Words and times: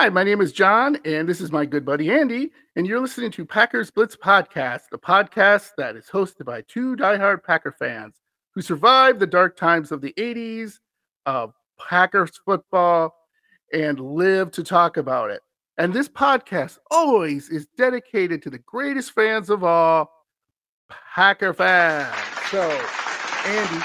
Hi, 0.00 0.08
my 0.10 0.22
name 0.22 0.40
is 0.40 0.52
John, 0.52 0.96
and 1.04 1.28
this 1.28 1.40
is 1.40 1.50
my 1.50 1.66
good 1.66 1.84
buddy 1.84 2.08
Andy, 2.08 2.52
and 2.76 2.86
you're 2.86 3.00
listening 3.00 3.32
to 3.32 3.44
Packers 3.44 3.90
Blitz 3.90 4.14
Podcast, 4.14 4.82
the 4.92 4.98
podcast 4.98 5.70
that 5.76 5.96
is 5.96 6.06
hosted 6.06 6.44
by 6.44 6.62
two 6.68 6.94
diehard 6.94 7.42
Packer 7.42 7.74
fans 7.76 8.14
who 8.54 8.62
survived 8.62 9.18
the 9.18 9.26
dark 9.26 9.56
times 9.56 9.90
of 9.90 10.00
the 10.00 10.14
80s 10.16 10.78
of 11.26 11.52
Packers 11.80 12.30
football 12.44 13.12
and 13.72 13.98
live 13.98 14.52
to 14.52 14.62
talk 14.62 14.98
about 14.98 15.32
it. 15.32 15.40
And 15.78 15.92
this 15.92 16.08
podcast 16.08 16.78
always 16.92 17.48
is 17.48 17.66
dedicated 17.76 18.40
to 18.42 18.50
the 18.50 18.58
greatest 18.58 19.10
fans 19.10 19.50
of 19.50 19.64
all, 19.64 20.08
Packer 21.12 21.52
fans. 21.52 22.14
So, 22.52 22.62
Andy, 23.46 23.84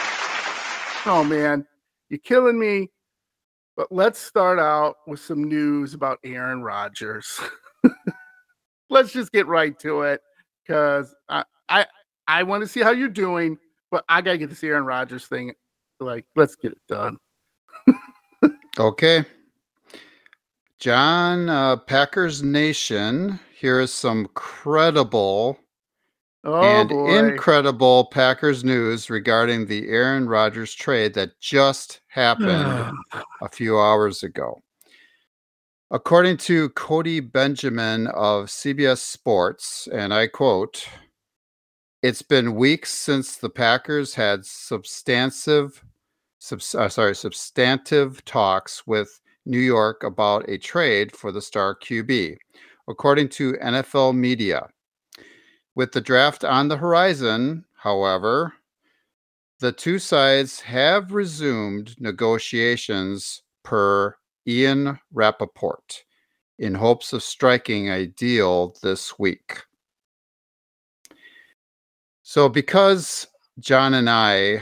oh 1.08 1.26
man, 1.28 1.66
you're 2.10 2.20
killing 2.20 2.60
me. 2.60 2.92
But 3.76 3.92
let's 3.92 4.20
start 4.20 4.60
out 4.60 4.98
with 5.08 5.20
some 5.20 5.44
news 5.44 5.94
about 5.94 6.20
Aaron 6.24 6.62
Rodgers. 6.62 7.40
let's 8.90 9.12
just 9.12 9.32
get 9.32 9.48
right 9.48 9.78
to 9.80 10.04
it 10.04 10.22
because 10.66 11.14
I 11.30 11.44
I, 11.70 11.86
I 12.28 12.44
want 12.44 12.62
to 12.62 12.68
see 12.68 12.82
how 12.82 12.92
you're 12.92 13.10
doing, 13.10 13.58
but 13.90 14.06
I 14.08 14.22
gotta 14.22 14.38
get 14.38 14.50
this 14.50 14.64
Aaron 14.64 14.86
Rodgers 14.86 15.26
thing. 15.26 15.54
Like, 16.00 16.26
let's 16.36 16.56
get 16.56 16.74
it 16.74 16.82
done. 16.88 17.18
okay. 18.80 19.26
John, 20.80 21.50
uh, 21.50 21.78
Packers 21.78 22.44
Nation, 22.44 23.40
here 23.58 23.80
is 23.80 23.94
some 23.94 24.28
credible 24.34 25.58
Oh 26.46 26.62
and 26.62 26.90
boy. 26.90 27.18
incredible 27.18 28.06
Packers 28.06 28.66
news 28.66 29.10
regarding 29.10 29.66
the 29.66 29.88
Aaron 29.88 30.28
Rodgers 30.28 30.74
trade 30.74 31.14
that 31.14 31.40
just 31.40 32.02
happened 32.08 32.94
a 33.42 33.50
few 33.50 33.80
hours 33.80 34.24
ago. 34.24 34.62
According 35.90 36.38
to 36.38 36.70
Cody 36.70 37.22
Benjamin 37.22 38.08
of 38.08 38.48
CBS 38.48 38.98
Sports, 38.98 39.88
and 39.94 40.14
I 40.14 40.28
quote, 40.28 40.86
it's 42.02 42.22
been 42.22 42.56
weeks 42.56 42.92
since 42.92 43.38
the 43.38 43.50
Packers 43.50 44.14
had 44.14 44.46
substantive, 44.46 45.82
subs, 46.40 46.76
uh, 46.76 46.90
sorry, 46.90 47.16
substantive 47.16 48.26
talks 48.26 48.86
with 48.86 49.22
New 49.46 49.60
York 49.60 50.04
about 50.04 50.50
a 50.50 50.58
trade 50.58 51.16
for 51.16 51.32
the 51.32 51.42
star 51.42 51.74
QB. 51.76 52.36
According 52.90 53.30
to 53.30 53.54
NFL 53.54 54.16
media, 54.18 54.68
with 55.76 55.92
the 55.92 56.02
draft 56.02 56.44
on 56.44 56.68
the 56.68 56.78
horizon, 56.78 57.66
however, 57.76 58.54
the 59.60 59.72
two 59.72 59.98
sides 59.98 60.60
have 60.60 61.12
resumed 61.12 61.96
negotiations 62.00 63.44
per 63.64 64.16
Ian 64.48 65.00
Rapoport 65.12 66.04
in 66.60 66.76
hopes 66.76 67.14
of 67.14 67.24
striking 67.24 67.90
a 67.90 68.08
deal 68.08 68.76
this 68.84 69.18
week. 69.18 69.64
So, 72.22 72.50
because 72.50 73.28
John 73.60 73.94
and 73.94 74.10
I 74.10 74.62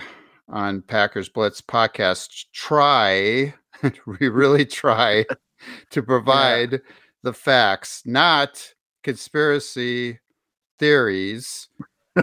on 0.49 0.81
Packers 0.81 1.29
Blitz 1.29 1.61
podcast 1.61 2.45
try, 2.53 3.53
we 4.05 4.27
really 4.27 4.65
try 4.65 5.25
to 5.91 6.03
provide 6.03 6.73
yeah. 6.73 6.79
the 7.23 7.33
facts, 7.33 8.03
not 8.05 8.73
conspiracy 9.03 10.19
theories, 10.81 11.67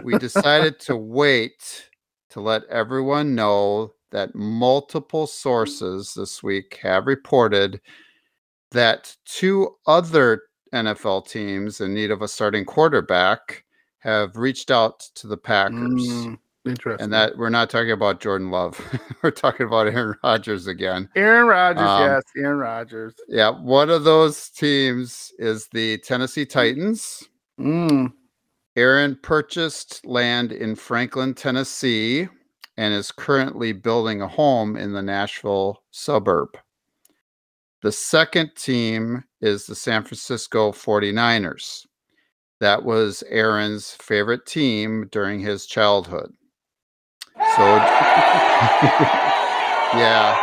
we 0.03 0.17
decided 0.17 0.79
to 0.81 0.95
wait 0.97 1.89
to 2.29 2.41
let 2.41 2.65
everyone 2.65 3.33
know 3.33 3.93
that 4.11 4.35
multiple 4.35 5.25
sources 5.25 6.13
this 6.13 6.43
week 6.43 6.77
have 6.83 7.07
reported 7.07 7.79
that 8.71 9.15
two 9.23 9.75
other 9.87 10.43
NFL 10.73 11.27
teams 11.27 11.79
in 11.79 11.93
need 11.93 12.11
of 12.11 12.21
a 12.21 12.27
starting 12.27 12.65
quarterback 12.65 13.63
have 13.99 14.35
reached 14.35 14.71
out 14.71 14.99
to 15.15 15.25
the 15.25 15.37
Packers. 15.37 15.77
Mm, 15.77 16.37
interesting. 16.65 17.03
And 17.05 17.13
that 17.13 17.37
we're 17.37 17.49
not 17.49 17.69
talking 17.69 17.91
about 17.91 18.19
Jordan 18.19 18.51
Love. 18.51 18.79
we're 19.23 19.31
talking 19.31 19.65
about 19.65 19.87
Aaron 19.87 20.15
Rodgers 20.21 20.67
again. 20.67 21.07
Aaron 21.15 21.47
Rodgers, 21.47 21.87
um, 21.87 22.03
yes, 22.03 22.23
Aaron 22.35 22.57
Rodgers. 22.57 23.13
Yeah, 23.29 23.51
one 23.51 23.89
of 23.89 24.03
those 24.03 24.49
teams 24.49 25.31
is 25.39 25.69
the 25.71 25.97
Tennessee 25.99 26.45
Titans. 26.45 27.23
Mm. 27.57 28.13
Aaron 28.79 29.19
purchased 29.21 30.05
land 30.05 30.53
in 30.53 30.73
Franklin, 30.73 31.33
Tennessee, 31.33 32.29
and 32.77 32.93
is 32.93 33.11
currently 33.11 33.73
building 33.73 34.21
a 34.21 34.27
home 34.27 34.77
in 34.77 34.93
the 34.93 35.01
Nashville 35.01 35.83
suburb. 35.91 36.57
The 37.81 37.91
second 37.91 38.51
team 38.55 39.25
is 39.41 39.65
the 39.65 39.75
San 39.75 40.03
Francisco 40.03 40.71
49ers. 40.71 41.87
That 42.61 42.85
was 42.85 43.21
Aaron's 43.27 43.91
favorite 43.91 44.45
team 44.45 45.09
during 45.11 45.41
his 45.41 45.65
childhood. 45.65 46.31
So, 47.35 47.65
yeah. 49.99 50.37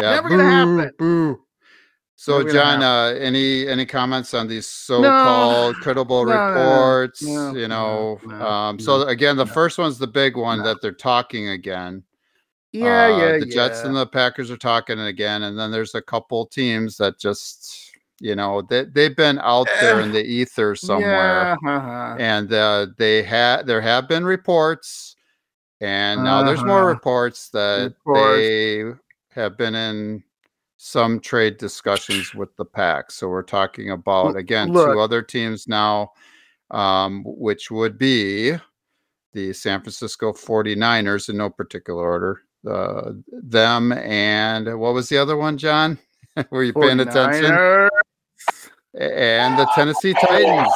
Never 0.00 0.30
gonna 0.30 0.44
happen. 0.44 0.90
Boo. 0.98 1.44
So, 2.20 2.42
John, 2.42 2.82
uh, 2.82 3.16
any 3.20 3.68
any 3.68 3.86
comments 3.86 4.34
on 4.34 4.48
these 4.48 4.66
so-called 4.66 5.76
no, 5.76 5.80
credible 5.80 6.26
no, 6.26 6.32
reports? 6.32 7.22
No, 7.22 7.54
you 7.54 7.68
know, 7.68 8.18
um, 8.44 8.80
so 8.80 9.02
again, 9.02 9.36
the 9.36 9.46
first 9.46 9.78
one's 9.78 9.98
the 10.00 10.08
big 10.08 10.36
one 10.36 10.64
that 10.64 10.82
they're 10.82 10.90
talking 10.90 11.50
again. 11.50 12.02
Yeah, 12.72 13.04
uh, 13.04 13.18
yeah, 13.18 13.38
the 13.38 13.46
Jets 13.46 13.82
yeah. 13.82 13.86
and 13.86 13.96
the 13.96 14.04
Packers 14.04 14.50
are 14.50 14.56
talking 14.56 14.98
again, 14.98 15.44
and 15.44 15.56
then 15.56 15.70
there's 15.70 15.94
a 15.94 16.02
couple 16.02 16.44
teams 16.46 16.96
that 16.96 17.20
just, 17.20 17.92
you 18.18 18.34
know, 18.34 18.62
they 18.62 18.86
they've 18.86 19.16
been 19.16 19.38
out 19.38 19.68
there 19.80 20.00
in 20.00 20.10
the 20.10 20.24
ether 20.24 20.74
somewhere, 20.74 21.56
yeah, 21.64 21.70
uh-huh. 21.70 22.16
and 22.18 22.52
uh, 22.52 22.88
they 22.96 23.22
had 23.22 23.64
there 23.64 23.80
have 23.80 24.08
been 24.08 24.24
reports, 24.24 25.14
and 25.80 26.24
now 26.24 26.38
uh-huh. 26.38 26.46
there's 26.48 26.64
more 26.64 26.80
Uh-huh. 26.80 26.88
reports 26.88 27.48
that 27.50 27.94
Reports. 28.04 28.38
they 28.38 28.84
have 29.40 29.56
been 29.56 29.76
in 29.76 30.24
some 30.78 31.18
trade 31.18 31.58
discussions 31.58 32.34
with 32.34 32.54
the 32.56 32.64
pack. 32.64 33.10
So 33.10 33.28
we're 33.28 33.42
talking 33.42 33.90
about 33.90 34.36
again 34.36 34.72
look. 34.72 34.92
two 34.92 35.00
other 35.00 35.20
teams 35.22 35.66
now, 35.68 36.12
um, 36.70 37.22
which 37.26 37.70
would 37.70 37.98
be 37.98 38.54
the 39.32 39.52
San 39.52 39.80
Francisco 39.80 40.32
49ers 40.32 41.28
in 41.28 41.36
no 41.36 41.50
particular 41.50 42.02
order. 42.08 42.42
Uh, 42.68 43.12
them 43.30 43.92
and 43.92 44.78
what 44.80 44.94
was 44.94 45.08
the 45.08 45.18
other 45.18 45.36
one, 45.36 45.58
John? 45.58 45.98
Were 46.50 46.64
you 46.64 46.72
paying 46.72 47.00
attention? 47.00 47.44
49ers. 47.50 47.88
And 48.94 49.58
the 49.58 49.68
Tennessee 49.74 50.14
Titans. 50.14 50.72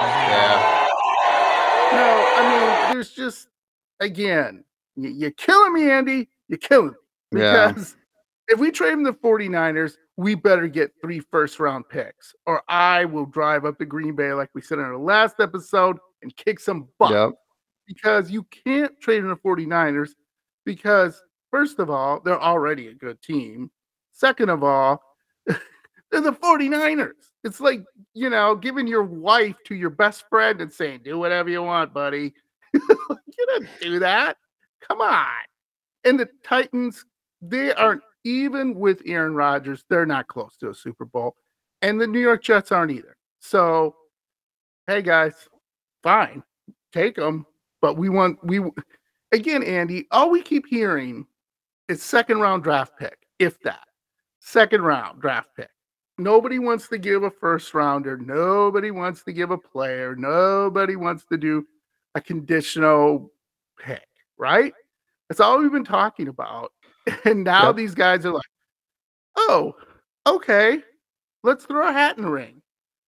Yeah. 0.00 0.88
No, 1.92 2.34
I 2.36 2.84
mean, 2.88 2.92
there's 2.94 3.10
just 3.10 3.48
again, 4.00 4.64
you're 4.96 5.30
killing 5.32 5.72
me, 5.72 5.90
Andy. 5.90 6.28
You're 6.48 6.58
killing 6.58 6.94
me 7.32 7.40
Yeah. 7.40 7.68
because 7.72 7.96
if 8.50 8.58
we 8.58 8.70
trade 8.70 8.92
him 8.92 9.04
the 9.04 9.12
49ers, 9.12 9.94
we 10.16 10.34
better 10.34 10.66
get 10.68 10.92
three 11.00 11.20
first 11.20 11.60
round 11.60 11.88
picks, 11.88 12.34
or 12.46 12.62
I 12.68 13.04
will 13.04 13.26
drive 13.26 13.64
up 13.64 13.78
to 13.78 13.86
Green 13.86 14.14
Bay, 14.14 14.32
like 14.32 14.50
we 14.54 14.60
said 14.60 14.78
in 14.78 14.84
our 14.84 14.98
last 14.98 15.36
episode, 15.38 15.98
and 16.22 16.36
kick 16.36 16.60
some 16.60 16.88
butt. 16.98 17.12
Yep. 17.12 17.30
Because 17.86 18.30
you 18.30 18.46
can't 18.66 18.92
trade 19.00 19.18
in 19.20 19.28
the 19.28 19.36
49ers 19.36 20.10
because, 20.64 21.22
first 21.50 21.78
of 21.78 21.90
all, 21.90 22.20
they're 22.20 22.40
already 22.40 22.88
a 22.88 22.94
good 22.94 23.22
team. 23.22 23.70
Second 24.12 24.50
of 24.50 24.62
all, 24.62 25.02
they're 25.46 26.20
the 26.20 26.32
49ers. 26.32 27.12
It's 27.42 27.60
like, 27.60 27.82
you 28.14 28.30
know, 28.30 28.54
giving 28.54 28.86
your 28.86 29.02
wife 29.02 29.56
to 29.66 29.74
your 29.74 29.90
best 29.90 30.24
friend 30.28 30.60
and 30.60 30.72
saying, 30.72 31.00
do 31.04 31.18
whatever 31.18 31.48
you 31.48 31.62
want, 31.62 31.94
buddy. 31.94 32.34
you 32.74 33.46
don't 33.46 33.68
do 33.80 33.98
that. 34.00 34.36
Come 34.86 35.00
on. 35.00 35.26
And 36.04 36.20
the 36.20 36.28
Titans, 36.44 37.04
they 37.40 37.72
aren't 37.72 38.02
even 38.24 38.74
with 38.74 39.02
Aaron 39.06 39.34
Rodgers, 39.34 39.84
they're 39.88 40.06
not 40.06 40.28
close 40.28 40.56
to 40.58 40.70
a 40.70 40.74
Super 40.74 41.04
Bowl. 41.04 41.36
And 41.82 42.00
the 42.00 42.06
New 42.06 42.20
York 42.20 42.42
Jets 42.42 42.72
aren't 42.72 42.92
either. 42.92 43.16
So, 43.40 43.96
hey 44.86 45.02
guys, 45.02 45.34
fine, 46.02 46.42
take 46.92 47.16
them. 47.16 47.46
But 47.80 47.96
we 47.96 48.10
want, 48.10 48.42
we, 48.44 48.60
again, 49.32 49.62
Andy, 49.62 50.06
all 50.10 50.30
we 50.30 50.42
keep 50.42 50.66
hearing 50.66 51.26
is 51.88 52.02
second 52.02 52.40
round 52.40 52.62
draft 52.62 52.98
pick, 52.98 53.26
if 53.38 53.60
that. 53.62 53.86
Second 54.40 54.82
round 54.82 55.20
draft 55.20 55.48
pick. 55.56 55.70
Nobody 56.18 56.58
wants 56.58 56.88
to 56.88 56.98
give 56.98 57.22
a 57.22 57.30
first 57.30 57.72
rounder. 57.72 58.18
Nobody 58.18 58.90
wants 58.90 59.22
to 59.24 59.32
give 59.32 59.50
a 59.50 59.56
player. 59.56 60.14
Nobody 60.14 60.96
wants 60.96 61.24
to 61.32 61.38
do 61.38 61.66
a 62.14 62.20
conditional 62.20 63.32
pick, 63.78 64.06
right? 64.36 64.74
That's 65.28 65.40
all 65.40 65.58
we've 65.58 65.72
been 65.72 65.84
talking 65.84 66.28
about. 66.28 66.72
And 67.24 67.44
now 67.44 67.68
Yep. 67.68 67.76
these 67.76 67.94
guys 67.94 68.24
are 68.26 68.32
like, 68.32 68.42
oh, 69.36 69.74
okay, 70.26 70.82
let's 71.42 71.64
throw 71.64 71.88
a 71.88 71.92
hat 71.92 72.16
in 72.16 72.24
the 72.24 72.30
ring. 72.30 72.62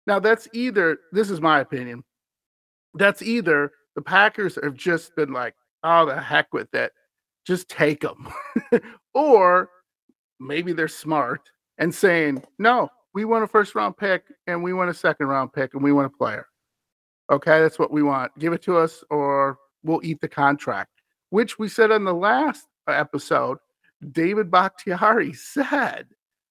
Now, 0.06 0.18
that's 0.18 0.48
either, 0.52 0.98
this 1.12 1.30
is 1.30 1.40
my 1.40 1.60
opinion, 1.60 2.02
that's 2.94 3.22
either 3.22 3.72
the 3.94 4.02
Packers 4.02 4.58
have 4.62 4.74
just 4.74 5.14
been 5.16 5.32
like, 5.32 5.54
oh, 5.84 6.06
the 6.06 6.20
heck 6.20 6.52
with 6.52 6.74
it, 6.74 6.92
just 7.46 7.68
take 7.68 8.00
them. 8.00 8.28
or 9.14 9.68
maybe 10.40 10.72
they're 10.72 10.88
smart 10.88 11.42
and 11.78 11.94
saying, 11.94 12.42
no, 12.58 12.88
we 13.14 13.24
want 13.24 13.44
a 13.44 13.48
first 13.48 13.74
round 13.74 13.96
pick 13.96 14.24
and 14.46 14.62
we 14.62 14.72
want 14.72 14.90
a 14.90 14.94
second 14.94 15.26
round 15.26 15.52
pick 15.52 15.74
and 15.74 15.82
we 15.82 15.92
want 15.92 16.06
a 16.06 16.16
player. 16.16 16.46
Okay, 17.30 17.60
that's 17.60 17.78
what 17.78 17.90
we 17.92 18.02
want. 18.02 18.32
Give 18.38 18.52
it 18.52 18.62
to 18.62 18.76
us 18.78 19.04
or 19.10 19.58
we'll 19.82 20.00
eat 20.02 20.20
the 20.20 20.28
contract, 20.28 20.90
which 21.30 21.58
we 21.58 21.68
said 21.68 21.90
on 21.90 22.04
the 22.04 22.14
last 22.14 22.66
episode. 22.88 23.58
David 24.12 24.50
Bakhtiari 24.50 25.32
said 25.32 26.06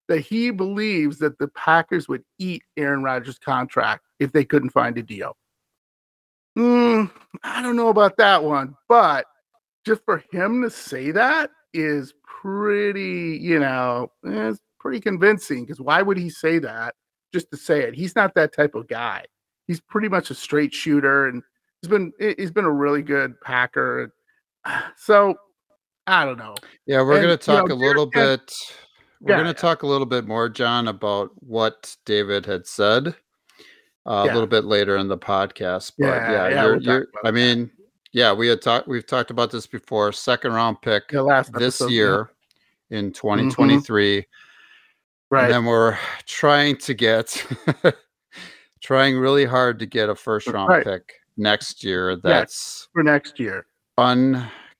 that 0.08 0.20
he 0.20 0.50
believes 0.50 1.18
that 1.18 1.38
the 1.38 1.48
Packers 1.48 2.08
would 2.08 2.24
eat 2.38 2.62
Aaron 2.76 3.02
Rodgers' 3.02 3.38
contract 3.38 4.04
if 4.18 4.32
they 4.32 4.44
couldn't 4.44 4.70
find 4.70 4.96
a 4.98 5.02
deal. 5.02 5.36
Mm, 6.58 7.10
I 7.44 7.62
don't 7.62 7.76
know 7.76 7.88
about 7.88 8.16
that 8.16 8.42
one, 8.42 8.74
but 8.88 9.26
just 9.86 10.04
for 10.04 10.24
him 10.32 10.62
to 10.62 10.70
say 10.70 11.10
that 11.12 11.50
is 11.72 12.14
pretty, 12.26 13.38
you 13.40 13.60
know, 13.60 14.10
it's 14.24 14.60
pretty 14.80 15.00
convincing 15.00 15.64
because 15.64 15.80
why 15.80 16.02
would 16.02 16.16
he 16.16 16.30
say 16.30 16.58
that 16.58 16.94
just 17.32 17.50
to 17.50 17.56
say 17.56 17.82
it? 17.82 17.94
He's 17.94 18.16
not 18.16 18.34
that 18.34 18.54
type 18.54 18.74
of 18.74 18.88
guy. 18.88 19.24
He's 19.66 19.80
pretty 19.80 20.08
much 20.08 20.30
a 20.30 20.34
straight 20.34 20.74
shooter 20.74 21.28
and 21.28 21.42
he's 21.80 21.88
been 21.88 22.12
he's 22.18 22.50
been 22.50 22.64
a 22.64 22.72
really 22.72 23.02
good 23.02 23.40
Packer. 23.40 24.12
So 24.96 25.36
I 26.08 26.24
don't 26.24 26.38
know. 26.38 26.54
Yeah, 26.86 27.02
we're 27.02 27.20
going 27.22 27.36
to 27.36 27.44
talk 27.44 27.68
you 27.68 27.68
know, 27.68 27.74
a 27.74 27.86
little 27.86 28.06
bit. 28.06 28.52
We're 29.20 29.32
Yeah, 29.32 29.36
going 29.36 29.46
yeah. 29.46 29.52
to 29.52 29.58
talk 29.58 29.82
a 29.82 29.86
little 29.86 30.06
bit 30.06 30.26
more, 30.26 30.48
John, 30.48 30.88
about 30.88 31.30
what 31.34 31.94
David 32.06 32.46
had 32.46 32.66
said 32.66 33.08
uh, 34.06 34.26
a 34.28 34.32
little 34.32 34.46
bit 34.46 34.64
later 34.64 34.96
in 34.96 35.08
the 35.08 35.18
podcast. 35.18 35.92
But 35.98 36.06
Yeah, 36.06 36.30
yeah, 36.32 36.48
yeah, 36.48 36.64
you're, 36.64 36.76
you're. 36.80 37.06
I 37.24 37.30
mean, 37.30 37.70
yeah, 38.12 38.32
we 38.32 38.48
had 38.48 38.62
talked. 38.62 38.88
We've 38.88 39.06
talked 39.06 39.30
about 39.30 39.50
this 39.50 39.66
before. 39.66 40.12
Second 40.12 40.54
round 40.54 40.80
pick 40.80 41.12
last 41.12 41.52
this 41.52 41.80
episode, 41.80 41.90
yeah. 41.90 41.96
year 41.96 42.30
in 42.90 43.12
2023, 43.12 44.24
right? 45.30 45.44
and 45.44 45.52
then 45.52 45.64
we're 45.66 45.98
trying 46.24 46.78
to 46.78 46.94
get, 46.94 47.46
trying 48.82 49.18
really 49.18 49.44
hard 49.44 49.78
to 49.80 49.86
get 49.86 50.08
a 50.08 50.14
first 50.14 50.46
round 50.46 50.70
Right. 50.70 50.84
pick 50.84 51.12
next 51.36 51.84
year. 51.84 52.16
That's 52.16 52.88
for 52.94 53.02
next 53.02 53.38
year. 53.38 53.66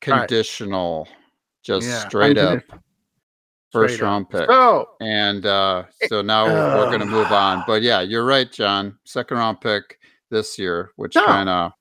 Unconditional, 0.06 1.08
just 1.62 1.86
Yeah, 1.88 2.08
straight 2.08 2.38
up 2.38 2.52
unconditional. 2.52 2.82
first 3.72 3.94
Straight 3.94 4.04
up. 4.06 4.10
round 4.10 4.30
pick. 4.30 4.46
So 4.48 4.88
And 5.00 5.46
uh, 5.46 5.84
so 6.08 6.22
now 6.22 6.46
we're 6.46 6.86
going 6.86 7.00
to 7.00 7.06
move 7.06 7.32
on. 7.32 7.62
But 7.66 7.82
yeah, 7.82 8.00
you're 8.00 8.24
right, 8.24 8.50
John. 8.50 8.98
Second 9.04 9.36
round 9.38 9.60
pick 9.60 9.98
this 10.30 10.58
year, 10.58 10.90
which 10.96 11.14
No. 11.14 11.24
kind 11.26 11.48
of 11.48 11.72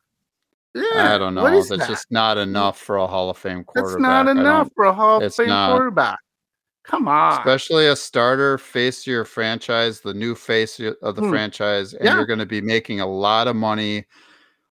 yeah, 0.75 1.15
I 1.15 1.17
don't 1.17 1.33
know. 1.33 1.47
is 1.47 1.69
That's 1.69 1.81
that? 1.81 1.89
just 1.89 2.11
not 2.11 2.37
enough 2.37 2.77
for 2.77 2.97
a 2.97 3.07
Hall 3.07 3.29
of 3.31 3.37
Fame 3.37 3.63
quarterback. 3.63 4.25
That's 4.25 4.35
not 4.35 4.37
enough 4.39 4.69
for 4.75 4.85
a 4.85 4.93
Hall 4.93 5.23
of 5.23 5.33
Fame 5.33 5.47
not. 5.47 5.71
quarterback. 5.71 6.19
Come 6.83 7.07
on. 7.09 7.33
especially 7.39 7.87
a 7.87 7.95
starter 7.97 8.57
face 8.57 9.01
of 9.01 9.07
your 9.07 9.25
franchise, 9.25 9.99
the 9.99 10.13
new 10.13 10.35
face 10.35 10.79
of 10.79 11.15
the 11.15 11.21
Hmm. 11.21 11.29
franchise, 11.29 11.93
and 11.93 12.05
Yeah. 12.05 12.15
you're 12.15 12.25
going 12.25 12.39
to 12.39 12.45
be 12.45 12.61
making 12.61 13.01
a 13.01 13.05
lot 13.05 13.47
of 13.47 13.57
money 13.57 14.05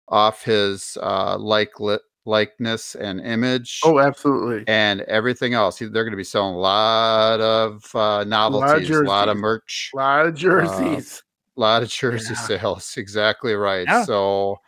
off 0.07 0.43
his 0.43 0.97
uh, 1.01 1.37
like 1.37 1.79
likeness 2.25 2.95
and 2.95 3.21
image. 3.21 3.81
oh, 3.85 3.99
absolutely. 3.99 4.63
and 4.67 5.01
everything 5.01 5.53
else. 5.53 5.79
They're 5.79 5.89
going 5.89 6.11
to 6.11 6.17
be 6.17 6.23
selling 6.23 6.55
a 6.55 6.59
lot 6.59 7.39
of 7.41 7.95
uh, 7.95 8.23
novelties, 8.25 8.89
a 8.89 9.03
lot 9.03 9.29
of 9.29 9.37
merch, 9.37 9.91
A 9.93 9.97
lot 9.97 10.25
of 10.25 10.35
jerseys. 10.35 11.23
a 11.55 11.59
lot 11.59 11.83
of 11.83 11.89
jersey 11.89 12.33
Yeah. 12.33 12.39
sales. 12.59 12.93
Exactly 12.97 13.53
right. 13.53 13.85
Yeah. 13.87 14.03
So, 14.05 14.59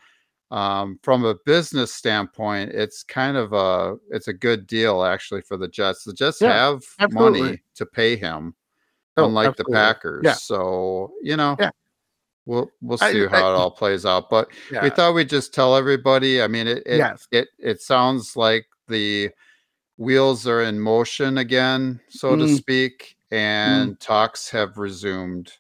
um, 0.52 0.98
from 1.04 1.26
a 1.26 1.36
business 1.46 1.94
standpoint, 1.94 2.72
it's 2.72 3.04
kind 3.04 3.36
of 3.36 3.52
a 3.54 3.98
it's 4.12 4.28
a 4.30 4.34
good 4.34 4.66
deal 4.68 5.04
actually 5.04 5.42
for 5.42 5.58
the 5.58 5.68
Jets. 5.68 6.04
The 6.06 6.14
Jets 6.14 6.40
Yeah, 6.40 6.54
have 6.54 6.84
absolutely. 7.00 7.42
money 7.42 7.62
to 7.76 7.86
pay 7.86 8.16
him, 8.16 8.56
Oh, 9.18 9.26
unlike 9.26 9.50
absolutely. 9.50 9.74
the 9.74 9.78
Packers. 9.78 10.42
So 10.44 11.12
you 11.22 11.36
know. 11.38 11.58
We'll 12.48 12.72
we'll 12.82 12.98
see 12.98 13.26
I- 13.26 13.28
how 13.28 13.52
it 13.52 13.56
all 13.56 13.72
plays 13.72 14.06
out, 14.06 14.30
but 14.30 14.48
yeah. 14.72 14.82
we 14.82 14.90
thought 14.90 15.14
we'd 15.14 15.28
just 15.30 15.54
tell 15.54 15.76
everybody. 15.76 16.42
I 16.42 16.48
mean, 16.48 16.66
it 16.66 16.82
it, 16.86 16.98
Yes. 16.98 17.28
it 17.32 17.50
it 17.60 17.82
sounds 17.82 18.38
like 18.38 18.66
the 18.88 19.30
wheels 19.98 20.48
are 20.48 20.62
in 20.62 20.80
motion 20.80 21.38
again, 21.40 22.00
so 22.08 22.36
to 22.38 22.44
Mm. 22.46 22.58
speak, 22.58 23.18
and 23.32 24.00
talks 24.00 24.50
have 24.52 24.78
resumed, 24.78 25.52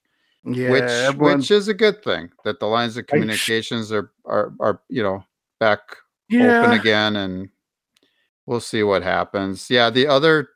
yeah. 0.45 0.71
which 0.71 0.83
everyone, 0.83 1.39
which 1.39 1.51
is 1.51 1.67
a 1.67 1.73
good 1.73 2.01
thing 2.03 2.29
that 2.45 2.59
the 2.61 2.67
lines 2.67 2.95
of 2.95 3.03
I- 3.09 3.11
communications 3.11 3.91
are 3.91 4.11
are 4.25 4.53
are 4.61 4.79
you 4.87 5.03
know 5.03 5.25
back 5.59 5.81
yeah. 6.29 6.61
open 6.61 6.79
again, 6.79 7.17
and 7.17 7.49
we'll 8.45 8.61
see 8.61 8.83
what 8.83 9.03
happens. 9.03 9.69
Yeah, 9.69 9.89
the 9.89 10.07
other 10.07 10.49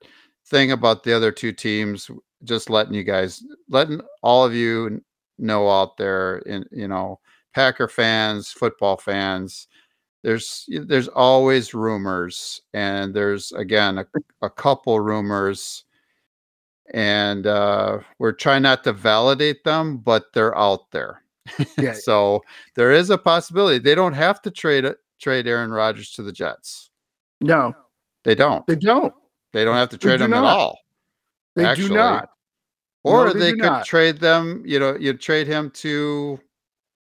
thing 0.47 0.71
about 0.71 1.03
the 1.03 1.11
other 1.13 1.31
two 1.33 1.51
teams, 1.51 2.09
just 2.45 2.69
letting 2.69 2.93
you 2.93 3.03
guys, 3.03 3.43
letting 3.67 3.99
all 4.23 4.45
of 4.45 4.53
you 4.53 5.01
know 5.41 5.69
out 5.69 5.97
there, 5.97 6.37
in 6.39 6.65
you 6.71 6.87
know, 6.87 7.19
Packer 7.53 7.87
fans, 7.87 8.51
football 8.51 8.97
fans. 8.97 9.67
There's 10.23 10.65
there's 10.69 11.07
always 11.07 11.73
rumors, 11.73 12.61
and 12.73 13.13
there's 13.13 13.51
again 13.53 13.97
a, 13.97 14.05
a 14.41 14.49
couple 14.49 14.99
rumors, 14.99 15.83
and 16.93 17.47
uh, 17.47 17.99
we're 18.19 18.31
trying 18.33 18.61
not 18.61 18.83
to 18.83 18.93
validate 18.93 19.63
them, 19.63 19.97
but 19.97 20.25
they're 20.33 20.57
out 20.57 20.91
there. 20.91 21.23
Yeah. 21.77 21.93
so 21.93 22.43
there 22.75 22.91
is 22.91 23.09
a 23.09 23.17
possibility 23.17 23.79
they 23.79 23.95
don't 23.95 24.13
have 24.13 24.41
to 24.43 24.51
trade 24.51 24.85
trade 25.19 25.47
Aaron 25.47 25.71
Rodgers 25.71 26.11
to 26.11 26.23
the 26.23 26.31
Jets. 26.31 26.91
No, 27.41 27.73
They 28.23 28.35
don't. 28.35 28.65
they 28.67 28.75
don't. 28.75 29.13
They 29.51 29.65
don't 29.65 29.75
have 29.75 29.89
to 29.89 29.97
trade 29.97 30.19
do 30.19 30.25
him 30.25 30.33
at 30.33 30.43
all. 30.43 30.77
They 31.55 31.65
Actually, 31.65 31.89
do 31.89 31.95
not. 31.95 32.29
Or 33.03 33.27
No, 33.27 33.33
they 33.33 33.39
they 33.39 33.51
could 33.51 33.61
not. 33.61 33.85
trade 33.85 34.19
them, 34.19 34.61
you 34.65 34.79
know, 34.79 34.95
you'd 34.99 35.19
trade 35.21 35.47
him 35.47 35.71
to 35.71 36.39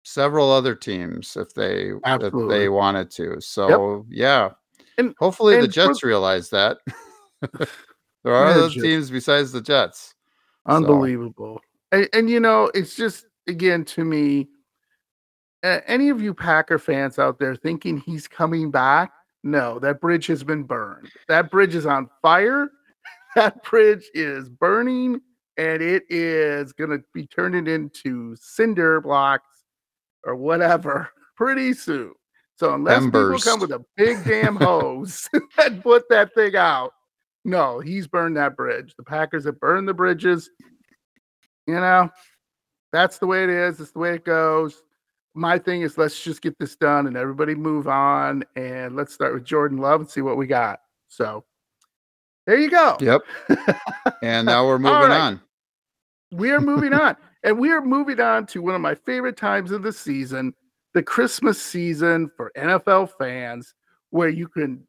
several 0.04 0.52
other 0.52 0.76
teams 0.76 1.36
if 1.36 1.54
they 1.54 1.92
if 2.06 2.50
they 2.50 2.70
wanted 2.70 3.10
to. 3.12 3.42
So 3.42 4.06
yeah. 4.10 4.52
And- 4.98 5.16
hopefully 5.20 5.56
the 5.56 5.62
and 5.64 5.68
for- 5.68 5.74
Jets 5.74 6.04
realize 6.04 6.50
that. 6.52 6.78
there 7.42 8.34
are 8.34 8.46
other 8.46 8.70
teams 8.70 9.10
besides 9.10 9.52
the 9.52 9.62
Jets. 9.62 10.14
Unbelievable. 10.68 11.62
And, 11.92 12.08
and 12.14 12.30
you 12.30 12.40
know, 12.40 12.70
it's 12.74 12.96
just 12.96 13.26
again 13.48 13.84
to 13.86 14.04
me, 14.06 14.50
uh, 15.64 15.80
any 15.88 16.10
of 16.10 16.22
you 16.22 16.34
Packer 16.34 16.78
fans 16.78 17.18
out 17.18 17.40
there 17.40 17.56
thinking 17.56 17.98
he's 17.98 18.28
coming 18.28 18.70
back? 18.70 19.12
No, 19.44 19.80
that 19.80 20.02
bridge 20.02 20.28
has 20.28 20.44
been 20.44 20.64
burned. 20.64 21.10
That 21.28 21.50
bridge 21.50 21.74
is 21.74 21.86
on 21.88 22.10
fire. 22.22 22.70
That 23.36 23.62
bridge 23.64 24.10
is 24.16 24.50
burning, 24.50 25.22
and 25.58 25.82
it 25.82 26.04
is 26.10 26.72
going 26.74 26.92
to 26.92 27.04
be 27.14 27.26
turning 27.28 27.68
into 27.68 28.36
cinder 28.36 29.02
blocks 29.02 29.64
or 30.24 30.36
whatever 30.36 31.10
pretty 31.36 31.74
soon. 31.74 32.14
So 32.58 32.74
unless 32.74 33.04
Embers. 33.04 33.44
people 33.44 33.52
come 33.52 33.60
with 33.62 33.72
a 33.72 33.86
big 33.96 34.24
damn 34.24 34.56
hose 34.62 35.28
and 35.64 35.82
put 35.82 36.08
that 36.10 36.34
thing 36.34 36.56
out, 36.56 36.94
no, 37.46 37.80
he's 37.80 38.08
burned 38.08 38.38
that 38.38 38.56
bridge. 38.56 38.94
The 38.98 39.04
Packers 39.04 39.46
have 39.46 39.60
burned 39.60 39.88
the 39.88 39.94
bridges. 39.94 40.50
You 41.66 41.76
know, 41.76 42.10
that's 42.92 43.20
the 43.20 43.28
way 43.28 43.44
it 43.44 43.50
is. 43.50 43.80
It's 43.80 43.92
the 43.92 44.00
way 44.00 44.16
it 44.16 44.26
goes. 44.26 44.82
My 45.34 45.60
thing 45.60 45.82
is 45.82 45.98
let's 45.98 46.22
just 46.24 46.42
get 46.42 46.58
this 46.58 46.76
done 46.76 47.08
and 47.08 47.16
everybody 47.16 47.54
move 47.54 47.88
on. 47.88 48.44
And 48.56 48.96
let's 48.96 49.14
start 49.14 49.34
with 49.34 49.44
Jordan 49.46 49.78
Love 49.78 50.02
and 50.02 50.10
see 50.10 50.22
what 50.22 50.38
we 50.38 50.48
got. 50.48 50.80
So 51.10 51.46
there 52.48 52.58
you 52.58 52.70
go. 52.70 52.98
Yep. 53.00 53.22
And 54.24 54.46
now 54.48 54.66
we're 54.66 54.80
moving 54.80 55.10
right. 55.10 55.20
on. 55.20 55.42
We 56.32 56.52
are 56.52 56.62
moving 56.62 56.94
on. 56.94 57.16
And 57.44 57.60
we 57.60 57.72
are 57.72 57.82
moving 57.82 58.20
on 58.20 58.46
to 58.48 58.62
one 58.62 58.76
of 58.76 58.82
my 58.82 58.96
favorite 58.96 59.38
times 59.38 59.72
of 59.72 59.84
the 59.84 59.94
season, 59.94 60.54
the 60.94 61.04
Christmas 61.04 61.62
season 61.62 62.30
for 62.36 62.52
NFL 62.58 63.12
fans, 63.18 63.74
where 64.10 64.30
you 64.30 64.48
can 64.48 64.86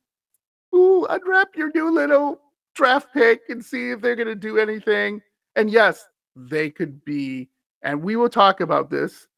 ooh, 0.74 1.06
unwrap 1.06 1.48
your 1.54 1.70
new 1.74 1.90
little 1.90 2.40
draft 2.74 3.08
pick 3.12 3.42
and 3.48 3.64
see 3.64 3.90
if 3.90 4.00
they're 4.00 4.16
going 4.16 4.28
to 4.28 4.34
do 4.34 4.58
anything. 4.58 5.20
And 5.56 5.70
yes, 5.70 6.04
they 6.34 6.70
could 6.70 7.04
be. 7.04 7.48
And 7.82 8.02
we 8.02 8.16
will 8.16 8.28
talk 8.28 8.60
about 8.60 8.90
this, 8.90 9.28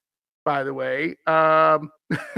by 0.45 0.63
the 0.63 0.73
way, 0.73 1.17
um, 1.27 1.91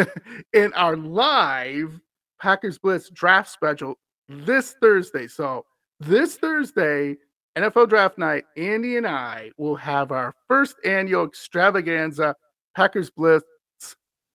in 0.52 0.72
our 0.74 0.96
live 0.96 2.00
Packers 2.40 2.78
Blitz 2.78 3.08
draft 3.10 3.50
special 3.50 3.94
this 4.28 4.74
Thursday. 4.80 5.28
So 5.28 5.64
this 6.00 6.36
Thursday, 6.36 7.16
NFL 7.56 7.88
Draft 7.88 8.18
Night, 8.18 8.44
Andy 8.56 8.96
and 8.96 9.06
I 9.06 9.50
will 9.58 9.76
have 9.76 10.10
our 10.10 10.34
first 10.48 10.76
annual 10.84 11.26
extravaganza 11.26 12.34
Packers 12.74 13.10
Blitz 13.10 13.44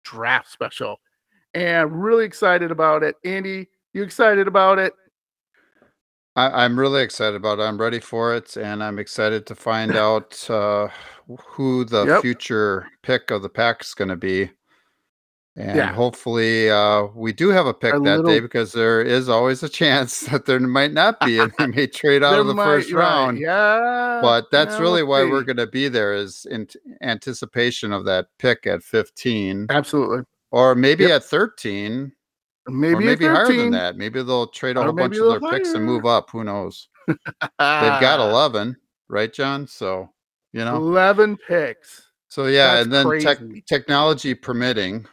draft 0.05 0.51
special. 0.51 0.99
And 1.55 2.03
really 2.03 2.27
excited 2.27 2.71
about 2.71 3.03
it. 3.03 3.17
Andy, 3.25 3.67
you 3.95 4.03
excited 4.03 4.47
about 4.47 4.79
it? 4.79 4.93
I, 6.37 6.65
I'm 6.65 6.79
really 6.79 7.03
excited 7.03 7.35
about 7.37 7.59
it. 7.59 7.63
I'm 7.63 7.81
ready 7.81 7.99
for 7.99 8.35
it, 8.35 8.57
and 8.59 8.85
I'm 8.85 8.99
excited 8.99 9.47
to 9.47 9.55
find 9.55 9.97
out 9.97 10.49
uh, 10.51 10.89
who 11.47 11.85
the 11.87 12.05
Yep. 12.07 12.23
future 12.23 12.87
pick 13.03 13.31
of 13.31 13.41
the 13.41 13.49
pack 13.49 13.81
is 13.83 13.95
going 13.95 14.09
to 14.11 14.17
be. 14.17 14.51
And 15.59 15.75
Yeah. 15.77 15.93
hopefully, 15.95 16.71
uh, 16.71 17.05
we 17.15 17.33
do 17.33 17.49
have 17.49 17.67
a 17.67 17.73
pick 17.73 17.95
Our 17.95 18.01
that 18.01 18.27
day 18.27 18.41
because 18.41 18.73
there 18.73 19.01
is 19.01 19.29
always 19.29 19.63
a 19.63 19.69
chance 19.71 20.21
that 20.31 20.45
there 20.45 20.61
might 20.61 20.93
not 20.93 21.19
be, 21.21 21.39
and 21.39 21.51
they 21.59 21.67
may 21.75 21.87
trade 21.87 22.23
out 22.23 22.39
of 22.39 22.47
the 22.47 22.53
might- 22.55 22.65
first 22.65 22.93
right, 22.93 23.01
round. 23.01 23.39
Yeah. 23.39 24.19
But 24.23 24.51
that's 24.51 24.75
yeah, 24.75 24.81
really 24.83 25.03
why 25.03 25.25
we're 25.25 25.43
going 25.45 25.57
to 25.57 25.67
be 25.67 25.89
there 25.89 26.13
is 26.13 26.47
in 26.51 26.69
anticipation 27.01 27.91
of 27.93 28.05
that 28.05 28.27
pick 28.39 28.67
at 28.67 28.83
15 28.83 29.67
absolutely 29.71 30.25
or 30.51 30.75
maybe 30.75 31.05
Yep. 31.05 31.11
at 31.13 31.25
13 31.25 32.13
maybe 32.69 32.95
or 32.95 33.01
maybe 33.01 33.27
higher 33.27 33.47
than 33.47 33.71
that. 33.71 33.97
Maybe 33.97 34.23
they'll 34.23 34.49
trade 34.49 34.77
a 34.77 34.83
whole 34.83 34.93
bunch 34.93 35.15
of 35.15 35.21
their 35.21 35.29
little 35.41 35.51
picks 35.51 35.73
and 35.73 35.85
move 35.85 36.05
up. 36.05 36.29
Who 36.31 36.45
knows? 36.45 36.89
They've 37.07 37.17
got 37.59 38.21
11, 38.31 38.77
right, 39.09 39.33
John? 39.33 39.67
So, 39.69 40.11
you 40.53 40.65
know, 40.65 40.77
11 40.77 41.37
picks. 41.49 42.11
so 42.29 42.47
yeah, 42.47 42.83
That's 42.83 42.85
and 42.85 42.93
then 42.93 43.21
tech 43.21 43.39
technology 43.67 44.35
permitting, 44.35 45.07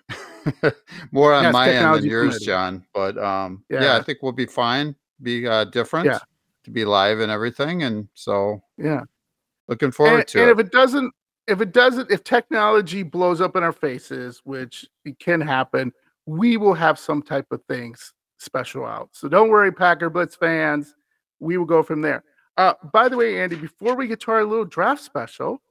more 1.12 1.34
on 1.34 1.44
Yes, 1.44 1.54
my 1.54 1.70
end 1.70 1.96
than 1.96 2.06
yours, 2.06 2.26
permitting. 2.30 2.46
John. 2.46 2.86
But 2.94 3.18
um, 3.18 3.64
yeah. 3.70 3.84
Yeah. 3.84 3.98
I 3.98 4.02
think 4.02 4.20
we'll 4.22 4.32
be 4.32 4.46
fine, 4.46 4.96
be 5.22 5.48
uh, 5.48 5.66
different, 5.66 6.06
Yeah. 6.06 6.20
to 6.66 6.72
be 6.72 6.86
live 6.86 7.20
and 7.20 7.32
everything. 7.32 7.84
And 7.84 8.08
so 8.14 8.62
Yeah. 8.78 9.02
looking 9.68 9.92
forward 9.92 10.20
and, 10.20 10.28
to 10.30 10.42
and 10.42 10.50
it. 10.50 10.54
if 10.54 10.60
it 10.66 10.72
doesn't 10.72 11.14
if 11.46 11.60
it 11.60 11.74
doesn't 11.74 12.10
if 12.10 12.24
technology 12.24 13.04
blows 13.04 13.42
up 13.42 13.58
in 13.58 13.64
our 13.64 13.74
faces 13.74 14.40
which 14.46 14.86
it 15.04 15.20
can 15.20 15.42
happen 15.42 15.92
we 16.26 16.56
will 16.56 16.74
have 16.74 16.98
some 16.98 17.22
type 17.22 17.46
of 17.52 17.62
things 17.68 18.14
special 18.40 18.86
out 18.86 19.10
so 19.12 19.28
don't 19.28 19.50
worry 19.50 19.70
packer 19.70 20.10
blitz 20.10 20.36
fans 20.38 20.96
we 21.42 21.58
will 21.58 21.66
go 21.66 21.84
from 21.84 22.00
there 22.02 22.24
uh 22.56 22.74
by 22.94 23.10
the 23.10 23.18
way 23.18 23.42
andy 23.42 23.58
before 23.58 23.94
we 23.94 24.08
get 24.08 24.22
to 24.22 24.32
our 24.32 24.46
little 24.46 24.64
draft 24.64 25.02
special 25.04 25.62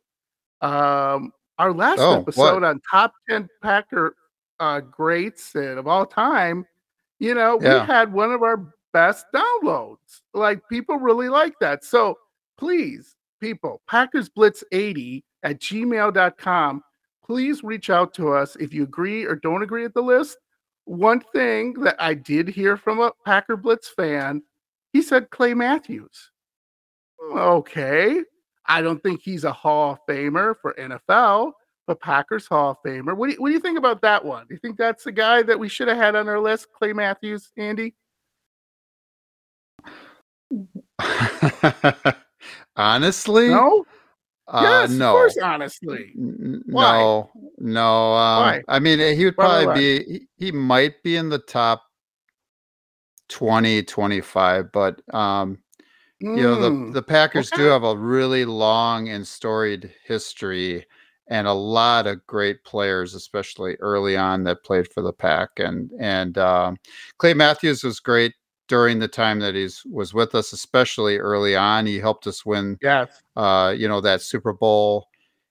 um 0.60 1.32
our 1.58 1.72
last 1.72 2.00
Oh, 2.00 2.20
episode 2.20 2.54
what? 2.62 2.64
on 2.64 2.80
top 2.90 3.14
10 3.30 3.48
packer 3.62 4.14
uh 4.60 4.80
greats 4.80 5.54
and 5.54 5.78
of 5.78 5.86
all 5.86 6.06
time 6.06 6.64
you 7.18 7.34
know 7.34 7.58
Yeah. 7.60 7.80
we 7.82 7.86
had 7.86 8.12
one 8.12 8.32
of 8.32 8.42
our 8.42 8.72
best 8.92 9.24
downloads. 9.34 10.20
Like 10.34 10.60
people 10.68 10.96
really 10.98 11.30
like 11.30 11.54
that. 11.60 11.82
So 11.84 12.18
please 12.58 13.16
people 13.40 13.80
packers 13.88 14.28
blitz 14.28 14.62
80 14.70 15.24
at 15.42 15.58
gmail.com 15.60 16.82
please 17.24 17.64
reach 17.64 17.88
out 17.90 18.12
to 18.14 18.32
us 18.32 18.54
if 18.56 18.74
you 18.74 18.82
agree 18.82 19.24
or 19.24 19.34
don't 19.36 19.62
agree 19.62 19.82
with 19.84 19.94
the 19.94 20.02
list. 20.02 20.36
One 20.84 21.20
thing 21.32 21.72
that 21.84 21.96
i 22.00 22.12
did 22.14 22.48
hear 22.48 22.76
from 22.76 23.00
a 23.00 23.12
packer 23.24 23.56
blitz 23.56 23.88
fan 23.88 24.42
he 24.92 25.00
said 25.00 25.30
clay 25.30 25.54
matthews. 25.54 26.30
Okay. 27.34 28.22
I 28.66 28.82
don't 28.82 29.02
think 29.02 29.22
he's 29.22 29.44
a 29.44 29.52
hall 29.52 29.92
of 29.92 29.98
famer 30.08 30.54
for 30.60 30.74
nfl 30.74 31.52
but 31.86 32.00
packers 32.00 32.46
hall 32.46 32.70
of 32.72 32.76
famer 32.84 33.16
what 33.16 33.28
do, 33.28 33.34
you, 33.34 33.40
what 33.40 33.48
do 33.48 33.54
you 33.54 33.60
think 33.60 33.78
about 33.78 34.00
that 34.02 34.24
one 34.24 34.46
do 34.48 34.54
you 34.54 34.60
think 34.60 34.76
that's 34.76 35.04
the 35.04 35.12
guy 35.12 35.42
that 35.42 35.58
we 35.58 35.68
should 35.68 35.88
have 35.88 35.96
had 35.96 36.14
on 36.14 36.28
our 36.28 36.40
list 36.40 36.68
clay 36.72 36.92
matthews 36.92 37.50
andy 37.56 37.94
Honestly, 42.76 43.48
no 43.48 43.84
uh, 44.48 44.60
yes 44.62 44.90
no. 44.90 45.06
of 45.06 45.12
course 45.12 45.38
honestly 45.38 46.12
N- 46.16 46.62
Why? 46.66 47.00
No, 47.00 47.30
no. 47.58 48.14
Um, 48.14 48.42
Why? 48.42 48.62
I 48.68 48.78
mean, 48.78 48.98
he 49.16 49.24
would 49.24 49.36
why, 49.36 49.46
probably 49.46 49.66
why? 49.66 49.74
be, 49.74 50.04
he, 50.04 50.46
he 50.46 50.52
might 50.52 51.02
be 51.02 51.16
in 51.16 51.28
the 51.28 51.38
top 51.38 51.82
20, 53.28 53.82
25, 53.82 54.72
but, 54.72 55.00
um, 55.14 55.58
you 56.20 56.42
know, 56.42 56.56
the, 56.56 56.70
Mm, 56.70 56.92
the 56.92 57.02
Packers 57.02 57.50
do 57.50 57.62
have 57.62 57.82
a 57.82 57.96
really 57.96 58.44
long 58.44 59.08
and 59.08 59.26
storied 59.26 59.92
history 60.04 60.86
and 61.32 61.46
a 61.46 61.52
lot 61.52 62.06
of 62.06 62.24
great 62.26 62.62
players, 62.64 63.14
especially 63.14 63.74
early 63.80 64.16
on 64.16 64.44
that 64.44 64.64
played 64.64 64.86
for 64.92 65.02
the 65.02 65.12
Pack. 65.12 65.48
And, 65.56 65.90
and, 65.98 66.36
um, 66.36 66.76
Clay 67.18 67.32
Matthews 67.34 67.82
was 67.82 68.00
great 68.00 68.34
during 68.68 68.98
the 68.98 69.08
time 69.08 69.38
that 69.40 69.54
he's 69.54 69.82
was 69.90 70.12
with 70.14 70.34
us, 70.34 70.52
especially 70.52 71.16
early 71.18 71.56
on. 71.56 71.86
He 71.86 71.98
helped 71.98 72.26
us 72.26 72.44
win 72.44 72.76
yes 72.82 73.08
uh, 73.36 73.74
you 73.76 73.88
know, 73.88 74.00
that 74.02 74.20
Super 74.22 74.52
Bowl 74.52 75.08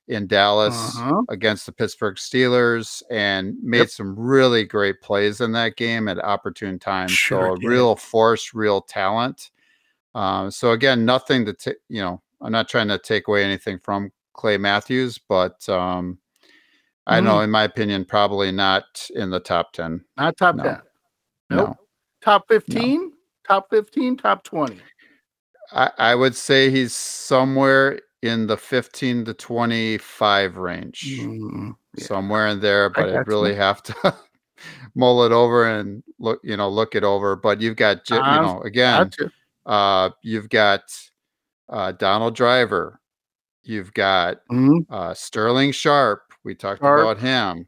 in 0.08 0.28
Dallas 0.28 0.76
Uh-huh. 0.98 1.22
against 1.30 1.66
the 1.66 1.72
Pittsburgh 1.72 2.16
Steelers 2.16 3.02
and 3.10 3.56
made 3.64 3.80
Yep. 3.80 3.90
some 3.90 4.16
really 4.20 4.64
great 4.66 5.02
plays 5.02 5.42
in 5.42 5.52
that 5.54 5.78
game 5.78 6.08
at 6.08 6.24
opportune 6.24 6.78
times. 6.80 7.12
Sure 7.12 7.56
so 7.56 7.56
did. 7.62 7.68
real 7.68 7.96
force, 7.96 8.54
real 8.54 8.82
talent. 8.82 9.52
Um, 10.14 10.52
so 10.52 10.72
again, 10.74 11.06
nothing 11.06 11.46
to 11.46 11.54
ta- 11.54 11.82
you 11.90 12.02
know, 12.02 12.22
I'm 12.42 12.52
not 12.52 12.68
trying 12.70 12.90
to 12.90 12.98
take 13.00 13.28
away 13.28 13.44
anything 13.44 13.80
from 13.80 14.12
Clay 14.34 14.58
Matthews, 14.58 15.18
but 15.30 15.68
um, 15.70 16.18
I 17.08 17.20
know, 17.20 17.38
Mm. 17.40 17.44
in 17.46 17.52
my 17.52 17.64
opinion, 17.64 18.06
probably 18.06 18.52
not 18.52 18.84
in 19.16 19.30
the 19.30 19.40
top 19.40 19.74
10. 19.74 20.04
Not 20.18 20.38
top 20.38 20.56
No. 20.56 20.64
10. 20.64 20.82
Nope. 21.50 21.70
No. 21.70 21.78
Top 22.24 22.48
15, 22.48 23.12
top 23.48 23.68
15, 23.70 24.16
top 24.18 24.44
20. 24.44 24.80
I, 25.74 25.92
I 25.98 26.16
would 26.16 26.36
say 26.36 26.70
he's 26.70 26.94
somewhere 26.96 28.00
in 28.22 28.46
the 28.48 28.58
15 28.58 29.26
to 29.26 29.34
25 29.34 30.58
range. 30.58 31.20
Mm, 31.22 31.76
yeah. 31.98 32.06
somewhere 32.06 32.48
in 32.48 32.60
there, 32.60 32.90
but 32.90 33.10
I, 33.10 33.12
gotcha. 33.14 33.24
really 33.26 33.56
have 33.56 33.82
to 33.84 34.16
mull 34.96 35.24
it 35.24 35.32
over 35.32 35.66
and 35.66 36.04
look, 36.20 36.40
you 36.44 36.56
know, 36.56 36.70
look 36.70 36.94
it 36.96 37.04
over. 37.04 37.36
But 37.36 37.60
you've 37.62 37.76
got, 37.78 38.08
you 38.10 38.18
Um, 38.18 38.42
know, 38.46 38.62
again, 38.62 39.10
Gotcha. 39.10 39.32
uh, 39.66 40.10
you've 40.22 40.50
got 40.50 40.84
uh, 41.70 41.94
Donald 41.94 42.36
Driver, 42.36 43.01
you've 43.64 43.94
got 43.94 44.40
Mhm. 44.52 44.86
uh, 44.90 45.14
Sterling 45.14 45.72
Sharpe. 45.72 46.34
We 46.44 46.56
talked 46.56 46.82
Sharpe. 46.82 47.02
about 47.02 47.18
him. 47.20 47.68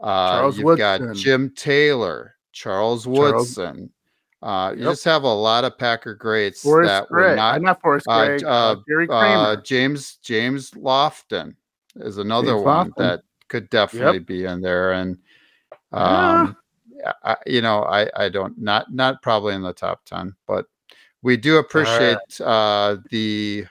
Uh, 0.00 0.38
Charles 0.38 0.58
you've 0.58 0.78
got 0.78 1.00
Jim 1.14 1.50
Taylor, 1.56 2.34
Charles 2.52 3.04
Charles- 3.04 3.06
Woodson. 3.58 3.92
Uh, 4.40 4.72
You 4.76 4.84
Yep. 4.84 4.92
just 4.92 5.04
have 5.04 5.24
a 5.24 5.34
lot 5.34 5.64
of 5.64 5.76
Packer 5.76 6.14
greats 6.14 6.62
Forrest 6.62 6.88
that 6.88 7.08
Gregg. 7.08 7.30
were 7.30 7.36
not 7.36 7.54
uh, 7.56 7.58
not 7.58 7.80
Forrest 7.80 8.06
uh, 8.08 8.76
Gregg. 8.86 9.10
Uh. 9.10 9.56
James 9.64 10.16
James 10.22 10.70
Lofton 10.72 11.56
is 11.96 12.18
another 12.18 12.52
James 12.52 12.62
one 12.64 12.90
Lofton. 12.92 12.96
that 12.98 13.22
could 13.48 13.68
definitely 13.70 14.20
be 14.20 14.44
in 14.44 14.60
there, 14.60 14.92
and 14.92 15.18
um, 15.92 16.56
yeah, 16.88 17.12
I, 17.24 17.36
you 17.46 17.62
know, 17.62 17.82
I 17.82 18.08
I 18.14 18.28
don't 18.28 18.56
not 18.58 18.92
not 18.94 19.22
probably 19.22 19.54
in 19.54 19.62
the 19.62 19.72
top 19.72 20.04
ten, 20.04 20.36
but 20.46 20.66
we 21.22 21.36
do 21.36 21.56
appreciate 21.56 22.18
uh, 22.40 22.98
the 23.10 23.66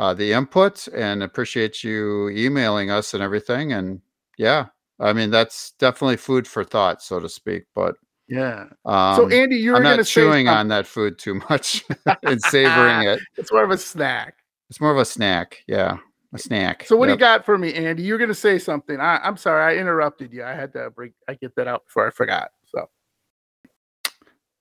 uh, 0.00 0.14
the 0.14 0.32
input 0.32 0.88
and 0.88 1.22
appreciate 1.22 1.84
you 1.84 2.30
emailing 2.30 2.90
us 2.90 3.12
and 3.14 3.22
everything, 3.22 3.72
and 3.74 4.00
yeah, 4.38 4.66
I 4.98 5.12
mean 5.12 5.30
that's 5.30 5.72
definitely 5.78 6.16
food 6.16 6.48
for 6.48 6.64
thought, 6.64 7.02
so 7.02 7.20
to 7.20 7.28
speak, 7.28 7.64
but. 7.74 7.96
yeah. 8.28 8.64
Um, 8.86 9.16
So, 9.16 9.28
Andy, 9.28 9.56
you're 9.56 9.76
I'm 9.76 9.82
not 9.82 10.06
chewing 10.06 10.48
on 10.48 10.68
that 10.68 10.86
food 10.86 11.18
too 11.18 11.34
much 11.50 11.84
and 12.22 12.40
savoring 12.42 13.02
it. 13.08 13.20
It's 13.36 13.52
more 13.52 13.64
of 13.64 13.70
a 13.70 13.78
snack. 13.78 14.36
It's 14.70 14.80
more 14.80 14.92
of 14.92 14.98
a 14.98 15.04
snack. 15.04 15.58
Yeah, 15.66 15.98
a 16.32 16.38
snack. 16.38 16.84
So, 16.86 16.96
what 16.96 17.06
do 17.06 17.12
you 17.12 17.18
got 17.18 17.44
for 17.44 17.58
me, 17.58 17.74
Andy? 17.74 18.02
You're 18.04 18.18
going 18.18 18.28
to 18.28 18.34
say 18.34 18.58
something. 18.58 19.00
I, 19.00 19.18
I'm 19.18 19.36
sorry, 19.36 19.76
I 19.76 19.80
interrupted 19.80 20.32
you. 20.32 20.44
I 20.44 20.54
had 20.54 20.72
to 20.74 20.90
break. 20.90 21.12
I 21.28 21.34
get 21.34 21.54
that 21.56 21.66
out 21.68 21.84
before 21.86 22.06
I 22.06 22.10
forgot. 22.10 22.50
So, 22.66 22.88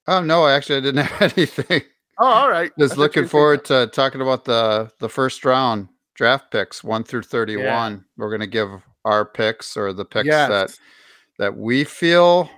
Oh 0.08 0.22
no, 0.22 0.48
actually, 0.48 0.78
I 0.78 0.82
didn't 0.82 1.06
have 1.06 1.34
anything. 1.38 1.84
Oh, 2.20 2.26
all 2.26 2.50
right. 2.50 2.72
Just 2.80 2.98
looking 2.98 3.28
forward 3.28 3.66
to 3.66 3.88
talking 3.88 4.22
about 4.22 4.46
the 4.46 4.92
the 5.00 5.10
first 5.10 5.44
round 5.46 5.88
draft 6.16 6.52
picks, 6.52 6.84
one 6.84 7.04
through 7.04 7.24
thirty-one. 7.24 8.06
We're 8.18 8.32
gonna 8.32 8.48
give 8.48 8.70
our 9.06 9.26
picks 9.26 9.76
or 9.78 9.94
the 9.94 10.06
picks 10.06 10.28
Yes. 10.28 10.50
that 10.50 10.80
that 11.38 11.56
we 11.58 11.84
feel 11.84 12.50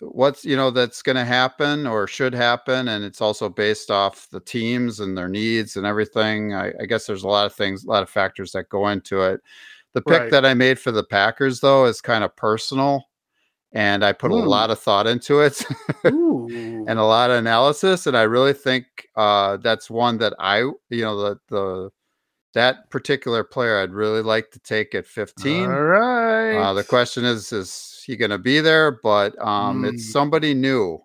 what's 0.00 0.44
you 0.44 0.56
know 0.56 0.70
that's 0.70 1.02
going 1.02 1.16
to 1.16 1.24
happen 1.24 1.86
or 1.86 2.06
should 2.06 2.34
happen 2.34 2.88
and 2.88 3.04
it's 3.04 3.20
also 3.20 3.48
based 3.48 3.90
off 3.90 4.28
the 4.30 4.40
teams 4.40 5.00
and 5.00 5.16
their 5.16 5.28
needs 5.28 5.76
and 5.76 5.86
everything 5.86 6.54
I, 6.54 6.72
I 6.80 6.86
guess 6.86 7.06
there's 7.06 7.22
a 7.22 7.28
lot 7.28 7.46
of 7.46 7.54
things 7.54 7.84
a 7.84 7.88
lot 7.88 8.02
of 8.02 8.10
factors 8.10 8.52
that 8.52 8.68
go 8.68 8.88
into 8.88 9.22
it 9.22 9.40
the 9.94 10.02
pick 10.02 10.20
Right. 10.22 10.30
that 10.30 10.44
i 10.44 10.52
made 10.52 10.78
for 10.78 10.90
the 10.92 11.04
packers 11.04 11.60
though 11.60 11.86
is 11.86 12.00
kind 12.00 12.22
of 12.24 12.34
personal 12.36 13.04
and 13.74 14.04
i 14.04 14.12
put 14.12 14.30
a 14.30 14.34
Hmm. 14.34 14.48
lot 14.48 14.70
of 14.70 14.78
thought 14.78 15.06
into 15.06 15.40
it 15.40 15.64
and 16.04 16.98
a 16.98 17.04
lot 17.04 17.30
of 17.30 17.36
analysis 17.38 18.06
and 18.06 18.16
i 18.16 18.22
really 18.22 18.52
think 18.52 18.86
uh 19.16 19.56
that's 19.58 19.90
one 19.90 20.18
that 20.18 20.32
i 20.38 20.58
you 20.90 21.02
know 21.02 21.16
the 21.20 21.38
the 21.48 21.90
that 22.54 22.88
particular 22.90 23.42
player 23.44 23.78
i'd 23.80 23.92
really 23.92 24.22
like 24.22 24.50
to 24.50 24.60
take 24.60 24.94
at 24.94 25.06
15 25.06 25.70
All 25.70 25.82
right. 25.82 26.56
uh, 26.56 26.72
the 26.74 26.84
question 26.84 27.24
is, 27.24 27.52
is 27.52 28.02
he 28.06 28.16
going 28.16 28.30
to 28.30 28.38
be 28.38 28.60
there? 28.60 29.00
But 29.02 29.36
um, 29.42 29.82
Mm. 29.82 29.88
it's 29.88 30.12
somebody 30.12 30.54
new, 30.54 31.00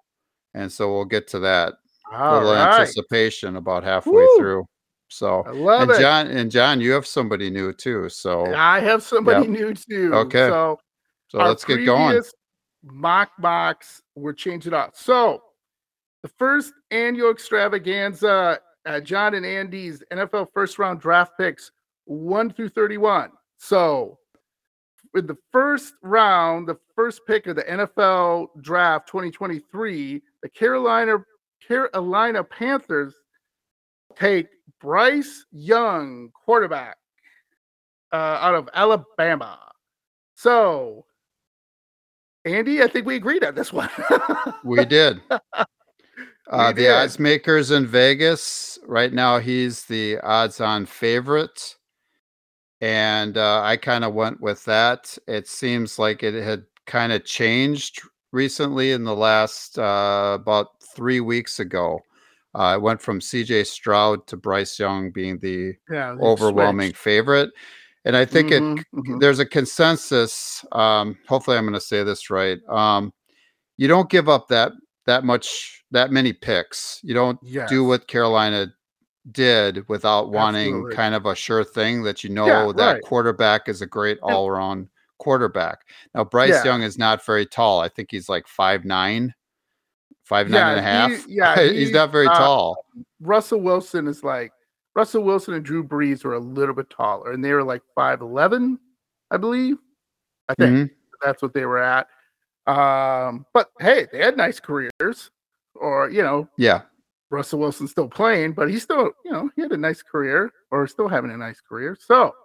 and 0.53 0.71
so 0.71 0.93
we'll 0.93 1.05
get 1.05 1.27
to 1.29 1.39
that. 1.39 1.73
All 2.11 2.33
little 2.33 2.51
right. 2.53 2.73
anticipation 2.73 3.55
about 3.55 3.83
halfway 3.83 4.11
Woo! 4.11 4.37
through. 4.37 4.65
So, 5.07 5.43
I 5.47 5.51
love 5.51 5.81
and 5.81 5.91
it. 5.91 5.99
John, 5.99 6.27
and 6.27 6.51
John, 6.51 6.81
you 6.81 6.91
have 6.91 7.07
somebody 7.07 7.49
new 7.49 7.73
too. 7.73 8.09
So, 8.09 8.45
I 8.53 8.79
have 8.81 9.01
somebody 9.01 9.47
Yep. 9.47 9.49
new 9.49 9.73
too. 9.73 10.13
Okay. 10.13 10.49
So, 10.49 10.77
so 11.29 11.39
let's 11.39 11.65
get 11.65 11.83
going. 11.85 12.21
Mock 12.83 13.31
box, 13.39 14.01
we're 14.15 14.33
changing 14.33 14.73
it 14.73 14.75
up. 14.75 14.95
So, 14.95 15.41
the 16.23 16.29
first 16.37 16.73
annual 16.91 17.31
extravaganza, 17.31 18.59
uh, 18.85 18.99
John 18.99 19.33
and 19.35 19.45
Andy's 19.45 20.03
NFL 20.11 20.47
first 20.53 20.79
round 20.79 20.99
draft 20.99 21.33
picks, 21.37 21.71
one 22.05 22.51
through 22.51 22.69
thirty-one. 22.69 23.31
So, 23.57 24.19
in 25.15 25.27
the 25.27 25.37
first 25.51 25.93
round, 26.01 26.67
the 26.67 26.77
first 26.95 27.21
pick 27.27 27.47
of 27.47 27.55
the 27.55 27.63
NFL 27.63 28.47
draft 28.61 29.07
2023, 29.07 30.21
the 30.43 30.49
Carolina 30.49 31.17
Carolina 31.65 32.43
Panthers 32.43 33.13
take 34.15 34.47
Bryce 34.79 35.45
Young, 35.51 36.29
quarterback 36.33 36.97
uh, 38.11 38.15
out 38.41 38.55
of 38.55 38.69
Alabama. 38.73 39.59
So, 40.35 41.05
Andy, 42.45 42.81
I 42.81 42.87
think 42.87 43.05
we 43.05 43.15
agreed 43.15 43.43
on 43.43 43.55
this 43.55 43.73
one. 43.73 43.89
we 44.63 44.85
did. 44.85 45.21
Uh, 46.49 46.71
the 46.71 46.89
odds 46.89 47.19
makers 47.19 47.69
in 47.69 47.85
Vegas 47.85 48.79
right 48.87 49.13
now, 49.13 49.37
he's 49.37 49.85
the 49.85 50.17
odds-on 50.21 50.83
favorite, 50.83 51.75
and 52.81 53.37
uh, 53.37 53.61
I 53.61 53.77
kind 53.77 54.03
of 54.03 54.15
went 54.15 54.41
with 54.41 54.65
that. 54.65 55.15
It 55.27 55.47
seems 55.47 55.99
like 55.99 56.23
it 56.23 56.33
had 56.33 56.63
kind 56.87 57.13
of 57.13 57.23
changed 57.23 58.01
recently 58.31 58.93
in 58.93 59.03
the 59.03 59.15
last 59.15 59.77
uh, 59.77 60.37
about 60.41 60.69
three 60.95 61.19
weeks 61.19 61.59
ago. 61.59 61.99
Uh, 62.55 62.73
it 62.77 62.81
went 62.81 62.99
from 62.99 63.21
C.J. 63.21 63.65
Stroud 63.65 64.25
to 64.25 64.35
Bryce 64.35 64.79
Young 64.79 65.11
being 65.11 65.37
the 65.37 65.75
yeah, 65.91 66.15
overwhelming 66.19 66.87
switched. 66.87 66.99
favorite, 66.99 67.51
and 68.05 68.15
I 68.15 68.25
think 68.25 68.51
it 68.51 68.61
Mhm, 68.61 68.83
mhm. 68.95 69.19
there's 69.19 69.39
a 69.39 69.45
consensus. 69.45 70.65
Um, 70.71 71.17
hopefully, 71.27 71.57
I'm 71.57 71.63
going 71.65 71.73
to 71.73 71.81
say 71.81 72.03
this 72.03 72.29
right. 72.29 72.59
Um, 72.69 73.13
you 73.77 73.87
don't 73.87 74.09
give 74.09 74.29
up 74.29 74.47
that 74.49 74.71
that 75.05 75.23
much 75.23 75.83
that 75.91 76.11
many 76.11 76.33
picks. 76.33 76.99
You 77.03 77.13
don't 77.13 77.39
Yes. 77.41 77.69
do 77.69 77.83
what 77.83 78.07
Carolina 78.07 78.67
did 79.31 79.87
without 79.89 80.31
wanting 80.31 80.67
Absolutely. 80.75 80.95
kind 80.95 81.15
of 81.15 81.25
a 81.25 81.35
sure 81.35 81.63
thing 81.63 82.03
that 82.03 82.23
you 82.23 82.29
know 82.29 82.45
Yeah, 82.45 82.71
that 82.73 82.93
right. 82.93 83.01
quarterback 83.01 83.67
is 83.67 83.81
a 83.81 83.85
great 83.87 84.17
all 84.21 84.47
around 84.47 84.87
quarterback. 85.17 85.79
Now 86.13 86.23
Bryce 86.23 86.49
Yeah. 86.51 86.63
Young 86.63 86.83
is 86.83 86.97
not 86.97 87.25
very 87.25 87.45
tall. 87.45 87.81
I 87.81 87.89
think 87.89 88.09
he's 88.11 88.29
like 88.29 88.47
five 88.47 88.85
nine, 88.85 89.33
five 90.23 90.49
nine 90.49 90.59
Yeah, 90.61 90.69
and 90.69 90.79
a 90.79 90.83
half. 90.83 91.25
he- 91.25 91.35
yeah, 91.35 91.55
he's 91.73 91.87
he, 91.89 91.93
not 91.93 92.11
very 92.11 92.27
uh, 92.27 92.37
tall. 92.37 92.85
Russell 93.19 93.61
Wilson 93.61 94.07
is 94.07 94.23
like 94.23 94.51
Russell 94.95 95.23
Wilson 95.23 95.53
and 95.53 95.63
Drew 95.63 95.83
Brees 95.83 96.23
were 96.23 96.33
a 96.33 96.39
little 96.39 96.75
bit 96.75 96.89
taller, 96.89 97.31
and 97.31 97.43
they 97.43 97.53
were 97.53 97.63
like 97.63 97.81
five 97.95 98.21
eleven, 98.21 98.79
I 99.31 99.37
believe. 99.37 99.77
I 100.49 100.55
think 100.55 100.71
Mhm. 100.71 100.95
that's 101.23 101.41
what 101.41 101.53
they 101.53 101.65
were 101.65 101.77
at. 101.77 102.07
Um, 102.67 103.45
but 103.53 103.71
hey, 103.79 104.07
they 104.11 104.19
had 104.19 104.37
nice 104.37 104.59
careers, 104.59 105.31
or 105.75 106.09
you 106.09 106.21
know, 106.21 106.47
Yeah, 106.57 106.81
Russell 107.29 107.59
Wilson's 107.59 107.91
still 107.91 108.07
playing, 108.09 108.53
but 108.53 108.69
he's 108.69 108.83
still, 108.83 109.11
you 109.23 109.31
know, 109.31 109.49
he 109.55 109.61
had 109.61 109.71
a 109.71 109.77
nice 109.77 110.01
career, 110.01 110.51
or 110.71 110.87
still 110.87 111.07
having 111.07 111.31
a 111.31 111.37
nice 111.37 111.61
career. 111.61 111.95
So, 111.99 112.35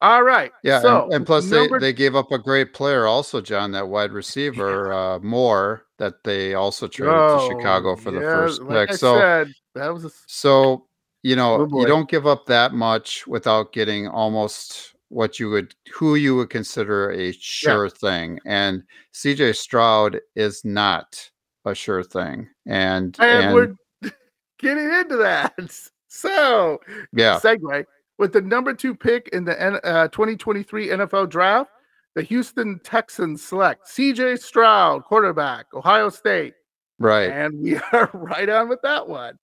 all 0.00 0.22
right, 0.22 0.50
Yeah, 0.62 0.80
So 0.80 1.04
and, 1.04 1.12
and 1.14 1.26
plus 1.26 1.50
they, 1.50 1.60
number- 1.62 1.78
they 1.80 1.92
gave 1.92 2.16
up 2.16 2.32
a 2.32 2.38
great 2.38 2.72
player 2.72 3.06
also, 3.06 3.40
John, 3.40 3.72
that 3.72 3.88
wide 3.88 4.12
receiver 4.12 4.92
uh, 4.92 5.18
Moore 5.20 5.86
that 5.98 6.24
they 6.24 6.54
also 6.54 6.86
traded 6.88 7.14
Oh, 7.16 7.38
to 7.48 7.54
Chicago 7.54 7.94
for 7.96 8.10
the 8.10 8.20
yeah, 8.20 8.32
first 8.32 8.62
like 8.62 8.88
pick. 8.88 8.94
I 8.94 8.96
so 8.96 9.18
said, 9.18 9.52
that 9.74 9.88
was 9.92 10.04
a 10.06 10.10
so 10.26 10.86
you 11.22 11.36
know 11.36 11.68
Oh, 11.70 11.80
you 11.80 11.86
don't 11.86 12.08
give 12.08 12.26
up 12.26 12.46
that 12.46 12.72
much 12.72 13.26
without 13.26 13.72
getting 13.72 14.08
almost 14.08 14.94
what 15.10 15.38
you 15.38 15.50
would 15.50 15.74
who 15.92 16.14
you 16.14 16.36
would 16.36 16.50
consider 16.50 17.10
a 17.10 17.32
sure 17.32 17.90
thing. 17.90 18.38
And 18.46 18.82
CJ 19.12 19.56
Stroud 19.56 20.20
is 20.34 20.64
not 20.64 21.30
a 21.64 21.74
sure 21.74 22.02
thing. 22.02 22.48
And 22.66 23.16
and, 23.18 23.44
and 23.44 23.54
we're 23.54 23.74
getting 24.58 24.92
into 24.92 25.16
that. 25.18 25.54
So, 26.12 26.80
yeah, 27.12 27.38
segue 27.38 27.84
with 28.18 28.32
the 28.32 28.40
number 28.40 28.74
two 28.74 28.96
pick 28.96 29.28
in 29.28 29.44
the 29.44 29.56
uh, 29.86 30.08
2023 30.08 30.88
NFL 30.88 31.30
Draft. 31.30 31.70
The 32.16 32.22
Houston 32.22 32.80
Texans 32.82 33.44
select 33.44 33.86
C.J. 33.86 34.38
Stroud, 34.38 35.04
quarterback, 35.04 35.66
Ohio 35.72 36.08
State, 36.08 36.54
right. 36.98 37.30
and 37.30 37.60
we 37.60 37.76
are 37.92 38.10
right 38.12 38.48
on 38.48 38.68
with 38.68 38.82
that 38.82 39.08
one. 39.08 39.38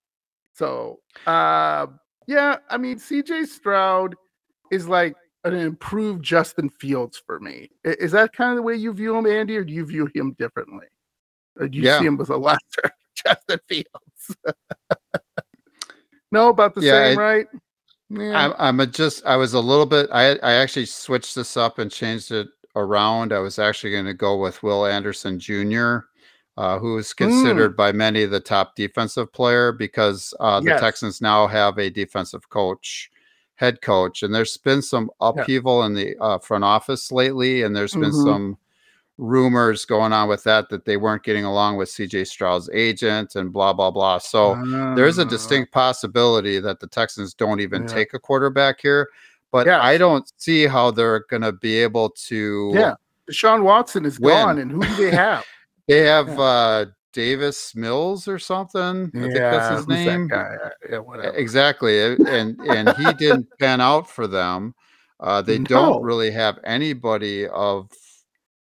So, 0.58 0.98
uh, 1.26 1.86
yeah, 2.26 2.56
I 2.68 2.76
mean, 2.78 2.98
C.J. 2.98 3.44
Stroud 3.44 4.16
is 4.72 4.88
like 4.88 5.14
an 5.44 5.54
improved 5.54 6.24
Justin 6.24 6.68
Fields 6.68 7.22
for 7.24 7.38
me. 7.38 7.70
Is 7.84 8.10
that 8.10 8.32
kind 8.32 8.50
of 8.50 8.56
the 8.56 8.62
way 8.62 8.74
you 8.74 8.92
view 8.92 9.16
him, 9.16 9.26
Andy, 9.26 9.56
or 9.56 9.62
do 9.62 9.72
you 9.72 9.86
view 9.86 10.10
him 10.12 10.32
differently? 10.36 10.86
Or 11.60 11.68
do 11.68 11.78
you 11.78 11.84
Yeah. 11.84 12.00
see 12.00 12.06
him 12.06 12.20
as 12.20 12.28
a 12.30 12.36
lesser 12.48 12.90
Justin 13.14 13.60
Fields? 13.68 14.36
no, 16.32 16.48
about 16.48 16.74
the 16.74 16.82
Yeah, 16.82 17.08
same, 17.08 17.18
I- 17.18 17.22
right? 17.22 17.46
Yeah. 18.10 18.46
I'm, 18.46 18.54
I'm 18.58 18.80
a 18.80 18.86
just 18.86 19.24
I 19.26 19.36
was 19.36 19.52
a 19.52 19.60
little 19.60 19.84
bit 19.84 20.08
I 20.10 20.30
I 20.36 20.54
actually 20.54 20.86
switched 20.86 21.34
this 21.34 21.58
up 21.58 21.78
and 21.78 21.90
changed 21.90 22.32
it 22.32 22.48
around. 22.74 23.34
I 23.34 23.38
was 23.38 23.58
actually 23.58 23.90
going 23.92 24.06
to 24.06 24.14
go 24.14 24.38
with 24.38 24.62
Will 24.62 24.86
Anderson 24.86 25.38
Jr., 25.38 25.98
uh, 26.58 26.76
who 26.80 26.98
is 26.98 27.14
considered 27.14 27.76
by 27.76 27.92
many 27.92 28.24
the 28.26 28.40
top 28.40 28.74
defensive 28.74 29.32
player 29.32 29.70
because 29.70 30.34
uh, 30.40 30.58
the 30.58 30.70
Yes. 30.70 30.80
Texans 30.80 31.20
now 31.20 31.46
have 31.46 31.78
a 31.78 31.88
defensive 31.88 32.48
coach, 32.48 33.10
head 33.54 33.80
coach, 33.80 34.24
and 34.24 34.34
there's 34.34 34.56
been 34.56 34.82
some 34.82 35.08
upheaval 35.20 35.84
in 35.84 35.94
the 35.94 36.16
uh, 36.20 36.38
front 36.38 36.64
office 36.64 37.12
lately, 37.12 37.62
and 37.62 37.76
there's 37.76 37.94
been 37.94 38.10
Mhm. 38.10 38.24
some 38.24 38.58
rumors 39.18 39.84
going 39.84 40.12
on 40.12 40.28
with 40.28 40.42
that 40.44 40.68
that 40.70 40.84
they 40.84 40.96
weren't 40.96 41.22
getting 41.24 41.44
along 41.44 41.76
with 41.76 41.88
CJ 41.88 42.24
Stroud's 42.24 42.68
agent 42.72 43.34
and 43.36 43.52
blah 43.52 43.72
blah 43.72 43.90
blah. 43.90 44.18
So 44.18 44.54
there 44.96 45.06
is 45.06 45.18
a 45.18 45.22
Ah. 45.22 45.28
distinct 45.28 45.72
possibility 45.72 46.58
that 46.60 46.80
the 46.80 46.86
Texans 46.88 47.34
don't 47.34 47.60
even 47.60 47.82
Yeah. 47.82 47.88
take 47.88 48.14
a 48.14 48.18
quarterback 48.18 48.80
here, 48.80 49.08
but 49.52 49.66
Yes. 49.66 49.80
I 49.82 49.96
don't 49.98 50.30
see 50.38 50.66
how 50.66 50.90
they're 50.90 51.24
going 51.30 51.42
to 51.42 51.52
be 51.52 51.76
able 51.82 52.10
to. 52.28 52.70
Yeah. 52.74 52.94
Deshaun 53.30 53.62
Watson 53.62 54.04
is 54.06 54.18
Win. 54.20 54.34
gone, 54.34 54.58
and 54.58 54.70
who 54.70 54.80
do 54.84 54.94
they 54.96 55.10
have? 55.10 55.44
They 55.88 56.00
have 56.00 56.28
Yeah. 56.28 56.40
uh, 56.40 56.84
Davis 57.12 57.74
Mills 57.74 58.28
or 58.28 58.38
something. 58.38 59.10
I 59.14 59.18
think 59.18 59.34
that's 59.34 59.68
his 59.70 59.78
who's 59.78 59.86
that 59.86 60.04
name. 60.04 60.28
guy? 60.28 60.56
Yeah, 60.88 60.98
whatever. 60.98 61.34
Exactly, 61.36 62.00
uh, 62.02 62.16
and 62.28 62.60
and 62.60 62.90
he 62.96 63.12
didn't 63.14 63.48
pan 63.58 63.80
out 63.80 64.08
for 64.08 64.26
them. 64.26 64.74
Uh, 65.18 65.42
they 65.42 65.58
No. 65.58 65.64
don't 65.64 66.02
really 66.02 66.30
have 66.30 66.58
anybody 66.64 67.48
of 67.48 67.90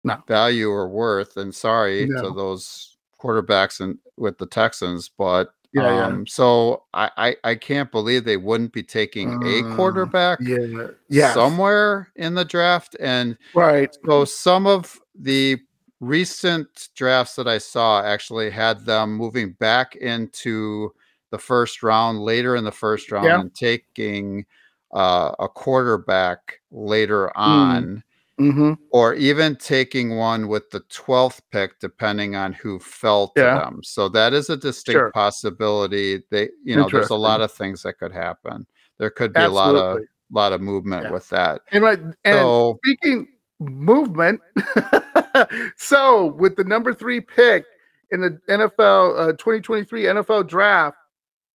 No. 0.03 0.17
value 0.27 0.69
or 0.71 0.87
worth. 0.89 1.37
And 1.37 1.53
sorry 1.53 2.07
No. 2.07 2.23
to 2.23 2.29
those 2.35 2.97
quarterbacks 3.21 3.79
and 3.81 3.99
with 4.17 4.39
the 4.39 4.47
Texans, 4.47 5.09
but 5.15 5.53
Yeah, 5.73 5.83
yeah. 5.95 6.05
um, 6.07 6.25
so 6.25 6.83
I, 6.95 7.11
I 7.17 7.35
I 7.51 7.55
can't 7.55 7.91
believe 7.91 8.23
they 8.23 8.37
wouldn't 8.37 8.73
be 8.73 8.81
taking 8.83 9.43
Uh, 9.43 9.47
a 9.71 9.75
quarterback 9.75 10.39
Yeah, 10.41 10.87
yes. 11.09 11.33
somewhere 11.35 12.07
in 12.15 12.33
the 12.33 12.45
draft. 12.45 12.95
And 12.99 13.37
right. 13.53 13.95
so 14.07 14.25
some 14.25 14.65
of 14.65 14.99
the 15.13 15.59
recent 16.01 16.89
drafts 16.95 17.35
that 17.35 17.47
I 17.47 17.59
saw 17.59 18.01
actually 18.03 18.49
had 18.49 18.85
them 18.85 19.13
moving 19.15 19.53
back 19.53 19.95
into 19.95 20.93
the 21.29 21.37
first 21.37 21.81
round, 21.83 22.19
later 22.19 22.55
in 22.57 22.65
the 22.65 22.71
first 22.71 23.11
round, 23.11 23.27
Yeah. 23.27 23.39
and 23.39 23.55
taking 23.55 24.45
uh, 24.93 25.31
a 25.39 25.47
quarterback 25.47 26.59
later 26.71 27.31
Mm. 27.37 27.39
on, 27.39 28.03
hmm 28.37 28.73
or 28.93 29.13
even 29.13 29.55
taking 29.55 30.17
one 30.17 30.49
with 30.49 30.69
the 30.71 30.81
12th 30.89 31.39
pick, 31.51 31.79
depending 31.79 32.35
on 32.35 32.51
who 32.51 32.77
fell 32.77 33.29
to 33.29 33.39
Yeah. 33.43 33.53
them. 33.53 33.81
So 33.83 34.09
that 34.09 34.33
is 34.33 34.49
a 34.49 34.57
distinct 34.57 34.97
Sure. 34.97 35.11
possibility. 35.13 36.23
They, 36.29 36.49
you 36.65 36.75
know, 36.75 36.89
there's 36.89 37.09
a 37.09 37.15
lot 37.15 37.39
of 37.39 37.53
things 37.53 37.83
that 37.83 37.99
could 37.99 38.11
happen. 38.11 38.67
There 38.97 39.09
could 39.09 39.31
be 39.31 39.43
a 39.43 39.49
lot 39.49 39.75
of 39.75 39.83
Absolutely. 39.83 40.07
lot 40.29 40.51
of 40.51 40.59
movement 40.59 41.03
Yeah. 41.03 41.11
with 41.11 41.29
that. 41.29 41.61
And 41.71 41.83
right, 41.83 41.99
and 42.01 42.15
So 42.25 42.79
speaking 42.85 43.27
movement, 43.61 44.41
so 45.77 46.27
with 46.37 46.55
the 46.55 46.63
number 46.63 46.93
three 46.93 47.21
pick 47.21 47.63
in 48.11 48.21
the 48.21 48.39
NFL 48.49 49.19
uh, 49.19 49.31
2023 49.33 50.03
NFL 50.03 50.47
draft, 50.47 50.97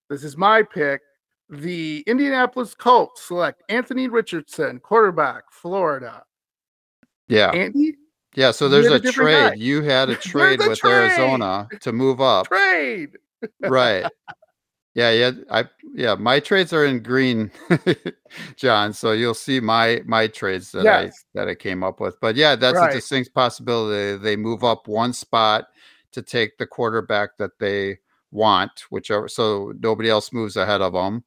this 0.08 0.24
is 0.24 0.36
my 0.36 0.62
pick. 0.62 1.00
The 1.50 2.02
Indianapolis 2.06 2.74
Colts 2.74 3.22
select 3.22 3.62
Anthony 3.68 4.08
Richardson, 4.08 4.80
quarterback, 4.80 5.44
Florida. 5.52 6.24
yeah. 7.28 7.50
Andy, 7.50 7.94
Yeah, 8.34 8.50
so 8.50 8.68
there's 8.68 8.86
a 8.86 8.94
a 8.94 9.00
trade. 9.12 9.50
guy. 9.50 9.54
You 9.54 9.82
had 9.82 10.08
a 10.10 10.16
trade 10.16 10.60
a 10.60 10.68
with 10.68 10.78
trade. 10.78 10.92
Arizona 11.12 11.68
to 11.80 11.92
move 11.92 12.20
up. 12.20 12.46
trade. 12.48 13.18
Right. 13.60 14.04
Yeah, 14.96 15.12
yeah. 15.12 15.32
I 15.50 15.66
yeah, 15.94 16.16
my 16.16 16.40
trades 16.40 16.72
are 16.74 16.86
in 16.86 17.02
green, 17.02 17.52
John. 18.56 18.94
So 18.94 19.12
you'll 19.12 19.34
see 19.34 19.60
my 19.60 20.02
my 20.06 20.28
trades 20.28 20.72
that 20.72 20.88
I 20.88 21.12
that 21.34 21.48
I 21.48 21.54
came 21.56 21.84
up 21.84 22.00
with. 22.00 22.18
But 22.20 22.36
yeah, 22.36 22.56
that's 22.56 22.82
Right. 22.82 22.90
a 22.90 22.94
distinct 23.00 23.34
possibility. 23.34 24.18
They 24.18 24.36
move 24.36 24.64
up 24.64 24.88
one 24.88 25.14
spot 25.14 25.68
to 26.12 26.22
take 26.22 26.58
the 26.58 26.66
quarterback 26.66 27.38
that 27.38 27.58
they 27.60 28.00
want, 28.32 28.86
whichever 28.90 29.28
so 29.28 29.74
nobody 29.80 30.10
else 30.10 30.32
moves 30.32 30.56
ahead 30.56 30.82
of 30.82 30.94
them. 30.94 31.24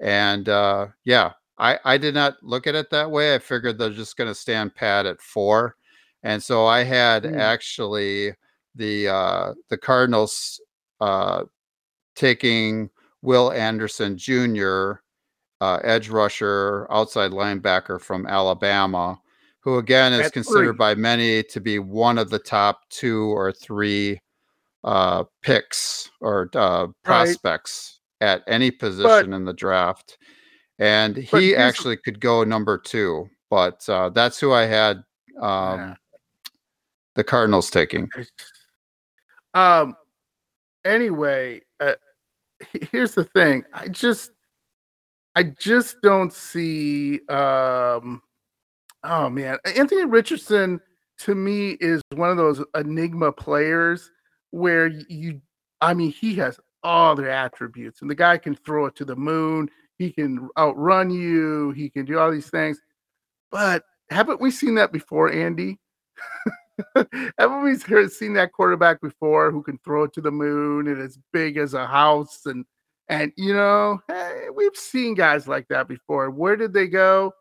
And 0.00 0.48
uh 0.48 0.88
yeah, 1.04 1.32
I 1.58 1.78
I 1.84 1.98
did 1.98 2.14
not 2.14 2.36
look 2.42 2.66
at 2.66 2.74
it 2.76 2.90
that 2.90 3.10
way. 3.10 3.34
I 3.34 3.40
figured 3.40 3.78
they're 3.78 3.90
just 3.90 4.16
going 4.18 4.28
to 4.30 4.36
stand 4.36 4.74
pat 4.76 5.06
at 5.06 5.22
4. 5.22 5.76
And 6.24 6.42
so 6.42 6.66
I 6.66 6.84
had 6.84 7.26
Mm. 7.26 7.38
actually 7.38 8.34
the 8.76 9.08
uh 9.08 9.54
the 9.70 9.78
Cardinals 9.78 10.60
uh 11.00 11.44
taking 12.16 12.90
Will 13.22 13.52
Anderson 13.52 14.16
Jr., 14.16 14.92
uh, 15.60 15.80
edge 15.82 16.08
rusher, 16.08 16.86
outside 16.90 17.32
linebacker 17.32 18.00
from 18.00 18.26
Alabama, 18.26 19.18
who 19.60 19.78
again 19.78 20.12
is 20.12 20.30
considered 20.30 20.72
three. 20.72 20.78
by 20.78 20.94
many 20.94 21.42
to 21.42 21.60
be 21.60 21.78
one 21.78 22.16
of 22.16 22.30
the 22.30 22.38
top 22.38 22.88
two 22.90 23.36
or 23.36 23.52
three 23.52 24.20
uh, 24.84 25.24
picks 25.42 26.10
or 26.20 26.48
uh, 26.54 26.86
prospects 27.04 28.00
at 28.20 28.42
any 28.46 28.70
position 28.70 29.32
in 29.32 29.44
the 29.44 29.52
draft. 29.52 30.18
And 30.78 31.16
he 31.16 31.56
actually 31.56 31.96
could 31.96 32.20
go 32.20 32.44
number 32.44 32.78
two, 32.78 33.28
but 33.50 33.86
uh, 33.88 34.10
that's 34.10 34.38
who 34.38 34.52
I 34.52 34.64
had 34.64 34.98
um, 35.40 35.80
Yeah. 35.80 35.94
the 37.16 37.24
Cardinals 37.24 37.68
taking. 37.68 38.08
Um. 39.54 39.96
Anyway, 40.84 41.60
uh, 41.80 41.94
here's 42.90 43.14
the 43.14 43.24
thing. 43.24 43.64
I 43.72 43.88
just, 43.88 44.32
I 45.34 45.44
just 45.44 45.96
don't 46.02 46.32
see. 46.32 47.20
Um. 47.28 48.22
Oh 49.04 49.30
man, 49.30 49.58
Anthony 49.76 50.04
Richardson 50.04 50.80
to 51.18 51.34
me 51.34 51.76
is 51.80 52.00
one 52.14 52.30
of 52.30 52.36
those 52.36 52.64
enigma 52.76 53.32
players 53.32 54.10
where 54.50 54.88
you. 54.88 55.40
I 55.80 55.94
mean, 55.94 56.10
he 56.10 56.34
has 56.36 56.58
all 56.82 57.14
the 57.14 57.30
attributes, 57.30 58.00
and 58.02 58.10
the 58.10 58.14
guy 58.14 58.38
can 58.38 58.54
throw 58.54 58.86
it 58.86 58.96
to 58.96 59.04
the 59.04 59.16
moon. 59.16 59.70
He 59.98 60.10
can 60.10 60.48
outrun 60.56 61.10
you. 61.10 61.72
He 61.72 61.90
can 61.90 62.04
do 62.04 62.18
all 62.18 62.30
these 62.30 62.50
things. 62.50 62.80
But 63.50 63.84
haven't 64.10 64.40
we 64.40 64.50
seen 64.50 64.74
that 64.76 64.92
before, 64.92 65.32
Andy? 65.32 65.78
heard- 67.84 68.12
seen 68.12 68.32
that 68.34 68.52
quarterback 68.52 69.00
before 69.00 69.50
who 69.50 69.62
can 69.62 69.78
throw 69.84 70.04
it 70.04 70.12
to 70.14 70.20
the 70.20 70.30
moon 70.30 70.88
and 70.88 71.00
as 71.00 71.18
big 71.32 71.56
as 71.56 71.74
a 71.74 71.86
house 71.86 72.46
and 72.46 72.64
and 73.08 73.32
you 73.36 73.52
know 73.54 73.98
hey, 74.08 74.46
we've 74.54 74.76
seen 74.76 75.14
guys 75.14 75.48
like 75.48 75.66
that 75.68 75.88
before. 75.88 76.30
Where 76.30 76.56
did 76.56 76.72
they 76.72 76.86
go? 76.86 77.32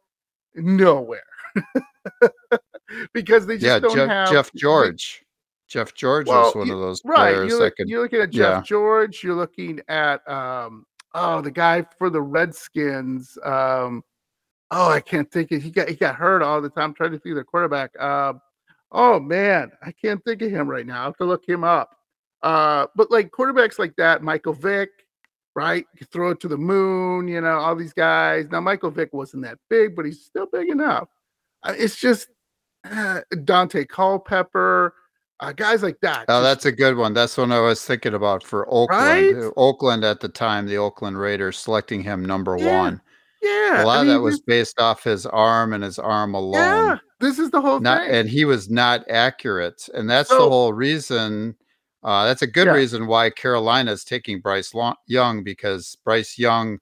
Nowhere. 0.56 1.22
because 3.14 3.46
they 3.46 3.56
just 3.56 3.66
Yeah, 3.66 3.80
don't 3.80 3.96
Jeff, 3.96 4.10
have 4.10 4.32
Jeff 4.32 4.52
George. 4.56 5.24
Jeff 5.68 5.94
George 5.94 6.28
Well, 6.28 6.46
was 6.46 6.56
one 6.56 6.68
you- 6.68 6.74
of 6.74 6.80
those 6.80 7.02
Right. 7.04 7.34
players 7.34 7.50
You're, 7.52 7.60
that 7.60 7.76
could. 7.76 7.90
you're 7.90 8.02
looking 8.02 8.22
at 8.22 8.30
Jeff 8.30 8.58
yeah. 8.58 8.62
George. 8.62 9.24
You're 9.24 9.36
looking 9.36 9.82
at 9.90 10.28
um 10.30 10.86
oh 11.14 11.42
the 11.42 11.52
guy 11.52 11.86
for 11.98 12.10
the 12.10 12.22
Redskins. 12.22 13.38
Um 13.44 14.04
oh 14.72 14.90
I 14.90 15.02
can't 15.02 15.30
think 15.32 15.52
of 15.52 15.62
he 15.62 15.70
got 15.72 15.90
he 15.90 15.96
got 15.96 16.16
hurt 16.16 16.42
all 16.42 16.62
the 16.62 16.70
time. 16.70 16.86
I'm 16.86 16.94
trying 16.94 17.12
to 17.12 17.20
think 17.20 17.32
of 17.34 17.38
the 17.38 17.44
quarterback. 17.44 18.00
Um 18.00 18.42
oh 18.92 19.20
man, 19.20 19.72
I 19.82 19.92
can't 19.92 20.24
think 20.24 20.42
of 20.42 20.52
him 20.52 20.68
right 20.68 20.86
now. 20.86 21.02
I 21.02 21.06
have 21.06 21.18
to 21.18 21.26
look 21.26 21.48
him 21.48 21.64
up. 21.64 21.96
Uh 22.44 22.88
but 22.96 23.12
like 23.12 23.32
quarterbacks 23.32 23.80
like 23.80 23.96
that, 23.98 24.22
Michael 24.24 24.54
Vick, 24.54 24.90
right? 25.56 25.86
You 26.00 26.06
throw 26.12 26.32
it 26.32 26.40
to 26.42 26.48
the 26.48 26.58
moon, 26.58 27.28
you 27.28 27.42
know, 27.42 27.58
all 27.58 27.76
these 27.76 27.94
guys. 27.94 28.46
Now 28.52 28.62
Michael 28.62 28.92
Vick 28.92 29.14
wasn't 29.14 29.44
that 29.44 29.58
big, 29.70 29.96
but 29.96 30.06
he's 30.06 30.24
still 30.24 30.46
big 30.52 30.70
enough. 30.70 31.10
Uh, 31.64 31.74
it's 31.78 31.96
just 31.96 32.28
uh, 32.90 33.22
Daunte 33.34 33.88
Culpepper, 33.90 34.94
uh, 35.40 35.52
guys 35.52 35.84
like 35.84 36.00
that. 36.02 36.26
Oh, 36.30 36.42
just- 36.42 36.44
that's 36.44 36.66
a 36.66 36.72
good 36.72 36.96
one. 36.96 37.14
That's 37.14 37.36
one 37.38 37.52
I 37.52 37.60
was 37.60 37.84
thinking 37.84 38.14
about 38.14 38.44
for 38.44 38.66
Oakland. 38.72 39.36
Right? 39.36 39.52
Oakland 39.58 40.04
at 40.06 40.20
the 40.20 40.30
time, 40.30 40.68
the 40.68 40.78
Oakland 40.78 41.20
Raiders 41.20 41.58
selecting 41.58 42.02
him 42.04 42.24
number 42.24 42.56
Yeah, 42.58 42.80
one. 42.80 43.02
Yeah, 43.42 43.84
A 43.84 43.86
lot 43.86 43.98
I 43.98 44.02
of 44.02 44.08
that 44.08 44.22
was 44.22 44.40
based 44.42 44.80
off 44.80 45.04
his 45.04 45.26
arm 45.26 45.74
and 45.74 45.84
his 45.84 46.00
arm 46.00 46.34
alone. 46.36 46.54
yeah. 46.54 46.98
This 47.20 47.40
is 47.40 47.50
the 47.50 47.62
whole 47.62 47.80
Not 47.80 48.02
thing. 48.06 48.12
and 48.16 48.30
he 48.30 48.46
was 48.46 48.70
not 48.70 49.10
accurate, 49.10 49.90
and 49.94 50.10
that's 50.10 50.30
the 50.30 50.36
whole 50.38 50.74
reason. 50.74 51.56
Uh, 52.04 52.26
that's 52.26 52.44
a 52.44 52.48
good 52.48 52.68
Yeah. 52.68 52.74
reason 52.74 53.08
why 53.08 53.30
Carolina 53.32 53.92
is 53.92 54.04
taking 54.04 54.40
Bryce 54.40 54.74
Lo- 54.74 54.94
Young 55.08 55.44
because 55.44 55.96
Bryce 56.06 56.38
Young 56.38 56.80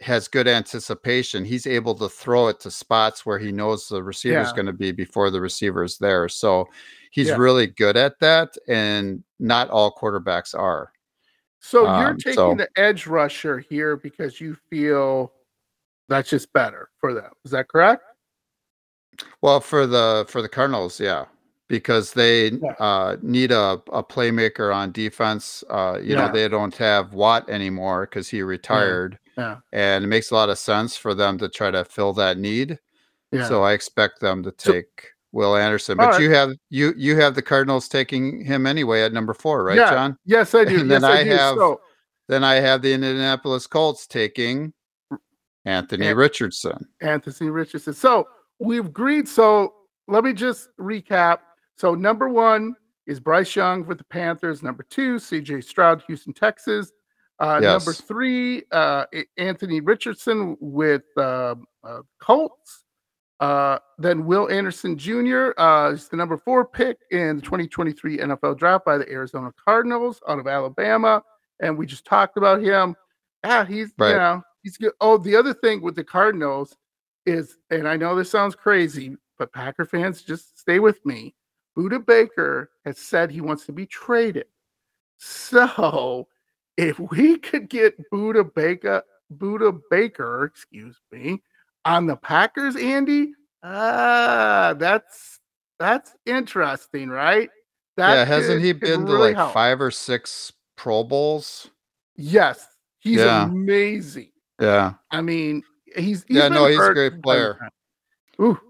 has 0.00 0.28
good 0.28 0.46
anticipation. 0.46 1.44
He's 1.44 1.66
able 1.66 1.94
to 1.94 2.08
throw 2.08 2.48
it 2.48 2.60
to 2.60 2.70
spots 2.70 3.24
where 3.24 3.38
he 3.38 3.50
knows 3.50 3.88
the 3.88 4.02
receiver's 4.02 4.48
Yeah. 4.48 4.54
going 4.56 4.66
to 4.66 4.72
be 4.72 4.92
before 4.92 5.30
the 5.30 5.40
receiver's 5.40 5.96
there. 5.98 6.28
So 6.28 6.68
he's 7.12 7.28
Yeah. 7.28 7.36
really 7.36 7.66
good 7.68 7.96
at 7.96 8.18
that, 8.20 8.56
and 8.68 9.24
not 9.38 9.70
all 9.70 9.94
quarterbacks 9.94 10.54
are. 10.58 10.92
so 11.64 11.82
you're 11.84 12.08
um, 12.10 12.16
taking 12.18 12.34
so- 12.34 12.54
the 12.56 12.68
edge 12.76 13.06
rusher 13.06 13.60
here 13.60 13.96
because 13.96 14.40
you 14.40 14.56
feel 14.68 15.32
that's 16.08 16.28
just 16.28 16.52
better 16.52 16.90
for 16.98 17.14
them. 17.14 17.30
Is 17.44 17.52
that 17.52 17.68
correct? 17.68 18.02
Well, 19.40 19.60
for 19.60 19.86
the 19.86 20.24
for 20.28 20.40
the 20.42 20.48
Cardinals, 20.48 20.98
yeah, 21.00 21.26
because 21.68 22.12
they 22.12 22.50
Yeah. 22.52 22.72
uh, 22.80 23.16
need 23.22 23.52
a, 23.52 23.80
a 23.92 24.02
playmaker 24.02 24.74
on 24.74 24.92
defense. 24.92 25.62
Uh, 25.68 25.98
you 26.00 26.14
Yeah. 26.14 26.26
know, 26.26 26.32
they 26.32 26.48
don't 26.48 26.74
have 26.76 27.12
Watt 27.14 27.48
anymore 27.48 28.06
because 28.06 28.28
he 28.28 28.42
retired, 28.42 29.18
Yeah. 29.36 29.56
and 29.72 30.04
it 30.04 30.08
makes 30.08 30.30
a 30.30 30.34
lot 30.34 30.48
of 30.50 30.58
sense 30.58 30.96
for 30.96 31.14
them 31.14 31.38
to 31.38 31.48
try 31.48 31.70
to 31.70 31.84
fill 31.84 32.12
that 32.14 32.38
need. 32.38 32.78
Yeah. 33.32 33.48
So 33.48 33.62
I 33.62 33.72
expect 33.72 34.20
them 34.20 34.42
to 34.44 34.52
So- 34.58 34.72
take 34.72 35.08
Will 35.32 35.56
Anderson. 35.56 35.96
But 35.96 36.10
right. 36.10 36.20
you 36.20 36.30
have 36.32 36.52
you 36.70 36.92
you 36.96 37.16
have 37.16 37.34
the 37.34 37.42
Cardinals 37.42 37.88
taking 37.88 38.44
him 38.44 38.66
anyway 38.66 39.02
at 39.02 39.12
number 39.12 39.34
four, 39.34 39.64
right. 39.64 39.76
John? 39.78 40.16
yes, 40.24 40.54
I 40.54 40.64
do. 40.64 40.80
And 40.80 40.90
yes, 40.90 41.00
then 41.02 41.10
I, 41.10 41.20
I 41.20 41.24
do. 41.24 41.30
have- 41.30 41.54
So 41.56 41.80
Then 42.28 42.44
I 42.44 42.54
have 42.56 42.82
the 42.82 42.92
Indianapolis 42.94 43.66
Colts 43.66 44.06
taking 44.06 44.72
Anthony 45.64 46.06
Yeah. 46.06 46.12
Richardson. 46.12 46.86
Anthony 47.00 47.50
Richardson. 47.50 47.92
So 47.94 48.26
we've 48.62 48.86
agreed. 48.86 49.28
So 49.28 49.74
let 50.08 50.24
me 50.24 50.32
just 50.32 50.68
recap. 50.78 51.38
So 51.76 51.94
number 51.94 52.28
one 52.28 52.74
is 53.06 53.20
Bryce 53.20 53.54
Young 53.56 53.86
with 53.86 53.98
the 53.98 54.04
Panthers. 54.04 54.62
Number 54.62 54.84
two, 54.88 55.16
CJ 55.16 55.64
Stroud, 55.64 56.02
Houston, 56.06 56.32
Texas. 56.32 56.92
Uh, 57.38 57.58
Number 57.58 57.92
three, 57.92 58.62
uh, 58.70 59.04
Anthony 59.36 59.80
Richardson 59.80 60.56
with 60.60 61.02
uh, 61.16 61.56
uh, 61.82 62.00
Colts. 62.20 62.84
Uh, 63.40 63.78
then 63.98 64.24
Will 64.24 64.48
Anderson 64.48 64.96
Jr. 64.96 65.50
Uh, 65.58 65.90
is 65.92 66.08
the 66.08 66.16
number 66.16 66.36
four 66.36 66.64
pick 66.64 66.98
in 67.10 67.36
the 67.36 67.42
2023 67.42 68.18
NFL 68.18 68.56
draft 68.56 68.84
by 68.84 68.96
the 68.96 69.10
Arizona 69.10 69.52
Cardinals 69.64 70.20
out 70.28 70.38
of 70.38 70.46
Alabama. 70.46 71.20
And 71.58 71.76
we 71.76 71.84
just 71.84 72.04
talked 72.04 72.36
about 72.36 72.62
him. 72.62 72.94
Yeah, 73.42 73.64
he's 73.64 73.92
Right. 73.98 74.10
you 74.10 74.16
know 74.16 74.42
he's 74.62 74.76
good. 74.76 74.92
Oh, 75.00 75.18
the 75.18 75.34
other 75.34 75.54
thing 75.54 75.82
with 75.82 75.96
the 75.96 76.04
Cardinals 76.04 76.76
is, 77.26 77.58
and 77.70 77.86
I 77.88 77.96
know 77.96 78.14
this 78.14 78.30
sounds 78.30 78.54
crazy, 78.54 79.16
but 79.38 79.52
Packer 79.52 79.84
fans 79.84 80.22
just 80.22 80.58
stay 80.58 80.78
with 80.78 81.04
me. 81.06 81.34
Budda 81.76 82.04
Baker 82.04 82.70
has 82.84 82.98
said 82.98 83.30
he 83.30 83.40
wants 83.40 83.64
to 83.66 83.72
be 83.72 83.86
traded. 83.86 84.46
So 85.18 86.28
if 86.76 86.98
we 86.98 87.38
could 87.38 87.68
get 87.68 87.94
Budda 88.10 88.52
Baker, 88.54 89.02
Budda 89.36 89.80
Baker, 89.90 90.44
excuse 90.44 90.98
me, 91.10 91.42
on 91.84 92.06
the 92.06 92.16
Packers, 92.16 92.76
Andy, 92.76 93.32
ah, 93.62 94.74
that's 94.78 95.40
that's 95.78 96.14
interesting, 96.26 97.08
right? 97.08 97.50
That 97.96 98.14
yeah, 98.14 98.24
hasn't 98.24 98.58
could- 98.60 98.64
he 98.64 98.72
been 98.72 99.06
to 99.06 99.12
really 99.12 99.28
like 99.28 99.36
help. 99.36 99.52
five 99.52 99.80
or 99.80 99.90
six 99.90 100.52
Pro 100.76 101.02
Bowls? 101.04 101.70
Yes, 102.16 102.66
he's 102.98 103.18
Yeah. 103.18 103.44
amazing. 103.44 104.30
Yeah. 104.60 104.94
I 105.10 105.22
mean, 105.22 105.62
he's, 105.96 106.24
he's 106.24 106.36
Yeah, 106.36 106.48
no, 106.48 106.66
he's 106.66 106.78
a 106.78 106.92
great 106.92 107.12
from 107.12 107.12
time 107.12 107.16
to 107.16 107.22
player. 107.22 107.58
Ooh, 108.40 108.60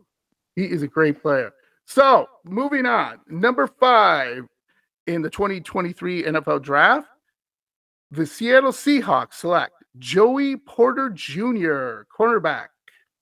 he 0.56 0.64
is 0.64 0.82
a 0.82 0.88
great 0.88 1.20
player. 1.22 1.52
So 1.86 2.26
moving 2.44 2.86
on, 2.86 3.20
number 3.28 3.66
five 3.66 4.44
in 5.06 5.22
the 5.22 5.30
2023 5.30 6.24
NFL 6.24 6.62
Draft, 6.62 7.08
the 8.10 8.26
Seattle 8.26 8.72
Seahawks 8.72 9.34
select 9.34 9.72
Joey 9.98 10.56
Porter 10.56 11.10
Jr., 11.10 12.02
cornerback, 12.16 12.68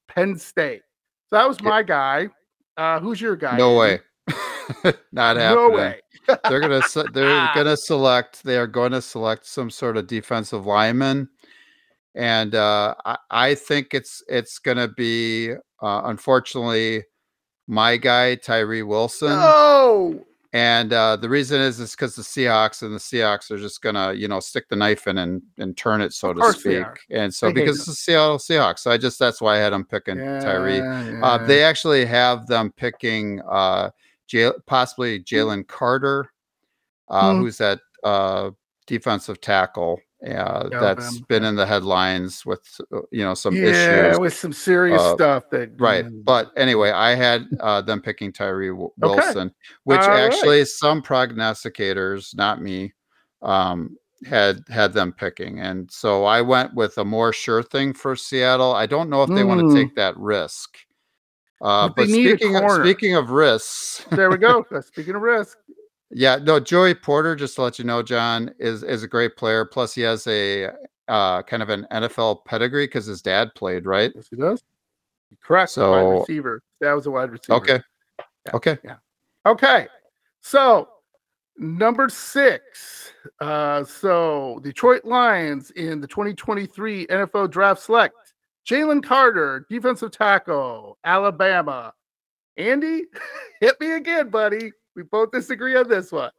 Penn 0.08 0.38
State. 0.38 0.82
So 1.28 1.36
that 1.36 1.48
was 1.48 1.62
my 1.62 1.82
guy. 1.82 2.28
Uh, 2.76 3.00
who's 3.00 3.20
your 3.20 3.36
guy? 3.36 3.56
No 3.56 3.76
way. 3.76 4.00
Not 5.12 5.36
happening. 5.36 5.54
No 5.54 5.70
way. 5.70 6.00
they're 6.48 6.60
gonna 6.60 6.82
they're 7.12 7.50
gonna 7.54 7.76
select 7.76 8.42
they 8.44 8.56
are 8.56 8.66
going 8.66 8.92
to 8.92 9.02
select 9.02 9.46
some 9.46 9.70
sort 9.70 9.96
of 9.96 10.06
defensive 10.06 10.66
lineman 10.66 11.28
and 12.14 12.54
uh 12.54 12.94
i, 13.04 13.16
I 13.30 13.54
think 13.54 13.94
it's 13.94 14.22
it's 14.28 14.58
gonna 14.58 14.88
be 14.88 15.52
uh 15.82 16.02
unfortunately 16.04 17.04
my 17.68 17.96
guy 17.96 18.34
tyree 18.34 18.82
wilson 18.82 19.28
No. 19.30 20.24
and 20.52 20.92
uh 20.92 21.14
the 21.16 21.28
reason 21.28 21.60
is 21.60 21.78
is 21.78 21.92
because 21.92 22.16
the 22.16 22.22
seahawks 22.22 22.82
and 22.82 22.92
the 22.92 22.98
seahawks 22.98 23.50
are 23.52 23.58
just 23.58 23.80
gonna 23.80 24.12
you 24.12 24.26
know 24.26 24.40
stick 24.40 24.68
the 24.68 24.74
knife 24.76 25.06
in 25.06 25.18
and 25.18 25.40
and 25.58 25.76
turn 25.76 26.00
it 26.00 26.12
so 26.12 26.30
Of 26.30 26.36
to 26.38 26.52
speak 26.52 26.86
and 27.10 27.32
so 27.32 27.46
hate 27.46 27.54
because 27.54 27.76
it's 27.76 27.86
the 27.86 27.94
seattle 27.94 28.38
seahawks 28.38 28.80
so 28.80 28.90
i 28.90 28.96
just 28.98 29.18
that's 29.20 29.40
why 29.40 29.54
i 29.54 29.58
had 29.58 29.72
them 29.72 29.84
picking 29.84 30.18
tyree 30.42 30.78
Yeah, 30.78 31.20
uh, 31.22 31.38
yeah. 31.38 31.46
they 31.46 31.62
actually 31.62 32.04
have 32.06 32.46
them 32.48 32.72
picking 32.76 33.40
uh, 33.48 33.90
J- 34.26 34.52
possibly 34.66 35.18
Hmm. 35.18 35.22
Jalen 35.24 35.66
Carter, 35.68 36.32
uh, 37.08 37.32
Hmm. 37.34 37.40
who's 37.40 37.58
that 37.58 37.80
uh, 38.04 38.50
defensive 38.86 39.40
tackle 39.40 40.00
uh, 40.26 40.68
that's 40.68 40.74
Alabama, 40.74 41.26
been 41.28 41.44
in 41.44 41.56
the 41.56 41.66
headlines 41.66 42.44
with 42.44 42.62
uh, 42.92 43.00
you 43.10 43.24
know 43.24 43.34
some 43.34 43.56
yeah, 43.56 44.08
issues. 44.08 44.18
with 44.18 44.34
some 44.34 44.52
serious 44.52 45.02
Uh, 45.02 45.14
stuff 45.14 45.50
that 45.50 45.70
Right, 45.78 46.04
but 46.24 46.52
anyway, 46.56 46.90
I 46.90 47.14
had 47.14 47.48
uh, 47.60 47.80
them 47.80 48.02
picking 48.02 48.32
Tyree 48.32 48.68
W- 48.68 48.90
Okay. 49.02 49.16
Wilson, 49.16 49.54
which 49.84 50.00
All 50.02 50.08
right. 50.08 50.26
actually 50.26 50.64
some 50.66 51.00
prognosticators, 51.02 52.34
not 52.36 52.60
me, 52.60 52.92
um, 53.40 53.96
had 54.26 54.60
had 54.68 54.92
them 54.92 55.12
picking, 55.12 55.60
and 55.60 55.90
so 55.90 56.24
I 56.26 56.42
went 56.42 56.74
with 56.74 56.98
a 56.98 57.04
more 57.04 57.32
sure 57.32 57.62
thing 57.62 57.94
for 57.94 58.14
Seattle. 58.14 58.74
I 58.74 58.84
don't 58.86 59.08
know 59.08 59.22
if 59.22 59.30
they 59.34 59.44
want 59.44 59.60
Mm. 59.62 59.72
to 59.72 59.74
take 59.74 59.94
that 59.96 60.16
risk 60.18 60.76
Uh, 61.62 61.88
But 61.88 61.96
but 61.96 62.08
speaking 62.08 62.56
of, 62.56 62.70
speaking 62.72 63.14
of 63.16 63.30
risks, 63.30 64.04
There 64.12 64.30
we 64.30 64.38
go. 64.38 64.64
Speaking 64.82 65.14
of 65.14 65.22
risk, 65.22 65.58
yeah, 66.10 66.36
no, 66.36 66.58
Joey 66.60 66.94
Porter, 66.94 67.36
just 67.36 67.54
to 67.56 67.62
let 67.62 67.78
you 67.78 67.84
know, 67.84 68.02
John 68.02 68.52
is 68.58 68.82
is 68.82 69.02
a 69.02 69.08
great 69.08 69.36
player. 69.36 69.64
Plus, 69.64 69.94
he 69.94 70.02
has 70.02 70.26
a 70.26 70.70
uh, 71.08 71.42
kind 71.42 71.62
of 71.62 71.68
an 71.68 71.86
NFL 71.92 72.44
pedigree 72.44 72.86
because 72.86 73.06
his 73.06 73.22
dad 73.22 73.54
played, 73.54 73.86
right? 73.86 74.12
yes, 74.14 74.28
he 74.30 74.36
does. 74.36 74.62
Correct. 75.42 75.70
So- 75.72 75.90
wide 75.92 76.20
receiver. 76.20 76.62
That 76.80 76.92
was 76.94 77.06
a 77.06 77.10
wide 77.10 77.30
receiver. 77.30 77.54
Okay, 77.54 77.80
Yeah. 78.46 78.52
okay. 78.54 78.78
Yeah. 78.84 78.96
Okay. 79.46 79.86
So 80.40 80.88
number 81.58 82.08
six. 82.08 83.12
Uh, 83.40 83.84
so 83.84 84.60
Detroit 84.62 85.04
Lions 85.04 85.70
in 85.72 86.00
the 86.00 86.06
2023 86.06 87.06
NFL 87.08 87.50
Draft 87.50 87.82
Select. 87.82 88.14
Jalen 88.66 89.02
Carter, 89.04 89.66
defensive 89.68 90.10
tackle, 90.10 90.96
Alabama. 91.04 91.92
Andy, 92.56 93.04
hit 93.60 93.78
me 93.80 93.92
again, 93.92 94.30
buddy. 94.30 94.72
We 95.00 95.04
both 95.04 95.30
disagree 95.30 95.76
on 95.76 95.88
this 95.88 96.12
one. 96.12 96.30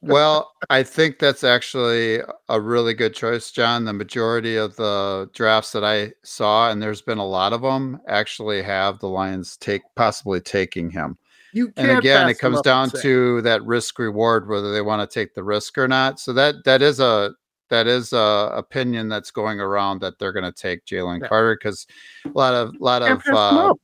Well, 0.00 0.52
I 0.70 0.84
think 0.84 1.18
that's 1.18 1.42
actually 1.42 2.20
a 2.48 2.60
really 2.60 2.94
good 2.94 3.12
choice, 3.12 3.50
John. 3.50 3.84
The 3.84 3.92
majority 3.92 4.54
of 4.54 4.76
the 4.76 5.28
drafts 5.34 5.72
that 5.72 5.82
I 5.82 6.12
saw, 6.22 6.70
and 6.70 6.80
there's 6.80 7.02
been 7.02 7.18
a 7.18 7.26
lot 7.26 7.52
of 7.52 7.62
them, 7.62 8.00
actually 8.06 8.62
have 8.62 9.00
the 9.00 9.08
Lions 9.08 9.56
take 9.56 9.82
possibly 9.96 10.40
taking 10.40 10.90
him. 10.90 11.18
You 11.52 11.72
And 11.76 11.90
again, 11.90 12.28
it 12.28 12.38
comes 12.38 12.62
down 12.62 12.90
to 13.02 13.42
that 13.42 13.64
risk 13.64 13.98
reward, 13.98 14.48
whether 14.48 14.72
they 14.72 14.80
want 14.80 15.08
to 15.08 15.12
take 15.12 15.34
the 15.34 15.42
risk 15.42 15.76
or 15.76 15.88
not. 15.88 16.20
So 16.20 16.32
that 16.34 16.64
that 16.64 16.82
is 16.82 17.00
a 17.00 17.34
that 17.68 17.88
is 17.88 18.12
a 18.12 18.52
opinion 18.54 19.08
that's 19.08 19.32
going 19.32 19.58
around 19.58 20.02
that 20.02 20.20
they're 20.20 20.32
going 20.32 20.44
to 20.44 20.52
take 20.52 20.84
Jalen 20.84 21.20
Yeah. 21.20 21.28
Carter 21.28 21.58
because 21.60 21.88
a 22.24 22.28
lot 22.28 22.54
of 22.54 22.76
a 22.80 22.84
lot 22.84 23.02
of 23.02 23.20
uh. 23.26 23.74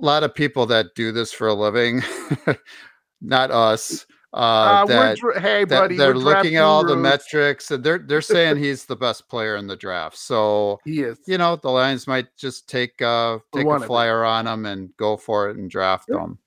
Lot 0.00 0.22
of 0.24 0.34
people 0.34 0.66
that 0.66 0.94
do 0.94 1.12
this 1.12 1.32
for 1.32 1.48
a 1.48 1.54
living, 1.54 2.02
not 3.20 3.50
us, 3.50 4.06
uh, 4.32 4.36
Uh, 4.36 4.84
we're 4.86 4.94
that 4.94 5.16
dra- 5.18 5.40
hey, 5.40 5.64
that 5.64 5.78
buddy, 5.80 5.96
they're 5.96 6.08
we're 6.14 6.20
looking 6.20 6.56
at 6.56 6.64
all 6.64 6.84
the 6.84 6.96
metrics 6.96 7.70
and 7.70 7.82
they're 7.82 7.98
they're 7.98 8.20
saying 8.20 8.56
he's 8.56 8.84
the 8.84 8.96
best 8.96 9.28
player 9.28 9.56
in 9.56 9.66
the 9.66 9.76
draft. 9.76 10.16
So 10.18 10.78
He 10.84 11.00
is. 11.02 11.18
you 11.26 11.38
know 11.38 11.56
the 11.56 11.70
Lions 11.70 12.06
might 12.06 12.26
just 12.36 12.68
take 12.68 13.00
uh 13.00 13.38
take 13.52 13.66
a 13.66 13.80
flyer 13.80 14.24
on 14.24 14.46
him 14.46 14.66
and 14.66 14.94
go 14.98 15.16
for 15.16 15.48
it 15.48 15.56
and 15.56 15.70
draft 15.70 16.08
Yep. 16.08 16.18
them. 16.18 16.38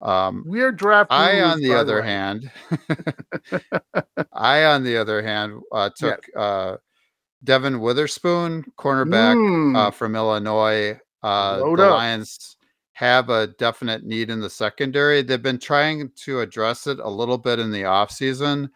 Um, 0.00 0.44
We 0.46 0.62
are 0.62 0.72
draft. 0.72 1.10
I, 1.12 1.40
on 1.42 1.60
the 1.60 1.74
other 1.74 2.00
hand, 2.02 2.50
I, 4.32 4.64
on 4.64 4.84
the 4.84 4.96
other 4.96 5.22
hand, 5.22 5.60
uh, 5.72 5.90
Yeah. 6.00 6.10
took 6.12 6.24
uh, 6.36 6.76
Devon 7.44 7.80
Witherspoon, 7.80 8.64
cornerback 8.78 9.34
Mm, 9.34 9.76
uh, 9.76 9.90
from 9.90 10.14
Illinois. 10.14 10.98
Uh, 11.22 11.58
Load 11.64 11.78
the 11.80 11.84
up. 11.86 11.96
Lions 11.96 12.56
have 12.98 13.30
a 13.30 13.46
definite 13.46 14.02
need 14.04 14.28
in 14.28 14.40
the 14.40 14.50
secondary. 14.50 15.22
They've 15.22 15.40
been 15.40 15.60
trying 15.60 16.10
to 16.16 16.40
address 16.40 16.88
it 16.88 16.98
a 16.98 17.08
little 17.08 17.38
bit 17.38 17.60
in 17.60 17.70
the 17.70 17.82
offseason, 17.82 18.68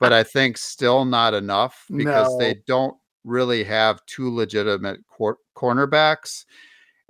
but 0.00 0.14
I 0.14 0.22
think 0.22 0.56
still 0.56 1.04
not 1.04 1.34
enough 1.34 1.84
because 1.94 2.32
No. 2.32 2.38
they 2.38 2.54
don't 2.66 2.96
really 3.24 3.62
have 3.64 4.00
two 4.06 4.34
legitimate 4.34 5.00
cor- 5.06 5.40
cornerbacks. 5.54 6.46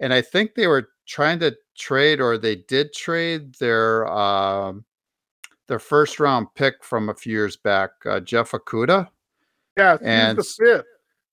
And 0.00 0.12
I 0.12 0.20
think 0.20 0.57
they 0.57 0.66
were 0.66 0.88
trying 1.07 1.38
to 1.38 1.57
trade, 1.79 2.20
or 2.20 2.37
they 2.37 2.57
did 2.57 2.92
trade 2.92 3.55
their 3.61 4.05
um, 4.09 4.85
their 5.68 5.79
first 5.79 6.18
round 6.18 6.48
pick 6.57 6.83
from 6.83 7.11
a 7.11 7.14
few 7.14 7.33
years 7.33 7.57
back, 7.57 7.90
uh, 8.07 8.18
Jeff 8.18 8.50
Okudah. 8.50 9.09
yeah, 9.79 9.98
and 10.02 10.37
the 10.37 10.42
fifth. 10.42 10.85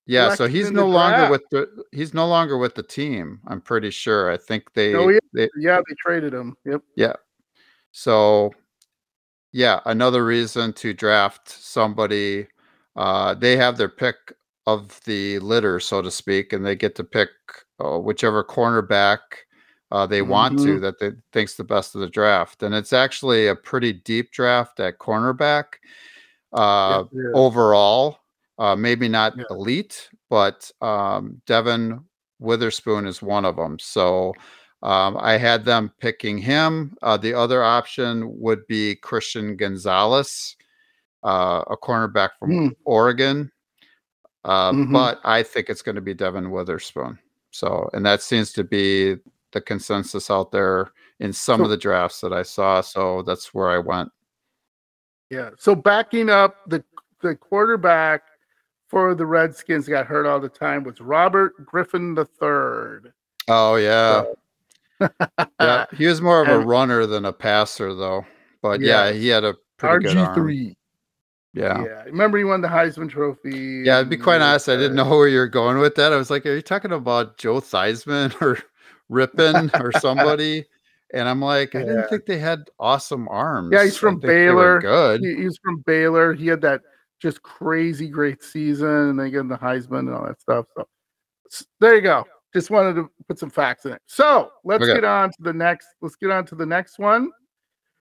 Yeah, 0.06 0.34
so 0.34 0.46
he's 0.46 0.70
no 0.70 0.86
longer 0.86 1.30
with 1.30 1.42
the 1.50 1.84
he's 1.92 2.12
no 2.12 2.26
longer 2.28 2.58
with 2.58 2.74
the 2.74 2.82
team. 2.82 3.40
I'm 3.46 3.60
pretty 3.60 3.90
sure. 3.90 4.30
I 4.30 4.36
think 4.36 4.72
they, 4.74 4.94
Oh, 4.94 5.08
yeah. 5.08 5.18
they 5.32 5.48
Yeah, 5.56 5.80
they 5.88 5.94
traded 5.98 6.34
him. 6.34 6.56
Yep. 6.66 6.82
Yeah. 6.96 7.14
So 7.92 8.52
yeah, 9.52 9.80
another 9.86 10.24
reason 10.26 10.72
to 10.74 10.92
draft 10.92 11.48
somebody. 11.48 12.48
Uh, 12.96 13.34
they 13.34 13.56
have 13.56 13.76
their 13.76 13.88
pick 13.88 14.16
of 14.66 15.00
the 15.04 15.38
litter, 15.38 15.80
so 15.80 16.02
to 16.02 16.10
speak, 16.10 16.52
and 16.52 16.64
they 16.64 16.76
get 16.76 16.94
to 16.96 17.04
pick 17.04 17.28
uh, 17.80 17.98
whichever 17.98 18.44
cornerback 18.44 19.18
uh, 19.90 20.06
they 20.06 20.22
want 20.22 20.58
to 20.58 20.80
that 20.80 20.98
they 20.98 21.12
think's 21.32 21.54
the 21.54 21.62
best 21.62 21.94
of 21.94 22.00
the 22.00 22.08
draft. 22.08 22.62
And 22.62 22.74
it's 22.74 22.92
actually 22.92 23.46
a 23.46 23.54
pretty 23.54 23.92
deep 23.92 24.32
draft 24.32 24.80
at 24.80 24.98
cornerback. 24.98 25.64
Uh, 26.52 27.04
it 27.12 27.16
is. 27.16 27.30
overall. 27.34 28.18
Uh, 28.58 28.76
maybe 28.76 29.08
not 29.08 29.36
Yeah. 29.36 29.44
elite, 29.50 30.08
but 30.30 30.70
um, 30.80 31.40
Devon 31.46 32.04
Witherspoon 32.38 33.06
is 33.06 33.20
one 33.22 33.44
of 33.44 33.56
them. 33.56 33.78
So 33.78 34.32
um, 34.82 35.16
I 35.18 35.36
had 35.38 35.64
them 35.64 35.90
picking 35.98 36.38
him. 36.38 36.96
Uh, 37.02 37.16
the 37.16 37.32
other 37.34 37.64
option 37.64 38.38
would 38.38 38.66
be 38.66 38.94
Christian 38.96 39.56
Gonzalez, 39.56 40.56
uh, 41.24 41.64
a 41.68 41.76
cornerback 41.76 42.30
from 42.38 42.50
Hmm. 42.50 42.68
Oregon. 42.84 43.50
Uh, 44.44 44.72
Mhm. 44.72 44.92
But 44.92 45.20
I 45.24 45.42
think 45.42 45.70
it's 45.70 45.80
going 45.82 45.94
to 45.96 46.02
be 46.02 46.12
Devon 46.14 46.50
Witherspoon. 46.50 47.18
So, 47.50 47.88
and 47.94 48.04
that 48.04 48.20
seems 48.22 48.52
to 48.52 48.62
be 48.64 49.16
the 49.52 49.60
consensus 49.60 50.30
out 50.30 50.52
there 50.52 50.92
in 51.20 51.32
some 51.32 51.60
So- 51.60 51.64
of 51.64 51.70
the 51.70 51.76
drafts 51.78 52.20
that 52.20 52.32
I 52.34 52.42
saw. 52.42 52.82
So 52.82 53.22
that's 53.22 53.54
where 53.54 53.70
I 53.70 53.78
went. 53.78 54.10
Yeah. 55.30 55.50
So 55.58 55.74
backing 55.74 56.28
up 56.30 56.56
the 56.68 56.84
the 57.22 57.34
quarterback 57.34 58.22
for 58.94 59.12
the 59.16 59.26
Redskins 59.26 59.88
got 59.88 60.06
hurt 60.06 60.24
all 60.24 60.38
the 60.38 60.48
time 60.48 60.84
was 60.84 61.00
Robert 61.00 61.52
Griffin 61.66 62.14
the 62.14 62.24
third. 62.24 63.12
Oh 63.48 63.74
yeah. 63.74 64.22
yeah, 65.60 65.86
he 65.96 66.06
was 66.06 66.20
more 66.20 66.40
of 66.40 66.46
a 66.46 66.64
runner 66.64 67.04
than 67.04 67.24
a 67.24 67.32
passer, 67.32 67.92
though. 67.92 68.24
But 68.62 68.80
yeah, 68.80 69.06
Yes. 69.08 69.16
he 69.16 69.28
had 69.28 69.42
a 69.42 69.56
pretty 69.78 70.04
good 70.04 70.16
RG 70.16 70.28
arm. 70.28 70.76
Yeah. 71.54 71.84
Yeah. 71.84 72.02
Remember 72.04 72.38
he 72.38 72.44
won 72.44 72.60
the 72.60 72.68
Heisman 72.68 73.10
Trophy. 73.10 73.82
Yeah, 73.84 73.98
to 73.98 74.04
be 74.06 74.16
quite 74.16 74.40
honest, 74.40 74.68
I 74.68 74.76
didn't 74.76 74.94
know 74.94 75.08
where 75.08 75.26
you're 75.26 75.48
going 75.48 75.78
with 75.78 75.96
that. 75.96 76.12
I 76.12 76.16
was 76.16 76.30
like, 76.30 76.46
"Are 76.46 76.54
you 76.54 76.62
talking 76.62 76.92
about 76.92 77.36
Joe 77.36 77.60
Theismann 77.60 78.32
or 78.40 78.60
Rypien 79.10 79.72
or 79.80 79.90
somebody?" 79.98 80.66
And 81.12 81.28
I'm 81.28 81.40
like, 81.40 81.74
"I 81.74 81.80
didn't 81.80 82.08
think 82.10 82.26
they 82.26 82.38
had 82.38 82.70
awesome 82.78 83.26
arms." 83.28 83.70
Yeah, 83.72 83.82
he's 83.82 83.96
from 83.96 84.20
think 84.20 84.26
they 84.28 84.50
were 84.50 84.80
Baylor. 84.80 85.18
Good. 85.18 85.20
He, 85.22 85.42
he's 85.42 85.58
from 85.64 85.82
Baylor. 85.84 86.32
He 86.32 86.46
had 86.46 86.60
that 86.60 86.82
just 87.20 87.42
crazy 87.42 88.08
great 88.08 88.42
season, 88.42 88.88
and 89.10 89.18
they 89.18 89.30
get 89.30 89.40
him 89.40 89.48
the 89.48 89.56
Heisman 89.56 90.00
and 90.00 90.14
all 90.14 90.26
that 90.26 90.40
stuff. 90.40 90.66
So 90.76 90.86
s- 91.50 91.66
there 91.80 91.94
you 91.94 92.00
go. 92.02 92.24
Just 92.52 92.70
wanted 92.70 92.94
to 92.94 93.10
put 93.28 93.38
some 93.38 93.50
facts 93.50 93.84
in 93.86 93.92
it. 93.92 94.02
So 94.06 94.50
let's 94.64 94.84
Okay. 94.84 94.94
get 94.94 95.04
on 95.04 95.30
to 95.30 95.36
the 95.40 95.52
next. 95.52 95.88
Let's 96.00 96.16
get 96.16 96.30
on 96.30 96.44
to 96.46 96.54
the 96.54 96.66
next 96.66 96.98
one. 96.98 97.30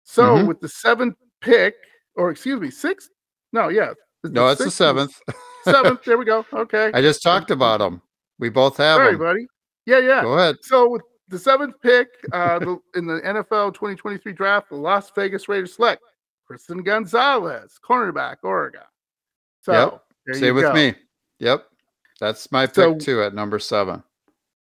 So 0.04 0.36
Mhm. 0.36 0.46
with 0.48 0.60
the 0.60 0.68
seventh 0.68 1.16
pick, 1.40 1.74
or 2.16 2.30
excuse 2.30 2.60
me, 2.60 2.70
sixth? 2.70 3.10
No, 3.52 3.68
yeah. 3.68 3.92
No, 4.24 4.48
it's 4.48 4.62
the 4.64 4.70
seventh. 4.70 5.12
Seventh. 5.64 6.02
There 6.04 6.16
we 6.18 6.24
go. 6.24 6.44
Okay. 6.54 6.90
I 6.94 7.00
just 7.02 7.22
talked 7.22 7.50
about 7.50 7.78
them. 7.80 8.00
We 8.38 8.48
both 8.48 8.76
have 8.78 8.96
Sorry, 8.98 9.12
them. 9.12 9.18
buddy. 9.20 9.46
Yeah, 9.86 9.98
yeah. 9.98 10.22
Go 10.22 10.32
ahead. 10.34 10.56
So 10.62 10.88
with 10.88 11.02
the 11.28 11.38
seventh 11.38 11.74
pick 11.82 12.08
uh, 12.32 12.58
the, 12.58 12.78
in 12.94 13.06
the 13.06 13.20
NFL 13.20 13.72
2023 13.74 14.32
draft, 14.32 14.68
the 14.70 14.76
Las 14.76 15.10
Vegas 15.14 15.48
Raiders 15.48 15.74
select 15.74 16.02
Christian 16.50 16.82
Gonzalez, 16.82 17.78
cornerback, 17.80 18.38
Oregon. 18.42 18.80
So 19.62 20.00
Yep. 20.26 20.36
Stay 20.36 20.50
with 20.50 20.64
go. 20.64 20.72
me. 20.72 20.94
Yep. 21.38 21.64
That's 22.18 22.50
my 22.50 22.66
pick 22.66 22.74
So- 22.74 22.98
too 22.98 23.22
at 23.22 23.34
number 23.34 23.60
seven. 23.60 24.02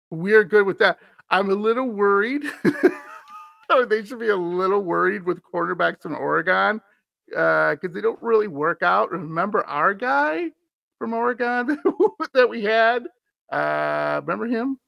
We're 0.09 0.43
good 0.43 0.65
with 0.65 0.79
that. 0.79 0.97
I'm 1.29 1.51
a 1.51 1.53
little 1.53 1.87
worried. 1.87 2.41
oh, 3.69 3.85
they 3.85 4.03
should 4.03 4.17
be 4.19 4.29
a 4.29 4.35
little 4.35 4.81
worried 4.81 5.23
with 5.23 5.39
cornerbacks 5.43 6.05
in 6.07 6.15
Oregon 6.15 6.81
because 7.27 7.91
they 7.93 8.01
don't 8.01 8.21
really 8.23 8.47
work 8.47 8.81
out. 8.81 9.11
Remember 9.11 9.63
our 9.67 9.93
guy 9.93 10.49
from 10.97 11.13
Oregon 11.13 11.77
that 12.33 12.49
we 12.49 12.63
had? 12.63 13.05
Uh, 13.51 14.19
remember 14.25 14.47
him? 14.47 14.79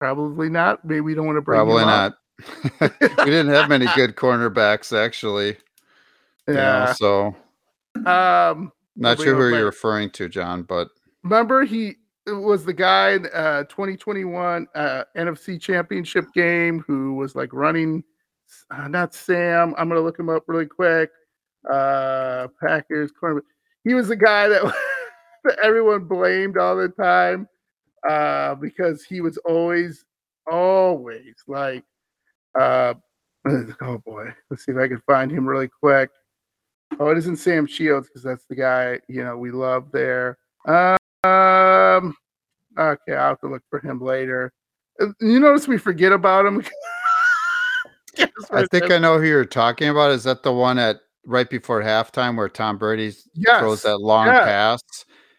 Probably 0.00 0.48
not. 0.48 0.82
Maybe 0.82 1.02
we 1.02 1.14
don't 1.14 1.26
want 1.26 1.36
to 1.36 1.42
bring 1.42 1.58
Probably 1.58 1.82
him 1.82 1.88
up. 1.90 2.18
Probably 2.78 2.96
not. 3.10 3.18
we 3.26 3.30
didn't 3.30 3.52
have 3.52 3.68
many 3.68 3.86
good 3.94 4.16
cornerbacks 4.16 4.96
actually. 4.96 5.58
You 6.48 6.54
know, 6.54 6.60
Yeah. 6.60 6.92
so 6.92 7.36
Um, 8.06 8.72
not 8.96 9.20
sure 9.20 9.36
who 9.36 9.56
you're 9.56 9.64
referring 9.64 10.10
to, 10.10 10.28
John, 10.28 10.62
but 10.62 10.88
remember 11.22 11.64
he 11.64 11.96
was 12.26 12.64
the 12.64 12.72
guy 12.72 13.10
in 13.12 13.26
uh 13.34 13.64
2021 13.64 14.66
uh 14.76 15.02
NFC 15.16 15.60
championship 15.60 16.24
game 16.32 16.84
who 16.86 17.14
was 17.14 17.34
like 17.34 17.52
running 17.52 18.04
uh, 18.70 18.86
not 18.86 19.12
Sam 19.12 19.74
I'm 19.76 19.88
gonna 19.88 20.00
look 20.00 20.18
him 20.20 20.28
up 20.28 20.44
really 20.46 20.66
quick 20.66 21.10
uh 21.68 22.46
Packers 22.62 23.10
corner 23.10 23.42
he 23.82 23.94
was 23.94 24.06
the 24.06 24.16
guy 24.16 24.48
that, 24.48 24.62
that 25.44 25.58
everyone 25.64 26.04
blamed 26.04 26.58
all 26.58 26.76
the 26.76 26.88
time 26.90 27.48
uh 28.08 28.54
because 28.54 29.02
he 29.02 29.20
was 29.20 29.36
always 29.38 30.04
always 30.50 31.34
like 31.48 31.82
uh 32.58 32.94
oh 33.80 33.98
boy 33.98 34.32
let's 34.48 34.64
see 34.64 34.72
if 34.72 34.78
I 34.78 34.86
can 34.86 35.02
find 35.06 35.30
him 35.30 35.44
really 35.44 35.68
quick 35.68 36.10
oh 37.00 37.08
it 37.10 37.18
isn't 37.18 37.36
Sam 37.36 37.66
Shields 37.66 38.08
because 38.08 38.22
that's 38.22 38.44
the 38.46 38.54
guy 38.54 39.00
you 39.08 39.24
know 39.24 39.36
we 39.36 39.50
love 39.50 39.90
there 39.92 40.38
um, 41.24 42.16
okay, 42.78 43.14
I'll 43.14 43.30
have 43.30 43.40
to 43.40 43.48
look 43.48 43.62
for 43.70 43.80
him 43.80 44.00
later. 44.00 44.52
Uh, 45.00 45.08
You 45.20 45.40
notice 45.40 45.68
we 45.68 45.78
forget 45.78 46.12
about 46.12 46.46
him. 46.46 46.64
I 48.50 48.66
think 48.66 48.90
I 48.90 48.98
know 48.98 49.18
who 49.18 49.26
you're 49.26 49.44
talking 49.44 49.88
about. 49.88 50.10
Is 50.10 50.24
that 50.24 50.42
the 50.42 50.52
one 50.52 50.78
at 50.78 51.00
right 51.24 51.48
before 51.48 51.82
halftime 51.82 52.36
where 52.36 52.48
Tom 52.48 52.76
Brady 52.76 53.14
yes. 53.34 53.60
throws 53.60 53.82
that 53.82 53.98
long 53.98 54.26
yes, 54.26 54.44
pass? 54.44 54.82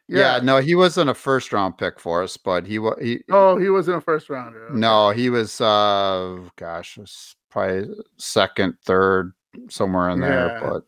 Yeah, 0.07 0.35
yes. 0.35 0.43
no, 0.43 0.57
he 0.57 0.75
wasn't 0.75 1.09
a 1.09 1.13
first 1.13 1.53
round 1.53 1.77
pick 1.77 1.99
for 1.99 2.23
us, 2.23 2.35
but 2.37 2.65
he 2.65 2.79
was 2.79 2.97
he 3.01 3.19
Oh, 3.29 3.57
he 3.57 3.69
wasn't 3.69 3.97
a 3.97 4.01
first 4.01 4.29
rounder. 4.29 4.65
okay. 4.65 4.75
no, 4.79 5.11
he 5.11 5.29
was 5.29 5.61
uh 5.61 6.39
gosh, 6.55 6.97
it 6.97 7.01
was 7.01 7.35
probably 7.49 7.93
second, 8.17 8.75
third, 8.83 9.33
somewhere 9.69 10.09
in 10.09 10.19
there. 10.19 10.59
But 10.63 10.83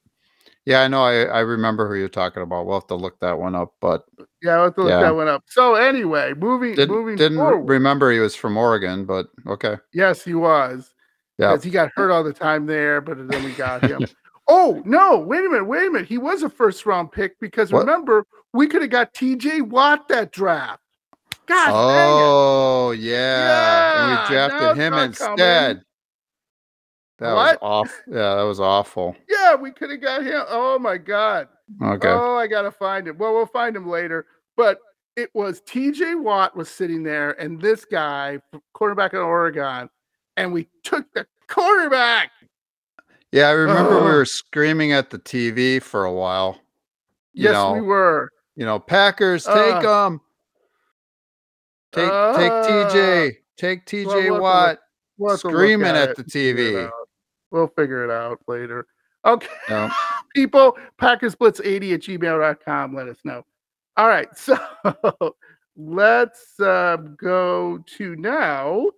yeah, 0.66 0.82
I 0.82 0.88
know 0.88 1.04
I, 1.04 1.24
I 1.24 1.40
remember 1.42 1.88
who 1.88 1.96
you're 1.96 2.10
talking 2.10 2.44
about. 2.44 2.66
We'll 2.66 2.80
have 2.80 2.88
to 2.88 2.96
look 2.96 3.20
that 3.20 3.38
one 3.40 3.56
up, 3.56 3.74
but 3.82 4.06
Yeah, 4.42 4.62
let's 4.62 4.78
look 4.78 4.90
Yeah. 4.90 5.02
that 5.02 5.16
one 5.16 5.28
up. 5.28 5.44
So 5.48 5.76
anyway, 5.76 6.34
moving 6.36 6.76
didn't 6.76 6.96
moving 6.96 7.16
didn't 7.16 7.38
forward. 7.38 7.70
remember 7.70 8.12
he 8.12 8.20
was 8.20 8.36
from 8.36 8.58
Oregon, 8.58 9.06
but 9.06 9.28
okay. 9.48 9.78
yes, 9.94 10.24
he 10.24 10.34
was. 10.34 10.94
Yeah. 11.38 11.52
Because 11.52 11.64
he 11.64 11.70
got 11.72 11.92
hurt 11.96 12.12
all 12.12 12.24
the 12.24 12.34
time 12.34 12.66
there, 12.66 13.02
but 13.02 13.28
then 13.28 13.44
we 13.44 13.52
got 13.54 13.84
him. 13.84 14.06
oh 14.48 14.82
no! 14.86 15.18
Wait 15.20 15.46
a 15.46 15.50
minute! 15.50 15.66
Wait 15.66 15.88
a 15.88 15.92
minute! 15.92 16.08
He 16.08 16.18
was 16.18 16.44
a 16.44 16.50
first 16.50 16.86
round 16.86 17.12
pick 17.12 17.40
because 17.40 17.72
What? 17.72 17.80
remember 17.82 18.26
we 18.54 18.68
could 18.68 18.82
have 18.82 18.92
got 18.92 19.14
T.J. 19.14 19.62
Watt 19.62 20.08
that 20.08 20.32
draft. 20.32 20.82
God! 21.48 21.72
Oh 21.74 22.92
yeah. 22.92 24.02
and 24.02 24.12
we 24.12 24.36
drafted 24.36 24.78
him 24.78 24.94
instead. 24.94 25.84
That 27.20 27.34
What? 27.34 27.62
was 27.62 27.88
off. 27.88 28.02
Yeah, 28.08 28.36
that 28.36 28.44
was 28.44 28.60
awful. 28.60 29.16
Yeah, 29.30 29.56
we 29.56 29.72
could 29.72 29.90
have 29.90 30.02
got 30.02 30.24
him. 30.24 30.44
Oh 30.50 30.78
my 30.80 30.98
God! 30.98 31.48
Okay. 31.82 32.10
Oh, 32.10 32.36
I 32.36 32.48
gotta 32.48 32.72
find 32.72 33.08
him. 33.08 33.18
Well, 33.18 33.34
we'll 33.34 33.46
find 33.46 33.76
him 33.76 33.88
later. 33.90 34.26
But 34.58 34.80
it 35.16 35.30
was 35.34 35.62
T.J. 35.62 36.16
Watt 36.16 36.56
was 36.58 36.70
sitting 36.70 37.04
there, 37.04 37.32
and 37.40 37.62
this 37.62 37.86
guy, 37.86 38.40
quarterback 38.74 39.14
in 39.14 39.20
Oregon, 39.20 39.90
and 40.36 40.52
we 40.52 40.68
took 40.84 41.06
the 41.14 41.26
quarterback. 41.48 42.32
yeah, 43.32 43.48
I 43.48 43.52
remember 43.52 43.96
we 44.04 44.12
were 44.12 44.26
screaming 44.26 44.92
at 44.92 45.10
the 45.10 45.20
TV 45.20 45.82
for 45.82 46.04
a 46.04 46.12
while. 46.14 46.60
You 47.34 47.46
yes, 47.46 47.54
know, 47.54 47.74
we 47.74 47.82
were. 47.82 48.30
you 48.58 48.66
know, 48.66 48.78
Packers, 48.80 49.46
take 49.46 49.56
Uh, 49.56 49.82
them. 50.10 50.22
Take 51.94 52.06
take 52.06 52.12
uh, 52.12 52.90
TJ. 52.92 53.32
Take 53.58 53.86
TJ 53.86 54.06
we'll 54.06 54.16
have 54.16 54.26
to 54.26 54.34
look- 54.34 54.42
Watt. 54.42 54.80
We'll 55.18 55.32
have 55.32 55.40
to 55.42 55.48
look 55.48 55.56
Screaming 55.56 55.88
at 55.88 56.10
it 56.10 56.16
the 56.18 56.24
and 56.24 56.32
figure 56.32 56.64
it 56.82 56.88
TV. 56.88 56.92
We'll 57.56 57.68
figure 57.70 58.04
it 58.04 58.12
out 58.12 58.40
later. 58.50 58.86
Okay, 59.26 59.48
No. 59.70 59.90
people, 60.36 60.78
Packersblitz80 61.02 61.94
at 61.94 62.02
gmail.com. 62.02 62.94
Let 62.94 63.08
us 63.08 63.18
know. 63.24 63.44
All 63.96 64.10
right, 64.10 64.28
so 64.38 64.58
let's 65.78 66.60
uh, 66.60 66.98
go 67.18 67.80
to 67.98 68.16
now 68.18 68.92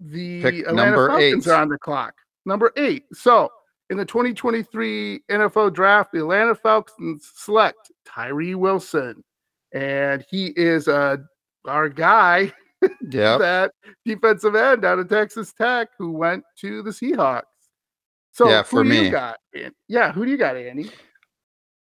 the 0.00 0.42
Pick 0.42 0.54
Atlanta 0.66 0.90
number 0.90 1.08
Falcons 1.08 1.46
eight. 1.46 1.50
are 1.52 1.62
on 1.62 1.68
the 1.68 1.78
clock. 1.78 2.14
Number 2.46 2.72
eight. 2.76 3.04
So 3.12 3.48
in 3.90 3.96
the 3.96 4.04
2023 4.04 5.20
NFL 5.30 5.72
draft, 5.72 6.10
the 6.12 6.18
Atlanta 6.18 6.54
Falcons 6.56 7.30
select 7.36 7.92
Tyree 8.04 8.56
Wilson. 8.56 9.22
And 9.72 10.24
he 10.28 10.46
is 10.56 10.88
uh, 10.88 11.18
our 11.66 11.88
guy 11.88 12.52
Yep. 13.10 13.38
that 13.40 13.72
defensive 14.06 14.54
end 14.56 14.84
out 14.84 14.98
of 14.98 15.08
Texas 15.08 15.52
Tech 15.52 15.88
who 15.98 16.10
went 16.12 16.42
to 16.60 16.82
the 16.82 16.90
Seahawks. 16.90 17.42
So 18.32 18.48
Yeah, 18.48 18.62
for 18.62 18.84
me. 18.84 19.06
you 19.06 19.10
got? 19.10 19.38
Yeah, 19.88 20.12
who 20.12 20.24
do 20.24 20.30
you 20.30 20.36
got, 20.36 20.56
Andy? 20.56 20.90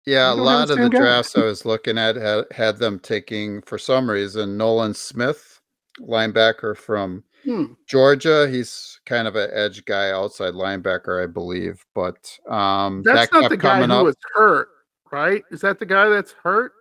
Yeah, 0.04 0.30
a 0.32 0.34
You 0.34 0.36
don't 0.38 0.46
have 0.46 0.68
the 0.68 0.74
lot 0.76 0.78
of 0.78 0.78
the 0.78 0.88
guy. 0.90 0.98
drafts 0.98 1.36
I 1.36 1.42
was 1.44 1.64
looking 1.64 1.96
at 1.96 2.16
had, 2.16 2.44
had 2.50 2.76
them 2.78 2.98
taking, 2.98 3.62
for 3.62 3.78
some 3.78 4.10
reason, 4.10 4.56
Nolan 4.56 4.94
Smith, 4.94 5.60
linebacker 6.00 6.76
from 6.76 7.22
Hmm. 7.44 7.72
Georgia. 7.86 8.48
He's 8.48 9.00
kind 9.06 9.26
of 9.28 9.36
an 9.36 9.50
edge 9.52 9.84
guy, 9.84 10.10
outside 10.10 10.54
linebacker, 10.54 11.22
I 11.22 11.26
believe. 11.26 11.84
But 11.94 12.38
um, 12.48 13.02
That's 13.04 13.30
that 13.30 13.40
not 13.40 13.50
the 13.50 13.56
guy 13.56 13.82
who 13.84 13.92
up. 13.92 14.04
was 14.04 14.16
hurt, 14.32 14.68
right? 15.10 15.42
Is 15.50 15.60
that 15.62 15.78
the 15.78 15.86
guy 15.86 16.08
that's 16.08 16.32
hurt? 16.32 16.72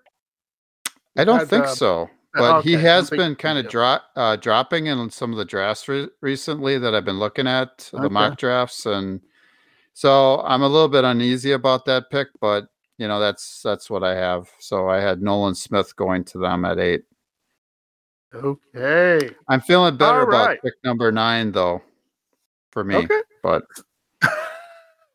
I 1.17 1.24
don't 1.24 1.47
think 1.47 1.65
uh, 1.65 1.76
so, 1.76 2.04
uh, 2.04 2.08
but 2.39 2.62
he 2.62 2.76
okay, 2.76 2.88
I 2.88 2.93
has 2.93 3.10
been 3.10 3.36
kind 3.36 3.58
of 3.58 3.67
dro- 3.67 4.00
uh, 4.15 4.36
dropping 4.38 4.86
in 4.88 5.10
some 5.10 5.32
of 5.32 5.38
the 5.38 5.45
drafts 5.45 5.88
re- 5.88 6.08
recently 6.21 6.78
that 6.78 6.95
I've 6.95 7.06
been 7.06 7.19
looking 7.19 7.47
at, 7.47 7.89
the 7.91 8.10
mock 8.10 8.38
drafts, 8.38 8.86
and 8.86 9.19
so 9.94 10.42
I'm 10.42 10.62
a 10.62 10.68
little 10.68 10.88
bit 10.88 11.04
uneasy 11.04 11.52
about 11.52 11.86
that 11.86 12.10
pick. 12.10 12.28
But 12.40 12.66
you 12.98 13.08
know, 13.08 13.20
that's 13.20 13.62
that's 13.64 13.90
what 13.90 14.04
I 14.04 14.16
have. 14.16 14.50
So 14.60 14.90
I 14.90 15.00
had 15.00 15.22
Nolan 15.22 15.56
Smith 15.56 15.96
going 15.96 16.24
to 16.26 16.38
them 16.38 16.66
at 16.66 16.80
eight. 16.80 17.04
Okay. 18.34 19.30
I'm 19.48 19.62
feeling 19.62 19.98
better 19.98 20.22
All 20.22 20.28
about 20.28 20.48
right. 20.48 20.62
pick 20.62 20.74
number 20.84 21.12
nine, 21.12 21.52
though, 21.52 21.82
for 22.72 22.84
me. 22.84 22.96
Okay. 22.96 23.22
But 23.44 23.64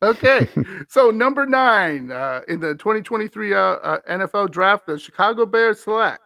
Okay. 0.01 0.47
so 0.89 1.09
number 1.09 1.45
nine 1.45 2.11
uh, 2.11 2.41
in 2.47 2.59
the 2.59 2.75
2023 2.75 3.53
uh, 3.53 3.57
uh, 3.57 3.99
NFL 4.09 4.51
draft, 4.51 4.85
the 4.85 4.99
Chicago 4.99 5.45
Bears 5.45 5.83
select 5.83 6.21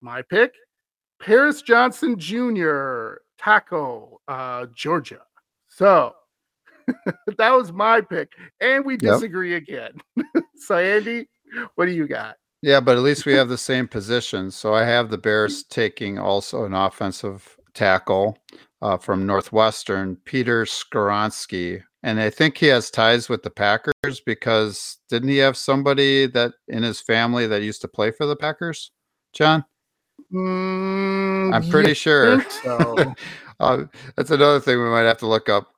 my 0.00 0.22
pick, 0.22 0.54
Paris 1.20 1.62
Johnson 1.62 2.18
Jr., 2.18 3.14
Taco, 3.38 4.20
uh, 4.28 4.66
Georgia. 4.74 5.20
So 5.68 6.14
that 7.38 7.50
was 7.50 7.72
my 7.72 8.00
pick, 8.00 8.32
and 8.60 8.84
we 8.84 8.94
Yep. 8.94 9.14
disagree 9.14 9.54
again. 9.54 9.92
so 10.56 10.76
Andy, 10.76 11.28
what 11.74 11.86
do 11.86 11.92
you 11.92 12.06
got? 12.06 12.36
yeah, 12.62 12.80
but 12.80 12.96
at 12.96 13.02
least 13.02 13.24
we 13.26 13.34
have 13.34 13.48
the 13.48 13.58
same 13.58 13.86
position. 13.86 14.50
So 14.50 14.74
I 14.74 14.84
have 14.84 15.10
the 15.10 15.18
Bears 15.18 15.62
taking 15.70 16.18
also 16.18 16.64
an 16.64 16.74
offensive 16.74 17.56
tackle 17.74 18.36
uh, 18.82 18.96
from 18.96 19.26
Northwestern, 19.26 20.16
Peter 20.24 20.64
Skoronski. 20.64 21.82
And 22.02 22.20
I 22.20 22.30
think 22.30 22.56
he 22.58 22.66
has 22.66 22.90
ties 22.90 23.28
with 23.28 23.42
the 23.42 23.50
Packers 23.50 24.20
because 24.24 24.98
didn't 25.08 25.28
he 25.30 25.38
have 25.38 25.56
somebody 25.56 26.26
that 26.26 26.52
in 26.68 26.82
his 26.82 27.00
family 27.00 27.46
that 27.46 27.62
used 27.62 27.80
to 27.82 27.88
play 27.88 28.10
for 28.10 28.26
the 28.26 28.36
Packers, 28.36 28.92
John? 29.32 29.64
Mm, 30.32 31.54
I'm 31.54 31.68
pretty 31.70 31.90
yeah, 31.90 31.94
sure. 31.94 32.40
so. 32.62 33.14
Uh, 33.60 33.84
that's 34.16 34.30
another 34.30 34.60
thing 34.60 34.78
we 34.78 34.88
might 34.88 35.02
have 35.02 35.18
to 35.18 35.26
look 35.26 35.48
up. 35.48 35.74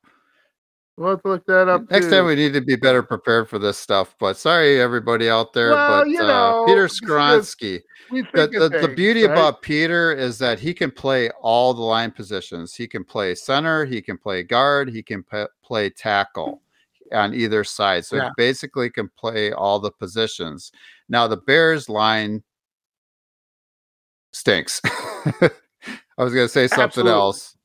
We'll 1.00 1.12
have 1.12 1.22
to 1.22 1.28
look 1.28 1.46
that 1.46 1.66
up. 1.66 1.90
Next 1.90 2.06
too. 2.06 2.10
time 2.10 2.26
we 2.26 2.34
need 2.34 2.52
to 2.52 2.60
be 2.60 2.76
better 2.76 3.02
prepared 3.02 3.48
for 3.48 3.58
this 3.58 3.78
stuff. 3.78 4.14
But 4.18 4.36
sorry, 4.36 4.78
everybody 4.78 5.30
out 5.30 5.54
there. 5.54 5.70
Well, 5.70 6.00
but 6.02 6.10
you 6.10 6.20
uh, 6.20 6.26
know, 6.26 6.64
Peter 6.66 6.84
it's 6.84 7.00
just- 7.00 7.10
Skoronski. 7.10 7.80
We 8.10 8.20
The, 8.34 8.48
the, 8.48 8.64
of 8.64 8.72
the 8.82 8.92
beauty 8.94 9.22
right? 9.24 9.32
about 9.32 9.62
Peter 9.62 10.12
is 10.12 10.36
that 10.40 10.58
he 10.58 10.74
can 10.74 10.90
play 10.90 11.30
all 11.40 11.72
the 11.72 11.80
line 11.80 12.10
positions. 12.10 12.74
He 12.74 12.86
can 12.86 13.02
play 13.02 13.34
center, 13.34 13.86
he 13.86 14.02
can 14.02 14.18
play 14.18 14.42
guard, 14.42 14.90
he 14.90 15.02
can 15.02 15.22
p- 15.22 15.46
play 15.64 15.88
tackle 15.88 16.60
on 17.14 17.32
either 17.32 17.64
side. 17.64 18.04
So 18.04 18.16
Yeah. 18.16 18.24
he 18.24 18.30
basically 18.36 18.90
can 18.90 19.08
play 19.16 19.52
all 19.52 19.78
the 19.78 19.92
positions. 19.92 20.70
Now 21.08 21.28
the 21.28 21.38
Bears 21.38 21.88
line 21.88 22.42
stinks. 24.32 24.82
I 24.84 25.50
was 26.18 26.34
going 26.34 26.44
to 26.44 26.48
say 26.52 26.66
something 26.66 26.84
Absolutely. 26.84 27.12
else. 27.12 27.56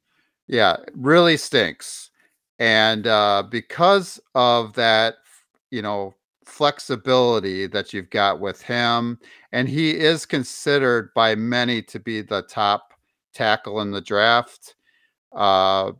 Yeah, 0.48 0.78
really 0.95 1.36
stinks. 1.36 2.12
And 2.60 3.08
uh, 3.08 3.44
because 3.50 4.20
of 4.34 4.74
that, 4.74 5.15
you 5.72 5.82
know, 5.82 6.13
flexibility 6.46 7.68
that 7.68 7.91
you've 7.94 8.10
got 8.10 8.39
with 8.39 8.62
him, 8.62 9.20
and 9.52 9.68
he 9.68 9.91
is 9.91 10.26
considered 10.26 11.13
by 11.13 11.36
many 11.36 11.82
to 11.82 12.00
be 12.00 12.22
the 12.22 12.44
top 12.44 12.94
tackle 13.34 13.82
in 13.82 13.91
the 13.91 14.02
draft. 14.02 14.76
Uh, 15.34 15.91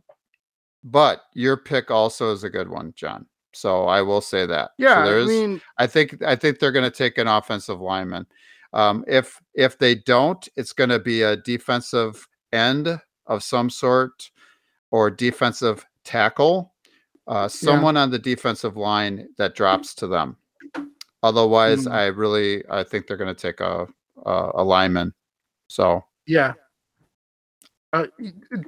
but 0.82 1.22
your 1.34 1.56
pick 1.56 1.90
also 1.90 2.32
is 2.32 2.44
a 2.44 2.50
good 2.50 2.68
one, 2.68 2.94
John. 2.96 3.26
So 3.52 3.86
I 3.86 4.02
will 4.02 4.20
say 4.20 4.46
that. 4.46 4.70
So 4.78 4.84
yeah, 4.84 4.98
I 4.98 5.24
mean, 5.24 5.60
I 5.78 5.86
think 5.86 6.22
I 6.22 6.36
think 6.36 6.58
they're 6.58 6.72
going 6.72 6.90
to 6.90 6.96
take 6.96 7.18
an 7.18 7.26
offensive 7.26 7.80
lineman. 7.80 8.26
Um, 8.72 9.04
if 9.08 9.40
if 9.54 9.78
they 9.78 9.94
don't, 9.94 10.46
it's 10.56 10.72
going 10.72 10.90
to 10.90 10.98
be 10.98 11.22
a 11.22 11.36
defensive 11.36 12.26
end 12.52 13.00
of 13.26 13.42
some 13.42 13.70
sort 13.70 14.30
or 14.90 15.10
defensive 15.10 15.84
tackle, 16.06 16.72
uh, 17.26 17.48
someone 17.48 17.96
on 17.96 18.10
the 18.10 18.18
defensive 18.18 18.76
line 18.76 19.28
that 19.36 19.54
drops 19.54 19.94
to 19.96 20.06
them. 20.06 20.36
Otherwise, 21.22 21.86
Mm. 21.86 21.92
I 21.92 22.06
really 22.06 22.62
I 22.70 22.84
think 22.84 23.06
they're 23.06 23.16
going 23.16 23.34
to 23.34 23.40
take 23.40 23.60
a, 23.60 23.86
a 24.24 24.50
a 24.54 24.64
lineman. 24.64 25.12
So 25.68 26.04
yeah, 26.26 26.52
uh, 27.92 28.06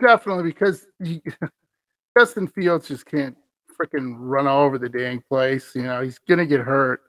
definitely 0.01 0.45
because 0.45 0.87
you, 1.01 1.21
Justin 2.19 2.49
Fields 2.49 2.89
just 2.89 3.07
can't 3.07 3.37
freaking 3.81 4.17
run 4.19 4.47
all 4.49 4.65
over 4.65 4.79
the 4.79 4.89
dang 4.89 5.23
place. 5.29 5.73
You 5.75 5.83
know, 5.83 6.03
he's 6.03 6.19
gonna 6.19 6.47
get 6.47 6.61
hurt. 6.61 7.03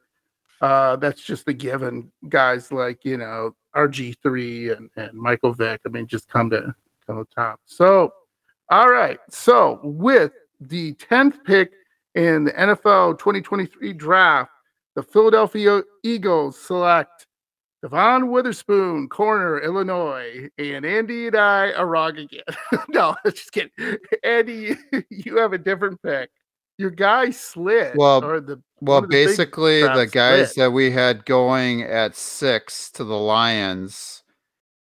Uh, 0.62 0.98
that's 0.98 1.22
just 1.24 1.48
a 1.48 1.54
given. 1.54 2.12
Guys 2.28 2.72
like 2.72 3.04
you 3.04 3.18
know 3.18 3.56
RG 3.76 4.16
three 4.22 4.72
and, 4.72 4.90
and 4.98 5.14
Michael 5.14 5.54
Vick. 5.54 5.82
I 5.86 5.90
mean, 5.90 6.06
just 6.06 6.28
come 6.28 6.50
to 6.52 6.76
come 7.08 7.26
to 7.26 7.28
top. 7.34 7.60
So, 7.66 8.12
all 8.70 8.90
right. 8.90 9.20
So 9.30 9.80
with 9.84 10.32
the 10.60 10.94
tenth 10.96 11.44
pick 11.46 11.72
in 12.16 12.46
the 12.46 12.52
NFL 12.52 13.20
2023 13.20 13.94
draft, 13.94 14.52
the 14.96 15.04
Philadelphia 15.04 15.82
Eagles 16.04 16.58
select 16.60 17.26
Devon 17.82 18.30
Witherspoon, 18.30 19.08
corner, 19.08 19.60
Illinois, 19.62 20.50
and 20.58 20.86
Andy 20.86 21.28
and 21.28 21.36
I 21.36 21.72
are 21.72 21.88
wrong 21.88 22.18
again. 22.18 22.42
no, 22.90 23.16
just 23.26 23.52
kidding. 23.52 23.72
Andy, 24.24 24.76
you 25.10 25.38
have 25.38 25.54
a 25.54 25.58
different 25.58 26.02
pick. 26.02 26.30
Your 26.78 26.90
guy 26.90 27.30
slid. 27.32 27.96
Well, 27.96 28.24
or 28.24 28.40
the 28.40 28.62
Well, 28.82 29.02
one 29.02 29.04
the 29.04 29.08
basically, 29.08 29.82
the 29.82 30.10
guys 30.12 30.52
split. 30.52 30.66
that 30.66 30.72
we 30.72 30.92
had 30.92 31.26
going 31.26 31.84
at 31.84 32.16
six 32.16 32.90
to 32.92 33.04
the 33.04 33.18
Lions, 33.18 34.24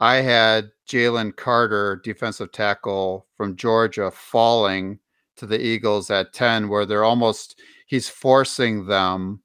I 0.00 0.16
had 0.16 0.70
Jalen 0.88 1.36
Carter, 1.36 2.00
defensive 2.04 2.52
tackle 2.52 3.26
from 3.36 3.56
Georgia, 3.56 4.10
falling 4.10 4.98
to 5.36 5.46
the 5.46 5.60
Eagles 5.60 6.10
at 6.10 6.32
10, 6.32 6.68
where 6.68 6.86
they're 6.86 7.04
almost 7.04 7.60
he's 7.86 8.08
forcing 8.08 8.86
them 8.86 9.40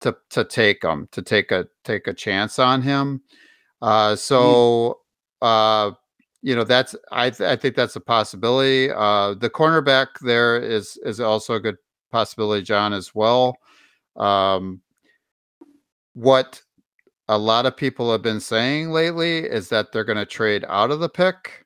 to 0.00 0.16
to 0.30 0.44
take 0.44 0.82
him, 0.84 1.08
to 1.12 1.22
take 1.22 1.50
a 1.50 1.66
take 1.84 2.06
a 2.06 2.14
chance 2.14 2.58
on 2.58 2.82
him. 2.82 3.22
Uh 3.82 4.16
so 4.16 5.00
uh 5.42 5.92
you 6.42 6.54
know 6.54 6.64
that's 6.64 6.94
I 7.10 7.30
th- 7.30 7.48
I 7.48 7.56
think 7.56 7.74
that's 7.74 7.96
a 7.96 8.00
possibility. 8.00 8.90
Uh 8.90 9.34
the 9.34 9.50
cornerback 9.50 10.08
there 10.20 10.60
is 10.60 10.98
is 11.04 11.20
also 11.20 11.54
a 11.54 11.60
good 11.60 11.76
possibility, 12.10 12.62
John, 12.62 12.92
as 12.92 13.14
well. 13.14 13.56
Um, 14.16 14.80
what 16.14 16.62
a 17.28 17.38
lot 17.38 17.66
of 17.66 17.76
people 17.76 18.10
have 18.10 18.22
been 18.22 18.40
saying 18.40 18.90
lately 18.90 19.38
is 19.38 19.68
that 19.68 19.92
they're 19.92 20.04
going 20.04 20.18
to 20.18 20.26
trade 20.26 20.64
out 20.68 20.90
of 20.90 21.00
the 21.00 21.08
pick, 21.08 21.64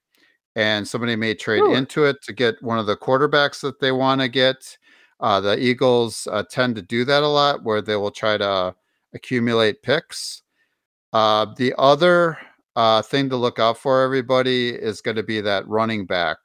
and 0.56 0.86
somebody 0.86 1.16
may 1.16 1.34
trade 1.34 1.60
Really? 1.60 1.76
into 1.76 2.04
it 2.04 2.22
to 2.22 2.32
get 2.32 2.62
one 2.62 2.78
of 2.78 2.86
the 2.86 2.96
quarterbacks 2.96 3.60
that 3.60 3.80
they 3.80 3.92
want 3.92 4.20
to 4.20 4.28
get. 4.28 4.76
Uh, 5.20 5.40
the 5.40 5.56
Eagles 5.58 6.26
uh, 6.32 6.42
tend 6.50 6.74
to 6.76 6.82
do 6.82 7.04
that 7.04 7.22
a 7.22 7.28
lot, 7.28 7.62
where 7.62 7.80
they 7.80 7.96
will 7.96 8.10
try 8.10 8.36
to 8.36 8.74
accumulate 9.14 9.82
picks. 9.82 10.42
Uh, 11.12 11.46
the 11.56 11.72
other 11.78 12.38
uh, 12.74 13.02
thing 13.02 13.28
to 13.30 13.36
look 13.36 13.58
out 13.58 13.78
for, 13.78 14.02
everybody, 14.02 14.70
is 14.70 15.00
going 15.00 15.16
to 15.16 15.22
be 15.22 15.40
that 15.40 15.66
running 15.68 16.06
back. 16.06 16.38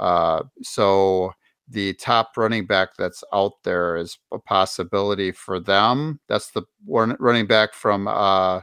Uh, 0.00 0.42
so 0.62 1.32
the 1.68 1.94
top 1.94 2.32
running 2.36 2.66
back 2.66 2.90
that's 2.98 3.24
out 3.32 3.54
there 3.64 3.96
is 3.96 4.18
a 4.32 4.38
possibility 4.38 5.32
for 5.32 5.58
them. 5.58 6.20
That's 6.28 6.50
the 6.50 6.62
one 6.84 7.16
running 7.18 7.46
back 7.46 7.74
from, 7.74 8.06
uh, 8.06 8.60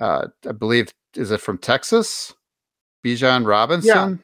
uh, 0.00 0.28
I 0.48 0.52
believe, 0.58 0.92
is 1.14 1.30
it 1.30 1.40
from 1.40 1.58
Texas? 1.58 2.32
Bijan 3.04 3.46
Robinson. 3.46 4.22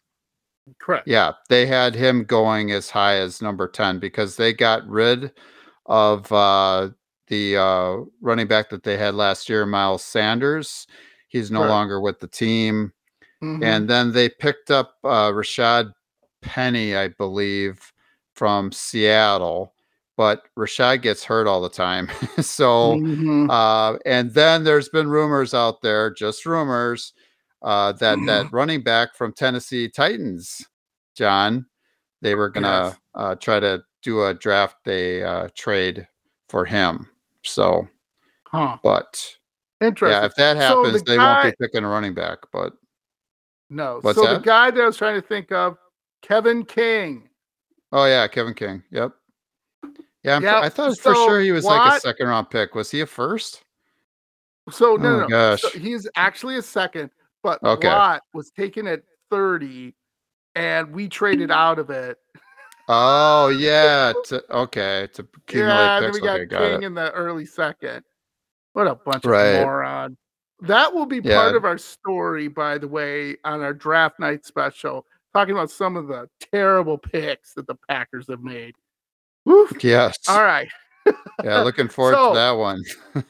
Correct. 0.79 1.09
Yeah, 1.09 1.33
they 1.49 1.67
had 1.67 1.95
him 1.95 2.25
going 2.25 2.71
as 2.71 2.89
high 2.89 3.17
as 3.17 3.43
number 3.43 3.67
10 3.67 3.99
because 3.99 4.37
they 4.37 4.53
got 4.53 4.87
rid 4.89 5.33
of 5.87 6.31
uh, 6.31 6.91
the 7.27 7.57
uh, 7.57 7.97
running 8.21 8.47
back 8.47 8.71
that 8.71 8.85
they 8.85 8.97
had 8.97 9.15
last 9.15 9.49
year, 9.49 9.67
Miles 9.67 10.05
Sanders. 10.05 10.87
He's 11.29 11.51
no 11.51 11.61
Correct. 11.61 11.71
longer 11.71 12.01
with 12.01 12.21
the 12.21 12.29
team. 12.29 12.93
Mhm. 13.43 13.65
And 13.65 13.91
then 13.91 14.13
they 14.13 14.29
picked 14.29 14.71
up 14.71 14.95
uh, 15.03 15.31
Rashad 15.33 15.93
Penny, 16.43 16.95
I 16.97 17.09
believe, 17.09 17.93
from 18.35 18.71
Seattle. 18.73 19.73
But 20.19 20.43
Rashad 20.59 21.01
gets 21.03 21.25
hurt 21.25 21.47
all 21.47 21.63
the 21.63 21.71
time. 21.71 22.09
so, 22.41 22.97
Mhm. 22.97 23.49
uh, 23.51 23.99
and 24.05 24.31
then 24.35 24.63
there's 24.63 24.91
been 24.91 25.09
rumors 25.09 25.55
out 25.55 25.81
there, 25.81 26.11
just 26.13 26.45
rumors, 26.45 27.15
uh, 27.63 27.93
that 27.93 28.19
that 28.27 28.53
running 28.53 28.83
back 28.83 29.15
from 29.15 29.33
Tennessee 29.33 29.89
Titans, 29.89 30.67
John, 31.17 31.65
they 32.21 32.35
were 32.35 32.51
gonna 32.51 32.89
Yes. 32.89 32.97
uh, 33.15 33.35
try 33.37 33.59
to 33.61 33.83
do 34.03 34.25
a 34.27 34.35
draft 34.35 34.77
day 34.85 35.23
uh, 35.23 35.49
trade 35.57 36.07
for 36.49 36.65
him. 36.67 37.09
So, 37.43 37.89
huh. 38.49 38.77
but 38.83 39.37
Interesting. 39.81 40.21
yeah, 40.21 40.27
if 40.27 40.35
that 40.35 40.59
So 40.59 40.83
happens, 40.85 41.03
the 41.05 41.13
they 41.13 41.19
won't 41.19 41.43
be 41.45 41.53
picking 41.59 41.85
a 41.85 41.89
running 41.89 42.15
back. 42.15 42.39
But 42.53 42.75
No. 43.71 44.01
So 44.03 44.13
the 44.13 44.23
that? 44.35 44.43
guy 44.43 44.71
that 44.71 44.81
I 44.81 44.87
was 44.87 44.97
trying 44.99 45.21
to 45.21 45.27
think 45.27 45.51
of, 45.53 45.79
Kevin 46.23 46.65
King. 46.65 47.29
oh 47.93 48.05
yeah, 48.07 48.27
Kevin 48.29 48.55
King. 48.55 48.83
Yep. 48.91 49.13
Yeah, 50.25 50.39
Yep, 50.41 50.55
I 50.63 50.69
thought 50.69 50.97
for 50.99 51.15
sure 51.15 51.41
he 51.41 51.51
was 51.51 51.65
like 51.65 51.95
a 51.97 52.01
second 52.01 52.29
round 52.29 52.49
pick. 52.49 52.75
Was 52.77 52.91
he 52.91 53.01
a 53.01 53.07
first? 53.07 53.65
So 54.71 54.95
no, 54.97 55.09
Oh 55.09 55.21
no, 55.23 55.29
gosh. 55.29 55.61
So 55.63 55.71
he's 55.71 56.09
actually 56.15 56.57
a 56.57 56.63
second, 56.63 57.11
but 57.43 57.61
Okay. 57.65 57.89
Watt 57.89 58.23
was 58.33 58.51
taken 58.53 58.87
at 58.87 59.03
30 59.31 59.95
and 60.55 60.93
we 60.93 61.09
traded 61.09 61.51
out 61.51 61.81
of 61.81 61.91
it. 61.91 62.19
Oh 62.89 63.49
yeah. 63.49 64.13
To, 64.27 64.45
okay. 64.59 65.09
To 65.15 65.27
accumulate 65.37 65.75
yeah, 65.75 66.01
then 66.01 66.13
we 66.13 66.21
got 66.21 66.37
okay, 66.37 66.45
got 66.47 66.59
King 66.61 66.83
it. 66.83 66.87
in 66.87 66.95
the 66.95 67.11
early 67.11 67.45
second. 67.47 68.05
What 68.75 68.87
a 68.87 68.95
bunch 68.95 69.25
Right. 69.25 69.57
of 69.57 69.65
moron. 69.65 70.17
That 70.61 70.95
will 70.95 71.07
be 71.07 71.21
part 71.21 71.57
of 71.57 71.65
our 71.65 71.77
story, 71.79 72.47
by 72.47 72.79
the 72.79 72.87
way, 72.87 73.37
on 73.45 73.61
our 73.63 73.75
draft 73.75 74.21
night 74.21 74.47
special, 74.47 75.05
talking 75.33 75.55
about 75.55 75.71
some 75.71 75.97
of 75.97 76.09
the 76.09 76.29
terrible 76.53 76.99
picks 76.99 77.55
that 77.55 77.67
the 77.67 77.77
Packers 77.89 78.27
have 78.29 78.43
made. 78.43 78.75
Woof. 79.45 79.73
Yes. 79.83 80.17
All 80.29 80.43
right. 80.43 80.69
Yeah. 81.43 81.63
Looking 81.63 81.89
forward 81.89 82.15
So- 82.15 82.29
to 82.31 82.35
that 82.35 82.53
one. 82.53 82.83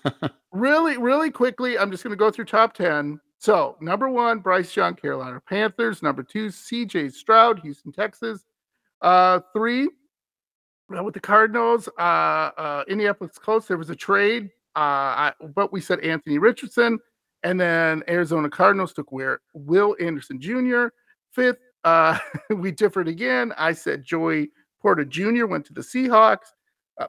really, 0.52 0.98
really 0.98 1.30
quickly, 1.30 1.78
I'm 1.78 1.90
just 1.90 2.02
going 2.02 2.12
to 2.12 2.16
go 2.16 2.30
through 2.30 2.46
top 2.46 2.74
10. 2.74 3.20
So, 3.38 3.76
number 3.80 4.08
one, 4.08 4.38
Bryce 4.38 4.74
Young, 4.76 4.94
Carolina 4.94 5.40
Panthers. 5.48 6.00
Number 6.02 6.22
two, 6.22 6.46
CJ 6.46 7.12
Stroud, 7.12 7.58
Houston, 7.60 7.90
Texas. 7.90 8.44
Uh, 9.00 9.40
three, 9.52 9.88
uh, 10.96 11.02
with 11.02 11.14
the 11.14 11.20
Cardinals, 11.20 11.88
uh, 11.98 12.00
uh, 12.56 12.84
Indianapolis 12.88 13.36
Colts, 13.38 13.66
there 13.66 13.76
was 13.78 13.90
a 13.90 13.96
trade, 13.96 14.44
uh, 14.76 14.78
I, 14.78 15.32
but 15.56 15.72
we 15.72 15.80
said 15.80 15.98
Anthony 16.00 16.38
Richardson. 16.38 17.00
And 17.42 17.58
then 17.60 18.04
Arizona 18.08 18.48
Cardinals 18.48 18.92
took 18.92 19.10
where 19.10 19.40
Will 19.54 19.96
Anderson 20.00 20.40
Jr. 20.40 20.86
Fifth, 21.32 21.58
uh, 21.84 22.18
we 22.50 22.70
differed 22.70 23.08
again. 23.08 23.52
I 23.56 23.72
said 23.72 24.04
Joey 24.04 24.50
Porter 24.80 25.04
Jr. 25.04 25.46
went 25.46 25.64
to 25.66 25.72
the 25.72 25.80
Seahawks. 25.80 26.52
Uh, 27.00 27.06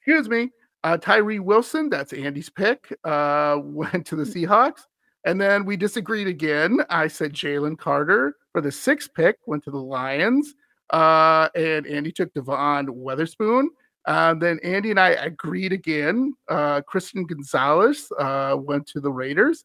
excuse 0.00 0.28
me. 0.28 0.50
Uh, 0.84 0.96
Tyree 0.96 1.40
Wilson, 1.40 1.90
that's 1.90 2.12
Andy's 2.12 2.48
pick, 2.48 2.96
uh, 3.04 3.58
went 3.62 4.06
to 4.06 4.16
the 4.16 4.24
Seahawks. 4.24 4.82
And 5.24 5.40
then 5.40 5.64
we 5.64 5.76
disagreed 5.76 6.28
again. 6.28 6.80
I 6.88 7.08
said 7.08 7.32
Jalen 7.32 7.78
Carter 7.78 8.36
for 8.52 8.60
the 8.60 8.70
sixth 8.70 9.12
pick, 9.14 9.36
went 9.46 9.64
to 9.64 9.70
the 9.70 9.78
Lions. 9.78 10.54
Uh, 10.90 11.48
and 11.54 11.86
Andy 11.86 12.12
took 12.12 12.32
Devon 12.32 12.86
Witherspoon. 12.88 13.70
Uh, 14.06 14.34
then 14.34 14.58
Andy 14.62 14.90
and 14.90 15.00
I 15.00 15.10
agreed 15.10 15.72
again. 15.72 16.32
Uh, 16.48 16.80
Christian 16.80 17.26
Gonzalez 17.26 18.10
uh, 18.18 18.56
went 18.58 18.86
to 18.88 19.00
the 19.00 19.12
Raiders. 19.12 19.64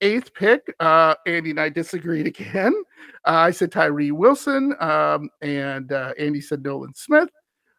Eighth 0.00 0.32
pick, 0.34 0.62
uh, 0.80 1.14
Andy 1.26 1.50
and 1.50 1.60
I 1.60 1.68
disagreed 1.68 2.26
again. 2.38 2.72
Uh, 3.26 3.30
I 3.32 3.50
said 3.50 3.72
Tyree 3.72 4.10
Wilson, 4.12 4.74
um, 4.80 5.28
and 5.42 5.92
uh, 5.92 6.12
Andy 6.18 6.40
said 6.40 6.62
Nolan 6.62 6.94
Smith. 6.94 7.28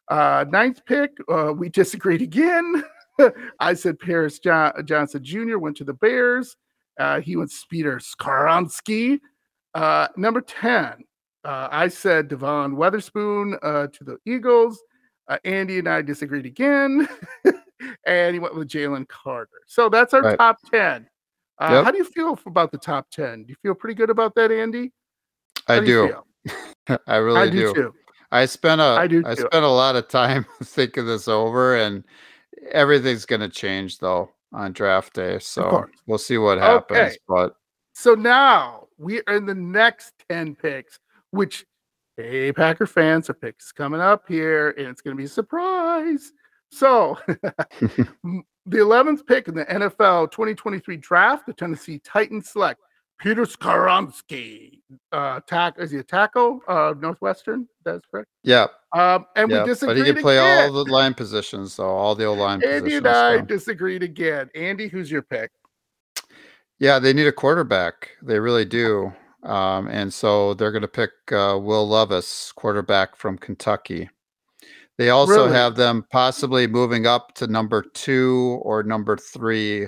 Uh, 0.09 0.43
ninth 0.49 0.84
pick, 0.86 1.11
uh, 1.32 1.53
we 1.55 1.70
disagreed 1.70 2.22
again. 2.22 2.84
I 3.59 3.74
said 3.74 3.99
Paris 3.99 4.39
jo- 4.39 4.72
Johnson 4.86 5.24
Jr. 5.24 5.57
went 5.57 5.78
to 5.78 5.84
the 5.84 5.93
Bears. 5.93 6.55
Uh, 6.99 7.22
he 7.22 7.36
went 7.36 7.53
Peter 7.70 7.97
Skoronski. 7.99 9.20
Uh, 9.76 10.07
number 10.17 10.41
10, 10.41 10.95
uh, 11.45 11.67
I 11.72 11.88
said 11.89 12.28
Devon 12.28 12.76
Witherspoon 12.76 13.55
uh, 13.61 13.88
to 13.88 14.03
the 14.03 14.17
Eagles. 14.26 14.82
Uh, 15.28 15.38
Andy 15.45 15.80
and 15.80 15.88
I 15.88 16.01
disagreed 16.01 16.45
again. 16.47 17.07
and 18.05 18.34
he 18.34 18.39
went 18.39 18.55
with 18.55 18.67
Jalen 18.67 19.07
Carter. 19.07 19.61
So 19.67 19.89
that's 19.89 20.13
our 20.13 20.22
Right. 20.24 20.38
top 20.38 20.57
10. 20.72 21.07
Uh, 21.60 21.72
Yep. 21.72 21.86
How 21.86 21.91
do 21.91 21.97
you 21.97 22.05
feel 22.05 22.39
about 22.45 22.72
the 22.72 22.78
top 22.78 23.10
10? 23.12 23.43
Do 23.43 23.49
you 23.49 23.55
feel 23.62 23.76
pretty 23.76 23.95
good 23.95 24.10
about 24.10 24.36
that, 24.36 24.51
Andy? 24.51 24.93
I 25.68 25.76
How 25.76 25.82
you 25.82 25.86
do. 25.86 26.07
feel? 26.07 26.99
I 27.07 27.18
really 27.18 27.39
I 27.41 27.49
do, 27.49 27.74
too. 27.74 27.93
I 28.32 28.45
spent 28.45 28.80
a 28.80 28.84
I 28.84 29.07
do 29.07 29.24
I 29.26 29.34
spent 29.34 29.66
a 29.66 29.68
lot 29.68 29.95
of 29.95 30.07
time 30.07 30.45
thinking 30.64 31.05
this 31.05 31.28
over, 31.28 31.76
and 31.76 32.03
everything's 32.72 33.26
going 33.26 33.41
to 33.41 33.49
change 33.49 33.97
though 33.97 34.30
on 34.53 34.72
draft 34.72 35.14
day. 35.14 35.39
So 35.39 35.86
we'll 36.07 36.18
see 36.18 36.38
what 36.38 36.57
happens. 36.60 36.99
Okay. 36.99 37.18
But 37.28 37.55
So 37.93 38.14
now 38.14 38.88
we 38.97 39.22
are 39.28 39.36
in 39.36 39.45
the 39.45 39.55
next 39.55 40.14
10 40.30 40.55
picks, 40.55 40.99
which, 41.32 41.66
hey, 42.18 42.51
Packer 42.51 42.86
fans, 42.88 43.30
our 43.30 43.36
picks 43.36 43.72
coming 43.72 44.01
up 44.01 44.26
here, 44.28 44.72
and 44.72 44.88
it's 44.88 45.01
going 45.01 45.16
to 45.16 45.20
be 45.20 45.26
a 45.26 45.30
surprise. 45.30 46.32
So, 46.72 47.18
the 48.70 48.78
11th 48.78 49.26
pick 49.26 49.47
in 49.47 49.55
the 49.55 49.65
NFL 49.65 50.32
2023 50.32 50.97
draft, 50.97 51.45
the 51.45 51.53
Tennessee 51.53 51.99
Titans 52.03 52.49
select 52.49 52.80
Peter 53.20 53.43
Skoronski. 53.43 54.80
Uh, 55.11 55.39
tack, 55.47 55.76
is 55.78 55.91
he 55.91 55.97
a 55.97 56.03
tackle? 56.03 56.61
Uh, 56.67 56.93
Northwestern? 56.99 57.67
That's 57.84 58.05
correct. 58.09 58.28
yeah, 58.43 58.67
Um, 58.93 59.26
and 59.36 59.49
yeah. 59.51 59.57
we 59.57 59.59
But 59.61 59.65
disagreed 59.65 60.05
he 60.05 60.13
can 60.13 60.22
play 60.22 60.38
again. 60.38 60.70
all 60.72 60.84
the 60.84 60.91
line 60.91 61.13
positions, 61.13 61.74
so 61.74 61.86
all 61.86 62.15
the 62.15 62.26
old 62.26 62.39
line 62.39 62.63
Andy 62.63 62.80
positions. 62.82 62.97
and 63.05 63.07
I 63.07 63.38
so. 63.39 63.45
disagreed 63.45 64.03
again. 64.03 64.49
Andy, 64.55 64.88
who's 64.88 65.11
your 65.11 65.22
pick? 65.22 65.51
Yeah, 66.80 66.99
they 66.99 67.11
need 67.11 67.28
a 67.28 67.32
quarterback. 67.34 68.11
They 68.22 68.39
really 68.39 68.65
do. 68.65 69.11
Um, 69.43 69.88
and 69.89 70.13
so 70.13 70.53
they're 70.53 70.72
going 70.72 70.82
to 70.82 70.88
pick 70.88 71.11
uh, 71.32 71.57
Will 71.61 71.88
Levis, 71.88 72.51
quarterback 72.53 73.15
from 73.17 73.38
Kentucky. 73.38 74.09
They 75.00 75.12
also 75.12 75.45
Really? 75.45 75.54
have 75.54 75.76
them 75.76 76.06
possibly 76.12 76.68
moving 76.68 77.08
up 77.08 77.34
to 77.36 77.47
number 77.47 77.82
two 77.93 78.60
or 78.64 78.84
number 78.84 79.16
three 79.16 79.88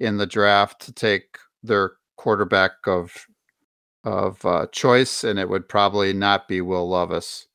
in 0.00 0.16
the 0.16 0.24
draft 0.24 0.80
to 0.86 0.94
take 0.94 1.36
their 1.62 1.92
quarterback 2.16 2.72
of 2.86 3.12
of 4.04 4.42
uh, 4.46 4.66
choice, 4.72 5.24
and 5.24 5.38
it 5.38 5.46
would 5.50 5.68
probably 5.68 6.14
not 6.14 6.48
be 6.48 6.62
Will 6.62 6.88
Levis. 6.88 7.48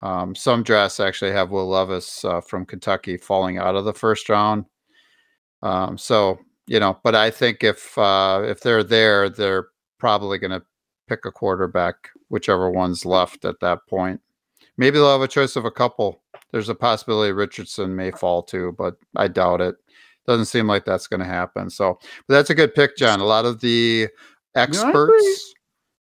Um, 0.00 0.34
some 0.34 0.62
drafts 0.62 0.98
actually 0.98 1.32
have 1.32 1.50
Will 1.50 1.68
Levis 1.68 2.24
uh, 2.24 2.40
from 2.40 2.64
Kentucky 2.64 3.18
falling 3.18 3.58
out 3.58 3.76
of 3.76 3.84
the 3.84 3.92
first 3.92 4.30
round. 4.30 4.64
Um, 5.62 5.98
so 5.98 6.38
you 6.66 6.80
know, 6.80 6.98
but 7.04 7.14
I 7.14 7.30
think 7.30 7.64
if 7.64 7.98
uh, 7.98 8.40
if 8.46 8.60
they're 8.60 8.82
there, 8.82 9.28
they're 9.28 9.66
probably 9.98 10.38
going 10.38 10.58
to 10.58 10.62
pick 11.06 11.26
a 11.26 11.30
quarterback, 11.32 12.08
whichever 12.30 12.70
one's 12.70 13.04
left 13.04 13.44
at 13.44 13.60
that 13.60 13.80
point. 13.90 14.22
Maybe 14.78 14.98
they'll 14.98 15.12
have 15.12 15.20
a 15.20 15.28
choice 15.28 15.56
of 15.56 15.66
a 15.66 15.70
couple. 15.70 16.22
There's 16.56 16.70
a 16.70 16.74
possibility 16.74 17.32
Richardson 17.32 17.94
may 17.94 18.10
fall 18.10 18.42
too, 18.42 18.74
but 18.78 18.96
I 19.14 19.28
doubt 19.28 19.60
it. 19.60 19.76
Doesn't 20.26 20.46
seem 20.46 20.66
like 20.66 20.86
that's 20.86 21.06
going 21.06 21.20
to 21.20 21.26
happen. 21.26 21.68
So, 21.68 21.98
but 22.26 22.32
that's 22.32 22.48
a 22.48 22.54
good 22.54 22.74
pick, 22.74 22.96
John. 22.96 23.20
A 23.20 23.26
lot 23.26 23.44
of 23.44 23.60
the 23.60 24.08
experts, 24.54 25.54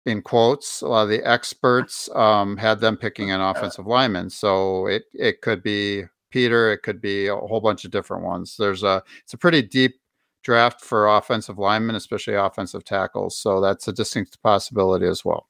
in 0.07 0.23
quotes, 0.23 0.81
a 0.81 0.89
lot 0.89 1.03
of 1.03 1.11
the 1.11 1.23
experts 1.23 2.09
um, 2.15 2.57
had 2.57 2.81
them 2.81 2.97
picking 2.97 3.31
an 3.31 3.41
offensive 3.43 3.87
lineman. 3.87 4.31
So 4.31 4.87
it 4.87 5.03
it 5.13 5.43
could 5.43 5.63
be 5.63 6.05
Peter, 6.31 6.73
it 6.73 6.79
could 6.79 7.03
be 7.03 7.27
a 7.27 7.37
whole 7.37 7.61
bunch 7.61 7.85
of 7.85 7.91
different 7.91 8.25
ones. 8.25 8.57
There's 8.59 8.85
a 8.85 9.03
it's 9.23 9.35
a 9.35 9.39
pretty 9.39 9.61
deep 9.61 10.01
draft 10.43 10.81
for 10.81 11.15
offensive 11.15 11.59
linemen, 11.59 11.95
especially 11.95 12.37
offensive 12.37 12.85
tackles. 12.85 13.37
So 13.37 13.61
that's 13.61 13.87
a 13.87 13.93
distinct 13.93 14.43
possibility 14.43 15.05
as 15.05 15.27
well. 15.27 15.47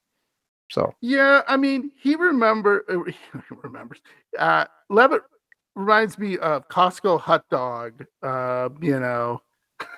So 0.69 0.93
yeah, 1.01 1.41
I 1.47 1.57
mean, 1.57 1.91
he 1.95 2.15
remember 2.15 2.85
uh, 2.89 3.03
he 3.11 3.55
remembers. 3.63 3.99
Uh, 4.37 4.65
Levitt 4.89 5.23
reminds 5.75 6.17
me 6.17 6.37
of 6.37 6.67
Costco 6.69 7.19
hot 7.19 7.43
dog. 7.49 8.05
Uh, 8.21 8.69
you 8.81 8.99
know, 8.99 9.41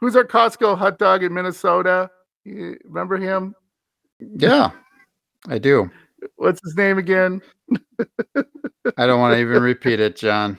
who's 0.00 0.16
our 0.16 0.24
Costco 0.24 0.78
hot 0.78 0.98
dog 0.98 1.24
in 1.24 1.34
Minnesota? 1.34 2.10
You 2.44 2.78
remember 2.84 3.16
him? 3.16 3.54
Yeah, 4.20 4.70
I 5.48 5.58
do. 5.58 5.90
What's 6.36 6.60
his 6.64 6.76
name 6.76 6.98
again? 6.98 7.42
I 8.96 9.06
don't 9.06 9.20
want 9.20 9.34
to 9.34 9.40
even 9.40 9.62
repeat 9.62 9.98
it, 9.98 10.16
John. 10.16 10.58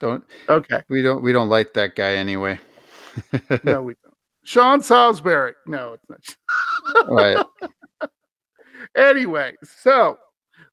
Don't. 0.00 0.24
Okay. 0.48 0.82
We 0.88 1.02
don't. 1.02 1.22
We 1.22 1.32
don't 1.32 1.50
like 1.50 1.74
that 1.74 1.94
guy 1.94 2.14
anyway. 2.14 2.58
no, 3.64 3.82
we 3.82 3.94
don't. 4.02 4.14
Sean 4.44 4.80
Salisbury. 4.80 5.54
No, 5.66 5.94
it's 5.94 6.04
not. 6.08 6.20
Right. 7.08 7.44
anyway, 8.96 9.54
so 9.62 10.18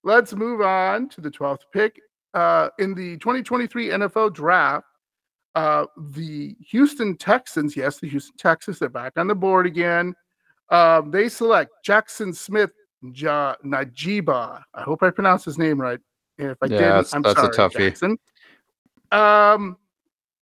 let's 0.04 0.34
move 0.34 0.62
on 0.62 1.10
to 1.10 1.22
the 1.22 1.32
12th 1.32 1.62
pick. 1.72 2.00
Uh, 2.34 2.70
in 2.80 2.96
the 2.96 3.18
2023 3.18 3.90
NFL 3.90 4.34
draft, 4.34 4.86
uh, 5.56 5.86
the 5.98 6.56
Houston 6.68 7.16
Texans, 7.16 7.78
yes, 7.78 8.00
the 8.00 8.10
Houston 8.10 8.36
Texans, 8.38 8.80
they're 8.80 8.90
back 8.90 9.14
on 9.18 9.28
the 9.28 9.36
board 9.36 9.68
again. 9.68 10.16
Um, 10.70 11.12
they 11.12 11.30
select 11.30 11.70
Jaxon 11.88 12.36
Smith 12.36 12.72
ja- 13.14 13.56
Njigba. 13.64 14.64
I 14.74 14.82
hope 14.82 15.04
I 15.04 15.12
pronounced 15.12 15.46
his 15.46 15.60
name 15.60 15.80
right. 15.80 16.00
If 16.40 16.58
I 16.64 16.68
Yeah, 16.68 16.78
didn't, 16.78 17.14
I'm 17.14 17.22
that's 17.22 17.38
a 17.40 17.54
sorry, 17.54 17.58
toughie. 17.58 18.18
Jaxon. 19.12 19.56
Um, 19.56 19.78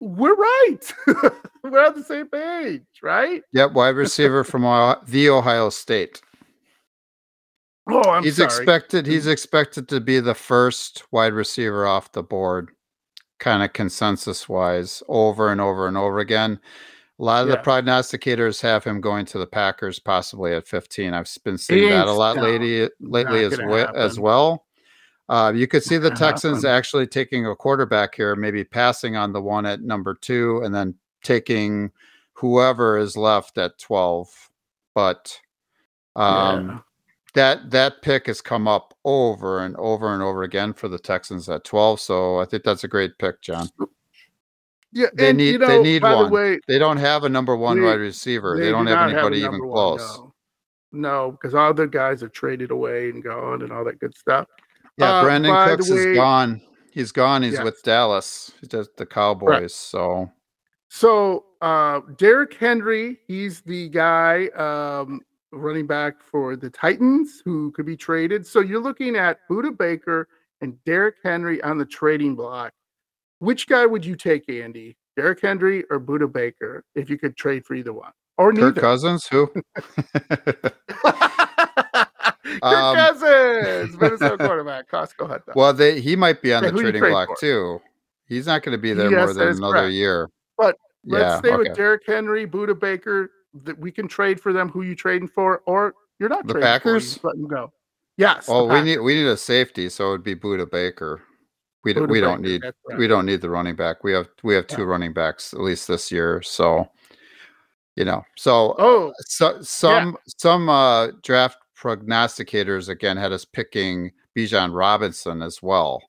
we're 0.01 0.35
right. 0.35 0.95
we're 1.65 1.85
on 1.85 1.95
the 1.95 2.05
same 2.05 2.29
page, 2.29 2.83
right? 3.03 3.43
Yep. 3.53 3.73
Wide 3.73 3.97
receiver 3.97 4.45
from 4.45 4.63
the 5.07 5.31
Ohio 5.31 5.71
State. 5.71 6.21
Oh, 7.89 8.11
I'm 8.11 8.25
he's 8.25 8.37
sorry. 8.37 8.47
expected. 8.47 9.07
He's 9.07 9.27
expected 9.27 9.89
to 9.89 10.01
be 10.01 10.21
the 10.21 10.35
first 10.35 11.05
wide 11.13 11.33
receiver 11.33 11.87
off 11.87 12.13
the 12.13 12.23
board, 12.23 12.71
kind 13.39 13.63
of 13.63 13.73
consensus 13.73 14.49
wise, 14.49 15.03
over 15.09 15.53
and 15.53 15.61
over 15.61 15.87
and 15.87 15.97
over 15.97 16.19
again. 16.19 16.59
A 17.19 17.25
lot 17.25 17.45
of 17.45 17.49
the 17.49 17.57
prognosticators 17.57 18.61
have 18.61 18.85
him 18.85 19.01
going 19.01 19.25
to 19.27 19.39
the 19.39 19.47
Packers, 19.47 19.99
possibly 19.99 20.53
at 20.53 20.69
15. 20.69 21.15
I've 21.15 21.35
been 21.45 21.57
seeing 21.57 21.89
that 21.89 22.09
a 22.09 22.13
lot 22.13 22.37
no, 22.37 22.43
lately, 22.43 22.91
lately 23.01 23.45
as, 23.45 23.59
we- 23.59 23.99
as 23.99 24.21
well. 24.21 24.66
Uh, 25.29 25.53
you 25.55 25.67
could 25.67 25.83
see 25.83 25.99
the 25.99 26.11
Texans 26.11 26.65
actually 26.65 27.07
taking 27.07 27.47
a 27.47 27.57
quarterback 27.57 28.15
here, 28.15 28.37
maybe 28.37 28.63
passing 28.63 29.17
on 29.17 29.33
the 29.33 29.43
one 29.43 29.67
at 29.67 29.83
number 29.83 30.15
two, 30.15 30.61
and 30.65 30.75
then 30.75 30.95
taking 31.25 31.91
whoever 32.35 32.97
is 32.97 33.17
left 33.17 33.59
at 33.59 33.77
12. 33.79 34.51
But 34.95 35.39
um, 36.15 36.69
Yeah. 36.69 36.79
that 37.35 37.71
that 37.73 38.03
pick 38.03 38.27
has 38.29 38.41
come 38.41 38.69
up 38.69 38.95
over 39.05 39.61
and 39.65 39.75
over 39.77 40.15
and 40.15 40.23
over 40.23 40.45
again 40.45 40.73
for 40.73 40.87
the 40.89 40.99
Texans 40.99 41.49
at 41.49 41.65
12. 41.65 42.01
So 42.01 42.39
I 42.39 42.45
think 42.45 42.63
that's 42.63 42.85
a 42.85 42.89
great 42.89 43.19
pick, 43.19 43.41
John. 43.43 43.69
Yeah, 44.93 45.09
They 45.13 45.31
and, 45.31 45.39
need 45.39 45.51
you 45.55 45.59
know, 45.59 45.67
they 45.67 45.83
need 45.83 46.03
one. 46.05 46.27
the 46.27 46.31
way, 46.33 46.61
they 46.69 46.79
don't 46.79 46.97
have 46.99 47.25
a 47.25 47.29
number 47.29 47.57
one 47.57 47.81
They- 47.81 47.85
wide 47.87 47.99
receiver. 47.99 48.57
They, 48.57 48.67
do 48.67 48.71
don't 48.71 48.87
have 48.87 49.11
anybody 49.11 49.43
a 49.43 49.47
even 49.47 49.61
one, 49.67 49.71
close. 49.73 50.19
no. 50.19 50.33
No, 50.93 51.31
because 51.33 51.55
all 51.55 51.75
the 51.75 51.87
guys 51.89 52.23
are 52.23 52.29
traded 52.29 52.71
away 52.71 53.11
and 53.11 53.23
gone 53.23 53.61
and 53.63 53.73
all 53.73 53.85
that 53.85 53.99
good 53.99 54.17
stuff. 54.17 54.47
Yeah, 54.99 55.17
Uh, 55.21 55.25
Brandin 55.25 55.69
Cooks 55.69 55.91
way- 55.91 55.97
is 55.97 56.17
gone. 56.17 56.61
He's 56.93 57.13
gone. 57.13 57.43
He's 57.43 57.55
Yes. 57.55 57.65
with 57.65 57.83
Dallas. 57.83 58.53
He's 58.61 58.73
at 58.75 58.97
the 58.97 59.05
Cowboys. 59.07 59.75
So 59.75 60.31
So 60.89 61.45
uh 61.61 62.01
Derrick 62.17 62.55
Henry, 62.55 63.19
he's 63.27 63.61
the 63.63 63.89
guy 63.91 64.47
um 64.49 65.21
running 65.53 65.87
back 65.87 66.23
for 66.23 66.57
the 66.57 66.71
Titans 66.71 67.43
who 67.45 67.71
could 67.73 67.87
be 67.87 67.97
traded. 67.97 68.47
So 68.47 68.61
you're 68.61 68.81
looking 68.81 69.17
at 69.17 69.41
Budda 69.49 69.77
Baker 69.77 70.29
and 70.63 70.83
Derrick 70.85 71.17
Henry 71.23 71.63
on 71.63 71.77
the 71.79 71.85
trading 71.87 72.35
block. 72.35 72.73
Which 73.41 73.67
guy 73.67 73.85
would 73.85 74.05
you 74.05 74.17
take, 74.17 74.49
Andy? 74.49 74.97
Derrick 75.17 75.41
Henry 75.43 75.85
or 75.91 76.01
Budda 76.01 76.31
Baker 76.33 76.85
if 76.95 77.11
you 77.11 77.19
could 77.19 77.37
trade 77.37 77.65
for 77.67 77.75
either 77.75 77.93
one? 77.93 78.13
Or 78.39 78.53
Kirk 78.53 78.61
neither. 78.77 78.81
Cousins, 78.81 79.27
who? 79.27 79.51
Kirk 82.63 82.63
Um, 82.63 82.97
Cousins, 82.97 83.97
Minnesota 84.01 84.39
quarterback, 84.39 84.91
Costco 84.91 85.27
hot 85.29 85.47
dog. 85.47 85.57
well, 85.57 85.73
they 85.73 86.01
he 86.01 86.17
might 86.17 86.43
be 86.43 86.53
on 86.55 86.63
Yeah, 86.63 86.71
the 86.71 86.79
trading 86.79 87.03
block 87.03 87.29
for? 87.29 87.37
too. 87.41 87.81
He's 88.27 88.47
not 88.47 88.63
going 88.63 88.73
to 88.77 88.81
be 88.81 88.93
there 88.93 89.11
Yes, 89.11 89.21
more 89.21 89.35
than 89.35 89.57
another 89.57 89.73
correct. 89.73 89.93
year. 89.95 90.31
But 90.59 90.77
Let's 91.05 91.35
yeah, 91.35 91.39
stay 91.39 91.49
okay. 91.51 91.69
with 91.69 91.77
Derrick 91.77 92.03
Henry, 92.07 92.47
Budda 92.47 92.79
Baker. 92.79 93.31
That 93.63 93.79
we 93.79 93.91
can 93.91 94.07
trade 94.07 94.39
for 94.41 94.53
them. 94.53 94.69
Who 94.69 94.83
you 94.83 94.95
trading 94.95 95.29
for, 95.29 95.63
or 95.67 95.95
you're 96.19 96.29
not 96.29 96.47
The 96.47 96.55
trading 96.55 96.63
for, 96.63 96.69
Packers? 96.69 97.21
let 97.23 97.37
them 97.37 97.47
go. 97.47 97.73
Yes. 98.19 98.47
Oh, 98.49 98.67
we 98.67 98.83
need 98.83 98.99
we 98.99 99.15
need 99.15 99.27
a 99.27 99.37
safety, 99.37 99.89
so 99.89 100.09
it 100.09 100.11
would 100.11 100.25
be 100.25 100.35
Budda 100.35 100.71
Baker. 100.71 101.23
We 101.85 101.93
don't 101.93 102.09
Budda 102.09 102.11
we 102.11 102.21
don't 102.21 102.43
need 102.43 102.63
right. 102.65 102.99
we 102.99 103.07
don't 103.07 103.25
need 103.25 103.41
the 103.41 103.49
running 103.49 103.77
back. 103.77 104.03
We 104.05 104.13
have 104.13 104.29
we 104.43 104.55
have 104.55 104.67
two 104.67 104.83
Yeah. 104.83 104.89
running 104.89 105.13
backs 105.13 105.55
at 105.55 105.61
least 105.61 105.87
this 105.89 106.11
year. 106.13 106.43
So 106.43 106.91
you 107.95 108.05
know, 108.05 108.23
so 108.37 108.75
Oh, 108.79 109.13
so 109.21 109.63
some 109.63 110.17
some 110.27 110.69
uh 110.69 111.09
draft 111.23 111.59
prognosticators 111.79 112.89
again 112.89 113.17
had 113.17 113.33
us 113.33 113.45
picking 113.45 114.13
Bijan 114.37 114.75
Robinson 114.75 115.43
as 115.43 115.63
well 115.63 116.03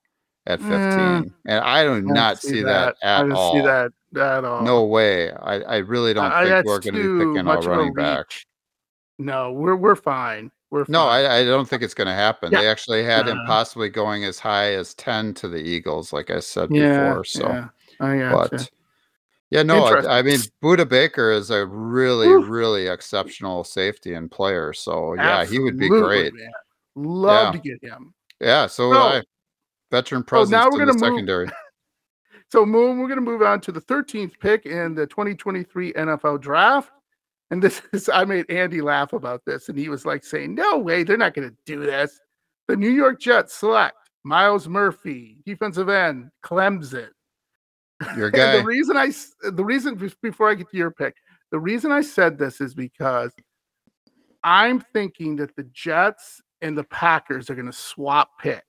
at 0.46 0.60
15. 0.60 0.72
Mm. 0.72 1.34
and 1.46 1.60
I 1.64 1.84
do 1.84 1.94
I 1.94 2.00
not 2.00 2.42
see 2.42 2.62
that, 2.64 2.96
I 3.04 3.08
at 3.08 3.22
didn't 3.24 3.34
all. 3.34 3.54
see 3.54 3.62
that 3.62 3.92
at 4.18 4.46
all. 4.46 4.62
No 4.62 4.86
way. 4.86 5.32
I, 5.32 5.60
I 5.62 5.78
really 5.78 6.14
don't 6.14 6.32
I- 6.32 6.46
think 6.46 6.66
we're 6.66 6.80
going 6.80 6.96
to 6.96 7.20
be 7.20 7.26
picking 7.26 7.38
a 7.40 7.44
much 7.44 7.66
of 7.66 7.68
a 7.68 7.70
running 7.72 7.94
back. 7.94 8.28
No, 9.20 9.52
we're 9.52 9.76
we're 9.76 9.96
fine. 9.96 10.52
We're 10.70 10.86
fine. 10.86 10.94
No, 10.94 11.08
I, 11.08 11.38
I 11.38 11.44
don't 11.44 11.68
think 11.68 11.82
it's 11.82 11.94
going 11.94 12.08
to 12.08 12.14
happen. 12.14 12.52
Yeah. 12.52 12.62
They 12.62 12.68
actually 12.68 13.04
had 13.04 13.28
him 13.28 13.40
possibly 13.48 13.90
going 13.90 14.26
as 14.26 14.38
high 14.38 14.74
as 14.74 14.94
10 14.96 15.34
to 15.36 15.48
the 15.48 15.58
Eagles, 15.58 16.14
like 16.14 16.30
I 16.30 16.40
said 16.40 16.70
yeah, 16.72 17.08
before. 17.10 17.24
So, 17.24 17.48
yeah, 17.48 17.68
I 18.00 18.18
gotcha. 18.18 18.50
but 18.52 18.70
yeah, 19.50 19.64
no, 19.64 19.86
I, 19.86 20.20
I 20.20 20.22
mean. 20.22 20.40
Budda 20.64 20.88
Baker 20.88 21.32
is 21.32 21.50
a 21.52 21.66
really, 21.66 22.28
Whew. 22.28 22.44
really 22.46 22.88
exceptional 22.88 23.64
safety 23.64 24.14
and 24.14 24.30
player. 24.30 24.74
So, 24.74 25.14
yeah, 25.16 25.46
he 25.46 25.60
would 25.60 25.78
be 25.78 25.88
great. 25.90 26.34
man. 26.34 26.50
Love 26.96 27.56
Yeah. 27.56 27.62
to 27.62 27.70
get 27.70 27.84
him. 27.84 28.14
Yeah, 28.40 28.68
so 28.68 28.90
would 28.90 28.96
So- 28.96 29.02
I. 29.02 29.22
Veteran 29.90 30.24
presence 30.24 30.52
now 30.52 30.66
we're 30.70 30.82
in 30.82 30.88
the 30.88 30.94
gonna 30.94 31.12
move- 31.12 31.16
secondary. 31.18 31.48
So 32.50 32.66
Moon, 32.66 32.98
we're 33.00 33.08
going 33.10 33.20
to 33.20 33.22
move 33.30 33.42
on 33.42 33.60
to 33.60 33.74
the 33.74 33.82
13th 33.82 34.40
pick 34.40 34.66
in 34.66 34.96
the 34.96 35.06
2023 35.06 35.92
NFL 35.92 36.40
draft. 36.40 36.92
And 37.52 37.62
this 37.62 37.82
is, 37.94 38.08
I 38.08 38.24
made 38.24 38.50
Andy 38.50 38.80
laugh 38.80 39.12
about 39.12 39.42
this. 39.46 39.68
And 39.68 39.78
he 39.78 39.90
was 39.90 40.06
like 40.06 40.24
saying, 40.24 40.56
no 40.56 40.78
way, 40.78 41.04
they're 41.04 41.18
not 41.18 41.34
going 41.34 41.50
to 41.50 41.56
do 41.66 41.82
this. 41.82 42.18
The 42.70 42.78
New 42.78 42.90
York 42.90 43.20
Jets 43.20 43.54
select 43.54 43.98
Myles 44.24 44.70
Murphy, 44.70 45.40
defensive 45.46 45.90
end, 45.90 46.30
Clemson. 46.42 47.10
Your 48.16 48.30
guy. 48.32 48.58
the 48.58 48.64
reason 48.64 48.96
I 48.96 49.12
the 49.52 49.66
reason 49.66 50.12
before 50.22 50.50
I 50.50 50.54
get 50.54 50.70
to 50.70 50.78
your 50.78 50.92
pick, 50.92 51.16
the 51.52 51.60
reason 51.60 51.92
I 51.92 52.02
said 52.02 52.38
this 52.38 52.62
is 52.62 52.74
because 52.74 53.32
I'm 54.44 54.80
thinking 54.94 55.36
that 55.38 55.56
the 55.56 55.64
Jets 55.64 56.42
and 56.62 56.78
the 56.78 56.84
Packers 56.84 57.50
are 57.50 57.56
going 57.56 57.68
to 57.68 57.74
swap 57.74 58.30
picks. 58.40 58.64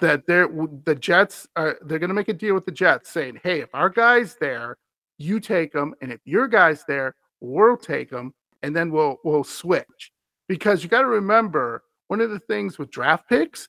That 0.00 0.26
they're 0.26 0.48
the 0.84 0.94
Jets 0.94 1.46
are 1.56 1.78
they're 1.82 1.98
going 1.98 2.08
to 2.08 2.14
make 2.14 2.28
a 2.28 2.34
deal 2.34 2.54
with 2.54 2.66
the 2.66 2.72
Jets, 2.72 3.10
saying, 3.10 3.40
"Hey, 3.42 3.60
if 3.60 3.68
our 3.74 3.88
guy's 3.88 4.36
there, 4.36 4.76
you 5.18 5.40
take 5.40 5.72
them, 5.72 5.94
and 6.02 6.12
if 6.12 6.20
your 6.24 6.48
guy's 6.48 6.84
there, 6.86 7.14
we'll 7.40 7.76
take 7.76 8.10
them, 8.10 8.34
and 8.62 8.74
then 8.74 8.90
we'll 8.90 9.18
we'll 9.24 9.44
switch." 9.44 10.12
Because 10.48 10.82
you 10.82 10.88
got 10.88 11.02
to 11.02 11.08
remember, 11.08 11.82
one 12.08 12.20
of 12.20 12.30
the 12.30 12.40
things 12.40 12.78
with 12.78 12.90
draft 12.90 13.28
picks, 13.28 13.68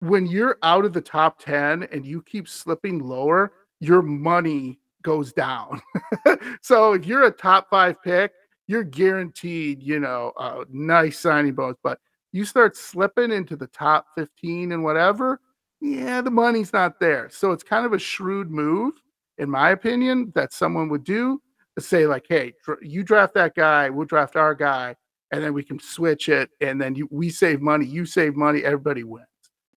when 0.00 0.26
you're 0.26 0.58
out 0.62 0.84
of 0.84 0.92
the 0.92 1.00
top 1.00 1.38
ten 1.38 1.84
and 1.92 2.04
you 2.04 2.22
keep 2.22 2.48
slipping 2.48 2.98
lower, 2.98 3.52
your 3.80 4.02
money 4.02 4.78
goes 5.02 5.32
down. 5.32 5.80
so 6.62 6.92
if 6.92 7.06
you're 7.06 7.24
a 7.24 7.30
top 7.30 7.68
five 7.70 7.96
pick, 8.02 8.32
you're 8.66 8.84
guaranteed, 8.84 9.82
you 9.82 9.98
know, 9.98 10.32
a 10.38 10.64
nice 10.70 11.18
signing 11.18 11.54
bonus. 11.54 11.76
But 11.82 11.98
you 12.32 12.44
start 12.44 12.76
slipping 12.76 13.32
into 13.32 13.56
the 13.56 13.66
top 13.68 14.06
15 14.16 14.72
and 14.72 14.84
whatever, 14.84 15.40
yeah, 15.80 16.20
the 16.20 16.30
money's 16.30 16.72
not 16.72 17.00
there. 17.00 17.28
So 17.32 17.52
it's 17.52 17.64
kind 17.64 17.86
of 17.86 17.92
a 17.92 17.98
shrewd 17.98 18.50
move, 18.50 18.94
in 19.38 19.50
my 19.50 19.70
opinion, 19.70 20.30
that 20.34 20.52
someone 20.52 20.88
would 20.90 21.04
do 21.04 21.40
to 21.76 21.82
say, 21.82 22.06
like, 22.06 22.26
hey, 22.28 22.52
you 22.82 23.02
draft 23.02 23.34
that 23.34 23.54
guy, 23.54 23.88
we'll 23.88 24.06
draft 24.06 24.36
our 24.36 24.54
guy, 24.54 24.94
and 25.32 25.42
then 25.42 25.54
we 25.54 25.64
can 25.64 25.80
switch 25.80 26.28
it. 26.28 26.50
And 26.60 26.80
then 26.80 26.94
you, 26.94 27.08
we 27.10 27.30
save 27.30 27.60
money, 27.60 27.86
you 27.86 28.04
save 28.04 28.36
money, 28.36 28.62
everybody 28.62 29.04
wins. 29.04 29.26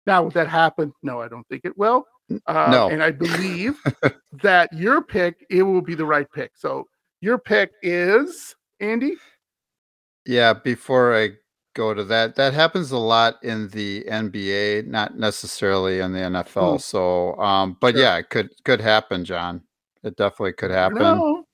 Now, 0.06 0.24
would 0.24 0.34
that 0.34 0.48
happen? 0.48 0.94
No, 1.02 1.22
I 1.22 1.28
don't 1.28 1.48
think 1.48 1.62
it 1.66 1.78
will. 1.78 2.06
Uh, 2.48 2.68
no. 2.72 2.90
And 2.90 3.04
I 3.04 3.12
believe 3.12 3.80
that 4.42 4.72
your 4.74 5.02
pick, 5.02 5.46
it 5.50 5.64
will 5.64 5.82
be 5.82 5.96
the 5.96 6.06
right 6.06 6.28
pick. 6.34 6.52
So 6.56 6.88
your 7.22 7.38
pick 7.38 7.72
is 7.82 8.56
Andy? 8.80 9.16
Yeah, 10.26 10.54
before 10.54 11.16
I 11.16 11.32
go 11.76 11.94
to 11.94 12.04
that, 12.06 12.36
that 12.36 12.54
happens 12.54 12.92
a 12.92 12.98
lot 12.98 13.44
in 13.44 13.70
the 13.70 14.04
NBA, 14.10 14.88
not 14.88 15.18
necessarily 15.18 16.00
in 16.00 16.14
the 16.14 16.20
NFL. 16.20 16.74
Hmm. 16.74 16.78
So, 16.78 17.36
um, 17.40 17.78
but 17.82 17.94
Sure. 17.96 18.04
yeah, 18.04 18.18
it 18.18 18.30
could 18.30 18.50
could 18.64 18.82
happen, 18.82 19.26
John. 19.26 19.62
It 20.04 20.16
definitely 20.18 20.54
could 20.54 20.72
happen. 20.72 21.00
No. 21.00 21.46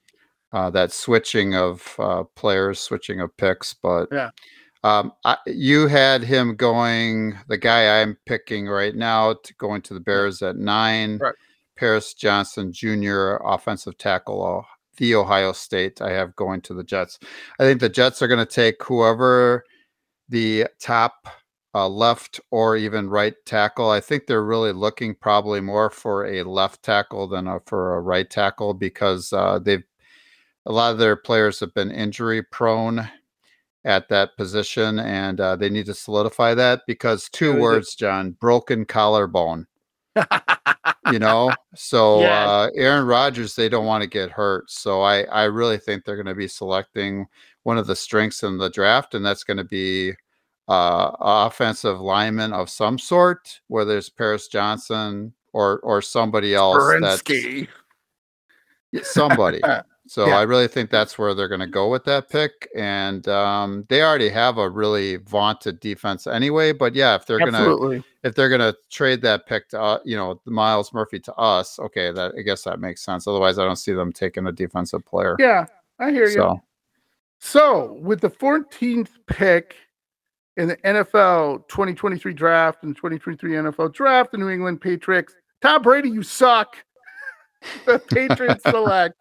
Uh, 0.51 0.69
that 0.71 0.91
switching 0.91 1.55
of 1.55 1.95
uh, 1.99 2.23
players, 2.35 2.79
switching 2.79 3.21
of 3.21 3.35
picks, 3.37 3.73
but 3.75 4.07
Yeah. 4.11 4.31
Um, 4.83 5.11
I, 5.25 5.37
you 5.45 5.87
had 5.87 6.23
him 6.23 6.55
going. 6.55 7.37
The 7.47 7.57
guy 7.57 8.01
I'm 8.01 8.17
picking 8.25 8.67
right 8.67 8.95
now, 8.95 9.33
to 9.33 9.53
going 9.55 9.81
to 9.83 9.93
the 9.93 9.99
Bears 9.99 10.41
at 10.41 10.55
nine. 10.55 11.17
Right. 11.17 11.35
Paris 11.77 12.13
Johnson 12.13 12.73
Jr., 12.73 13.35
offensive 13.45 13.97
tackle, 13.97 14.65
the 14.97 15.15
Ohio 15.15 15.53
State. 15.53 16.01
I 16.01 16.11
have 16.11 16.35
going 16.35 16.59
to 16.61 16.73
the 16.73 16.83
Jets. 16.83 17.19
I 17.57 17.63
think 17.63 17.79
the 17.79 17.87
Jets 17.87 18.21
are 18.21 18.27
going 18.27 18.45
to 18.45 18.45
take 18.45 18.83
whoever 18.83 19.63
the 20.27 20.67
top 20.81 21.29
uh, 21.73 21.87
left 21.87 22.41
or 22.51 22.75
even 22.75 23.09
right 23.09 23.35
tackle. 23.45 23.89
I 23.89 24.01
think 24.01 24.27
they're 24.27 24.43
really 24.43 24.73
looking 24.73 25.15
probably 25.15 25.61
more 25.61 25.89
for 25.89 26.25
a 26.25 26.43
left 26.43 26.83
tackle 26.83 27.27
than 27.27 27.47
a, 27.47 27.61
for 27.65 27.95
a 27.95 28.01
right 28.01 28.29
tackle 28.29 28.73
because 28.73 29.31
uh, 29.31 29.59
they've 29.59 29.83
a 30.65 30.71
lot 30.73 30.91
of 30.91 30.97
their 30.97 31.15
players 31.15 31.59
have 31.61 31.73
been 31.73 31.89
injury 31.89 32.43
prone 32.43 33.09
at 33.85 34.09
that 34.09 34.35
position, 34.37 34.99
and 34.99 35.39
uh, 35.39 35.55
they 35.55 35.69
need 35.69 35.85
to 35.85 35.93
solidify 35.93 36.53
that 36.55 36.81
because 36.87 37.29
two 37.29 37.57
words, 37.59 37.95
John: 37.95 38.31
broken 38.31 38.85
collarbone. 38.85 39.67
You 41.11 41.19
know, 41.19 41.51
so 41.75 42.21
uh, 42.21 42.69
Aaron 42.75 43.05
Rodgers, 43.05 43.55
they 43.55 43.69
don't 43.69 43.85
want 43.85 44.03
to 44.03 44.09
get 44.09 44.31
hurt. 44.31 44.69
So 44.69 45.01
I, 45.01 45.23
I 45.23 45.43
really 45.45 45.77
think 45.77 46.03
they're 46.03 46.15
going 46.15 46.25
to 46.25 46.35
be 46.35 46.47
selecting 46.47 47.27
one 47.63 47.77
of 47.77 47.87
the 47.87 47.95
strengths 47.95 48.43
in 48.43 48.57
the 48.57 48.69
draft, 48.69 49.15
and 49.15 49.25
that's 49.25 49.43
going 49.43 49.57
to 49.57 49.63
be 49.63 50.13
uh, 50.67 51.11
offensive 51.19 51.99
lineman 51.99 52.53
of 52.53 52.69
some 52.69 52.99
sort, 52.99 53.61
whether 53.67 53.97
it's 53.97 54.09
Paris 54.09 54.47
Johnson 54.47 55.33
or 55.53 55.79
or 55.79 56.01
somebody 56.01 56.53
else. 56.53 56.75
That's 57.01 57.21
somebody. 59.03 59.61
So 60.09 60.25
Yeah. 60.25 60.39
I 60.39 60.41
really 60.41 60.67
think 60.67 60.89
that's 60.89 61.19
where 61.19 61.35
they're 61.35 61.47
going 61.47 61.59
to 61.59 61.67
go 61.67 61.87
with 61.87 62.03
that 62.05 62.29
pick, 62.29 62.67
and 62.75 63.27
um, 63.27 63.85
they 63.89 64.01
already 64.01 64.29
have 64.29 64.57
a 64.57 64.67
really 64.67 65.17
vaunted 65.17 65.79
defense 65.79 66.25
anyway. 66.25 66.71
But 66.71 66.95
yeah, 66.95 67.13
if 67.13 67.27
they're 67.27 67.37
gonna 67.37 68.01
if 68.23 68.33
they're 68.33 68.49
gonna 68.49 68.73
trade 68.89 69.21
that 69.21 69.45
pick 69.45 69.69
to 69.69 69.79
uh, 69.79 69.99
you 70.03 70.17
know 70.17 70.41
Myles 70.45 70.93
Murphy 70.93 71.19
to 71.19 71.33
us, 71.35 71.77
okay, 71.77 72.11
that 72.11 72.33
I 72.35 72.41
guess 72.41 72.63
that 72.63 72.79
makes 72.79 73.03
sense. 73.05 73.27
Otherwise, 73.27 73.59
I 73.59 73.65
don't 73.65 73.75
see 73.75 73.93
them 73.93 74.11
taking 74.11 74.47
a 74.47 74.51
defensive 74.51 75.05
player. 75.05 75.35
Yeah, 75.37 75.67
I 75.99 76.09
hear 76.09 76.25
you. 76.25 76.33
So 76.33 76.59
So, 77.37 77.93
with 78.01 78.19
the 78.19 78.31
14th 78.31 79.09
pick 79.27 79.75
in 80.57 80.69
the 80.69 80.77
NFL 80.77 81.67
2023 81.67 82.33
draft 82.33 82.81
and 82.81 82.95
2023 82.95 83.51
NFL 83.51 83.93
draft, 83.93 84.31
the 84.31 84.39
New 84.39 84.49
England 84.49 84.81
Patriots, 84.81 85.35
Tom 85.61 85.83
Brady, 85.83 86.09
you 86.09 86.23
suck. 86.23 86.77
the 87.85 87.99
Patriots 87.99 88.63
select 88.67 89.13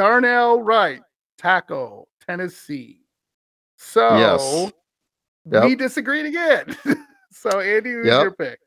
Darnell 0.00 0.62
Wright, 0.62 1.02
tackle, 1.36 2.08
Tennessee. 2.26 3.02
So, 3.76 4.72
Yes. 5.44 5.62
we 5.66 5.74
disagreed 5.74 6.24
again. 6.24 6.74
so, 7.30 7.60
Andy, 7.60 7.92
who's 7.92 8.06
Yep. 8.06 8.22
your 8.22 8.30
pick? 8.30 8.60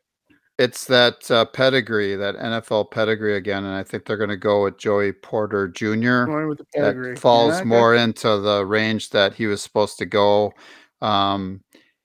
it's 0.60 0.86
that 0.86 1.32
uh, 1.32 1.44
pedigree, 1.46 2.16
that 2.16 2.36
NFL 2.36 2.92
pedigree 2.92 3.36
again, 3.36 3.64
and 3.66 3.74
I 3.74 3.82
think 3.82 4.06
they're 4.06 4.16
going 4.18 4.30
to 4.30 4.38
go 4.38 4.64
with 4.66 4.78
Joey 4.78 5.12
Porter 5.12 5.68
Jr. 5.68 6.46
With 6.48 6.60
the 6.60 6.66
that 6.76 7.18
falls 7.20 7.58
Yeah, 7.58 7.64
more 7.64 7.96
into 7.96 8.38
the 8.38 8.64
range 8.64 9.10
that 9.10 9.34
he 9.34 9.48
was 9.48 9.64
supposed 9.64 9.98
to 9.98 10.06
go. 10.06 10.54
Um, 11.02 11.64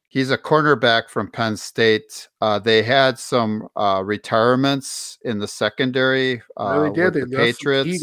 he's 0.09 0.31
a 0.31 0.39
cornerback 0.39 1.11
from 1.11 1.31
Penn 1.31 1.59
State. 1.59 2.29
Uh, 2.41 2.59
they 2.59 2.83
had 2.83 3.18
some 3.18 3.68
uh, 3.76 4.01
retirements 4.03 5.18
in 5.26 5.39
the 5.39 5.47
secondary 5.49 6.41
uh, 6.59 6.79
Really 6.81 6.95
did. 6.97 7.05
with 7.05 7.14
the 7.14 7.20
lost 7.20 7.31
some 7.31 7.41
key 7.41 7.53
Patriots. 7.53 8.03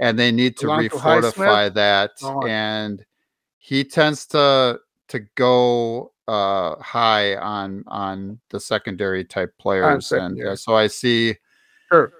And 0.00 0.18
they 0.18 0.30
need 0.32 0.56
to 0.58 0.66
Highsmith, 0.66 0.90
refortify 0.90 1.74
that. 1.74 2.12
gone. 2.20 2.48
And 2.48 3.04
he 3.58 3.84
tends 3.84 4.26
to 4.28 4.80
to 5.08 5.20
go 5.36 6.12
uh, 6.28 6.76
high 6.82 7.36
on 7.36 7.84
on 7.86 8.40
the 8.50 8.58
secondary 8.60 9.24
type 9.24 9.54
players, 9.58 10.12
and 10.12 10.40
uh, 10.42 10.56
so 10.56 10.74
I 10.76 10.86
see 10.88 11.36
Sure. 11.92 12.12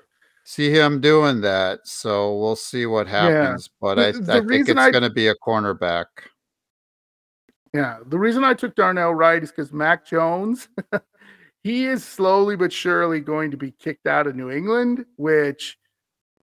see 0.45 0.71
him 0.71 1.01
doing 1.01 1.41
that. 1.41 1.81
So 1.85 2.37
we'll 2.39 2.55
see 2.57 2.87
what 2.87 3.07
happens. 3.09 3.69
But 3.81 3.97
The- 3.97 4.07
I, 4.07 4.13
the 4.13 4.33
I 4.45 4.47
think 4.47 4.69
it's 4.69 4.79
I- 4.79 4.91
going 4.93 5.03
to 5.03 5.11
be 5.11 5.27
a 5.29 5.35
cornerback. 5.35 6.07
Yeah, 7.75 7.99
the 8.07 8.19
reason 8.19 8.43
I 8.45 8.55
took 8.55 8.75
Darnell 8.75 9.15
Wright 9.15 9.43
is 9.43 9.51
because 9.51 9.73
Mac 9.73 10.07
Jones, 10.07 10.69
he 11.63 11.87
is 11.87 12.05
slowly 12.05 12.57
but 12.57 12.73
surely 12.73 13.21
going 13.21 13.51
to 13.51 13.57
be 13.59 13.73
kicked 13.73 14.07
out 14.07 14.27
of 14.27 14.35
New 14.35 14.51
England, 14.51 15.05
which 15.17 15.77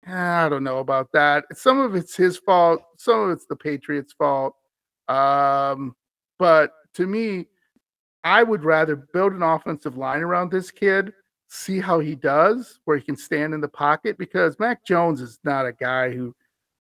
I 0.07 0.47
don't 0.49 0.63
know 0.63 0.79
about 0.79 1.11
that. 1.13 1.45
Some 1.53 1.79
of 1.79 1.95
it's 1.95 2.15
his 2.15 2.37
fault, 2.37 2.81
some 2.97 3.19
of 3.21 3.31
it's 3.31 3.45
the 3.45 3.55
Patriots' 3.55 4.13
fault. 4.13 4.55
Um, 5.07 5.95
but 6.39 6.71
to 6.93 7.07
me, 7.07 7.47
I 8.23 8.43
would 8.43 8.63
rather 8.63 8.95
build 8.95 9.33
an 9.33 9.43
offensive 9.43 9.97
line 9.97 10.21
around 10.21 10.51
this 10.51 10.71
kid, 10.71 11.13
see 11.49 11.79
how 11.79 11.99
he 11.99 12.15
does, 12.15 12.79
where 12.85 12.97
he 12.97 13.03
can 13.03 13.17
stand 13.17 13.53
in 13.53 13.61
the 13.61 13.67
pocket, 13.67 14.17
because 14.17 14.59
Mac 14.59 14.85
Jones 14.85 15.21
is 15.21 15.39
not 15.43 15.65
a 15.65 15.73
guy 15.73 16.11
who 16.11 16.35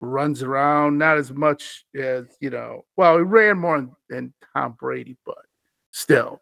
runs 0.01 0.43
around, 0.43 0.99
not 0.99 1.17
as 1.17 1.33
much 1.33 1.85
as, 1.95 2.27
you 2.41 2.51
know, 2.51 2.85
well, 2.97 3.17
he 3.19 3.23
ran 3.23 3.59
more 3.59 3.79
than, 3.79 3.93
than 4.09 4.35
Tom 4.55 4.77
Brady, 4.79 5.17
but 5.25 5.39
still. 5.93 6.41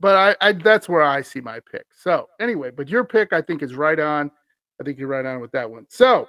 But 0.00 0.38
I, 0.40 0.48
I 0.48 0.52
that's 0.52 0.88
where 0.88 1.02
I 1.02 1.22
see 1.22 1.40
my 1.40 1.60
pick. 1.60 1.86
So 1.96 2.28
anyway, 2.40 2.70
but 2.70 2.88
your 2.88 3.04
pick 3.04 3.32
I 3.32 3.40
think 3.40 3.62
is 3.62 3.74
right 3.74 3.98
on. 3.98 4.30
I 4.82 4.84
think 4.84 4.98
you're 4.98 5.06
right 5.08 5.24
on 5.24 5.40
with 5.40 5.52
that 5.52 5.70
one. 5.70 5.86
So 5.88 6.28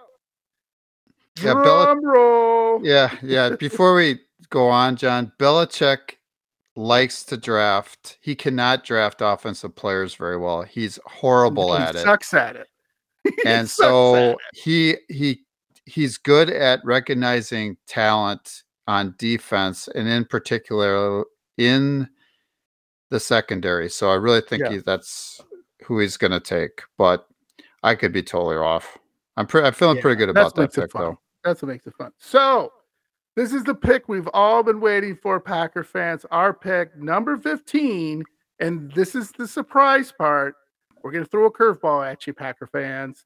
Yeah, 1.41 1.53
drum 1.53 2.05
roll. 2.05 2.85
Yeah, 2.85 3.15
yeah. 3.23 3.49
Before 3.59 3.95
we 3.95 4.19
go 4.51 4.69
on, 4.69 4.95
John, 4.95 5.31
Belichick 5.39 6.17
likes 6.75 7.23
to 7.23 7.37
draft. 7.37 8.19
He 8.21 8.35
cannot 8.35 8.83
draft 8.83 9.21
offensive 9.21 9.75
players 9.75 10.13
very 10.13 10.37
well. 10.37 10.61
He's 10.61 10.99
horrible 11.05 11.75
He 11.75 11.81
at 11.81 11.95
it. 11.95 12.03
Sucks 12.03 12.33
at 12.33 12.55
it. 12.55 12.67
He 13.25 13.31
and 13.45 13.67
sucks 13.67 13.79
at 13.87 13.89
so 13.89 14.37
he 14.53 14.97
he 15.09 15.41
he's 15.85 16.17
good 16.17 16.49
at 16.51 16.79
recognizing 16.83 17.77
talent 17.87 18.61
on 18.87 19.15
defense 19.17 19.87
and 19.95 20.07
in 20.07 20.25
particular 20.25 21.23
in 21.57 22.07
the 23.09 23.19
secondary 23.19 23.89
so 23.89 24.09
i 24.09 24.15
really 24.15 24.41
think 24.41 24.63
Yeah. 24.63 24.71
he, 24.71 24.77
that's 24.79 25.39
who 25.85 25.99
he's 25.99 26.17
going 26.17 26.31
to 26.31 26.39
take 26.41 26.81
but 26.97 27.27
i 27.84 27.93
could 27.95 28.11
be 28.11 28.23
totally 28.23 28.55
off 28.55 28.97
i'm 29.38 29.45
pre- 29.47 29.61
i'm 29.63 29.73
feeling 29.73 29.97
Yeah, 29.97 30.01
pretty 30.01 30.17
good 30.17 30.29
about 30.29 30.55
that 30.55 30.73
pick 30.73 30.91
though 30.91 31.19
That's 31.43 31.61
what 31.61 31.69
makes 31.69 31.86
it 31.88 31.93
fun. 31.97 32.11
So, 32.17 32.71
this 33.36 33.51
is 33.51 33.63
the 33.63 33.75
pick 33.75 34.07
we've 34.07 34.29
all 34.34 34.63
been 34.63 34.79
waiting 34.79 35.15
for, 35.15 35.39
Packer 35.39 35.84
fans. 35.84 36.25
Our 36.31 36.53
pick, 36.53 36.95
number 36.95 37.36
15. 37.38 38.23
And 38.59 38.91
this 38.93 39.15
is 39.15 39.31
the 39.31 39.47
surprise 39.47 40.11
part. 40.11 40.55
We're 41.01 41.11
going 41.11 41.23
to 41.23 41.29
throw 41.29 41.45
a 41.45 41.51
curveball 41.51 42.09
at 42.09 42.25
you, 42.25 42.34
Packer 42.34 42.67
fans. 42.67 43.25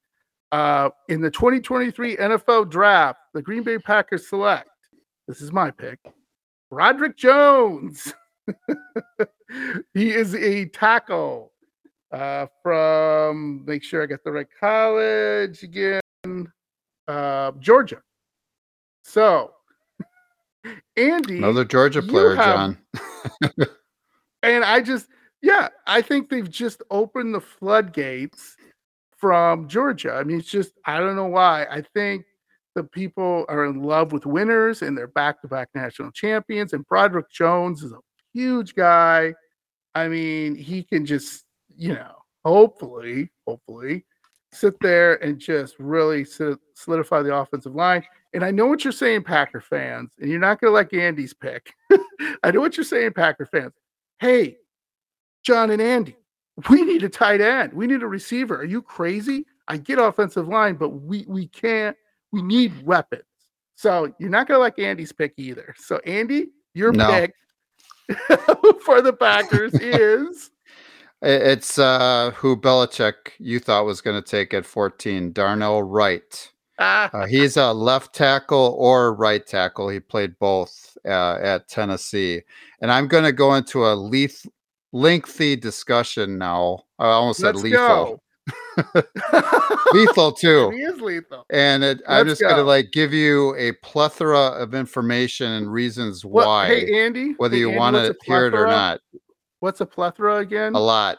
Uh, 0.52 0.90
in 1.10 1.22
the 1.22 1.30
2023 1.30 2.16
NFL 2.18 2.70
draft, 2.72 3.20
the 3.34 3.42
Green 3.42 3.64
Bay 3.64 3.78
Packers 3.78 4.30
select. 4.30 4.70
This 5.28 5.42
is 5.42 5.52
my 5.52 5.70
pick. 5.70 6.00
Broderick 6.72 7.18
Jones. 7.18 8.14
he 9.94 10.12
is 10.12 10.34
a 10.36 10.66
tackle 10.70 11.52
uh, 12.12 12.48
from, 12.64 13.64
make 13.66 13.84
sure 13.84 14.04
I 14.04 14.06
got 14.06 14.24
the 14.24 14.32
right 14.32 14.48
college 14.60 15.64
again 15.64 16.02
uh, 17.08 17.52
Georgia. 17.60 18.02
So, 19.04 19.54
Andy, 20.98 21.38
another 21.38 21.64
georgia 21.64 22.02
player 22.02 22.36
have- 22.36 22.56
john 22.56 22.78
and 24.44 24.64
I 24.64 24.82
just, 24.82 25.08
yeah, 25.42 25.70
I 25.86 26.02
think 26.02 26.30
they've 26.30 26.50
just 26.50 26.82
opened 26.90 27.34
the 27.34 27.42
floodgates 27.42 28.56
from 29.18 29.68
Georgia. 29.68 30.14
I 30.14 30.24
mean, 30.24 30.40
it's 30.40 30.50
just, 30.50 30.74
I 30.86 31.00
don't 31.00 31.16
know 31.16 31.28
why. 31.28 31.66
I 31.70 31.84
think 31.94 32.26
the 32.76 32.84
people 32.84 33.46
are 33.50 33.66
in 33.66 33.82
love 33.82 34.12
with 34.12 34.26
winners 34.26 34.82
and 34.82 34.98
they're 34.98 35.08
back-to-back 35.08 35.70
national 35.74 36.12
champions. 36.12 36.74
And 36.74 36.86
Broderick 36.88 37.30
Jones 37.32 37.84
is 37.84 37.92
a 37.92 38.00
huge 38.34 38.76
guy. 38.76 39.34
I 39.96 40.08
mean, 40.08 40.56
he 40.56 40.84
can 40.84 41.06
just, 41.06 41.44
you 41.78 41.94
know, 41.94 42.16
hopefully, 42.44 43.32
hopefully 43.46 44.06
sit 44.52 44.80
there 44.80 45.16
and 45.24 45.40
just 45.40 45.76
really 45.78 46.26
solidify 46.74 47.22
the 47.22 47.36
offensive 47.36 47.76
line. 47.76 48.04
And 48.34 48.44
I 48.44 48.52
know 48.52 48.66
what 48.66 48.84
you're 48.84 48.92
saying, 48.92 49.24
Packer 49.24 49.62
fans, 49.62 50.12
and 50.20 50.30
you're 50.30 50.40
not 50.40 50.60
going 50.60 50.72
to 50.72 50.74
like 50.74 50.94
Andy's 50.94 51.34
pick. 51.34 51.74
I 52.44 52.52
know 52.52 52.60
what 52.60 52.78
you're 52.78 52.84
saying, 52.84 53.14
Packer 53.14 53.46
fans. 53.46 53.74
Hey, 54.20 54.58
John 55.44 55.72
and 55.72 55.82
Andy, 55.82 56.18
we 56.70 56.84
need 56.84 57.04
a 57.04 57.10
tight 57.10 57.42
end. 57.42 57.74
We 57.74 57.88
need 57.88 58.04
a 58.04 58.08
receiver. 58.08 58.58
Are 58.58 58.66
you 58.66 58.82
crazy? 58.82 59.46
I 59.68 59.78
get 59.78 60.00
offensive 60.00 60.48
line, 60.48 60.76
but 60.76 60.90
we 60.90 61.26
we 61.28 61.48
can't. 61.48 61.96
We 62.32 62.42
need 62.42 62.86
weapons. 62.86 63.24
So 63.76 64.14
you're 64.20 64.30
not 64.30 64.48
going 64.48 64.58
to 64.58 64.62
like 64.62 64.80
Andy's 64.80 65.12
pick 65.12 65.34
either. 65.38 65.76
So 65.78 66.00
Andy, 66.06 66.48
your 66.74 66.92
no. 66.92 67.10
pick 67.12 67.34
for 68.84 69.02
the 69.02 69.14
Packers 69.14 69.74
is 69.82 70.52
it's 71.22 71.80
uh, 71.80 72.32
who 72.36 72.56
Belichick 72.56 73.32
you 73.40 73.60
thought 73.60 73.86
was 73.86 74.02
going 74.02 74.22
to 74.22 74.28
take 74.28 74.54
at 74.54 74.66
14, 74.66 75.32
Darnell 75.32 75.84
Wright. 75.84 76.52
Ah. 76.80 77.10
Uh, 77.12 77.26
he's 77.26 77.58
a 77.58 77.74
left 77.74 78.14
tackle 78.14 78.76
or 78.78 79.16
right 79.16 79.46
tackle. 79.46 79.90
He 79.90 80.00
played 80.00 80.38
both 80.38 80.96
uh, 81.06 81.40
at 81.42 81.68
Tennessee. 81.68 82.44
And 82.82 82.92
I'm 82.92 83.08
going 83.08 83.24
to 83.24 83.32
go 83.32 83.56
into 83.56 83.86
a 83.86 83.96
leth- 83.96 84.46
lengthy 84.92 85.56
discussion 85.56 86.38
now. 86.38 86.84
I 87.00 87.08
almost 87.08 87.40
Let's 87.42 87.62
said 87.62 87.64
lethal. 87.64 88.24
lethal 89.94 90.32
too. 90.32 90.70
He 90.70 90.84
is 90.84 91.02
lethal. 91.02 91.46
And 91.50 91.84
it, 91.84 92.02
I'm 92.08 92.28
just 92.28 92.42
go. 92.42 92.50
going 92.50 92.60
to 92.60 92.64
like 92.64 92.92
give 92.92 93.12
you 93.12 93.56
a 93.56 93.72
plethora 93.84 94.40
of 94.40 94.76
information 94.76 95.52
and 95.54 95.72
reasons 95.72 96.24
why. 96.24 96.68
Hey 96.68 97.06
Andy, 97.06 97.34
whether 97.38 97.56
hey, 97.56 97.62
you 97.62 97.72
want 97.72 97.96
to 97.96 98.16
hear 98.24 98.46
it 98.46 98.54
or 98.54 98.68
not. 98.68 99.02
What's 99.60 99.82
a 99.82 99.86
plethora 99.86 100.38
again? 100.38 100.76
A 100.76 100.80
lot. 100.80 101.18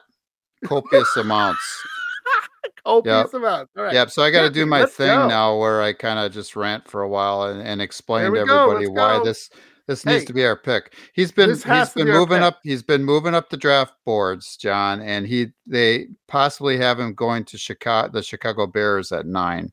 Copious 0.64 1.16
amounts. 1.16 1.82
Copious 2.84 3.30
yep. 3.32 3.34
amounts. 3.34 3.72
All 3.76 3.84
right. 3.84 3.95
Yep. 3.95 4.11
So 4.11 4.22
I 4.22 4.30
got 4.30 4.43
to 4.43 4.51
do 4.51 4.66
my 4.66 4.84
thing 4.86 5.09
go. 5.09 5.28
now 5.28 5.59
where 5.59 5.82
I 5.82 5.93
kind 5.93 6.18
of 6.18 6.32
just 6.32 6.57
rant 6.57 6.89
for 6.89 7.03
a 7.03 7.09
while 7.09 7.45
and, 7.45 7.61
and 7.61 7.82
explain 7.82 8.32
to 8.32 8.39
everybody 8.39 8.86
why 8.86 9.20
this 9.24 9.51
this 9.89 10.05
needs 10.05 10.20
hey, 10.20 10.26
to 10.26 10.32
be 10.34 10.45
our 10.45 10.57
pick. 10.57 10.95
He's 11.14 11.32
been 11.32 11.51
he's 11.51 11.64
been 11.95 12.09
moving 12.09 12.43
up. 12.43 12.61
He's 12.62 12.82
been 12.82 13.03
moving 13.03 13.34
up 13.34 13.49
the 13.49 13.57
draft 13.57 13.95
boards, 14.05 14.57
John, 14.57 15.01
and 15.01 15.26
he 15.26 15.49
they 15.66 16.09
possibly 16.28 16.76
have 16.76 17.01
him 17.01 17.14
going 17.14 17.45
to 17.47 17.59
Chicago, 17.59 18.12
the 18.12 18.22
Chicago 18.22 18.66
Bears 18.66 19.12
at 19.12 19.24
nine, 19.24 19.72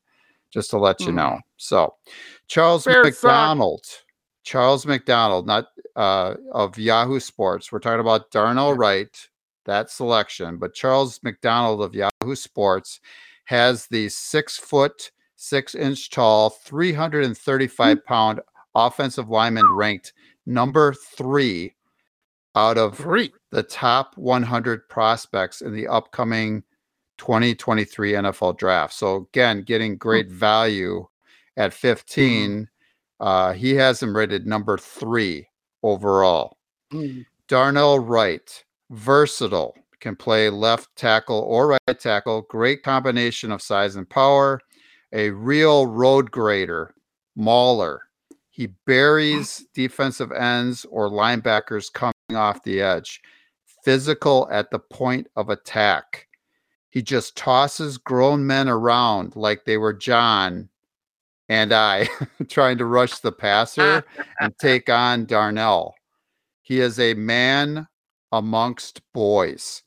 just 0.50 0.70
to 0.70 0.78
let 0.78 1.00
you 1.00 1.08
mm. 1.08 1.16
know. 1.16 1.40
So, 1.58 1.94
Charles 2.48 2.86
Bears 2.86 3.04
McDonald, 3.04 3.84
suck. 3.84 4.05
Charles 4.46 4.86
McDonald, 4.86 5.44
not 5.44 5.66
uh, 5.96 6.36
of 6.52 6.78
Yahoo 6.78 7.18
Sports. 7.18 7.72
We're 7.72 7.80
talking 7.80 8.00
about 8.00 8.30
Darnell 8.30 8.74
Wright, 8.74 9.28
that 9.64 9.90
selection, 9.90 10.56
but 10.56 10.72
Charles 10.72 11.20
McDonald 11.24 11.82
of 11.82 11.96
Yahoo 11.96 12.36
Sports 12.36 13.00
has 13.46 13.88
the 13.88 14.08
six 14.08 14.56
foot, 14.56 15.10
six 15.34 15.74
inch 15.74 16.10
tall, 16.10 16.50
335 16.50 18.04
pound 18.04 18.40
offensive 18.76 19.28
lineman 19.28 19.68
ranked 19.72 20.12
number 20.46 20.94
three 20.94 21.74
out 22.54 22.78
of 22.78 22.96
three. 22.96 23.32
the 23.50 23.64
top 23.64 24.16
100 24.16 24.88
prospects 24.88 25.60
in 25.60 25.74
the 25.74 25.88
upcoming 25.88 26.62
2023 27.18 28.12
NFL 28.12 28.56
draft. 28.58 28.94
So 28.94 29.26
again, 29.32 29.62
getting 29.62 29.96
great 29.96 30.30
value 30.30 31.08
at 31.56 31.74
15. 31.74 32.68
Uh, 33.20 33.52
he 33.52 33.74
has 33.74 34.02
him 34.02 34.16
rated 34.16 34.46
number 34.46 34.76
three 34.76 35.48
overall. 35.82 36.58
Mm. 36.92 37.24
Darnell 37.48 37.98
Wright, 37.98 38.64
versatile, 38.90 39.74
can 40.00 40.16
play 40.16 40.50
left 40.50 40.94
tackle 40.96 41.40
or 41.40 41.68
right 41.68 41.98
tackle. 41.98 42.42
Great 42.42 42.82
combination 42.82 43.50
of 43.50 43.62
size 43.62 43.96
and 43.96 44.08
power. 44.08 44.60
A 45.12 45.30
real 45.30 45.86
road 45.86 46.30
grader, 46.30 46.94
mauler. 47.36 48.02
He 48.50 48.68
buries 48.86 49.66
defensive 49.74 50.32
ends 50.32 50.84
or 50.90 51.10
linebackers 51.10 51.92
coming 51.92 52.14
off 52.34 52.62
the 52.62 52.80
edge. 52.80 53.20
Physical 53.84 54.48
at 54.50 54.70
the 54.70 54.78
point 54.78 55.28
of 55.36 55.48
attack. 55.48 56.26
He 56.90 57.02
just 57.02 57.36
tosses 57.36 57.98
grown 57.98 58.46
men 58.46 58.68
around 58.68 59.36
like 59.36 59.64
they 59.64 59.76
were 59.76 59.92
John 59.92 60.68
and 61.48 61.72
I 61.72 62.08
trying 62.48 62.78
to 62.78 62.84
rush 62.84 63.18
the 63.18 63.32
passer 63.32 64.04
and 64.40 64.56
take 64.60 64.88
on 64.88 65.26
Darnell. 65.26 65.94
He 66.62 66.80
is 66.80 66.98
a 66.98 67.14
man 67.14 67.86
amongst 68.32 69.00
boys. 69.12 69.82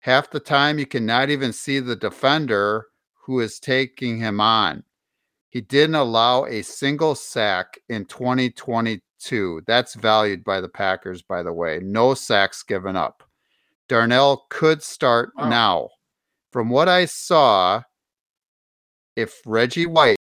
Half 0.00 0.30
the 0.30 0.40
time, 0.40 0.78
you 0.78 0.86
cannot 0.86 1.30
even 1.30 1.52
see 1.52 1.80
the 1.80 1.96
defender 1.96 2.86
who 3.14 3.40
is 3.40 3.58
taking 3.58 4.18
him 4.18 4.40
on. 4.40 4.84
He 5.50 5.60
didn't 5.60 5.96
allow 5.96 6.44
a 6.44 6.62
single 6.62 7.14
sack 7.14 7.78
in 7.88 8.04
2022. 8.04 9.62
That's 9.66 9.94
valued 9.94 10.44
by 10.44 10.60
the 10.60 10.68
Packers, 10.68 11.22
by 11.22 11.42
the 11.42 11.52
way. 11.52 11.80
No 11.82 12.14
sacks 12.14 12.62
given 12.62 12.96
up. 12.96 13.24
Darnell 13.88 14.46
could 14.50 14.82
start 14.82 15.32
wow. 15.36 15.48
now. 15.48 15.88
From 16.52 16.68
what 16.70 16.88
I 16.88 17.06
saw, 17.06 17.82
if 19.16 19.40
Reggie 19.44 19.86
White 19.86 20.18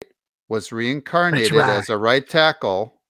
was 0.53 0.71
reincarnated 0.71 1.53
right. 1.53 1.79
as 1.79 1.89
a 1.89 1.97
right 1.97 2.29
tackle, 2.29 3.01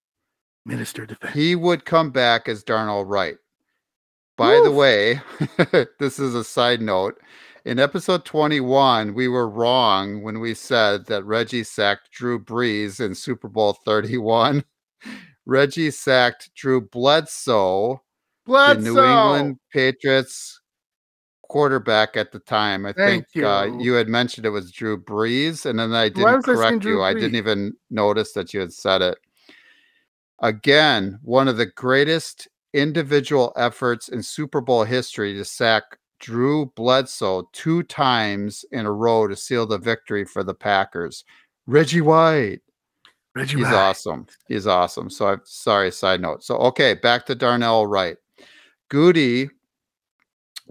minister 0.64 1.04
defense, 1.04 1.34
he 1.34 1.56
would 1.56 1.84
come 1.84 2.12
back 2.12 2.48
as 2.48 2.62
Darnell 2.62 3.04
Wright. 3.04 3.34
By 4.36 4.60
Woof. 4.60 4.64
the 4.64 4.70
way, 4.70 5.20
this 5.98 6.20
is 6.20 6.36
a 6.36 6.44
side 6.44 6.80
note. 6.80 7.20
In 7.64 7.80
episode 7.80 8.24
21, 8.24 9.12
we 9.12 9.26
were 9.26 9.48
wrong 9.48 10.22
when 10.22 10.38
we 10.38 10.54
said 10.54 11.06
that 11.06 11.24
Reggie 11.24 11.64
sacked 11.64 12.12
Drew 12.12 12.38
Brees 12.38 13.00
in 13.00 13.12
Super 13.12 13.48
Bowl 13.48 13.72
31. 13.72 14.62
Reggie 15.44 15.90
sacked 15.90 16.54
Drew 16.54 16.80
Bledsoe, 16.80 18.00
Bledsoe. 18.46 18.74
the 18.74 18.80
New 18.82 19.02
England 19.02 19.56
Patriots 19.72 20.60
quarterback 21.52 22.16
at 22.16 22.32
the 22.32 22.38
time. 22.38 22.86
I 22.86 22.94
Thank 22.94 23.28
think 23.28 23.44
uh, 23.44 23.64
you. 23.66 23.74
Uh, 23.74 23.78
you 23.78 23.92
had 23.92 24.08
mentioned 24.08 24.46
it 24.46 24.50
was 24.50 24.72
Drew 24.72 24.96
Brees, 24.98 25.66
and 25.66 25.78
then 25.78 25.92
I 25.92 26.08
didn't 26.08 26.44
correct 26.44 26.82
you. 26.82 27.02
I 27.02 27.12
didn't 27.12 27.34
even 27.34 27.74
notice 27.90 28.32
that 28.32 28.54
you 28.54 28.60
had 28.60 28.72
said 28.72 29.02
it. 29.02 29.18
Again, 30.40 31.18
one 31.22 31.48
of 31.48 31.58
the 31.58 31.66
greatest 31.66 32.48
individual 32.72 33.52
efforts 33.56 34.08
in 34.08 34.22
Super 34.22 34.62
Bowl 34.62 34.82
history 34.84 35.34
to 35.34 35.44
sack 35.44 35.82
Drew 36.20 36.72
Bledsoe 36.74 37.50
two 37.52 37.82
times 37.82 38.64
in 38.72 38.86
a 38.86 38.90
row 38.90 39.28
to 39.28 39.36
seal 39.36 39.66
the 39.66 39.76
victory 39.76 40.24
for 40.24 40.42
the 40.42 40.54
Packers. 40.54 41.22
Reggie 41.66 42.00
White. 42.00 42.60
Reggie 43.34 43.58
He's 43.58 43.66
White. 43.66 43.74
awesome. 43.74 44.26
He's 44.48 44.66
awesome. 44.66 45.10
So 45.10 45.26
I'm 45.26 45.42
sorry, 45.44 45.92
side 45.92 46.22
note. 46.22 46.44
So 46.44 46.56
okay, 46.56 46.94
back 46.94 47.26
to 47.26 47.34
Darnell 47.34 47.86
Wright. 47.86 48.16
Goody 48.88 49.50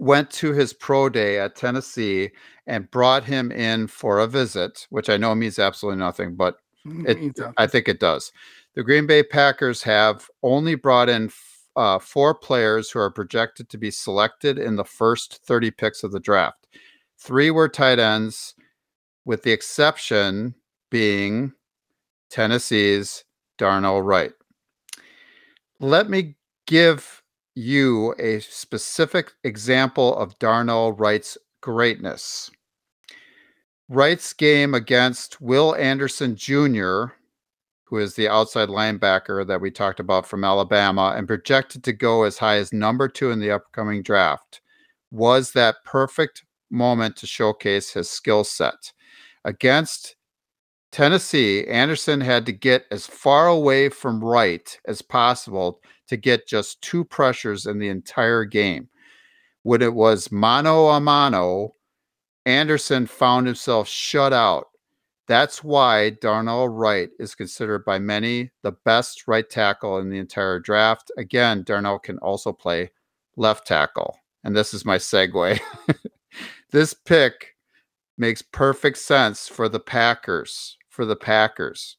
went 0.02 0.28
to 0.32 0.52
his 0.52 0.72
pro 0.72 1.08
day 1.08 1.38
at 1.38 1.54
Tennessee 1.54 2.32
and 2.66 2.90
brought 2.90 3.22
him 3.22 3.52
in 3.52 3.86
for 3.86 4.18
a 4.18 4.26
visit, 4.26 4.88
which 4.90 5.08
I 5.08 5.16
know 5.16 5.32
means 5.32 5.60
absolutely 5.60 6.00
nothing, 6.00 6.34
but 6.34 6.56
it, 6.84 7.38
I 7.56 7.68
think 7.68 7.86
it 7.86 8.00
does. 8.00 8.32
The 8.74 8.82
Green 8.82 9.06
Bay 9.06 9.22
Packers 9.22 9.80
have 9.84 10.28
only 10.42 10.74
brought 10.74 11.08
in 11.08 11.30
uh, 11.76 12.00
four 12.00 12.34
players 12.34 12.90
who 12.90 12.98
are 12.98 13.12
projected 13.12 13.68
to 13.68 13.78
be 13.78 13.92
selected 13.92 14.58
in 14.58 14.74
the 14.74 14.84
first 14.84 15.44
30 15.44 15.70
picks 15.70 16.02
of 16.02 16.10
the 16.10 16.18
draft. 16.18 16.66
Three 17.16 17.52
were 17.52 17.68
tight 17.68 18.00
ends, 18.00 18.54
with 19.24 19.44
the 19.44 19.52
exception 19.52 20.56
being 20.90 21.52
Tennessee's 22.28 23.22
Darnell 23.56 24.02
Wright. 24.02 24.32
Let 25.78 26.10
me 26.10 26.34
give 26.66 27.21
you 27.54 28.14
a 28.18 28.40
specific 28.40 29.32
example 29.44 30.16
of 30.16 30.38
Darnell 30.38 30.92
Wright's 30.92 31.36
greatness. 31.60 32.50
Wright's 33.88 34.32
game 34.32 34.74
against 34.74 35.40
Will 35.40 35.74
Anderson 35.76 36.34
Jr., 36.34 37.04
who 37.84 37.98
is 37.98 38.14
the 38.14 38.28
outside 38.28 38.70
linebacker 38.70 39.46
that 39.46 39.60
we 39.60 39.70
talked 39.70 40.00
about 40.00 40.26
from 40.26 40.44
Alabama 40.44 41.12
and 41.14 41.28
projected 41.28 41.84
to 41.84 41.92
go 41.92 42.22
as 42.22 42.38
high 42.38 42.56
as 42.56 42.72
number 42.72 43.06
two 43.06 43.30
in 43.30 43.38
the 43.38 43.50
upcoming 43.50 44.02
draft, 44.02 44.62
was 45.10 45.52
that 45.52 45.84
perfect 45.84 46.42
moment 46.70 47.16
to 47.16 47.26
showcase 47.26 47.92
his 47.92 48.08
skill 48.08 48.44
set. 48.44 48.92
Against 49.44 50.16
Tennessee, 50.92 51.66
Anderson 51.68 52.20
had 52.20 52.46
to 52.46 52.52
get 52.52 52.86
as 52.92 53.06
far 53.06 53.48
away 53.48 53.88
from 53.88 54.22
Wright 54.24 54.78
as 54.86 55.02
possible 55.02 55.80
to 56.08 56.16
get 56.16 56.46
just 56.46 56.82
two 56.82 57.04
pressures 57.04 57.66
in 57.66 57.78
the 57.78 57.88
entire 57.88 58.44
game. 58.44 58.88
When 59.64 59.82
it 59.82 59.94
was 59.94 60.32
mano 60.32 60.88
a 60.88 61.00
mano, 61.00 61.74
Anderson 62.46 63.06
found 63.06 63.46
himself 63.46 63.88
shut 63.88 64.32
out 64.32 64.68
That's 65.28 65.64
why 65.64 66.10
Darnell 66.10 66.68
Wright 66.68 67.10
is 67.18 67.34
considered 67.34 67.84
by 67.84 67.98
many 67.98 68.50
the 68.62 68.72
best 68.72 69.28
right 69.28 69.48
tackle 69.48 69.98
in 69.98 70.10
the 70.10 70.18
entire 70.18 70.58
draft. 70.58 71.10
Again, 71.16 71.62
Darnell 71.64 71.98
can 72.00 72.18
also 72.18 72.52
play 72.52 72.90
left 73.36 73.66
tackle. 73.66 74.18
And 74.44 74.56
this 74.56 74.74
is 74.74 74.84
my 74.84 74.98
segue. 74.98 75.60
this 76.72 76.94
pick 76.94 77.56
makes 78.18 78.42
perfect 78.42 78.98
sense 78.98 79.48
for 79.48 79.68
the 79.68 79.80
Packers. 79.80 80.76
For 80.92 81.06
the 81.06 81.16
Packers. 81.16 81.96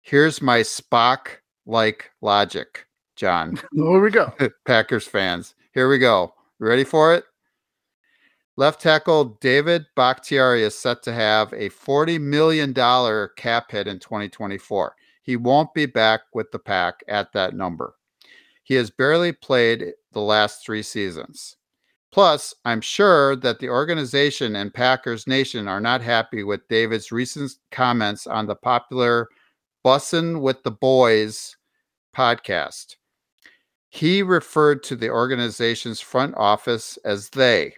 Here's 0.00 0.40
my 0.40 0.60
Spock 0.60 1.26
like 1.66 2.12
logic, 2.22 2.86
John. 3.14 3.60
Here 3.74 4.00
we 4.00 4.10
go. 4.10 4.32
Packers 4.64 5.06
fans. 5.06 5.54
Here 5.74 5.86
we 5.86 5.98
go. 5.98 6.32
Ready 6.58 6.82
for 6.82 7.14
it? 7.14 7.24
Left 8.56 8.80
tackle 8.80 9.36
David 9.42 9.84
Bakhtiari 9.96 10.62
is 10.62 10.74
set 10.74 11.02
to 11.02 11.12
have 11.12 11.52
a 11.52 11.68
$40 11.68 12.18
million 12.18 12.72
cap 13.36 13.70
hit 13.70 13.86
in 13.86 13.98
2024. 13.98 14.96
He 15.20 15.36
won't 15.36 15.74
be 15.74 15.84
back 15.84 16.22
with 16.32 16.50
the 16.52 16.58
pack 16.58 17.04
at 17.08 17.34
that 17.34 17.54
number. 17.54 17.96
He 18.62 18.76
has 18.76 18.88
barely 18.88 19.32
played 19.32 19.92
the 20.12 20.22
last 20.22 20.64
three 20.64 20.82
seasons. 20.82 21.55
Plus, 22.16 22.54
I'm 22.64 22.80
sure 22.80 23.36
that 23.36 23.58
the 23.58 23.68
organization 23.68 24.56
and 24.56 24.72
Packers 24.72 25.26
Nation 25.26 25.68
are 25.68 25.82
not 25.82 26.00
happy 26.00 26.44
with 26.44 26.66
David's 26.66 27.12
recent 27.12 27.52
comments 27.70 28.26
on 28.26 28.46
the 28.46 28.54
popular 28.54 29.28
Bussin' 29.84 30.40
with 30.40 30.62
the 30.62 30.70
Boys 30.70 31.54
podcast. 32.16 32.96
He 33.90 34.22
referred 34.22 34.82
to 34.84 34.96
the 34.96 35.10
organization's 35.10 36.00
front 36.00 36.34
office 36.38 36.98
as 37.04 37.28
they. 37.28 37.74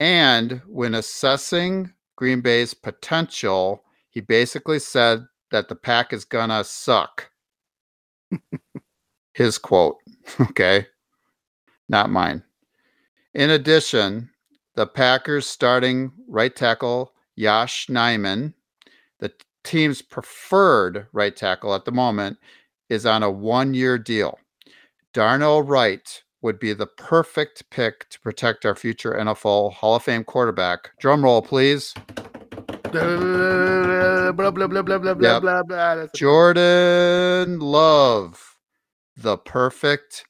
And 0.00 0.60
when 0.66 0.96
assessing 0.96 1.92
Green 2.16 2.40
Bay's 2.40 2.74
potential, 2.74 3.84
he 4.10 4.20
basically 4.20 4.80
said 4.80 5.24
that 5.52 5.68
the 5.68 5.76
pack 5.76 6.12
is 6.12 6.24
gonna 6.24 6.64
suck. 6.64 7.30
His 9.34 9.58
quote, 9.58 9.98
okay, 10.40 10.88
not 11.88 12.10
mine. 12.10 12.42
In 13.34 13.50
addition, 13.50 14.30
the 14.74 14.86
Packers 14.86 15.46
starting 15.46 16.12
right 16.28 16.54
tackle 16.54 17.12
Yosh 17.36 17.86
Nijman, 17.88 18.54
the 19.20 19.32
team's 19.64 20.02
preferred 20.02 21.06
right 21.12 21.34
tackle 21.34 21.74
at 21.74 21.84
the 21.84 21.92
moment, 21.92 22.38
is 22.88 23.06
on 23.06 23.22
a 23.22 23.30
one 23.30 23.74
year 23.74 23.98
deal. 23.98 24.38
Darnell 25.14 25.62
Wright 25.62 26.22
would 26.42 26.58
be 26.58 26.72
the 26.72 26.86
perfect 26.86 27.70
pick 27.70 28.08
to 28.10 28.20
protect 28.20 28.66
our 28.66 28.74
future 28.74 29.12
NFL 29.12 29.72
Hall 29.74 29.94
of 29.96 30.02
Fame 30.02 30.24
quarterback. 30.24 30.90
Drum 30.98 31.22
roll, 31.24 31.40
please. 31.42 31.94
blah 32.92 33.00
blah 34.32 34.50
blah 34.50 34.82
blah 34.82 34.98
blah 34.98 35.14
blah 35.14 35.14
Yep. 35.34 35.42
blah 35.42 35.62
blah. 35.62 36.06
Jordan 36.14 37.60
Love, 37.60 38.56
the 39.16 39.38
perfect 39.38 40.24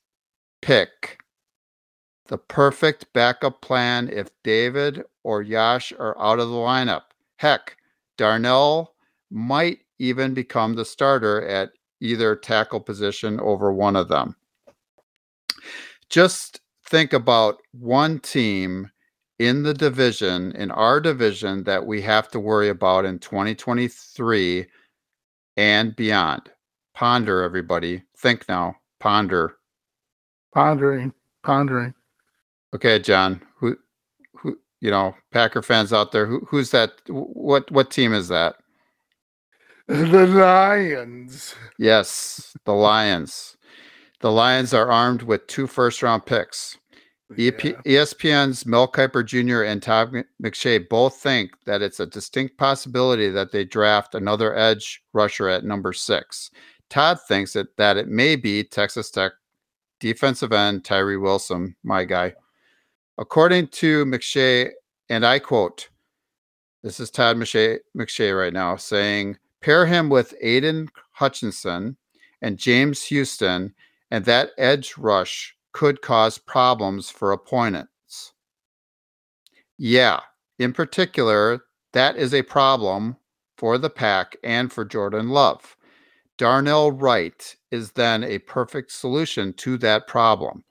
pick. 0.61 1.22
The 2.33 2.39
perfect 2.39 3.12
backup 3.12 3.61
plan 3.61 4.09
if 4.09 4.30
David 4.43 5.05
or 5.22 5.43
Yosh 5.43 5.93
are 5.99 6.18
out 6.18 6.39
of 6.39 6.49
the 6.49 6.55
lineup. 6.55 7.03
Heck, 7.37 7.76
Darnell 8.16 8.95
might 9.30 9.80
even 9.99 10.33
become 10.33 10.72
the 10.72 10.87
starter 10.87 11.47
at 11.47 11.72
either 12.01 12.35
tackle 12.35 12.80
position 12.80 13.39
over 13.39 13.70
one 13.70 13.97
of 13.97 14.09
them. 14.09 14.35
Just 16.09 16.62
think 16.87 17.12
about 17.12 17.61
one 17.72 18.18
team 18.18 18.91
in 19.39 19.62
the 19.62 19.74
division, 19.74 20.53
in 20.53 20.70
our 20.70 21.03
division, 21.03 21.64
that 21.64 21.85
we 21.85 22.01
have 22.01 22.30
to 22.30 22.41
worry 22.41 22.70
about 22.70 23.05
in 23.05 23.18
2023 23.18 24.66
and 25.59 25.95
beyond. 25.97 26.51
Ponder, 26.95 27.43
everybody. 27.43 28.03
Think 28.16 28.49
now. 28.49 28.76
Ponder. 29.01 29.59
pondering, 30.55 31.12
pondering. 31.43 31.93
Okay, 32.75 32.99
John. 32.99 33.41
Who, 33.59 33.77
who? 34.35 34.59
You 34.81 34.91
know, 34.91 35.14
Packer 35.31 35.62
fans 35.62 35.93
out 35.93 36.12
there. 36.12 36.27
Who, 36.27 36.41
who's 36.49 36.70
that? 36.70 36.93
What, 37.09 37.70
what 37.70 37.91
team 37.91 38.12
is 38.12 38.29
that? 38.29 38.57
The 39.89 40.27
Lions. 40.27 41.55
Yes, 41.79 42.57
the 42.64 42.73
Lions. 42.73 43.57
The 44.20 44.31
Lions 44.31 44.73
are 44.73 44.91
armed 44.91 45.23
with 45.23 45.47
two 45.49 45.66
first-round 45.66 46.25
picks. 46.25 46.79
EP, 47.39 47.64
Yeah. 47.64 47.73
ESPN's 47.87 48.66
Mel 48.66 48.87
Kiper 48.87 49.25
Jr. 49.25 49.62
and 49.62 49.83
Todd 49.83 50.12
McShay 50.43 50.89
both 50.89 51.16
think 51.16 51.51
that 51.64 51.83
it's 51.83 51.99
a 52.01 52.07
distinct 52.07 52.59
possibility 52.59 53.29
that 53.31 53.53
they 53.53 53.64
draft 53.64 54.14
another 54.14 54.57
edge 54.57 55.03
rusher 55.12 55.49
at 55.49 55.64
number 55.64 55.93
six. 55.93 56.51
Todd 56.91 57.18
thinks 57.27 57.55
that, 57.55 57.77
that 57.79 57.97
it 57.97 58.09
may 58.09 58.37
be 58.37 58.62
Texas 58.62 59.11
Tech 59.11 59.33
defensive 59.99 60.53
end 60.53 60.85
Tyree 60.85 61.16
Wilson, 61.16 61.75
my 61.85 62.05
guy. 62.05 62.35
According 63.23 63.68
to 63.68 64.05
McShay, 64.05 64.73
and 65.09 65.25
I 65.25 65.39
quote, 65.39 65.89
this 66.83 66.99
is 66.99 67.09
Todd 67.09 67.37
McShay, 67.37 67.79
McShay 67.97 68.37
right 68.37 68.53
now 68.53 68.75
saying, 68.75 69.39
pair 69.61 69.87
him 69.87 70.09
with 70.09 70.35
Aidan 70.41 70.89
Hutchinson 71.12 71.97
and 72.41 72.59
James 72.59 73.05
Houston, 73.05 73.73
and 74.11 74.25
that 74.25 74.51
edge 74.59 74.99
rush 74.99 75.57
could 75.70 76.03
cause 76.03 76.37
problems 76.37 77.11
for 77.11 77.31
opponents. 77.31 78.33
Yeah, 79.79 80.18
in 80.59 80.73
particular, 80.73 81.61
that 81.93 82.16
is 82.16 82.35
a 82.35 82.43
problem 82.43 83.16
for 83.57 83.79
the 83.79 83.91
pack 83.91 84.37
and 84.43 84.73
for 84.73 84.85
Jordan 84.85 85.29
Love. 85.29 85.77
Darnell 86.39 86.91
Wright 86.91 87.55
is 87.70 87.93
then 87.93 88.25
a 88.25 88.41
perfect 88.41 88.91
solution 88.91 89.53
to 89.59 89.79
that 89.79 90.09
problem. 90.09 90.64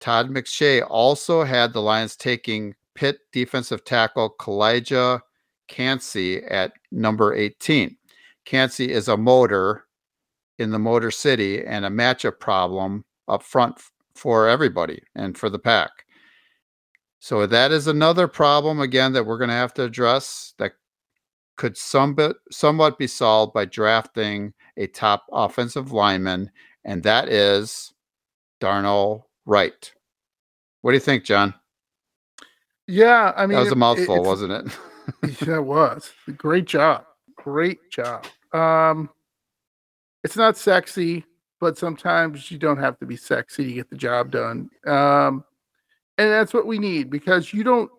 Todd 0.00 0.30
McShay 0.30 0.84
also 0.88 1.44
had 1.44 1.72
the 1.72 1.82
Lions 1.82 2.16
taking 2.16 2.74
Pitt 2.94 3.18
defensive 3.32 3.84
tackle 3.84 4.34
Calijah 4.38 5.20
Kancey 5.68 6.42
at 6.44 6.72
number 6.90 7.34
18. 7.34 7.96
Kancey 8.44 8.90
is 8.90 9.08
a 9.08 9.16
motor 9.16 9.84
in 10.58 10.70
the 10.70 10.78
Motor 10.78 11.10
City 11.10 11.64
and 11.64 11.84
a 11.84 11.90
matchup 11.90 12.40
problem 12.40 13.04
up 13.28 13.42
front 13.42 13.78
for 14.14 14.48
everybody 14.48 15.02
and 15.14 15.38
for 15.38 15.48
the 15.48 15.58
pack. 15.58 15.90
So 17.20 17.46
that 17.46 17.70
is 17.70 17.86
another 17.86 18.26
problem 18.26 18.80
again 18.80 19.12
that 19.12 19.24
we're 19.24 19.38
going 19.38 19.50
to 19.50 19.54
have 19.54 19.74
to 19.74 19.84
address 19.84 20.54
that 20.58 20.72
could 21.56 21.76
somewhat 21.76 22.36
somewhat 22.50 22.98
be 22.98 23.06
solved 23.06 23.52
by 23.52 23.66
drafting 23.66 24.54
a 24.78 24.86
top 24.86 25.26
offensive 25.30 25.92
lineman, 25.92 26.50
and 26.84 27.02
that 27.02 27.28
is 27.28 27.92
Darnell 28.60 29.29
Wright. 29.50 29.92
What 30.82 30.92
do 30.92 30.94
you 30.94 31.00
think, 31.00 31.24
John? 31.24 31.52
Yeah, 32.86 33.32
I 33.36 33.46
mean, 33.46 33.56
That 33.56 33.64
was 33.64 33.72
a 33.72 33.76
mouthful, 33.76 34.14
it's- 34.14 34.26
wasn't 34.26 34.52
it? 34.52 35.42
yeah, 35.48 35.56
it 35.56 35.64
was. 35.64 36.12
Great 36.36 36.66
job. 36.66 37.04
Great 37.36 37.78
job. 37.90 38.26
Um, 38.52 39.10
it's 40.22 40.36
not 40.36 40.56
sexy, 40.56 41.24
but 41.58 41.76
sometimes 41.76 42.48
you 42.52 42.58
don't 42.58 42.78
have 42.78 42.96
to 43.00 43.06
be 43.06 43.16
sexy 43.16 43.64
to 43.64 43.72
get 43.72 43.90
the 43.90 43.96
job 43.96 44.30
done. 44.30 44.70
Um, 44.86 45.44
and 46.16 46.30
that's 46.30 46.54
what 46.54 46.66
we 46.66 46.78
need 46.78 47.10
because 47.10 47.52
you 47.52 47.64
don't 47.64 47.90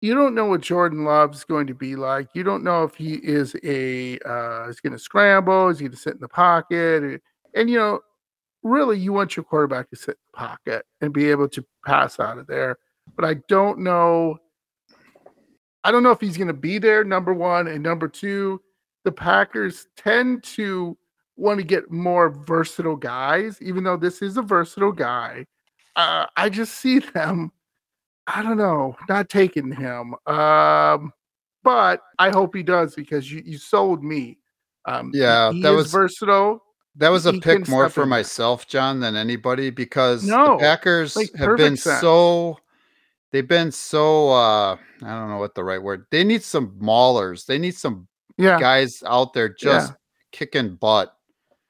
you 0.00 0.14
don't 0.14 0.34
know 0.34 0.46
what 0.46 0.60
Jordan 0.60 1.04
Love's 1.04 1.44
going 1.44 1.66
to 1.66 1.74
be 1.74 1.96
like. 1.96 2.28
You 2.34 2.44
don't 2.44 2.64
know 2.64 2.84
if 2.84 2.94
he 2.94 3.14
is 3.14 3.56
a 3.62 4.18
uh, 4.20 4.68
is 4.68 4.80
going 4.80 4.92
to 4.94 4.98
scramble, 4.98 5.68
is 5.68 5.80
he 5.80 5.84
going 5.84 5.92
to 5.92 5.98
sit 5.98 6.14
in 6.14 6.20
the 6.20 6.28
pocket, 6.28 7.20
and 7.54 7.68
you 7.68 7.76
know, 7.78 8.00
really, 8.62 8.98
you 8.98 9.12
want 9.12 9.36
your 9.36 9.44
quarterback 9.44 9.90
to 9.90 9.96
sit 9.96 10.10
in 10.10 10.16
the 10.32 10.38
pocket 10.38 10.84
and 11.00 11.12
be 11.12 11.30
able 11.30 11.48
to 11.50 11.64
pass 11.84 12.18
out 12.20 12.38
of 12.38 12.46
there. 12.46 12.78
But 13.14 13.24
I 13.24 13.34
don't 13.48 13.80
know. 13.80 14.38
I 15.84 15.92
don't 15.92 16.02
know 16.02 16.10
if 16.10 16.20
he's 16.20 16.36
going 16.36 16.48
to 16.48 16.52
be 16.54 16.78
there. 16.78 17.04
Number 17.04 17.32
one 17.32 17.68
and 17.68 17.82
number 17.82 18.08
two, 18.08 18.60
the 19.04 19.12
Packers 19.12 19.86
tend 19.96 20.42
to 20.42 20.98
want 21.36 21.60
to 21.60 21.64
get 21.64 21.90
more 21.92 22.30
versatile 22.30 22.96
guys, 22.96 23.60
even 23.62 23.84
though 23.84 23.96
this 23.96 24.20
is 24.22 24.36
a 24.36 24.42
versatile 24.42 24.90
guy. 24.92 25.46
Uh, 25.94 26.26
I 26.36 26.48
just 26.48 26.76
see 26.76 26.98
them. 26.98 27.52
I 28.26 28.42
don't 28.42 28.58
know, 28.58 28.96
not 29.08 29.28
taking 29.28 29.70
him. 29.70 30.14
Um, 30.26 31.12
but 31.62 32.00
I 32.18 32.30
hope 32.30 32.56
he 32.56 32.64
does 32.64 32.96
because 32.96 33.30
you, 33.30 33.42
you 33.46 33.56
sold 33.58 34.02
me. 34.02 34.38
Um, 34.86 35.12
Yeah, 35.14 35.52
that 35.62 35.70
was- 35.70 35.92
versatile. 35.92 36.62
That 36.98 37.10
was 37.10 37.26
a 37.26 37.32
pick 37.32 37.68
more 37.68 37.88
for 37.88 38.06
myself, 38.06 38.66
John, 38.66 39.00
than 39.00 39.16
anybody 39.16 39.70
because 39.70 40.24
No, 40.24 40.52
the 40.52 40.56
Packers 40.56 41.16
like, 41.16 41.34
have 41.34 41.56
been 41.56 41.76
sense. 41.76 42.00
so 42.00 42.58
they've 43.32 43.46
been 43.46 43.70
so 43.70 44.30
uh 44.30 44.76
I 45.02 45.08
don't 45.08 45.28
know 45.28 45.38
what 45.38 45.54
the 45.54 45.64
right 45.64 45.82
word. 45.82 46.06
They 46.10 46.24
need 46.24 46.42
some 46.42 46.70
maulers. 46.80 47.44
They 47.44 47.58
need 47.58 47.76
some 47.76 48.08
Yeah, 48.38 48.58
guys 48.58 49.02
out 49.06 49.34
there 49.34 49.48
just 49.50 49.92
kicking 50.32 50.76
butt. 50.76 51.14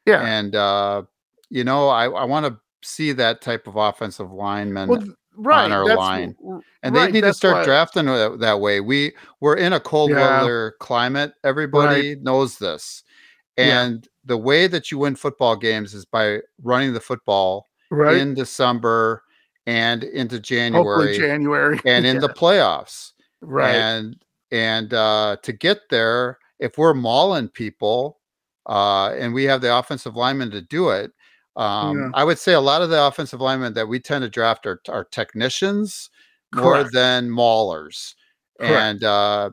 yeah. 0.05 0.23
And 0.23 0.55
uh, 0.55 1.03
you 1.51 1.65
know, 1.65 1.89
I, 1.89 2.05
I 2.09 2.25
want 2.25 2.47
to 2.47 2.59
see 2.83 3.13
that 3.13 3.41
type 3.41 3.67
of 3.67 3.77
offensive 3.77 4.31
lineman 4.31 4.89
Well, 4.89 5.05
right, 5.37 5.71
our 5.73 5.97
line. 5.97 6.37
and 6.83 6.95
right, 6.95 7.07
they 7.07 7.13
need 7.13 7.23
to 7.23 7.35
start 7.35 7.65
drafting 7.65 8.07
that, 8.07 8.39
that 8.41 8.61
way. 8.61 8.81
We 8.81 9.13
we're 9.41 9.57
in 9.57 9.73
a 9.73 9.81
cold 9.81 10.11
Yeah. 10.11 10.21
weather 10.41 10.75
climate. 10.79 11.33
Everybody 11.43 12.17
knows 12.21 12.59
this, 12.59 13.03
Yeah. 13.57 13.83
and 13.83 14.09
the 14.27 14.37
way 14.37 14.67
that 14.67 14.91
you 14.91 14.99
win 14.99 15.17
football 15.17 15.57
games 15.57 15.95
is 15.95 16.05
by 16.05 16.41
running 16.63 16.93
the 16.93 17.01
football 17.01 17.67
right. 17.91 18.17
in 18.17 18.35
December 18.35 19.23
and 19.67 20.05
into 20.05 20.37
Hopefully 20.37 21.17
January 21.17 21.17
January 21.17 21.81
and 21.87 22.05
in 22.05 22.19
the 22.19 22.29
playoffs. 22.29 23.13
right. 23.41 23.75
And 23.75 24.17
and 24.53 24.95
uh, 24.95 25.37
to 25.43 25.53
get 25.53 25.89
there, 25.91 26.39
if 26.61 26.79
we're 26.79 26.95
mauling 26.95 27.49
people, 27.49 28.21
uh, 28.67 29.11
and 29.19 29.35
we 29.35 29.45
have 29.45 29.61
the 29.61 29.77
offensive 29.77 30.15
linemen 30.15 30.51
to 30.53 30.61
do 30.61 30.91
it, 30.91 31.11
um, 31.57 31.99
Yeah. 31.99 32.11
I 32.15 32.25
would 32.25 32.39
say 32.39 32.53
a 32.53 32.61
lot 32.61 32.83
of 32.83 32.91
the 32.91 33.05
offensive 33.05 33.41
linemen 33.41 33.75
that 33.75 33.89
we 33.89 33.99
tend 33.99 34.23
to 34.23 34.29
draft 34.29 34.67
are, 34.67 34.81
are 34.89 35.05
technicians 35.05 36.11
more 36.55 36.85
than 36.85 37.29
maulers. 37.29 38.15
Correct. 38.59 38.73
And 38.73 39.05
uh, 39.05 39.51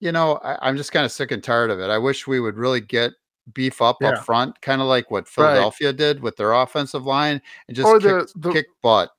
you 0.00 0.12
know, 0.12 0.38
I, 0.44 0.68
I'm 0.68 0.76
just 0.76 0.92
kind 0.92 1.04
of 1.04 1.12
sick 1.12 1.30
and 1.30 1.42
tired 1.42 1.70
of 1.70 1.80
it. 1.80 1.90
I 1.90 1.98
wish 1.98 2.26
we 2.26 2.40
would 2.40 2.56
really 2.56 2.80
get 2.80 3.12
beef 3.54 3.80
up 3.82 3.98
Yeah. 4.00 4.10
up 4.10 4.24
front, 4.24 4.60
kind 4.60 4.80
of 4.80 4.86
like 4.88 5.10
what 5.10 5.24
Right. 5.24 5.28
Philadelphia 5.28 5.92
did 5.92 6.20
with 6.20 6.36
their 6.36 6.52
offensive 6.52 7.04
line, 7.06 7.40
and 7.68 7.76
just 7.76 7.86
Or 7.86 7.98
kick, 7.98 8.08
the- 8.10 8.32
the- 8.36 8.52
kick 8.52 8.66
butt. 8.82 9.10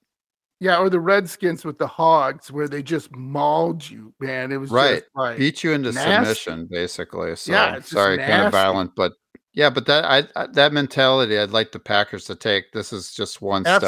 Yeah, 0.59 0.79
or 0.79 0.89
the 0.89 0.99
Redskins 0.99 1.63
with 1.63 1.77
the 1.77 1.85
Hogs, 1.85 2.51
where 2.51 2.67
they 2.67 2.81
just 2.81 3.15
mauled 3.15 3.87
you, 3.87 4.11
man. 4.19 4.51
It 4.51 4.57
was 4.57 4.71
Right. 4.71 5.01
just 5.01 5.05
like 5.15 5.37
beat 5.37 5.63
you 5.63 5.71
into 5.73 5.91
nasty. 5.91 6.33
submission 6.33 6.67
basically 6.69 7.35
so 7.35 7.51
Yeah, 7.51 7.79
sorry 7.81 8.17
kind 8.17 8.41
of 8.47 8.51
violent 8.51 8.95
but 8.95 9.13
yeah 9.53 9.69
but 9.69 9.85
that 9.85 10.03
I, 10.05 10.27
I 10.35 10.47
that 10.53 10.73
mentality 10.73 11.37
i'd 11.37 11.51
like 11.51 11.71
the 11.71 11.79
packers 11.79 12.25
to 12.25 12.35
take 12.35 12.71
this 12.73 12.91
is 12.91 13.11
just 13.13 13.41
one 13.41 13.63
step 13.63 13.81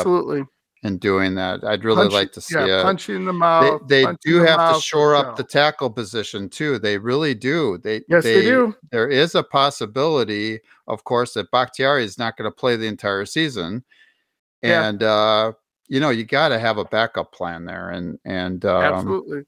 in 0.83 0.97
doing 0.97 1.35
that 1.35 1.63
i'd 1.65 1.83
really 1.83 2.03
Punch- 2.03 2.13
like 2.13 2.31
to 2.31 2.39
see 2.41 2.55
yeah, 2.55 2.79
it 2.79 2.83
punch 2.83 3.09
in 3.09 3.25
the 3.25 3.31
they, 3.31 3.37
mouth. 3.37 3.81
they 3.87 4.03
in 4.03 4.17
do 4.23 4.37
have 4.37 4.51
to 4.55 4.57
mouth, 4.57 4.81
shore 4.83 5.11
no. 5.13 5.19
up 5.19 5.35
the 5.35 5.43
tackle 5.43 5.89
position 5.89 6.47
too 6.49 6.79
they 6.79 6.97
really 6.97 7.33
do 7.33 7.77
they 7.79 8.01
Yes, 8.07 8.23
they, 8.23 8.41
do. 8.41 8.73
there 8.91 9.09
is 9.09 9.35
a 9.35 9.43
possibility 9.43 10.59
of 10.87 11.03
course 11.03 11.33
that 11.33 11.51
bakhtiari 11.51 12.03
is 12.05 12.17
not 12.17 12.37
going 12.37 12.49
to 12.49 12.55
play 12.55 12.75
the 12.77 12.87
entire 12.87 13.25
season 13.25 13.83
Yeah. 14.61 14.87
and 14.87 15.03
uh 15.03 15.51
you 15.89 15.99
know 15.99 16.11
you 16.11 16.23
got 16.23 16.49
to 16.49 16.59
have 16.59 16.77
a 16.77 16.85
backup 16.85 17.33
plan 17.33 17.65
there 17.65 17.89
and 17.89 18.17
and 18.23 18.63
um, 18.65 18.83
Absolutely. 18.83 19.41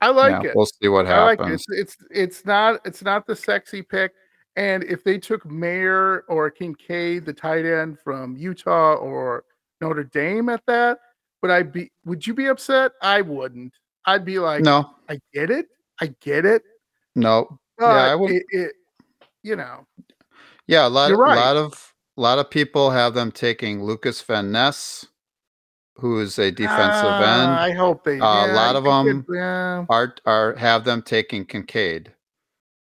I 0.00 0.10
like 0.10 0.44
yeah, 0.44 0.50
it. 0.50 0.56
we'll 0.56 0.66
see 0.66 0.86
what 0.86 1.06
I 1.06 1.24
like 1.24 1.40
it. 1.40 1.42
happens 1.42 1.64
It's, 1.70 1.96
it's 2.00 2.06
it's 2.10 2.46
not 2.46 2.80
it's 2.84 3.02
not 3.02 3.26
the 3.26 3.34
sexy 3.34 3.82
pick. 3.82 4.12
And 4.54 4.82
if 4.84 5.02
they 5.04 5.18
took 5.18 5.44
Mayer 5.46 6.24
or 6.28 6.50
Kincaid, 6.50 7.24
the 7.24 7.32
tight 7.32 7.64
end 7.64 7.98
from 7.98 8.36
Utah 8.36 8.94
or 8.94 9.44
Notre 9.80 10.04
Dame 10.04 10.48
at 10.48 10.62
that, 10.66 10.98
would 11.42 11.50
I 11.50 11.62
be 11.62 11.90
would 12.04 12.26
you 12.26 12.34
be 12.34 12.46
upset? 12.46 12.92
I 13.02 13.20
wouldn't. 13.20 13.72
I'd 14.06 14.24
be 14.24 14.38
like, 14.38 14.62
no 14.62 14.90
I 15.08 15.18
get 15.32 15.50
it. 15.50 15.66
I 16.00 16.14
get 16.20 16.44
it. 16.44 16.62
no 17.14 17.58
But 17.76 17.86
I 17.96 18.14
would- 18.14 18.30
it, 18.30 18.44
it 18.50 18.72
you 19.42 19.56
know, 19.56 19.86
Yeah, 20.66 20.86
a 20.86 20.90
lot, 20.90 21.08
You're 21.10 21.18
right. 21.18 21.36
a 21.38 21.40
lot 21.40 21.56
of, 21.56 21.94
a 22.16 22.20
lot 22.20 22.38
of 22.38 22.50
people 22.50 22.90
have 22.90 23.14
them 23.14 23.30
taking 23.30 23.82
Lucas 23.82 24.20
Van 24.22 24.50
Ness, 24.50 25.06
who 25.96 26.18
is 26.20 26.38
a 26.38 26.50
defensive 26.50 27.04
ah, 27.06 27.42
end. 27.42 27.52
I 27.52 27.70
hope 27.72 28.04
they 28.04 28.18
Uh, 28.20 28.46
a 28.46 28.52
lot 28.52 28.72
you 28.72 28.78
of 28.78 28.84
them 28.84 29.20
get- 29.28 29.34
yeah. 29.36 29.84
Are 29.88 30.14
are 30.26 30.54
have 30.56 30.84
them 30.84 31.02
taking 31.02 31.44
Kincaid, 31.46 32.12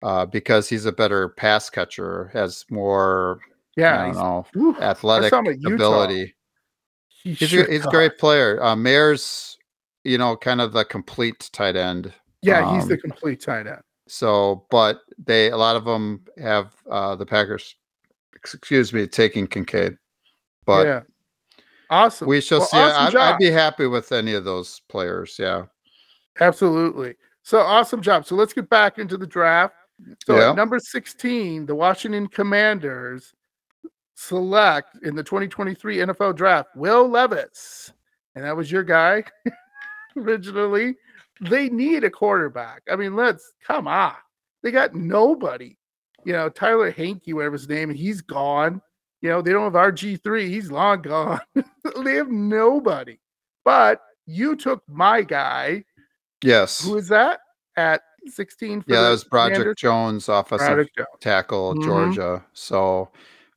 uh, 0.02 0.26
because 0.26 0.68
he's 0.68 0.84
a 0.84 0.92
better 0.92 1.28
pass 1.28 1.70
catcher, 1.70 2.30
has 2.32 2.64
more, 2.70 3.38
yeah 3.76 4.02
I 4.02 4.12
don't 4.12 4.54
know, 4.56 4.76
athletic 4.80 5.32
ability. 5.32 6.34
He 7.22 7.34
He's 7.34 7.52
a, 7.54 7.64
he's 7.64 7.86
a 7.86 7.90
great 7.90 8.18
player. 8.18 8.62
Uh, 8.62 8.76
Mayer's, 8.76 9.56
you 10.04 10.18
know, 10.18 10.36
kind 10.36 10.60
of 10.60 10.72
the 10.72 10.84
complete 10.84 11.48
tight 11.52 11.76
end. 11.76 12.12
Yeah, 12.42 12.74
he's 12.74 12.88
the 12.88 12.94
um, 12.94 13.00
complete 13.00 13.40
tight 13.40 13.66
end. 13.66 13.82
So, 14.08 14.66
but 14.70 15.00
they 15.24 15.50
a 15.50 15.56
lot 15.56 15.76
of 15.76 15.84
them 15.84 16.24
have 16.38 16.74
uh, 16.90 17.14
the 17.16 17.24
Packers, 17.24 17.76
excuse 18.34 18.92
me, 18.92 19.06
taking 19.06 19.46
Kincaid. 19.46 19.96
But 20.66 20.86
yeah. 20.86 21.00
Awesome. 21.90 22.26
We 22.26 22.40
shall 22.40 22.60
Well, 22.60 22.68
see. 22.68 22.76
awesome 22.78 23.20
I'd, 23.20 23.32
I'd 23.34 23.38
be 23.38 23.50
happy 23.50 23.86
with 23.86 24.12
any 24.12 24.32
of 24.32 24.44
those 24.44 24.80
players. 24.88 25.36
Yeah. 25.38 25.66
Absolutely. 26.40 27.14
So 27.42 27.58
awesome 27.60 28.00
job. 28.00 28.26
So 28.26 28.34
let's 28.34 28.54
get 28.54 28.70
back 28.70 28.98
into 28.98 29.18
the 29.18 29.26
draft. 29.26 29.74
So 30.26 30.38
Yeah. 30.38 30.50
at 30.50 30.56
number 30.56 30.78
16, 30.78 31.66
the 31.66 31.74
Washington 31.74 32.28
Commanders 32.28 33.34
select 34.22 34.96
in 35.02 35.14
the 35.14 35.22
2023 35.22 35.98
NFL 35.98 36.36
draft 36.36 36.70
Will 36.76 37.08
Levis. 37.08 37.92
And 38.34 38.44
that 38.44 38.56
was 38.56 38.70
your 38.70 38.82
guy 38.84 39.24
originally. 40.16 40.96
They 41.40 41.68
need 41.68 42.04
a 42.04 42.10
quarterback. 42.10 42.82
I 42.90 42.96
mean, 42.96 43.16
let's 43.16 43.52
come 43.66 43.88
on. 43.88 44.14
They 44.62 44.70
got 44.70 44.94
nobody. 44.94 45.76
You 46.24 46.32
know, 46.34 46.48
Tyler 46.48 46.90
Hanky, 46.92 47.32
whatever 47.32 47.54
his 47.54 47.68
name, 47.68 47.90
he's 47.90 48.20
gone. 48.20 48.80
You 49.22 49.28
know, 49.30 49.42
they 49.42 49.52
don't 49.52 49.64
have 49.64 49.72
RG3, 49.94 50.48
he's 50.48 50.70
long 50.70 51.02
gone. 51.02 51.40
they 52.04 52.14
have 52.14 52.30
nobody. 52.30 53.18
But 53.64 54.00
you 54.26 54.54
took 54.56 54.82
my 54.88 55.22
guy. 55.22 55.84
Yes. 56.44 56.84
Who 56.84 56.96
is 56.96 57.08
that 57.08 57.40
at 57.76 58.02
16? 58.26 58.84
Yeah, 58.86 59.02
that 59.02 59.10
was 59.10 59.24
Broderick 59.24 59.54
Commanders? 59.54 59.76
Jones, 59.78 60.28
offensive 60.28 60.88
Jones. 60.96 61.08
tackle, 61.20 61.74
Mhm. 61.74 61.84
Georgia. 61.84 62.44
So 62.52 63.10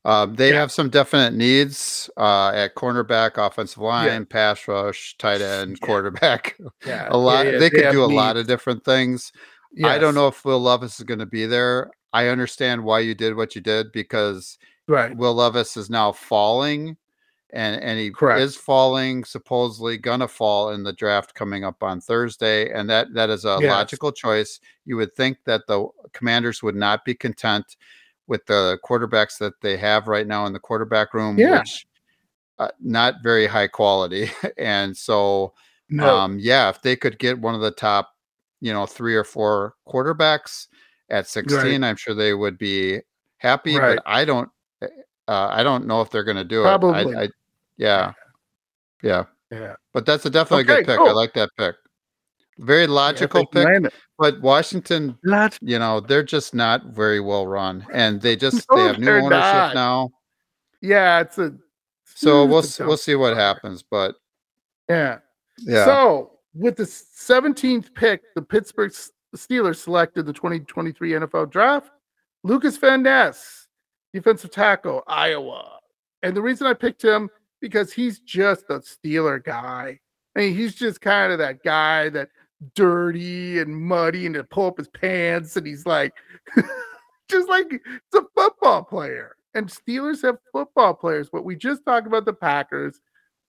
um, 0.05 0.35
they 0.35 0.49
Yeah. 0.51 0.59
have 0.59 0.71
some 0.71 0.89
definite 0.89 1.33
needs 1.33 2.09
uh, 2.15 2.49
at 2.49 2.75
cornerback, 2.75 3.37
offensive 3.37 3.79
line, 3.79 4.25
pass 4.25 4.67
rush, 4.67 5.17
tight 5.17 5.41
end, 5.41 5.77
Yeah. 5.81 5.85
quarterback. 5.85 6.57
Yeah, 6.85 7.07
a 7.09 7.17
lot. 7.17 7.45
yeah, 7.45 7.51
yeah, 7.53 7.59
They 7.59 7.69
could 7.71 7.91
do 7.91 8.03
a 8.03 8.05
lot 8.05 8.37
of 8.37 8.45
different 8.47 8.85
things. 8.85 9.31
I 9.83 9.97
don't 9.97 10.13
know 10.15 10.27
if 10.27 10.45
Will 10.45 10.61
Levis 10.61 10.99
is 10.99 11.03
going 11.05 11.19
to 11.19 11.25
be 11.25 11.45
there. 11.47 11.89
I 12.13 12.27
understand 12.27 12.83
why 12.83 12.99
you 12.99 13.13
did 13.15 13.35
what 13.35 13.55
you 13.55 13.61
did 13.61 13.91
because 13.91 14.57
Right. 14.87 15.17
Will 15.17 15.33
Levis 15.33 15.75
is 15.77 15.89
now 15.89 16.11
falling, 16.11 16.95
and 17.51 17.81
and 17.81 17.97
he 17.99 18.11
Correct. 18.11 18.39
is 18.39 18.55
falling. 18.55 19.23
Supposedly 19.23 19.97
gonna 19.97 20.27
fall 20.27 20.69
in 20.69 20.83
the 20.83 20.93
draft 20.93 21.33
coming 21.33 21.63
up 21.63 21.81
on 21.81 21.99
Thursday, 21.99 22.71
and 22.71 22.87
that 22.89 23.13
that 23.15 23.31
is 23.31 23.45
a 23.45 23.57
Yes. 23.59 23.71
logical 23.71 24.11
choice. 24.11 24.59
You 24.85 24.97
would 24.97 25.15
think 25.15 25.39
that 25.45 25.65
the 25.67 25.87
Commanders 26.13 26.61
would 26.61 26.75
not 26.75 27.03
be 27.03 27.15
content 27.15 27.75
with 28.28 28.45
the 28.45 28.80
quarterbacks 28.84 29.38
that 29.38 29.53
they 29.61 29.78
have 29.78 30.07
right 30.07 30.28
now 30.28 30.45
in 30.45 30.53
the 30.53 30.59
quarterback 30.59 31.13
room, 31.13 31.38
Yeah. 31.38 31.59
which 31.59 31.88
uh, 32.57 32.69
not 32.80 33.15
very 33.21 33.47
high 33.47 33.67
quality. 33.67 34.30
and 34.57 34.95
so, 34.95 35.53
No. 35.89 36.07
um, 36.07 36.39
yeah, 36.39 36.69
if 36.69 36.82
they 36.82 36.95
could 36.95 37.19
get 37.19 37.39
one 37.39 37.53
of 37.55 37.61
the 37.61 37.71
top, 37.71 38.15
you 38.61 38.71
know, 38.73 38.86
three 38.86 39.15
or 39.15 39.23
four 39.23 39.76
quarterbacks 39.88 40.67
at 41.09 41.28
16, 41.28 41.84
I'm 41.84 41.95
sure 41.97 42.13
they 42.15 42.34
would 42.34 42.57
be 42.57 43.01
happy. 43.38 43.78
Right. 43.78 43.97
But 43.97 44.03
I 44.05 44.26
don't, 44.26 44.49
uh, 44.82 44.88
I 45.28 45.63
don't 45.63 45.86
know 45.86 46.01
if 46.01 46.09
they're 46.09 46.23
going 46.23 46.38
to 46.38 46.43
do 46.43 46.63
Probably. 46.63 47.11
it. 47.11 47.17
I, 47.17 47.23
I, 47.23 47.30
yeah, 47.78 48.13
yeah. 49.03 49.26
yeah. 49.51 49.76
But 49.93 50.05
that's 50.05 50.26
a 50.26 50.30
definitely 50.30 50.61
a 50.73 50.78
Okay, 50.78 50.84
good 50.86 50.97
pick. 50.97 50.99
I 50.99 51.11
like 51.11 51.34
that 51.34 51.49
pick. 51.57 51.76
Very 52.57 52.87
logical 52.87 53.45
pick. 53.45 53.67
But 54.17 54.39
Washington, 54.41 55.17
you 55.61 55.77
know, 55.79 55.99
they're 55.99 56.23
just 56.23 56.53
not 56.53 56.85
very 56.87 57.19
well 57.19 57.47
run, 57.47 57.85
and 57.91 58.21
they 58.21 58.35
just 58.35 58.65
No, 58.71 58.77
they 58.77 58.83
have 58.85 58.99
new 58.99 59.11
ownership 59.11 59.53
not. 59.53 59.75
now. 59.75 60.11
Yeah, 60.81 61.19
it's 61.19 61.37
a. 61.37 61.53
So 62.05 62.45
mm, 62.45 62.49
we'll 62.49 62.59
it's 62.59 62.79
we'll 62.79 62.97
see 62.97 63.15
what 63.15 63.35
happens. 63.35 63.83
But 63.83 64.15
Yeah. 64.87 65.17
yeah, 65.59 65.83
So 65.85 66.39
with 66.53 66.77
the 66.77 66.83
17th 66.83 67.93
pick, 67.93 68.21
the 68.35 68.41
Pittsburgh 68.41 68.93
Steelers 69.35 69.77
selected 69.77 70.25
the 70.25 70.33
2023 70.33 71.11
NFL 71.11 71.51
draft. 71.51 71.91
Lucas 72.43 72.77
Van 72.77 73.03
Ness, 73.03 73.67
defensive 74.13 74.51
tackle, 74.51 75.03
Iowa. 75.07 75.79
And 76.23 76.37
the 76.37 76.41
reason 76.41 76.67
I 76.67 76.73
picked 76.73 77.03
him 77.03 77.29
because 77.59 77.91
he's 77.91 78.19
just 78.19 78.65
a 78.69 78.79
Steeler 78.79 79.43
guy. 79.43 79.99
I 80.35 80.39
mean, 80.39 80.55
he's 80.55 80.75
just 80.75 81.01
kind 81.01 81.31
of 81.31 81.39
that 81.39 81.63
guy 81.63 82.09
that 82.09 82.29
dirty 82.74 83.59
and 83.59 83.76
muddy 83.76 84.26
and 84.26 84.36
to 84.36 84.43
pull 84.43 84.68
up 84.68 84.78
his 84.78 84.88
pants 84.89 85.55
and 85.55 85.68
he's 85.68 85.86
like 85.86 86.13
just 87.30 87.49
like 87.49 87.68
it's 87.72 88.16
a 88.16 88.22
football 88.36 88.84
player. 88.84 89.36
And 89.53 89.70
Steelers 89.70 90.22
have 90.24 90.38
football 90.51 90.93
players. 90.93 91.32
What 91.32 91.45
we 91.45 91.55
just 91.55 91.86
talked 91.86 92.07
about 92.07 92.26
the 92.26 92.34
Packers 92.34 92.99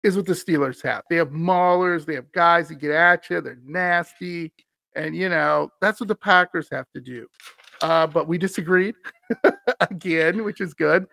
is 0.04 0.16
what 0.16 0.28
the 0.28 0.34
Steelers 0.34 0.82
have. 0.84 1.04
They 1.10 1.16
have 1.16 1.30
maulers, 1.30 2.06
they 2.06 2.16
have 2.16 2.32
guys 2.32 2.68
that 2.70 2.76
get 2.76 2.92
at 2.92 3.30
you, 3.30 3.42
they're 3.42 3.58
nasty. 3.66 4.54
And 4.96 5.16
you 5.16 5.30
know, 5.30 5.70
that's 5.82 6.00
what 6.00 6.08
the 6.08 6.16
Packers 6.16 6.68
have 6.72 6.86
to 6.94 7.02
do. 7.02 7.28
Uh, 7.82 8.08
but 8.08 8.28
we 8.28 8.38
disagreed 8.38 8.96
again, 9.80 10.44
which 10.44 10.62
is 10.62 10.74
good. 10.74 11.08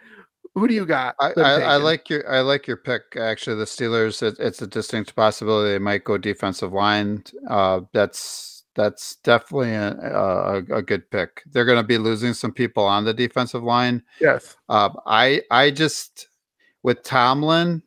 Who 0.55 0.69
do 0.69 0.75
you 0.75 0.87
got? 0.87 1.17
I, 1.21 1.33
I, 1.37 1.53
I 1.61 1.77
like 1.77 2.09
your 2.09 2.31
I 2.31 2.41
like 2.41 2.67
your 2.67 2.77
pick. 2.77 3.17
Actually, 3.17 3.57
the 3.57 3.65
Steelers. 3.65 4.23
It, 4.23 4.37
it's 4.39 4.63
a 4.63 4.67
distinct 4.69 5.17
possibility 5.17 5.73
they 5.73 5.79
might 5.81 6.05
go 6.05 6.17
defensive 6.17 6.73
line. 6.73 7.25
Uh, 7.49 7.81
that's 7.93 8.65
that's 8.77 9.17
definitely 9.17 9.73
a, 9.75 9.93
a, 9.93 10.57
a 10.77 10.83
good 10.83 11.11
pick. 11.11 11.43
They're 11.51 11.65
going 11.65 11.79
to 11.79 11.87
be 11.87 11.99
losing 11.99 12.35
some 12.35 12.53
people 12.53 12.85
on 12.85 13.05
the 13.05 13.15
defensive 13.15 13.63
line. 13.65 14.03
yes. 14.21 14.57
Uh, 14.69 14.91
I 15.07 15.43
I 15.51 15.71
just 15.73 16.29
with 16.83 17.03
Tomlin, 17.03 17.83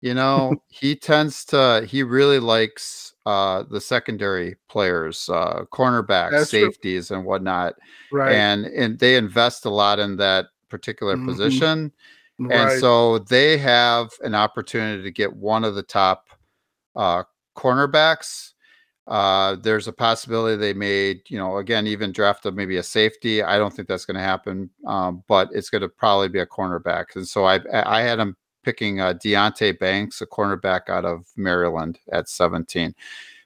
You 0.00 0.14
know, 0.14 0.62
he 0.68 0.96
tends 0.96 1.44
to 1.46 1.86
he 1.88 2.02
really 2.02 2.38
likes 2.40 3.14
uh 3.26 3.62
the 3.70 3.80
secondary 3.80 4.56
players, 4.68 5.28
uh 5.28 5.64
cornerbacks, 5.72 6.30
That's 6.32 6.50
true. 6.50 6.66
safeties, 6.66 7.10
and 7.10 7.24
whatnot. 7.24 7.74
Right. 8.12 8.32
And 8.32 8.66
and 8.66 8.98
they 8.98 9.16
invest 9.16 9.64
a 9.66 9.70
lot 9.70 9.98
in 9.98 10.16
that 10.18 10.46
particular 10.74 11.16
Mhm. 11.16 11.24
position. 11.26 11.92
And 12.50 12.80
so 12.80 13.18
they 13.20 13.56
have 13.58 14.10
an 14.22 14.34
opportunity 14.34 15.04
to 15.04 15.10
get 15.12 15.32
one 15.32 15.62
of 15.64 15.74
the 15.76 15.84
top 15.84 16.26
uh, 16.96 17.22
cornerbacks. 17.56 18.52
Uh, 19.06 19.56
there's 19.56 19.86
a 19.88 19.92
possibility 19.92 20.56
they 20.56 20.72
may, 20.72 21.20
you 21.28 21.38
know, 21.38 21.58
again, 21.58 21.86
even 21.86 22.10
draft 22.12 22.46
up 22.46 22.54
maybe 22.54 22.76
a 22.78 22.82
safety. 22.82 23.42
I 23.42 23.58
don't 23.58 23.74
think 23.74 23.86
that's 23.86 24.04
going 24.04 24.16
to 24.16 24.20
happen, 24.32 24.70
um, 24.86 25.22
but 25.28 25.48
it's 25.52 25.70
going 25.70 25.82
to 25.82 25.88
probably 25.88 26.28
be 26.28 26.40
a 26.40 26.46
cornerback. 26.46 27.14
And 27.16 27.26
so 27.26 27.44
I, 27.44 27.60
I 27.72 28.00
had 28.02 28.18
him 28.18 28.36
picking 28.64 29.00
uh, 29.00 29.12
Deonte 29.14 29.78
Banks, 29.78 30.20
a 30.20 30.26
cornerback 30.26 30.88
out 30.88 31.04
of 31.04 31.26
Maryland 31.36 31.98
at 32.12 32.28
17, 32.28 32.94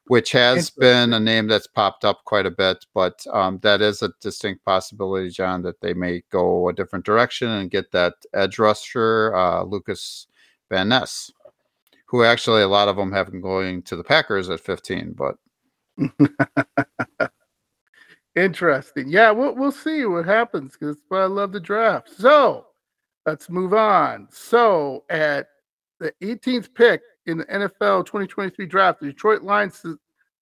which 0.08 0.32
has 0.32 0.70
been 0.70 1.12
a 1.12 1.20
name 1.20 1.46
that's 1.46 1.66
popped 1.66 2.04
up 2.04 2.24
quite 2.24 2.46
a 2.46 2.50
bit. 2.50 2.84
But 2.94 3.24
um, 3.32 3.58
that 3.62 3.80
is 3.80 4.02
a 4.02 4.12
distinct 4.20 4.64
possibility, 4.64 5.30
John, 5.30 5.62
that 5.62 5.80
they 5.80 5.94
may 5.94 6.22
go 6.30 6.68
a 6.68 6.72
different 6.72 7.04
direction 7.04 7.48
and 7.48 7.70
get 7.70 7.92
that 7.92 8.14
edge 8.34 8.58
rusher, 8.58 9.34
uh, 9.34 9.62
Lucas 9.62 10.26
Van 10.70 10.88
Ness, 10.88 11.30
who 12.06 12.24
actually 12.24 12.62
a 12.62 12.68
lot 12.68 12.88
of 12.88 12.96
them 12.96 13.12
have 13.12 13.30
been 13.30 13.40
going 13.40 13.82
to 13.82 13.96
the 13.96 14.04
Packers 14.04 14.50
at 14.50 14.60
15. 14.60 15.14
But 15.16 15.36
Interesting. 18.34 19.08
Yeah, 19.08 19.30
we'll 19.32 19.54
we'll 19.56 19.72
see 19.72 20.04
what 20.04 20.24
happens 20.24 20.76
because 20.78 20.98
I 21.10 21.24
love 21.24 21.52
the 21.52 21.60
draft. 21.60 22.10
So 22.16 22.66
let's 23.26 23.50
move 23.50 23.74
on. 23.74 24.28
So 24.30 25.04
at 25.10 25.48
the 25.98 26.12
18th 26.22 26.72
pick 26.74 27.02
in 27.28 27.38
the 27.38 27.44
NFL 27.46 28.06
2023 28.06 28.66
draft, 28.66 29.00
the 29.00 29.06
Detroit 29.06 29.42
Lions 29.42 29.84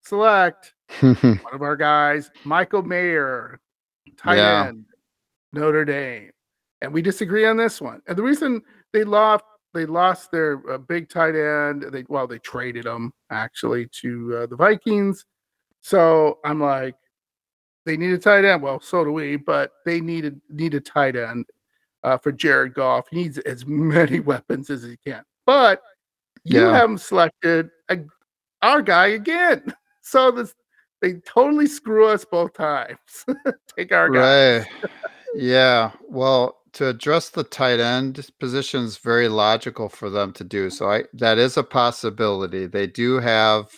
select 0.03 0.75
one 1.01 1.39
of 1.53 1.63
our 1.63 1.77
guys, 1.77 2.31
Michael 2.45 2.83
Mayer, 2.83 3.61
tight 4.17 4.37
Yeah. 4.37 4.67
end, 4.69 4.85
Notre 5.53 5.85
Dame, 5.85 6.31
and 6.81 6.93
we 6.93 7.03
disagree 7.03 7.47
on 7.47 7.57
this 7.57 7.81
one. 7.81 8.01
And 8.07 8.17
the 8.17 8.23
reason 8.23 8.63
they 8.93 9.05
lost 9.05 9.45
they 9.75 9.85
lost 9.85 10.31
their 10.31 10.63
uh, 10.71 10.79
big 10.79 11.09
tight 11.11 11.35
end. 11.37 11.83
They 11.93 12.05
well 12.09 12.27
they 12.27 12.39
traded 12.39 12.87
him 12.87 13.13
actually 13.31 13.89
to 14.01 14.39
uh, 14.39 14.47
the 14.47 14.57
Vikings. 14.57 15.27
So 15.83 16.39
I'm 16.45 16.61
like, 16.61 16.95
they 17.85 17.97
need 17.97 18.13
a 18.13 18.19
tight 18.19 18.45
end. 18.45 18.63
Well, 18.63 18.81
so 18.81 19.05
do 19.05 19.13
we, 19.13 19.37
but 19.37 19.73
they 19.85 20.01
needed 20.01 20.41
need 20.49 20.75
a 20.75 20.81
tight 20.81 21.15
end 21.15 21.47
uh, 22.05 22.17
for 22.17 22.33
Jared 22.33 22.75
Goff. 22.75 23.07
He 23.11 23.17
needs 23.17 23.39
as 23.39 23.67
many 23.67 24.21
weapons 24.21 24.71
as 24.71 24.83
he 24.83 24.97
can. 24.97 25.23
But 25.45 25.83
you 26.47 26.61
Yeah. 26.61 26.73
haven't 26.73 26.99
selected 27.01 27.71
a, 27.89 27.99
our 28.63 28.83
guy 28.83 29.09
again. 29.09 29.75
So 30.03 30.31
this 30.31 30.55
they 31.03 31.15
totally 31.27 31.67
screw 31.67 32.07
us 32.07 32.25
both 32.25 32.55
times. 32.55 32.99
Take 33.77 33.91
our 33.91 34.09
guy. 34.09 34.59
right. 34.59 34.67
yeah. 35.35 35.91
Well, 36.09 36.59
to 36.75 36.87
address 36.89 37.31
the 37.31 37.43
tight 37.43 37.81
end 37.81 38.25
position 38.39 38.85
is 38.85 38.99
very 38.99 39.29
logical 39.29 39.89
for 39.89 40.11
them 40.11 40.33
to 40.35 40.45
do. 40.45 40.71
So 40.71 40.89
I 40.91 41.03
that 41.15 41.39
is 41.39 41.57
a 41.57 41.65
possibility. 41.65 42.67
They 42.67 42.87
do 42.87 43.19
have 43.19 43.69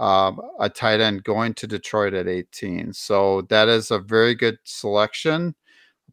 um, 0.00 0.40
a 0.58 0.68
tight 0.68 1.00
end 1.00 1.22
going 1.22 1.54
to 1.54 1.68
Detroit 1.68 2.14
at 2.14 2.26
18. 2.26 2.92
So 2.92 3.42
that 3.42 3.68
is 3.68 3.92
a 3.92 4.00
very 4.00 4.34
good 4.34 4.58
selection, 4.64 5.54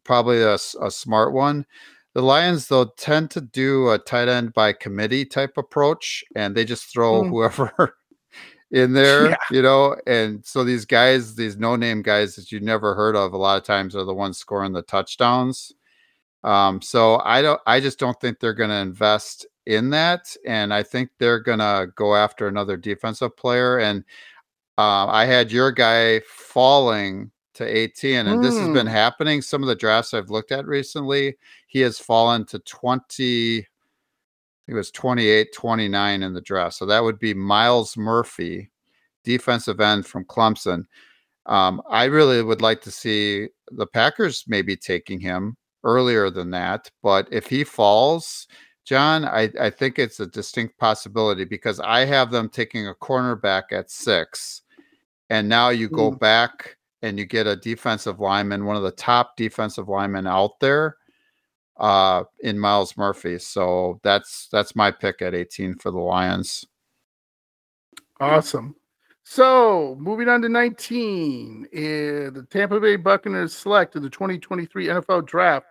probably 0.04 0.40
a 0.42 0.56
smart 0.58 1.32
one. 1.32 1.66
The 2.18 2.24
Lions, 2.24 2.66
though, 2.66 2.86
tend 2.96 3.30
to 3.30 3.40
do 3.40 3.90
a 3.90 3.98
tight 4.00 4.26
end 4.26 4.52
by 4.52 4.72
committee 4.72 5.24
type 5.24 5.56
approach, 5.56 6.24
and 6.34 6.52
they 6.52 6.64
just 6.64 6.92
throw 6.92 7.22
Mm. 7.22 7.28
whoever 7.28 7.94
in 8.72 8.92
there, 8.92 9.28
Yeah. 9.28 9.36
you 9.52 9.62
know. 9.62 9.94
And 10.04 10.44
so 10.44 10.64
these 10.64 10.84
guys, 10.84 11.36
these 11.36 11.56
no 11.58 11.76
name 11.76 12.02
guys 12.02 12.34
that 12.34 12.50
you 12.50 12.58
never 12.58 12.96
heard 12.96 13.14
of, 13.14 13.34
a 13.34 13.36
lot 13.36 13.56
of 13.56 13.62
times 13.62 13.94
are 13.94 14.02
the 14.02 14.12
ones 14.12 14.36
scoring 14.36 14.72
the 14.72 14.82
touchdowns. 14.82 15.72
Um, 16.42 16.82
so 16.82 17.22
I 17.24 17.40
don't, 17.40 17.60
I 17.68 17.78
just 17.78 18.00
don't 18.00 18.20
think 18.20 18.40
they're 18.40 18.52
going 18.52 18.70
to 18.70 18.74
invest 18.74 19.46
in 19.66 19.90
that, 19.90 20.36
and 20.44 20.74
I 20.74 20.82
think 20.82 21.10
they're 21.20 21.38
going 21.38 21.60
to 21.60 21.86
go 21.94 22.16
after 22.16 22.48
another 22.48 22.76
defensive 22.76 23.36
player. 23.36 23.78
And 23.78 24.02
uh, 24.76 25.06
I 25.06 25.24
had 25.24 25.52
your 25.52 25.70
guy 25.70 26.18
falling 26.26 27.30
to 27.58 27.64
18, 27.66 28.26
and 28.26 28.42
this 28.42 28.58
has 28.58 28.68
been 28.68 28.86
Hmm. 28.86 28.92
happening. 28.92 29.42
Some 29.42 29.62
of 29.62 29.68
the 29.68 29.74
drafts 29.76 30.14
I've 30.14 30.30
looked 30.30 30.52
at 30.52 30.66
recently, 30.66 31.36
he 31.68 31.80
has 31.80 31.98
fallen 31.98 32.44
to 32.46 32.58
20. 32.60 33.66
He 34.66 34.74
was 34.74 34.90
28, 34.90 35.52
29 35.54 36.22
in 36.22 36.34
the 36.34 36.40
draft. 36.40 36.74
So 36.76 36.86
that 36.86 37.02
would 37.02 37.18
be 37.18 37.34
Myles 37.34 37.96
Murphy, 37.96 38.70
defensive 39.24 39.80
end 39.80 40.06
from 40.06 40.24
Clemson. 40.24 40.84
Um, 41.46 41.80
I 41.88 42.04
really 42.04 42.42
would 42.42 42.60
like 42.62 42.82
to 42.82 42.90
see 42.90 43.48
the 43.70 43.86
Packers 43.86 44.44
maybe 44.48 44.76
taking 44.76 45.20
him 45.20 45.56
earlier 45.84 46.30
than 46.30 46.50
that. 46.50 46.90
But 47.02 47.28
if 47.32 47.46
he 47.46 47.64
falls, 47.64 48.46
John, 48.84 49.24
I, 49.24 49.50
I 49.60 49.70
think 49.70 49.98
it's 49.98 50.20
a 50.20 50.26
distinct 50.26 50.78
possibility 50.78 51.44
because 51.44 51.80
I 51.80 52.04
have 52.04 52.30
them 52.30 52.48
taking 52.48 52.88
a 52.88 52.94
cornerback 52.94 53.64
at 53.72 53.90
six. 53.90 54.62
And 55.30 55.48
now 55.48 55.68
you 55.70 55.88
go 55.90 56.10
Mm. 56.10 56.20
back 56.20 56.77
and 57.02 57.18
you 57.18 57.26
get 57.26 57.46
a 57.46 57.56
defensive 57.56 58.20
lineman, 58.20 58.64
one 58.64 58.76
of 58.76 58.82
the 58.82 58.90
top 58.90 59.36
defensive 59.36 59.88
linemen 59.88 60.26
out 60.26 60.58
there 60.60 60.96
uh 61.78 62.24
in 62.40 62.58
Myles 62.58 62.96
Murphy. 62.96 63.38
So 63.38 64.00
that's 64.02 64.48
that's 64.50 64.74
my 64.74 64.90
pick 64.90 65.22
at 65.22 65.34
18 65.34 65.76
for 65.76 65.90
the 65.90 65.98
Lions. 65.98 66.64
Awesome. 68.20 68.74
So 69.22 69.94
moving 70.00 70.28
on 70.28 70.40
to 70.40 70.48
19, 70.48 71.66
uh, 71.66 71.76
the 71.76 72.46
Tampa 72.50 72.80
Bay 72.80 72.96
Buccaneers 72.96 73.54
select 73.54 73.94
in 73.94 74.02
the 74.02 74.08
2023 74.08 74.86
NFL 74.86 75.26
Draft 75.26 75.66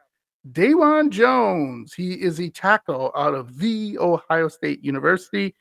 Dawand 0.52 1.10
Jones. 1.10 1.94
He 1.94 2.14
is 2.14 2.40
a 2.40 2.50
tackle 2.50 3.12
out 3.16 3.34
of 3.34 3.58
the 3.58 3.98
Ohio 3.98 4.48
State 4.48 4.84
University. 4.84 5.56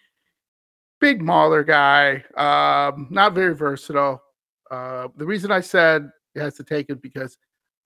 Big 1.01 1.23
mauler 1.23 1.65
guy, 1.65 2.23
um, 2.37 3.09
not 3.11 3.35
very 3.35 3.55
versatile. 3.55 4.23
Uh, 4.71 5.09
the 5.17 5.27
reason 5.27 5.51
I 5.51 5.61
said 5.61 6.11
he 6.35 6.41
has 6.41 6.55
to 6.55 6.65
take 6.65 6.91
it 6.91 7.01
because 7.03 7.37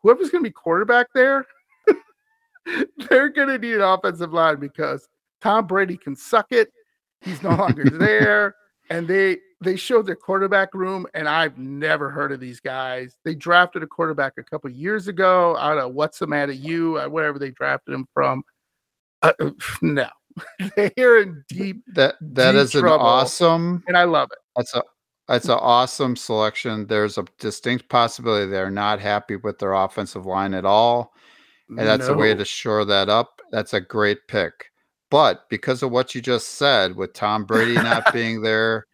whoever's 0.02 0.30
going 0.30 0.42
to 0.44 0.48
be 0.48 0.52
quarterback 0.52 1.08
there, 1.14 1.46
they're 3.08 3.28
going 3.28 3.48
to 3.48 3.58
need 3.58 3.74
an 3.76 3.80
offensive 3.82 4.32
line 4.32 4.58
because 4.60 5.08
Tom 5.40 5.66
Brady 5.66 5.96
can 5.96 6.14
suck 6.16 6.46
it. 6.50 6.72
He's 7.20 7.42
no 7.42 7.50
longer 7.50 7.84
there. 7.92 8.54
And 8.90 9.06
they 9.06 9.38
they 9.62 9.76
showed 9.76 10.06
their 10.06 10.16
quarterback 10.16 10.72
room 10.74 11.06
and 11.14 11.28
i've 11.28 11.58
never 11.58 12.10
heard 12.10 12.32
of 12.32 12.40
these 12.40 12.58
guys. 12.60 13.14
They 13.24 13.34
drafted 13.36 13.82
a 13.82 13.86
quarterback 13.86 14.32
a 14.38 14.42
couple 14.42 14.68
years 14.70 15.06
ago. 15.06 15.56
Out 15.58 15.78
of 15.78 15.94
what's 15.94 16.18
the 16.18 16.26
matter 16.26 16.50
you 16.52 16.96
uh, 16.98 17.08
wherever 17.08 17.38
they 17.38 17.50
drafted 17.50 17.94
him 17.94 18.06
from. 18.12 18.42
Uh, 19.22 19.32
uh, 19.38 19.50
no. 19.82 20.08
They're 20.76 21.20
in 21.22 21.44
deep 21.48 21.82
That 21.94 22.16
that 22.20 22.52
Deep 22.52 22.60
is 22.60 22.74
an 22.74 22.80
trouble. 22.82 23.04
awesome 23.04 23.84
and 23.86 23.96
i 23.96 24.04
love 24.04 24.28
it. 24.32 24.38
That's 24.56 24.74
a 24.74 24.82
that's 25.30 25.44
an 25.46 25.58
awesome 25.60 26.16
selection. 26.16 26.86
There's 26.88 27.16
a 27.18 27.24
distinct 27.38 27.88
possibility 27.88 28.50
they're 28.50 28.70
not 28.70 28.98
happy 29.00 29.36
with 29.36 29.58
their 29.60 29.74
offensive 29.74 30.26
line 30.26 30.54
at 30.54 30.64
all. 30.64 31.14
And 31.68 31.78
that's 31.78 32.08
a 32.08 32.14
way 32.14 32.34
to 32.34 32.44
shore 32.44 32.84
that 32.84 33.08
up. 33.08 33.40
That's 33.52 33.72
a 33.74 33.80
great 33.80 34.26
pick. 34.26 34.72
But 35.08 35.48
because 35.48 35.84
of 35.84 35.92
what 35.92 36.16
you 36.16 36.20
just 36.20 36.50
said, 36.50 36.96
with 36.96 37.12
Tom 37.12 37.44
Brady 37.44 37.74
not 37.74 38.12
being 38.12 38.42
there, 38.42 38.86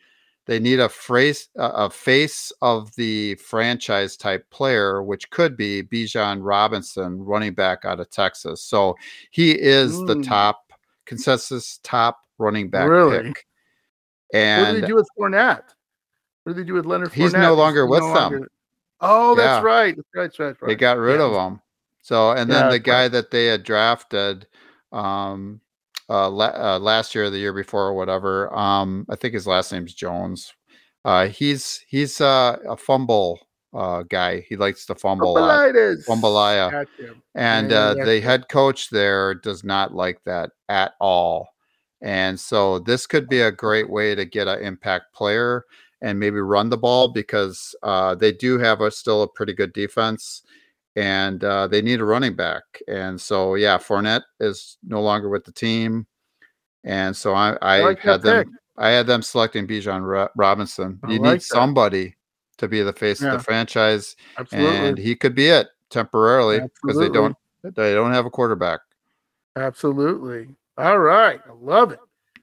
they 0.44 0.60
need 0.60 0.78
a 0.78 0.90
phrase, 0.90 1.48
a 1.56 1.88
face 1.88 2.52
of 2.60 2.94
the 2.96 3.34
franchise 3.36 4.16
type 4.16 4.48
player, 4.50 5.02
which 5.02 5.30
could 5.30 5.56
be 5.56 5.82
Bijan 5.82 6.40
Robinson, 6.42 7.18
running 7.18 7.54
back 7.54 7.86
out 7.86 7.98
of 7.98 8.10
Texas. 8.10 8.62
So 8.62 8.94
he 9.30 9.52
is 9.52 10.04
the 10.04 10.16
Mm. 10.16 10.22
top 10.28 10.72
consensus 11.06 11.80
top 11.82 12.20
running 12.38 12.68
back 12.68 12.88
Really? 12.88 13.22
pick. 13.22 13.46
what 14.32 14.32
do 14.32 14.38
And 14.38 14.82
they 14.82 14.86
do 14.86 14.96
with 14.96 15.08
Fournette? 15.18 15.62
What 16.46 16.54
do 16.54 16.62
they 16.62 16.66
do 16.66 16.74
with 16.74 16.86
Leonard 16.86 17.12
He's 17.12 17.32
Fournette? 17.34 17.40
no 17.42 17.54
longer 17.54 17.86
he 17.86 17.90
with 17.90 18.00
no 18.02 18.14
them. 18.14 18.32
longer- 18.32 18.50
Oh, 19.00 19.34
that's 19.34 19.60
Yeah. 19.64 19.66
right. 19.66 19.96
That's 19.96 20.08
right. 20.14 20.22
That's 20.22 20.38
right. 20.38 20.46
That's 20.60 20.66
they 20.68 20.76
got 20.76 20.96
rid 20.96 21.18
Yeah. 21.18 21.26
of 21.26 21.32
him. 21.32 21.60
So, 22.02 22.30
and 22.30 22.48
Yeah, 22.48 22.60
then 22.60 22.70
the 22.70 22.78
guy 22.78 23.02
right. 23.02 23.08
that 23.12 23.32
they 23.32 23.46
had 23.46 23.64
drafted 23.64 24.46
um, 24.92 25.60
uh, 26.08 26.30
la- 26.30 26.54
uh, 26.54 26.78
last 26.78 27.16
year, 27.16 27.24
or 27.24 27.30
the 27.30 27.38
year 27.38 27.52
before, 27.52 27.88
or 27.88 27.94
whatever. 27.94 28.54
Um, 28.56 29.04
I 29.10 29.16
think 29.16 29.34
his 29.34 29.48
last 29.48 29.72
name's 29.72 29.92
Jones. 29.92 30.54
Uh, 31.04 31.26
he's 31.26 31.84
he's 31.88 32.20
uh, 32.20 32.58
a 32.68 32.76
fumble 32.76 33.40
uh, 33.74 34.04
guy. 34.04 34.46
He 34.48 34.54
likes 34.56 34.86
to 34.86 34.94
fumble 34.94 35.36
a 35.36 35.40
lot. 35.40 35.50
Fumbleitis. 35.74 36.06
Jambalaya. 36.06 36.70
Gotcha. 36.70 37.14
And 37.34 37.72
uh, 37.72 37.94
yeah, 37.98 38.04
the 38.04 38.20
head 38.20 38.48
coach 38.48 38.88
there 38.90 39.34
does 39.34 39.64
not 39.64 39.92
like 39.92 40.22
that 40.24 40.50
at 40.68 40.92
all. 41.00 41.48
And 42.00 42.38
so 42.38 42.78
this 42.78 43.06
could 43.08 43.28
be 43.28 43.40
a 43.40 43.50
great 43.50 43.90
way 43.90 44.14
to 44.14 44.24
get 44.24 44.46
an 44.46 44.60
impact 44.62 45.12
player 45.12 45.64
and 46.02 46.18
maybe 46.18 46.36
run 46.38 46.68
the 46.68 46.76
ball 46.76 47.08
because 47.08 47.74
uh, 47.82 48.14
they 48.14 48.32
do 48.32 48.58
have 48.58 48.80
a 48.80 48.90
still 48.90 49.22
a 49.22 49.28
pretty 49.28 49.52
good 49.52 49.72
defense 49.72 50.42
and 50.94 51.44
uh, 51.44 51.66
they 51.66 51.82
need 51.82 52.00
a 52.00 52.04
running 52.04 52.34
back. 52.34 52.62
And 52.88 53.20
so 53.20 53.54
yeah, 53.54 53.78
Fournette 53.78 54.22
is 54.40 54.78
no 54.86 55.02
longer 55.02 55.28
with 55.28 55.44
the 55.44 55.52
team. 55.52 56.06
and 56.84 57.16
so 57.16 57.34
I, 57.34 57.56
I, 57.62 57.80
like 57.80 57.98
had 58.00 58.22
them. 58.22 58.50
I 58.78 58.90
had 58.90 59.06
them 59.06 59.22
selecting 59.22 59.66
Bijan 59.66 60.28
Robinson. 60.36 61.00
I 61.02 61.12
You 61.12 61.18
like 61.18 61.22
need 61.22 61.40
that. 61.40 61.44
somebody 61.44 62.16
to 62.58 62.68
be 62.68 62.82
the 62.82 62.92
face 62.92 63.22
of 63.22 63.32
the 63.32 63.38
franchise, 63.38 64.16
Absolutely. 64.38 64.76
and 64.76 64.98
he 64.98 65.14
could 65.14 65.34
be 65.34 65.48
it 65.48 65.68
temporarily 65.90 66.60
because 66.82 66.98
they 66.98 67.08
don't 67.08 67.36
they 67.62 67.94
don't 67.94 68.12
have 68.12 68.26
a 68.26 68.30
quarterback. 68.30 68.80
Absolutely. 69.56 70.48
All 70.78 70.98
right. 70.98 71.40
I 71.48 71.52
love 71.58 71.92
it. 71.92 72.00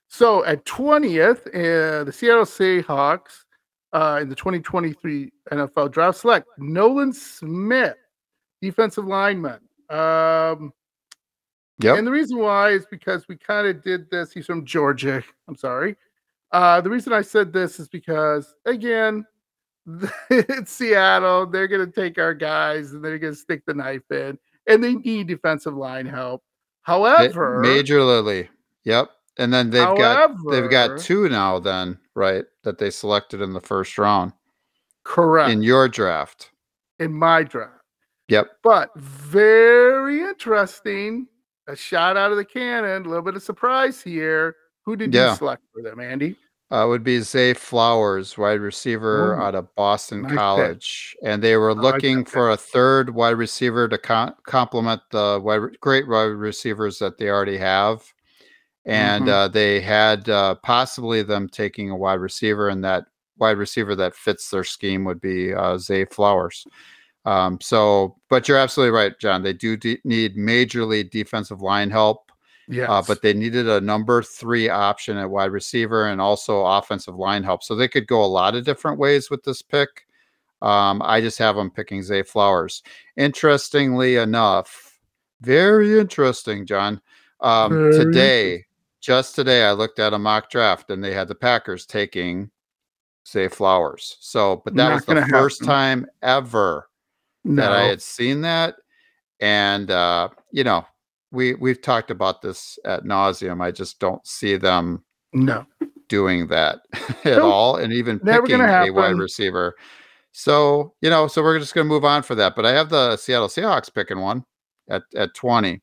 So 0.07 0.43
at 0.45 0.65
20th, 0.65 1.47
uh, 1.47 2.03
the 2.03 2.11
Seattle 2.11 2.45
Seahawks 2.45 3.42
uh, 3.93 4.19
in 4.21 4.29
the 4.29 4.35
2023 4.35 5.31
NFL 5.51 5.91
draft 5.91 6.19
select 6.19 6.47
Nolan 6.57 7.13
Smith, 7.13 7.95
defensive 8.61 9.05
lineman. 9.05 9.59
Um, 9.89 10.73
Yep. 11.79 11.97
And 11.97 12.07
the 12.07 12.11
reason 12.11 12.37
why 12.37 12.69
is 12.69 12.85
because 12.89 13.27
we 13.27 13.35
kind 13.35 13.67
of 13.67 13.83
did 13.83 14.09
this. 14.09 14.31
He's 14.31 14.45
from 14.45 14.65
Georgia. 14.65 15.23
I'm 15.47 15.55
sorry. 15.55 15.95
Uh, 16.51 16.81
the 16.81 16.89
reason 16.89 17.13
I 17.13 17.21
said 17.21 17.51
this 17.51 17.79
is 17.79 17.87
because, 17.87 18.53
again, 18.65 19.25
it's 20.29 20.71
Seattle. 20.71 21.47
They're 21.47 21.67
going 21.67 21.85
to 21.85 21.91
take 21.91 22.19
our 22.19 22.33
guys 22.33 22.93
and 22.93 23.03
they're 23.03 23.17
going 23.17 23.33
to 23.33 23.39
stick 23.39 23.63
the 23.65 23.73
knife 23.73 24.09
in, 24.11 24.37
and 24.67 24.83
they 24.83 24.95
need 24.95 25.27
defensive 25.27 25.75
line 25.75 26.05
help. 26.05 26.43
However, 26.83 27.59
Major 27.59 28.03
Lily. 28.03 28.49
Yep. 28.83 29.09
And 29.37 29.51
then 29.51 29.71
they've 29.71 29.97
got 29.97 30.31
they've 30.51 30.69
got 30.69 30.99
two 30.99 31.27
now 31.27 31.57
then, 31.57 31.97
right? 32.15 32.45
That 32.63 32.77
they 32.77 32.89
selected 32.89 33.41
in 33.41 33.53
the 33.53 33.61
first 33.61 33.97
round 33.97 34.33
correct 35.03 35.51
in 35.51 35.61
your 35.63 35.87
draft. 35.89 36.51
In 36.99 37.13
my 37.13 37.43
draft. 37.43 37.73
Yep. 38.29 38.47
But 38.63 38.89
very 38.97 40.21
interesting. 40.21 41.27
A 41.67 41.75
shot 41.75 42.15
out 42.17 42.31
of 42.31 42.37
the 42.37 42.45
cannon. 42.45 43.05
A 43.05 43.09
little 43.09 43.23
bit 43.23 43.35
of 43.35 43.43
surprise 43.43 44.01
here. 44.01 44.55
Who 44.85 44.95
did 44.95 45.13
Yeah. 45.13 45.31
you 45.31 45.35
select 45.37 45.61
for 45.73 45.81
them, 45.81 45.99
Andy? 45.99 46.37
Uh, 46.71 46.87
would 46.87 47.03
be 47.03 47.19
Zay 47.19 47.53
Flowers, 47.53 48.37
wide 48.37 48.59
receiver 48.59 49.35
Ooh, 49.35 49.41
out 49.41 49.53
of 49.53 49.73
Boston 49.75 50.23
nice 50.23 50.31
pick. 50.31 50.37
College, 50.39 51.15
and 51.23 51.43
they 51.43 51.55
were 51.55 51.75
like 51.75 51.95
looking 51.95 52.23
pick. 52.23 52.33
for 52.33 52.49
a 52.49 52.57
third 52.57 53.11
wide 53.11 53.37
receiver 53.37 53.87
to 53.87 53.97
com- 53.97 54.33
complement 54.47 55.01
the 55.11 55.39
wide, 55.43 55.55
re- 55.55 55.77
great 55.81 56.07
wide 56.07 56.23
receivers 56.23 56.97
that 56.99 57.17
they 57.19 57.29
already 57.29 57.57
have, 57.57 58.01
and 58.85 59.25
Mhm. 59.25 59.29
uh, 59.29 59.47
they 59.47 59.79
had 59.81 60.27
uh, 60.29 60.55
possibly 60.55 61.23
them 61.23 61.47
taking 61.47 61.89
a 61.89 61.95
wide 61.95 62.19
receiver, 62.19 62.69
and 62.69 62.83
that 62.83 63.05
wide 63.37 63.57
receiver 63.57 63.95
that 63.95 64.15
fits 64.15 64.49
their 64.49 64.63
scheme 64.63 65.03
would 65.05 65.21
be 65.21 65.53
uh, 65.53 65.77
Zay 65.77 66.05
Flowers. 66.05 66.65
Um, 67.25 67.59
so, 67.61 68.17
but 68.29 68.47
you're 68.47 68.57
absolutely 68.57 68.91
right, 68.91 69.17
John. 69.19 69.41
They 69.43 69.53
do 69.53 69.77
de- 69.77 70.01
need 70.03 70.35
majorly 70.35 71.09
defensive 71.09 71.61
line 71.61 71.89
help. 71.89 72.31
Yeah, 72.69 72.89
Uh, 72.91 73.01
but 73.05 73.21
they 73.21 73.33
needed 73.33 73.67
a 73.67 73.81
number 73.81 74.23
three 74.23 74.69
option 74.69 75.17
at 75.17 75.29
wide 75.29 75.51
receiver 75.51 76.07
and 76.07 76.21
also 76.21 76.65
offensive 76.65 77.15
line 77.15 77.43
help. 77.43 77.61
So 77.61 77.75
they 77.75 77.89
could 77.89 78.07
go 78.07 78.23
a 78.23 78.25
lot 78.25 78.55
of 78.55 78.63
different 78.63 78.99
ways 78.99 79.29
with 79.29 79.43
this 79.43 79.61
pick. 79.61 80.05
Um, 80.61 81.01
I 81.03 81.19
just 81.19 81.37
have 81.39 81.57
them 81.57 81.69
picking 81.69 82.01
Zay 82.03 82.23
Flowers. 82.23 82.81
Interestingly 83.17 84.15
enough, 84.15 84.97
very 85.41 85.99
interesting, 85.99 86.65
John. 86.65 87.01
Um, 87.41 87.73
Very 87.73 87.91
today, 87.97 88.65
just 89.03 89.35
today, 89.35 89.65
I 89.65 89.73
looked 89.73 89.99
at 89.99 90.13
a 90.13 90.17
mock 90.17 90.49
draft 90.49 90.89
and 90.89 91.03
they 91.03 91.13
had 91.13 91.27
the 91.27 91.35
Packers 91.35 91.85
taking 91.85 92.49
Zay 93.27 93.49
Flowers. 93.49 94.15
So, 94.21 94.61
but 94.63 94.75
that 94.75 94.89
Not 94.89 94.93
was 94.95 95.05
the 95.05 95.27
first 95.29 95.59
happen. 95.59 95.67
time 95.67 96.07
ever 96.21 96.87
no. 97.43 97.61
that 97.61 97.71
I 97.73 97.83
had 97.83 98.01
seen 98.01 98.41
that. 98.41 98.75
And 99.41 99.91
uh, 99.91 100.29
you 100.51 100.63
know, 100.63 100.85
we 101.31 101.55
we've 101.55 101.81
talked 101.81 102.11
about 102.11 102.41
this 102.41 102.79
at 102.85 103.03
nauseum. 103.03 103.61
I 103.61 103.71
just 103.71 103.99
don't 103.99 104.25
see 104.25 104.55
them 104.55 105.03
no. 105.33 105.65
doing 106.07 106.47
that 106.47 106.79
at 106.93 107.25
Nope. 107.25 107.43
all, 107.43 107.75
and 107.75 107.91
even 107.91 108.21
Never 108.23 108.47
picking 108.47 108.61
a 108.61 108.89
wide 108.89 109.17
receiver. 109.17 109.75
So 110.31 110.93
you 111.01 111.09
know, 111.09 111.27
so 111.27 111.43
we're 111.43 111.59
just 111.59 111.75
gonna 111.75 111.89
move 111.89 112.05
on 112.05 112.23
for 112.23 112.35
that. 112.35 112.55
But 112.55 112.65
I 112.65 112.71
have 112.71 112.89
the 112.89 113.17
Seattle 113.17 113.49
Seahawks 113.49 113.93
picking 113.93 114.19
one 114.19 114.45
at 114.89 115.01
at 115.13 115.33
twenty. 115.33 115.81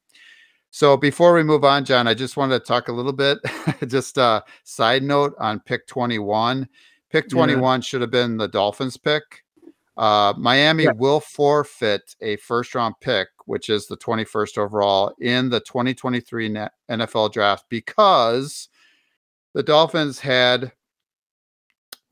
So 0.70 0.96
before 0.96 1.34
we 1.34 1.42
move 1.42 1.64
on, 1.64 1.84
John, 1.84 2.06
I 2.06 2.14
just 2.14 2.36
wanted 2.36 2.60
to 2.60 2.64
talk 2.64 2.88
a 2.88 2.92
little 2.92 3.12
bit. 3.12 3.38
just 3.88 4.18
a 4.18 4.44
side 4.64 5.02
note 5.02 5.34
on 5.38 5.60
pick 5.60 5.86
twenty 5.86 6.18
one. 6.18 6.68
Pick 7.10 7.24
Yeah. 7.24 7.30
twenty 7.30 7.56
one 7.56 7.80
should 7.80 8.00
have 8.00 8.10
been 8.10 8.36
the 8.36 8.48
Dolphins 8.48 8.96
pick. 8.96 9.22
Uh, 9.96 10.32
Miami 10.38 10.84
Yeah. 10.84 10.92
will 10.92 11.20
forfeit 11.20 12.14
a 12.20 12.36
first 12.36 12.74
round 12.74 12.94
pick, 13.00 13.28
which 13.46 13.68
is 13.68 13.86
the 13.86 13.96
21st 13.98 14.56
overall 14.56 15.12
in 15.20 15.50
the 15.50 15.60
2023 15.60 16.48
NFL 16.88 17.30
draft 17.32 17.66
because 17.68 18.68
the 19.52 19.62
Dolphins 19.62 20.18
had, 20.20 20.72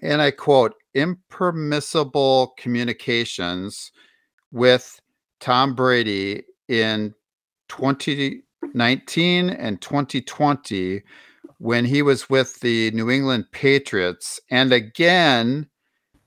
and 0.02 0.20
I 0.20 0.32
quote, 0.32 0.74
impermissible 0.94 2.54
communications 2.58 3.90
with 4.52 5.00
Tom 5.40 5.74
Brady 5.74 6.42
in 6.68 7.14
2019 8.62 9.50
and 9.50 9.80
2020 9.80 11.02
when 11.58 11.84
he 11.84 12.02
was 12.02 12.30
with 12.30 12.60
the 12.60 12.90
New 12.92 13.10
England 13.10 13.46
Patriots, 13.52 14.40
and 14.50 14.72
again 14.72 15.68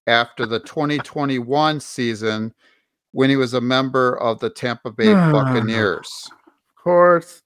after 0.07 0.45
the 0.45 0.59
2021 0.59 1.79
season 1.79 2.53
when 3.11 3.29
he 3.29 3.35
was 3.35 3.53
a 3.53 3.61
member 3.61 4.19
of 4.19 4.39
the 4.39 4.49
Tampa 4.49 4.91
Bay 4.91 5.13
Buccaneers. 5.31 6.29
Of 6.69 6.83
course. 6.83 7.41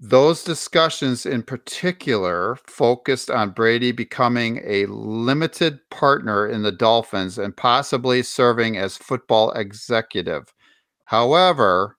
Those 0.00 0.42
discussions 0.42 1.24
in 1.26 1.44
particular 1.44 2.58
focused 2.66 3.30
on 3.30 3.50
Brady 3.50 3.92
becoming 3.92 4.60
a 4.64 4.86
limited 4.86 5.78
partner 5.90 6.48
in 6.48 6.62
the 6.62 6.72
Dolphins 6.72 7.38
and 7.38 7.56
possibly 7.56 8.24
serving 8.24 8.76
as 8.76 8.96
football 8.96 9.52
executive. 9.52 10.52
However, 11.04 11.96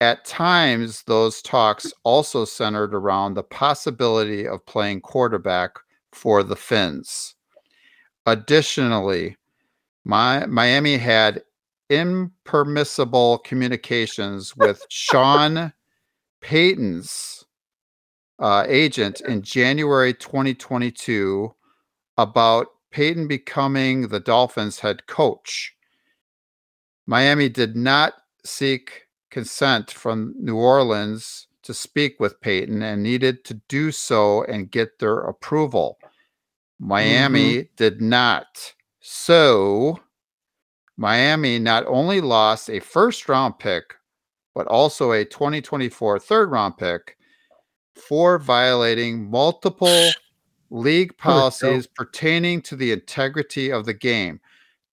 at 0.00 0.24
times 0.24 1.02
those 1.04 1.42
talks 1.42 1.92
also 2.04 2.44
centered 2.44 2.94
around 2.94 3.34
the 3.34 3.42
possibility 3.42 4.46
of 4.46 4.64
playing 4.66 5.00
quarterback 5.00 5.72
for 6.12 6.42
the 6.42 6.56
Fins. 6.56 7.34
Additionally, 8.26 9.36
my, 10.04 10.46
Miami 10.46 10.96
had 10.96 11.42
impermissible 11.90 13.38
communications 13.38 14.56
with 14.56 14.84
Sean 14.88 15.72
Payton's 16.40 17.44
uh, 18.38 18.64
agent 18.68 19.20
in 19.22 19.42
January 19.42 20.14
2022 20.14 21.52
about 22.16 22.68
Payton 22.90 23.26
becoming 23.26 24.08
the 24.08 24.20
Dolphins 24.20 24.78
head 24.78 25.06
coach. 25.06 25.74
Miami 27.06 27.48
did 27.48 27.74
not 27.74 28.14
seek 28.44 29.07
consent 29.30 29.90
from 29.90 30.34
New 30.38 30.56
Orleans 30.56 31.48
to 31.62 31.74
speak 31.74 32.18
with 32.18 32.40
Payton 32.40 32.82
and 32.82 33.02
needed 33.02 33.44
to 33.44 33.54
do 33.68 33.92
so 33.92 34.42
and 34.44 34.70
get 34.70 34.98
their 34.98 35.18
approval. 35.18 35.98
Miami 36.78 37.68
did 37.76 38.00
not. 38.00 38.74
So, 39.00 40.00
Miami 40.96 41.58
not 41.58 41.84
only 41.86 42.20
lost 42.20 42.70
a 42.70 42.80
first 42.80 43.28
round 43.28 43.58
pick, 43.58 43.94
but 44.54 44.66
also 44.66 45.12
a 45.12 45.24
2024 45.24 46.18
third 46.18 46.50
round 46.50 46.76
pick 46.76 47.16
for 47.94 48.38
violating 48.38 49.30
multiple 49.30 50.10
league 50.70 51.16
policies 51.16 51.86
pertaining 51.86 52.62
to 52.62 52.76
the 52.76 52.92
integrity 52.92 53.70
of 53.70 53.86
the 53.86 53.94
game, 53.94 54.40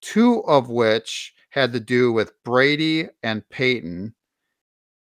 two 0.02 0.44
of 0.46 0.70
which 0.70 1.34
had 1.50 1.72
to 1.74 1.80
do 1.80 2.12
with 2.12 2.44
Brady 2.44 3.08
and 3.24 3.48
Payton, 3.50 4.14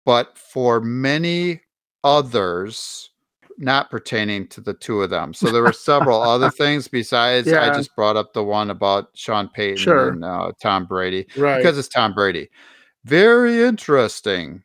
but 0.05 0.38
for 0.38 0.80
many 0.81 1.61
others 2.03 3.09
not 3.57 3.89
pertaining 3.91 4.47
to 4.47 4.59
the 4.61 4.73
two 4.73 5.01
of 5.03 5.09
them. 5.11 5.34
So 5.34 5.51
there 5.51 5.61
were 5.61 5.71
several 5.73 6.21
other 6.21 6.49
things 6.51 6.88
besides 6.88 7.51
I 7.51 7.71
just 7.73 7.95
brought 7.95 8.17
up 8.17 8.34
the 8.34 8.43
one 8.43 8.69
about 8.71 9.09
Sean 9.13 9.47
Payton 9.47 9.77
Sure. 9.77 10.09
and 10.09 10.25
uh, 10.25 10.51
Tom 10.61 10.85
Brady 10.85 11.27
Right. 11.38 11.57
because 11.57 11.77
it's 11.77 11.88
Tom 11.88 12.13
Brady. 12.13 12.49
Very 13.05 13.61
interesting. 13.61 14.63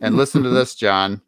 And 0.00 0.16
listen 0.16 0.42
to 0.44 0.50
this, 0.50 0.74
John. 0.76 1.20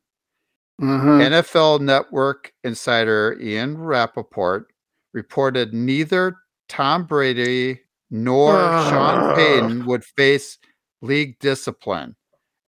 Mhm. 0.80 1.20
NFL 1.44 1.80
Network 1.80 2.52
insider 2.64 3.36
Ian 3.40 3.76
Rapoport 3.76 4.72
reported 5.12 5.74
neither 5.74 6.36
Tom 6.68 7.04
Brady 7.04 7.80
nor 8.10 8.52
Sean 8.88 9.34
Payton 9.34 9.84
would 9.86 10.04
face 10.04 10.58
league 11.02 11.38
discipline. 11.40 12.14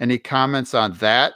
Any 0.01 0.17
comments 0.17 0.73
on 0.73 0.93
that? 0.93 1.33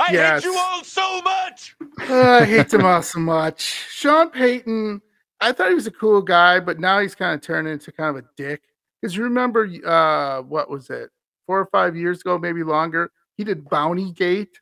I 0.00 0.12
Yes. 0.12 0.42
hate 0.42 0.50
you 0.50 0.58
all 0.58 0.82
so 0.82 1.22
much. 1.22 1.76
I 2.10 2.44
hate 2.44 2.68
them 2.70 2.84
all 2.84 3.02
so 3.02 3.20
much. 3.20 3.62
Sean 3.88 4.30
Payton, 4.30 5.00
I 5.40 5.52
thought 5.52 5.68
he 5.68 5.74
was 5.76 5.86
a 5.86 5.92
cool 5.92 6.22
guy, 6.22 6.58
but 6.58 6.80
now 6.80 6.98
he's 6.98 7.14
kind 7.14 7.36
of 7.36 7.40
turned 7.40 7.68
into 7.68 7.92
kind 7.92 8.18
of 8.18 8.24
a 8.24 8.28
dick. 8.36 8.62
Because 9.00 9.16
you 9.16 9.22
remember, 9.22 9.70
uh, 9.86 10.42
what 10.42 10.68
was 10.68 10.90
it, 10.90 11.10
four 11.46 11.60
or 11.60 11.66
five 11.66 11.96
years 11.96 12.20
ago, 12.20 12.36
maybe 12.36 12.64
longer? 12.64 13.12
He 13.36 13.44
did 13.44 13.68
Bounty 13.70 14.10
Gate. 14.12 14.58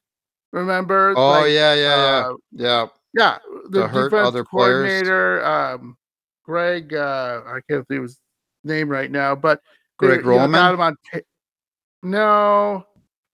Remember? 0.52 1.14
Oh 1.16 1.42
Like, 1.44 1.52
yeah, 1.52 1.74
yeah, 1.74 1.96
yeah, 1.96 2.26
uh, 2.26 2.34
yeah. 2.52 2.86
yeah. 3.14 3.38
The 3.70 3.80
To 3.82 3.88
hurt 3.88 4.10
defense 4.10 4.28
other 4.28 4.44
players. 4.44 4.82
coordinator, 4.82 5.44
um, 5.44 5.96
Gregg. 6.44 6.92
Uh, 6.92 7.40
I 7.46 7.60
can't 7.68 7.88
think 7.88 7.98
of 7.98 8.02
his 8.04 8.20
name 8.62 8.90
right 8.90 9.10
now, 9.10 9.34
but 9.34 9.60
they, 10.08 10.22
Gregg 10.22 10.36
you 10.36 10.48
know, 10.48 10.52
got 10.52 10.80
on. 10.80 10.96
ta- 11.12 11.20
no, 12.02 12.86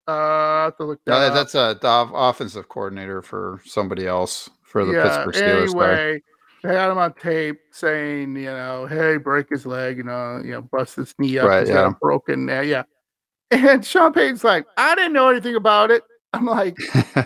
uh, 0.07 0.71
to 0.73 0.85
look 0.85 1.01
that 1.05 1.13
No, 1.13 1.35
that's 1.35 1.55
a 1.55 1.79
offensive 1.83 2.69
coordinator 2.69 3.23
for 3.23 3.61
somebody 3.65 4.07
else 4.07 4.49
for 4.63 4.85
the 4.85 4.93
yeah. 4.93 5.25
Pittsburgh 5.25 5.35
Steelers. 5.35 5.63
Anyway, 5.63 6.23
they 6.63 6.75
had 6.75 6.91
him 6.91 6.99
on 6.99 7.13
tape 7.15 7.59
saying, 7.73 8.37
you 8.37 8.45
know, 8.45 8.87
hey, 8.87 9.17
break 9.17 9.49
his 9.51 9.67
leg, 9.67 9.97
you 9.99 10.05
know, 10.05 10.41
you 10.45 10.53
know, 10.53 10.63
bust 10.63 10.97
his 10.97 11.15
knee 11.19 11.39
up. 11.39 11.49
Right, 11.49 11.61
He's 11.61 11.71
got 11.75 11.89
yeah. 11.89 11.95
broken, 12.01 12.49
uh, 12.49 12.61
yeah. 12.61 12.83
And 13.51 13.85
Sean 13.85 14.13
Payton's 14.13 14.45
like, 14.45 14.65
I 14.77 14.95
didn't 14.95 15.13
know 15.13 15.29
anything 15.29 15.57
about 15.57 15.91
it. 15.91 16.05
I'm 16.33 16.47
like, 16.47 16.79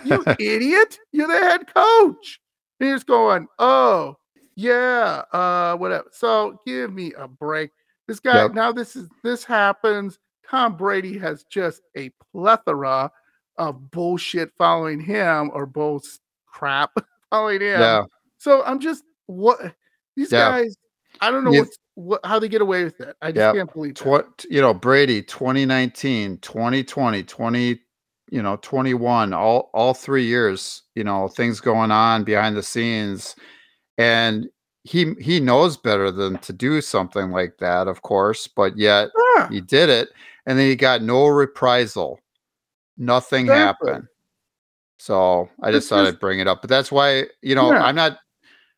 you 0.03 0.23
idiot. 0.39 0.97
You're 1.11 1.27
the 1.27 1.33
head 1.33 1.71
coach. 1.71 2.39
And 2.79 2.89
he's 2.89 3.03
going, 3.03 3.47
oh, 3.59 4.15
yeah, 4.55 5.23
uh, 5.31 5.75
whatever. 5.75 6.07
So 6.11 6.59
give 6.65 6.91
me 6.91 7.13
a 7.13 7.27
break. 7.27 7.71
This 8.07 8.19
guy, 8.19 8.43
Yep. 8.43 8.53
now 8.53 8.71
this 8.71 8.95
is 8.95 9.09
this 9.23 9.43
happens. 9.43 10.19
Tom 10.49 10.77
Brady 10.77 11.17
has 11.17 11.43
just 11.45 11.81
a 11.97 12.11
plethora 12.31 13.11
of 13.57 13.89
bullshit 13.91 14.51
following 14.57 14.99
him 14.99 15.49
or 15.53 15.65
bull 15.65 16.01
crap 16.45 16.91
following 17.31 17.61
him. 17.61 17.79
yeah, 17.81 18.03
So 18.37 18.63
I'm 18.63 18.79
just 18.79 19.03
what 19.25 19.73
these 20.15 20.31
Yeah. 20.31 20.49
guys, 20.49 20.75
I 21.21 21.31
don't 21.31 21.43
know 21.43 21.51
what's 21.51 21.77
what 21.95 22.19
how 22.25 22.37
they 22.39 22.49
get 22.49 22.61
away 22.61 22.83
with 22.83 22.99
it. 23.01 23.15
I 23.21 23.31
just 23.31 23.41
Yep. 23.41 23.55
can't 23.55 23.73
believe 23.73 23.91
it. 23.91 23.95
Tw- 24.37 24.45
you 24.51 24.61
know 24.61 24.73
Brady 24.73 25.23
2019 25.23 26.37
2020 26.39 27.23
20 27.23 27.79
you 28.31 28.41
know 28.41 28.57
21 28.57 29.33
all 29.33 29.69
all 29.73 29.93
3 29.93 30.25
years 30.25 30.83
you 30.95 31.03
know 31.03 31.27
things 31.27 31.59
going 31.61 31.91
on 31.91 32.23
behind 32.23 32.57
the 32.57 32.63
scenes 32.63 33.35
and 33.97 34.47
he 34.85 35.13
he 35.19 35.39
knows 35.39 35.75
better 35.77 36.11
than 36.11 36.37
to 36.39 36.53
do 36.53 36.79
something 36.79 37.31
like 37.31 37.57
that 37.57 37.87
of 37.87 38.01
course 38.03 38.47
but 38.47 38.77
yet 38.77 39.09
Yeah, 39.35 39.49
he 39.49 39.59
did 39.59 39.89
it 39.89 40.09
and 40.45 40.57
then 40.59 40.67
he 40.69 40.75
got 40.75 41.01
no 41.01 41.25
reprisal 41.27 42.19
nothing 42.97 43.45
Exactly. 43.47 43.89
happened 43.91 44.07
so 44.99 45.49
i 45.63 45.69
It's 45.69 45.77
just 45.77 45.89
thought 45.89 46.03
just- 46.05 46.13
i'd 46.15 46.19
bring 46.19 46.39
it 46.39 46.47
up 46.47 46.61
but 46.61 46.69
that's 46.69 46.91
why 46.91 47.25
you 47.41 47.55
know 47.55 47.71
Yeah. 47.73 47.83
i'm 47.83 47.95
not 47.95 48.19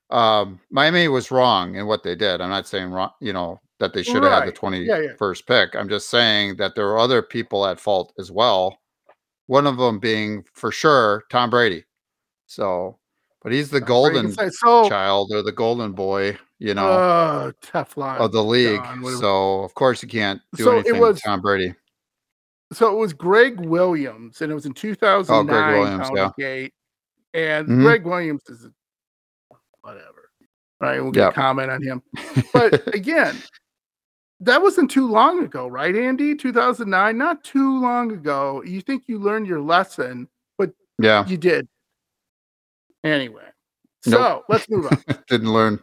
um 0.09 0.59
miami 0.71 1.07
was 1.09 1.29
wrong 1.29 1.75
in 1.75 1.85
what 1.88 2.03
they 2.03 2.15
did 2.15 2.39
i'm 2.41 2.49
not 2.49 2.67
saying 2.67 2.89
wrong 2.89 3.11
you 3.19 3.34
know 3.34 3.59
that 3.79 3.93
they 3.93 4.01
should 4.01 4.23
have 4.23 4.31
had 4.31 4.47
the 4.53 4.67
Right. 4.67 4.85
Yeah, 4.85 4.97
yeah. 4.99 5.09
21st 5.19 5.45
pick 5.45 5.75
i'm 5.75 5.89
just 5.89 6.09
saying 6.09 6.55
that 6.57 6.73
there 6.73 6.85
were 6.88 6.97
other 6.97 7.21
people 7.21 7.65
at 7.67 7.79
fault 7.79 8.13
as 8.17 8.31
well 8.31 8.77
one 9.47 9.67
of 9.67 9.77
them 9.77 9.99
being 9.99 10.43
for 10.53 10.71
sure 10.71 11.23
tom 11.29 11.49
brady 11.49 11.84
so 12.47 12.96
but 13.47 13.53
he's 13.53 13.69
the 13.69 13.79
golden 13.79 14.29
so 14.51 14.89
child 14.89 15.31
or 15.33 15.41
the 15.41 15.53
golden 15.53 15.93
boy 15.93 16.37
you 16.59 16.73
know 16.73 16.85
uh, 16.91 17.51
Teflon. 17.63 18.17
of 18.17 18.33
the 18.33 18.43
league 18.43 18.81
so 19.21 19.61
of 19.63 19.73
course 19.73 20.03
you 20.03 20.09
can't 20.09 20.41
do 20.55 20.65
So 20.65 20.71
it 20.71 20.79
anything 20.79 20.99
was- 20.99 21.13
with 21.15 21.23
tom 21.23 21.39
brady 21.39 21.73
so 22.73 22.91
it 22.91 22.97
was 22.97 23.13
Gregg 23.13 23.61
Williams, 23.61 24.41
and 24.41 24.51
it 24.51 24.53
was 24.53 24.65
in 24.65 24.73
2009. 24.73 25.39
Oh, 25.39 25.43
Gregg 25.47 25.79
Williams, 25.79 26.09
yeah. 26.13 26.31
Gate, 26.37 26.73
and 27.33 27.65
Mhm. 27.65 27.81
Gregg 27.81 28.05
Williams 28.05 28.41
is 28.49 28.67
whatever, 29.79 30.29
right? 30.81 31.01
We'll 31.01 31.13
get 31.13 31.21
Yep. 31.27 31.31
a 31.31 31.33
comment 31.35 31.71
on 31.71 31.81
him. 31.81 32.03
But 32.51 32.85
again, 32.93 33.37
that 34.41 34.61
wasn't 34.61 34.91
too 34.91 35.07
long 35.07 35.45
ago, 35.45 35.69
right, 35.69 35.95
Andy? 35.95 36.35
2009, 36.35 37.17
not 37.17 37.41
too 37.45 37.79
long 37.79 38.11
ago. 38.11 38.61
You 38.65 38.81
think 38.81 39.03
you 39.07 39.17
learned 39.19 39.47
your 39.47 39.61
lesson, 39.61 40.27
but 40.57 40.71
yeah 40.99 41.25
you 41.25 41.37
did. 41.37 41.69
Anyway, 43.03 43.43
so 44.01 44.43
let's 44.49 44.69
move 44.69 44.87
on. 44.87 45.01
didn't 45.29 45.51
learn 45.53 45.79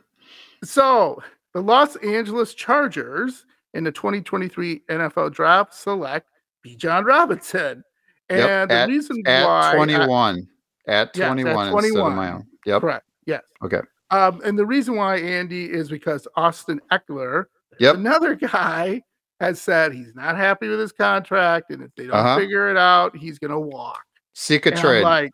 So 0.63 1.23
the 1.53 1.61
Los 1.63 1.97
Angeles 1.97 2.55
Chargers 2.55 3.45
in 3.75 3.85
the 3.85 3.93
2023 3.93 4.83
NFL 4.91 5.33
Draft 5.33 5.75
select 5.75 6.29
Bijan 6.67 7.05
Robinson, 7.05 7.83
and 8.29 8.39
Yep, 8.41 8.69
the 8.69 8.75
at- 8.75 8.89
reason 8.89 9.23
at 9.27 9.47
why 9.47 9.71
I- 9.73 9.77
21 9.77 10.49
at 10.87 11.11
Yes, 11.15 11.21
at 11.21 11.29
21 11.29 11.51
instead 11.53 11.67
of 11.67 11.73
21. 11.95 12.17
my 12.17 12.33
own 12.33 12.47
yep 12.67 12.81
correct, 12.81 13.07
yes, 13.27 13.43
Okay. 13.65 13.81
Um, 14.11 14.41
and 14.45 14.59
the 14.59 14.67
reason 14.67 14.97
why 14.97 15.17
Andy 15.17 15.65
is 15.65 15.89
because 15.89 16.29
Austin 16.37 16.81
Ekeler, 16.93 17.47
Yep. 17.81 17.97
another 17.97 18.35
guy, 18.37 19.03
has 19.41 19.61
said 19.61 19.93
he's 19.93 20.15
not 20.15 20.37
happy 20.37 20.69
with 20.69 20.79
his 20.79 20.93
contract, 20.93 21.71
and 21.71 21.83
if 21.83 21.91
they 21.97 22.07
don't 22.07 22.17
Uh-huh. 22.17 22.37
figure 22.39 22.71
it 22.71 22.77
out, 22.77 23.17
he's 23.17 23.39
gonna 23.39 23.59
walk. 23.59 24.03
seek 24.35 24.67
a 24.67 24.71
And 24.71 24.79
I'm 24.79 24.85
trade 24.85 25.03
like, 25.05 25.31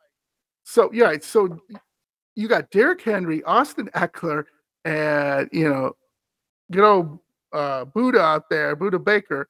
so 0.70 0.88
yeah, 0.92 1.16
so 1.20 1.60
you 2.36 2.46
got 2.46 2.70
Derrick 2.70 3.02
Henry, 3.02 3.42
Austin 3.42 3.90
Ekeler, 3.94 4.44
and 4.84 5.48
you 5.52 5.68
know, 5.68 5.96
good 6.70 6.84
old 6.84 7.18
uh, 7.52 7.86
Budda 7.86 8.20
out 8.20 8.48
there, 8.48 8.76
Budda 8.76 9.04
Baker. 9.04 9.48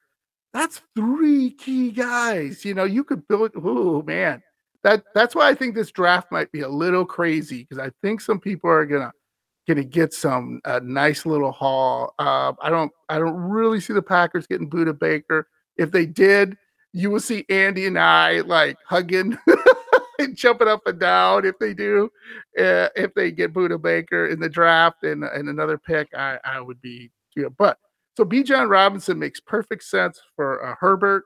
That's 0.51 0.81
three 0.95 1.51
key 1.51 1.91
guys. 1.91 2.65
You 2.65 2.73
know, 2.73 2.85
you 2.85 3.03
could 3.03 3.27
build. 3.27 3.51
Oh 3.55 4.01
man, 4.01 4.41
that 4.83 5.03
that's 5.13 5.35
why 5.35 5.47
I 5.47 5.53
think 5.53 5.75
this 5.75 5.91
draft 5.91 6.31
might 6.31 6.51
be 6.51 6.61
a 6.61 6.69
little 6.69 7.05
crazy 7.05 7.67
because 7.69 7.77
I 7.77 7.91
think 8.01 8.19
some 8.19 8.39
people 8.39 8.71
are 8.71 8.87
gonna 8.87 9.13
gonna 9.67 9.83
get 9.83 10.13
some 10.15 10.59
a 10.65 10.79
nice 10.79 11.27
little 11.27 11.51
haul. 11.51 12.15
Uh, 12.17 12.53
I 12.63 12.71
don't 12.71 12.91
I 13.09 13.19
don't 13.19 13.35
really 13.35 13.79
see 13.79 13.93
the 13.93 14.01
Packers 14.01 14.47
getting 14.47 14.71
Budda 14.71 14.97
Baker. 14.97 15.47
If 15.77 15.91
they 15.91 16.07
did, 16.07 16.57
you 16.93 17.11
will 17.11 17.19
see 17.19 17.45
Andy 17.47 17.85
and 17.85 17.99
I 17.99 18.41
like 18.41 18.77
hugging 18.87 19.37
jumping 20.35 20.67
up 20.67 20.85
and 20.87 20.99
down 20.99 21.45
if 21.45 21.57
they 21.59 21.73
do. 21.73 22.09
Uh, 22.57 22.87
if 22.95 23.13
they 23.15 23.31
get 23.31 23.53
Budda 23.53 23.81
Baker 23.81 24.27
in 24.27 24.39
the 24.39 24.49
draft 24.49 25.03
and, 25.03 25.23
and 25.23 25.49
another 25.49 25.77
pick, 25.77 26.09
I, 26.15 26.37
I 26.43 26.59
would 26.61 26.81
be, 26.81 27.11
you 27.35 27.43
know, 27.43 27.49
but 27.51 27.77
so 28.17 28.25
Bijan 28.25 28.69
Robinson 28.69 29.17
makes 29.17 29.39
perfect 29.39 29.83
sense 29.83 30.19
for 30.35 30.65
uh, 30.65 30.75
Herbert. 30.79 31.23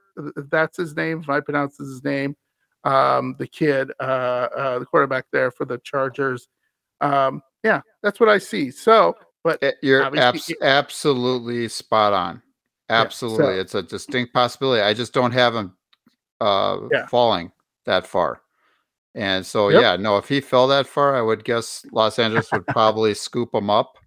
That's 0.51 0.77
his 0.77 0.95
name. 0.95 1.21
If 1.21 1.29
I 1.29 1.39
pronounce 1.39 1.77
his 1.77 2.03
name, 2.03 2.35
um, 2.83 3.35
the 3.39 3.47
kid, 3.47 3.91
uh, 3.99 4.03
uh, 4.03 4.79
the 4.79 4.85
quarterback 4.85 5.25
there 5.31 5.49
for 5.49 5.65
the 5.65 5.79
Chargers. 5.79 6.47
Um, 7.01 7.41
yeah, 7.63 7.81
that's 8.03 8.19
what 8.19 8.29
I 8.29 8.37
see. 8.37 8.69
So, 8.69 9.15
but 9.43 9.61
Eh, 9.63 9.71
You're 9.81 10.03
abs- 10.15 10.53
absolutely 10.61 11.67
spot 11.67 12.13
on. 12.13 12.41
Yeah, 12.89 13.01
Absolutely. 13.01 13.45
so- 13.55 13.59
it's 13.59 13.75
a 13.75 13.81
distinct 13.81 14.31
possibility. 14.33 14.81
I 14.83 14.93
just 14.93 15.11
don't 15.13 15.31
have 15.31 15.55
him 15.55 15.75
uh, 16.39 16.77
Yeah. 16.91 17.07
falling 17.07 17.51
that 17.85 18.05
far. 18.05 18.41
And 19.15 19.45
so, 19.45 19.69
Yep. 19.69 19.81
yeah, 19.81 19.95
no, 19.95 20.17
if 20.17 20.27
he 20.27 20.41
fell 20.41 20.67
that 20.67 20.85
far, 20.87 21.15
I 21.15 21.21
would 21.21 21.43
guess 21.45 21.85
Los 21.93 22.19
Angeles 22.19 22.51
would 22.51 22.67
probably 22.67 23.13
scoop 23.13 23.55
him 23.55 23.69
up 23.69 23.97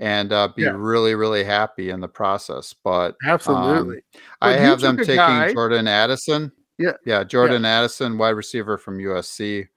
and 0.00 0.32
uh, 0.32 0.48
be 0.54 0.62
Yeah. 0.62 0.74
really, 0.76 1.14
really 1.14 1.44
happy 1.44 1.90
in 1.90 2.00
the 2.00 2.08
process. 2.08 2.74
But 2.84 3.14
absolutely. 3.24 4.02
I 4.40 4.50
But 4.52 4.58
you 4.60 4.66
have 4.66 4.80
them 4.80 4.96
taking 4.98 5.16
guy- 5.16 5.52
Jordan 5.52 5.86
Addison. 5.86 6.50
Yeah. 6.76 6.94
Yeah. 7.06 7.22
Jordan 7.24 7.64
Addison, 7.64 8.18
wide 8.18 8.30
receiver 8.30 8.76
from 8.76 8.98
USC. 8.98 9.68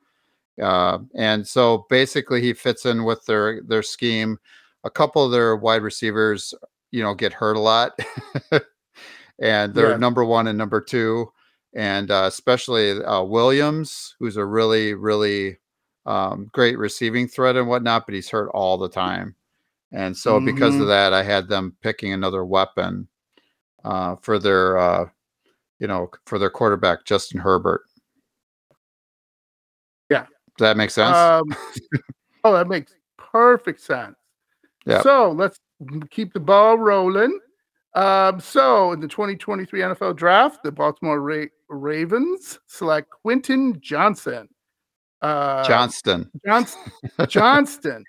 Uh, 0.62 0.98
and 1.16 1.48
so 1.48 1.86
basically 1.90 2.42
he 2.42 2.52
fits 2.54 2.86
in 2.86 3.06
with 3.06 3.24
their 3.26 3.62
their 3.62 3.84
scheme. 3.84 4.38
A 4.84 4.90
couple 4.90 5.24
of 5.24 5.32
their 5.32 5.56
wide 5.56 5.84
receivers, 5.84 6.54
you 6.92 7.02
know, 7.04 7.14
get 7.14 7.32
hurt 7.34 7.56
a 7.56 7.60
lot. 7.62 7.98
and 9.40 9.74
they're 9.74 9.92
Yeah. 9.92 9.98
number 9.98 10.26
one 10.26 10.48
and 10.48 10.58
number 10.58 10.82
two. 10.82 11.32
And 11.76 12.10
uh, 12.10 12.24
especially 12.26 12.92
uh, 13.04 13.24
Williams, 13.24 14.16
who's 14.20 14.38
a 14.38 14.46
really, 14.46 14.94
really 14.96 15.60
um, 16.06 16.50
great 16.52 16.78
receiving 16.78 17.28
threat 17.28 17.56
and 17.56 17.68
whatnot, 17.68 18.06
but 18.08 18.16
he's 18.16 18.30
hurt 18.30 18.50
all 18.50 18.78
the 18.78 18.90
time. 18.90 19.36
And 19.92 20.16
so 20.16 20.40
because 20.40 20.76
Mhm. 20.76 20.82
of 20.82 20.88
that, 20.88 21.14
I 21.14 21.24
had 21.24 21.48
them 21.48 21.76
picking 21.82 22.14
another 22.14 22.44
weapon 22.46 23.08
uh, 23.84 24.16
for 24.18 24.40
their, 24.40 24.78
uh, 24.78 25.10
you 25.80 25.88
know, 25.88 26.10
for 26.26 26.40
their 26.40 26.50
quarterback, 26.50 27.06
Justin 27.06 27.40
Herbert. 27.40 27.82
Yeah. 30.10 30.26
Does 30.58 30.66
that 30.66 30.78
make 30.78 30.90
sense? 30.90 31.16
Um, 31.16 31.56
oh, 32.44 32.54
that 32.54 32.68
makes 32.68 32.96
perfect 33.18 33.82
sense. 33.82 34.16
Yep. 34.86 35.04
So 35.04 35.32
let's 35.32 35.60
keep 36.10 36.34
the 36.34 36.40
ball 36.40 36.78
rolling. 36.78 37.40
Um, 37.96 38.40
so 38.40 38.92
in 38.92 39.00
the 39.00 39.08
2023 39.08 39.80
NFL 39.82 40.16
Draft, 40.16 40.64
the 40.64 40.72
Baltimore 40.72 41.22
Ra- 41.22 41.46
Ravens 41.70 42.60
select 42.68 43.10
Quentin 43.10 43.80
Johnson. 43.82 44.48
Uh, 45.22 45.64
Johnston. 45.68 46.30
Johnston. 46.46 46.92
Johnston. 47.28 48.04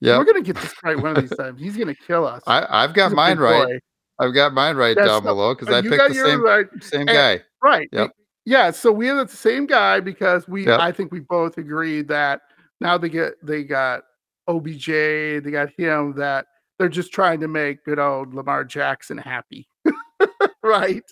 Yeah. 0.00 0.16
We're 0.18 0.24
gonna 0.24 0.40
get 0.42 0.56
this 0.56 0.72
right 0.84 0.96
one 0.98 1.16
of 1.16 1.20
these 1.28 1.36
times. 1.36 1.60
He's 1.60 1.76
gonna 1.76 1.94
kill 1.94 2.24
us. 2.26 2.42
I, 2.46 2.64
I've 2.70 2.94
got 2.94 3.12
mine 3.12 3.38
right. 3.38 3.66
boy. 3.66 3.78
I've 4.20 4.34
got 4.34 4.54
mine 4.54 4.76
right 4.76 4.96
That's 4.96 5.08
down 5.08 5.24
not- 5.24 5.30
below 5.30 5.54
because 5.54 5.68
Uh, 5.68 5.78
I 5.78 5.82
picked 5.82 6.08
the 6.08 6.14
same 6.14 6.42
right. 6.42 6.66
same 6.80 7.00
And- 7.02 7.08
guy. 7.10 7.42
Right. 7.62 7.88
Yep. 7.92 8.12
Yeah. 8.46 8.70
So 8.70 8.92
we 8.92 9.06
have 9.08 9.28
the 9.28 9.36
same 9.36 9.66
guy 9.66 9.98
because 10.00 10.46
we 10.48 10.66
Yep. 10.66 10.80
I 10.80 10.92
think 10.92 11.10
we 11.12 11.20
both 11.20 11.58
agreed 11.58 12.06
that 12.08 12.40
now 12.80 12.96
they 12.96 13.08
get 13.08 13.34
they 13.44 13.64
got 13.64 14.04
OBJ, 14.48 14.86
they 14.86 15.50
got 15.50 15.68
him 15.76 16.14
that 16.14 16.46
they're 16.78 16.88
just 16.88 17.12
trying 17.12 17.40
to 17.40 17.48
make 17.48 17.84
good 17.84 17.98
old 17.98 18.34
Lamar 18.34 18.64
Jackson 18.64 19.18
happy. 19.18 19.68
right. 20.62 21.02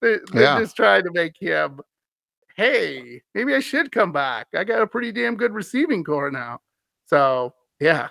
They, 0.00 0.16
they're 0.32 0.42
Yeah. 0.42 0.58
just 0.58 0.76
trying 0.76 1.04
to 1.04 1.10
make 1.12 1.36
him 1.38 1.80
hey, 2.56 3.22
maybe 3.34 3.54
I 3.54 3.60
should 3.60 3.90
come 3.90 4.12
back. 4.12 4.46
I 4.54 4.62
got 4.64 4.82
a 4.82 4.86
pretty 4.86 5.10
damn 5.10 5.36
good 5.36 5.52
receiving 5.54 6.04
corps 6.04 6.30
now. 6.30 6.60
So 7.06 7.54
yeah, 7.80 8.08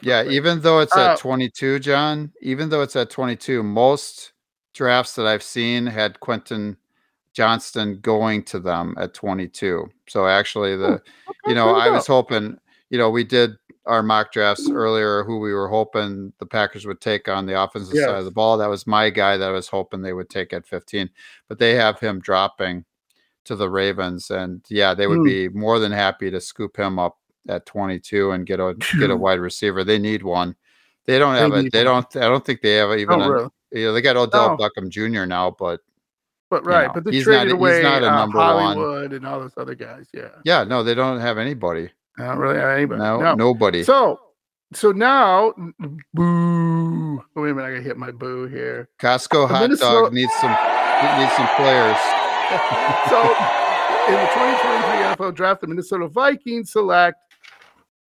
Yeah, 0.00 0.24
even 0.24 0.60
though 0.60 0.80
it's 0.80 0.96
Uh, 0.96 1.10
at 1.12 1.18
22, 1.18 1.78
John, 1.80 2.32
even 2.40 2.70
though 2.70 2.80
it's 2.82 2.96
at 2.96 3.10
22, 3.10 3.62
most 3.62 4.32
drafts 4.72 5.14
that 5.16 5.26
I've 5.26 5.42
seen 5.42 5.86
had 5.86 6.18
Quentin 6.20 6.76
Johnston 7.34 8.00
going 8.00 8.42
to 8.44 8.58
them 8.60 8.94
at 8.96 9.12
22. 9.12 9.86
So 10.08 10.26
actually 10.26 10.76
the 10.76 10.86
Okay, 10.94 11.02
you 11.48 11.54
know, 11.54 11.74
I 11.74 11.90
was 11.90 12.06
hoping, 12.06 12.58
you 12.90 12.98
know, 12.98 13.10
we 13.10 13.24
did 13.24 13.56
our 13.86 14.02
mock 14.02 14.32
drafts 14.32 14.70
earlier 14.70 15.24
who 15.24 15.38
we 15.40 15.52
were 15.52 15.68
hoping 15.68 16.32
the 16.38 16.46
Packers 16.46 16.86
would 16.86 17.00
take 17.00 17.28
on 17.28 17.46
the 17.46 17.60
offensive 17.60 17.94
side 18.06 18.18
of 18.18 18.24
the 18.24 18.30
ball. 18.30 18.56
That 18.56 18.70
was 18.70 18.86
my 18.86 19.10
guy 19.10 19.36
that 19.36 19.48
I 19.48 19.52
was 19.52 19.68
hoping 19.68 20.00
they 20.00 20.12
would 20.14 20.30
take 20.30 20.52
at 20.52 20.66
15, 20.66 21.10
but 21.48 21.58
they 21.58 21.74
have 21.74 22.00
him 22.00 22.20
dropping 22.20 22.84
to 23.44 23.56
the 23.56 23.68
Ravens 23.68 24.30
and 24.30 24.64
yeah, 24.70 24.94
they 24.94 25.06
would 25.06 25.18
Mm. 25.20 25.24
be 25.24 25.48
more 25.50 25.78
than 25.78 25.92
happy 25.92 26.30
to 26.30 26.40
scoop 26.40 26.76
him 26.78 26.98
up 26.98 27.18
at 27.46 27.66
22 27.66 28.30
and 28.30 28.46
get 28.46 28.58
a 28.58 28.74
get 28.98 29.10
a 29.10 29.16
wide 29.16 29.38
receiver. 29.38 29.84
They 29.84 29.98
need 29.98 30.22
one. 30.22 30.56
They 31.04 31.18
don't 31.18 31.34
They 31.34 31.40
have 31.40 31.52
a 31.52 31.62
need 31.64 31.72
they 31.72 31.84
don't 31.84 32.16
I 32.16 32.20
don't 32.20 32.44
think 32.44 32.62
they 32.62 32.76
have 32.76 32.98
even 32.98 33.20
Oh, 33.20 33.24
a, 33.24 33.30
really? 33.30 33.48
you 33.72 33.84
know, 33.86 33.92
they 33.92 34.00
got 34.00 34.16
Odell 34.16 34.56
No. 34.56 34.68
Beckham 34.68 34.88
Jr. 34.88 35.26
now, 35.26 35.50
but 35.50 35.80
But 36.48 36.62
you 36.62 36.70
right, 36.70 36.86
know, 36.86 36.92
but 36.94 37.04
they 37.04 37.10
he's 37.10 37.26
not 37.26 37.32
traded 37.44 37.48
he's 37.48 37.52
away 37.60 37.82
not 37.82 38.02
a 38.02 38.06
uh, 38.06 38.16
number 38.16 38.38
one. 38.38 38.76
Hollywood 38.76 39.12
and 39.12 39.26
all 39.26 39.40
those 39.40 39.52
other 39.58 39.74
guys. 39.74 40.08
Yeah, 40.14 40.28
Yeah, 40.44 40.64
no, 40.64 40.82
they 40.82 40.94
don't 40.94 41.20
have 41.20 41.36
anybody. 41.36 41.90
I 42.18 42.26
don't 42.26 42.38
really 42.38 42.56
have 42.58 42.70
anybody. 42.70 43.00
No, 43.00 43.20
no. 43.20 43.34
nobody. 43.34 43.82
So, 43.82 44.20
so 44.72 44.92
now, 44.92 45.52
boo. 46.14 47.22
Wait 47.34 47.50
a 47.50 47.54
minute, 47.54 47.66
I 47.66 47.70
gotta 47.72 47.82
hit 47.82 47.96
my 47.96 48.10
boo 48.10 48.46
here. 48.46 48.88
Costco 49.00 49.48
The 49.48 49.54
hot 49.54 49.62
Minnesota- 49.62 50.00
dog 50.04 50.12
needs 50.12 50.32
some 50.40 50.50
needs 50.50 51.32
some 51.34 51.48
players. 51.56 51.96
so, 53.08 53.20
in 54.06 54.14
the 54.14 54.28
2023 54.34 55.26
NFL 55.28 55.34
Draft, 55.34 55.60
the 55.62 55.66
Minnesota 55.66 56.08
Vikings 56.08 56.72
select 56.72 57.16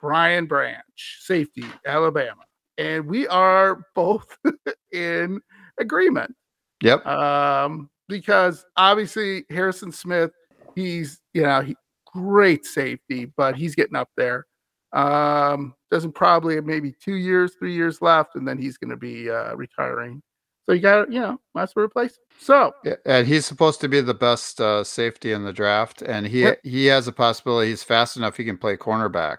Brian 0.00 0.46
Branch, 0.46 0.84
safety, 1.20 1.64
Alabama, 1.86 2.42
and 2.78 3.06
we 3.06 3.26
are 3.28 3.80
both 3.94 4.26
in 4.92 5.40
agreement. 5.78 6.34
Yep. 6.82 7.06
um, 7.06 7.88
because 8.08 8.64
obviously 8.76 9.44
Harrison 9.50 9.90
Smith, 9.90 10.30
he's 10.74 11.20
you 11.32 11.42
know 11.42 11.62
he, 11.62 11.74
great 12.16 12.64
safety, 12.64 13.26
but 13.36 13.54
he's 13.56 13.74
getting 13.74 13.96
up 13.96 14.08
there. 14.16 14.46
Um, 14.92 15.74
doesn't 15.90 16.12
probably 16.12 16.54
have 16.54 16.64
maybe 16.64 16.94
two 17.02 17.16
years, 17.16 17.54
three 17.58 17.74
years 17.74 18.00
left, 18.00 18.34
and 18.34 18.46
then 18.48 18.58
he's 18.58 18.78
going 18.78 18.90
to 18.90 18.96
be 18.96 19.30
uh, 19.30 19.54
retiring. 19.54 20.22
So 20.64 20.72
you 20.72 20.80
got 20.80 21.12
you 21.12 21.20
know 21.20 21.38
as 21.56 21.72
well 21.76 21.84
replace. 21.84 22.12
Him. 22.12 22.24
So 22.40 22.72
Yeah, 22.84 22.94
And 23.04 23.26
he's 23.26 23.46
supposed 23.46 23.80
to 23.82 23.88
be 23.88 24.00
the 24.00 24.14
best 24.14 24.60
uh, 24.60 24.82
safety 24.82 25.32
in 25.32 25.44
the 25.44 25.52
draft, 25.52 26.02
and 26.02 26.26
he 26.26 26.42
Yep. 26.42 26.60
he 26.64 26.86
has 26.86 27.06
a 27.06 27.12
possibility. 27.12 27.70
He's 27.70 27.82
fast 27.82 28.16
enough; 28.16 28.36
he 28.36 28.44
can 28.44 28.58
play 28.58 28.76
cornerback. 28.76 29.36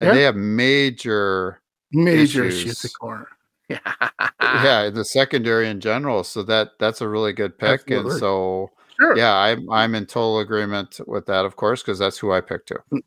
And 0.00 0.16
they 0.16 0.22
have 0.22 0.36
major, 0.36 1.60
major 1.92 2.44
issues 2.44 2.70
at 2.70 2.84
Issues. 2.84 2.92
corner. 2.94 3.28
yeah, 3.68 4.90
the 4.90 5.04
secondary 5.04 5.68
in 5.68 5.80
general. 5.80 6.24
So 6.24 6.42
that 6.44 6.70
that's 6.78 7.00
a 7.00 7.08
really 7.08 7.32
good 7.32 7.56
pick. 7.58 7.90
And 7.90 8.10
so, 8.12 8.70
sure. 9.00 9.16
yeah, 9.16 9.34
I'm 9.36 9.68
I'm 9.70 9.94
in 9.94 10.06
total 10.06 10.40
agreement 10.40 11.00
with 11.06 11.26
that, 11.26 11.44
of 11.44 11.56
course, 11.56 11.82
because 11.82 11.98
that's 11.98 12.18
who 12.18 12.32
I 12.32 12.40
picked 12.40 12.68
too. 12.68 13.02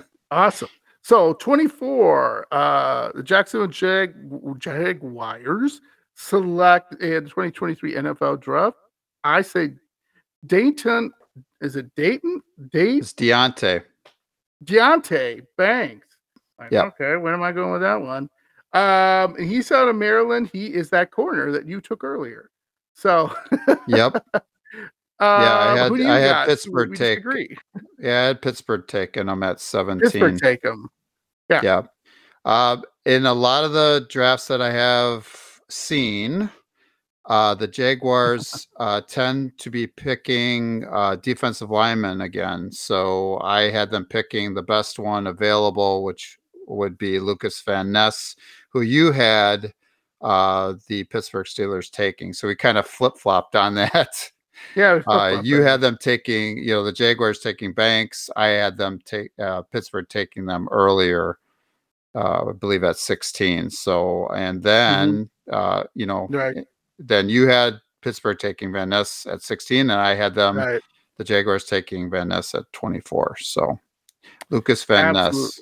Awesome. 0.30 0.68
So 1.02 1.34
24, 1.34 2.46
uh, 2.50 3.12
the 3.14 3.22
Jacksonville 3.22 3.68
Jag- 3.68 4.14
Jaguars 4.58 5.80
select 6.14 6.94
in 7.02 7.24
2023 7.24 7.94
NFL 7.94 8.40
draft. 8.40 8.76
I 9.22 9.42
say 9.42 9.74
Dayton, 10.46 11.12
is 11.60 11.76
it 11.76 11.94
Dayton? 11.94 12.40
Dayton? 12.72 12.98
It's 12.98 13.12
Deonte. 13.12 13.84
Deonte 14.64 15.46
Banks. 15.56 16.06
Like, 16.58 16.72
Yeah. 16.72 16.84
Okay, 16.86 17.16
where 17.16 17.34
am 17.34 17.42
I 17.42 17.52
going 17.52 17.72
with 17.72 17.82
that 17.82 18.00
one? 18.00 18.28
Um, 18.72 19.36
he's 19.40 19.70
out 19.70 19.88
of 19.88 19.94
Maryland. 19.94 20.50
He 20.52 20.66
is 20.66 20.90
that 20.90 21.10
corner 21.12 21.52
that 21.52 21.68
you 21.68 21.80
took 21.80 22.02
earlier. 22.02 22.50
So, 22.94 23.32
Yep. 23.86 24.24
uh, 25.20 25.24
I 25.24 25.76
had- 25.76 25.88
who 25.90 25.96
do 25.98 26.02
you 26.04 26.08
I 26.10 26.18
had 26.18 26.28
got? 26.30 26.48
Pittsburgh 26.48 26.90
We 26.90 26.96
take 26.96 27.18
disagree. 27.18 27.56
Yeah, 28.00 28.20
I 28.22 28.26
had 28.26 28.42
Pittsburgh 28.42 28.86
taking 28.86 29.26
them 29.26 29.42
at 29.42 29.60
17. 29.60 30.10
Pittsburgh 30.10 30.38
take 30.40 30.62
them. 30.62 30.88
Yeah. 31.48 31.60
Yeah. 31.62 31.82
Uh, 32.44 32.78
in 33.06 33.26
a 33.26 33.32
lot 33.34 33.64
of 33.64 33.72
the 33.72 34.06
drafts 34.10 34.48
that 34.48 34.60
I 34.60 34.70
have 34.70 35.26
seen, 35.70 36.50
uh, 37.26 37.54
the 37.54 37.66
Jaguars 37.68 38.68
uh, 38.78 39.00
tend 39.02 39.56
to 39.58 39.70
be 39.70 39.86
picking 39.86 40.84
uh, 40.92 41.16
defensive 41.16 41.70
linemen 41.70 42.20
again. 42.20 42.70
So 42.70 43.38
I 43.40 43.70
had 43.70 43.90
them 43.90 44.04
picking 44.04 44.52
the 44.52 44.62
best 44.62 44.98
one 44.98 45.26
available, 45.26 46.04
which 46.04 46.38
would 46.66 46.98
be 46.98 47.18
Lucas 47.20 47.62
Van 47.62 47.90
Ness, 47.92 48.36
who 48.70 48.82
you 48.82 49.10
had 49.12 49.72
uh, 50.20 50.74
the 50.88 51.04
Pittsburgh 51.04 51.46
Steelers 51.46 51.90
taking. 51.90 52.32
So 52.34 52.46
we 52.48 52.56
kind 52.56 52.76
of 52.78 52.86
flip 52.86 53.14
flopped 53.18 53.56
on 53.56 53.74
that. 53.76 54.30
Yeah, 54.74 55.02
Uh, 55.06 55.40
you 55.42 55.62
had 55.62 55.80
them 55.80 55.96
taking, 56.00 56.58
you 56.58 56.68
know, 56.70 56.84
the 56.84 56.92
Jaguars 56.92 57.40
taking 57.40 57.72
Banks. 57.72 58.30
I 58.36 58.48
had 58.48 58.76
them 58.76 59.00
take 59.04 59.32
uh, 59.38 59.62
Pittsburgh 59.62 60.08
taking 60.08 60.46
them 60.46 60.68
earlier, 60.70 61.38
uh, 62.14 62.50
I 62.50 62.52
believe 62.52 62.84
at 62.84 62.96
16. 62.96 63.70
So, 63.70 64.28
and 64.28 64.62
then, 64.62 65.30
uh, 65.50 65.84
you 65.94 66.06
know, 66.06 66.28
Mm-hmm. 66.28 66.34
Right. 66.36 66.56
eh, 66.58 66.64
then 66.98 67.28
you 67.28 67.48
had 67.48 67.80
Pittsburgh 68.02 68.38
taking 68.38 68.72
Van 68.72 68.90
Ness 68.90 69.26
at 69.26 69.42
16, 69.42 69.90
and 69.90 69.92
I 69.92 70.14
had 70.14 70.34
them, 70.34 70.56
right. 70.56 70.80
the 71.16 71.24
Jaguars 71.24 71.64
taking 71.64 72.10
Van 72.10 72.28
Ness 72.28 72.54
at 72.54 72.64
24. 72.72 73.36
So, 73.40 73.78
Lucas 74.50 74.84
Van 74.84 75.14
Ness. 75.14 75.60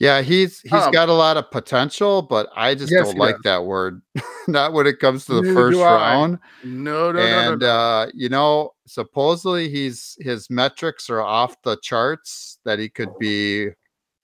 Absolutely. 0.00 0.06
Yeah, 0.06 0.22
he's 0.22 0.60
he's 0.60 0.86
Um, 0.86 0.92
got 0.92 1.08
a 1.08 1.12
lot 1.12 1.36
of 1.36 1.50
potential, 1.50 2.22
but 2.22 2.48
I 2.54 2.74
just 2.74 2.92
Yes, 2.92 3.08
don't 3.08 3.18
like 3.18 3.36
does. 3.36 3.42
that 3.44 3.64
word. 3.64 4.02
Not 4.48 4.72
when 4.72 4.86
it 4.86 4.98
comes 5.00 5.26
to 5.26 5.34
the 5.34 5.42
Neither 5.42 5.54
first 5.54 5.80
round 5.88 6.38
No, 6.64 7.12
no, 7.12 7.12
no, 7.12 7.28
no, 7.28 7.54
and 7.54 7.62
no. 7.62 7.66
uh 7.68 8.06
you 8.14 8.28
know 8.28 8.70
supposedly 8.86 9.68
he's 9.68 10.16
his 10.20 10.48
metrics 10.50 11.10
are 11.10 11.20
off 11.22 11.60
the 11.62 11.76
charts 11.82 12.58
that 12.64 12.78
he 12.78 12.88
could 12.88 13.10
be 13.18 13.68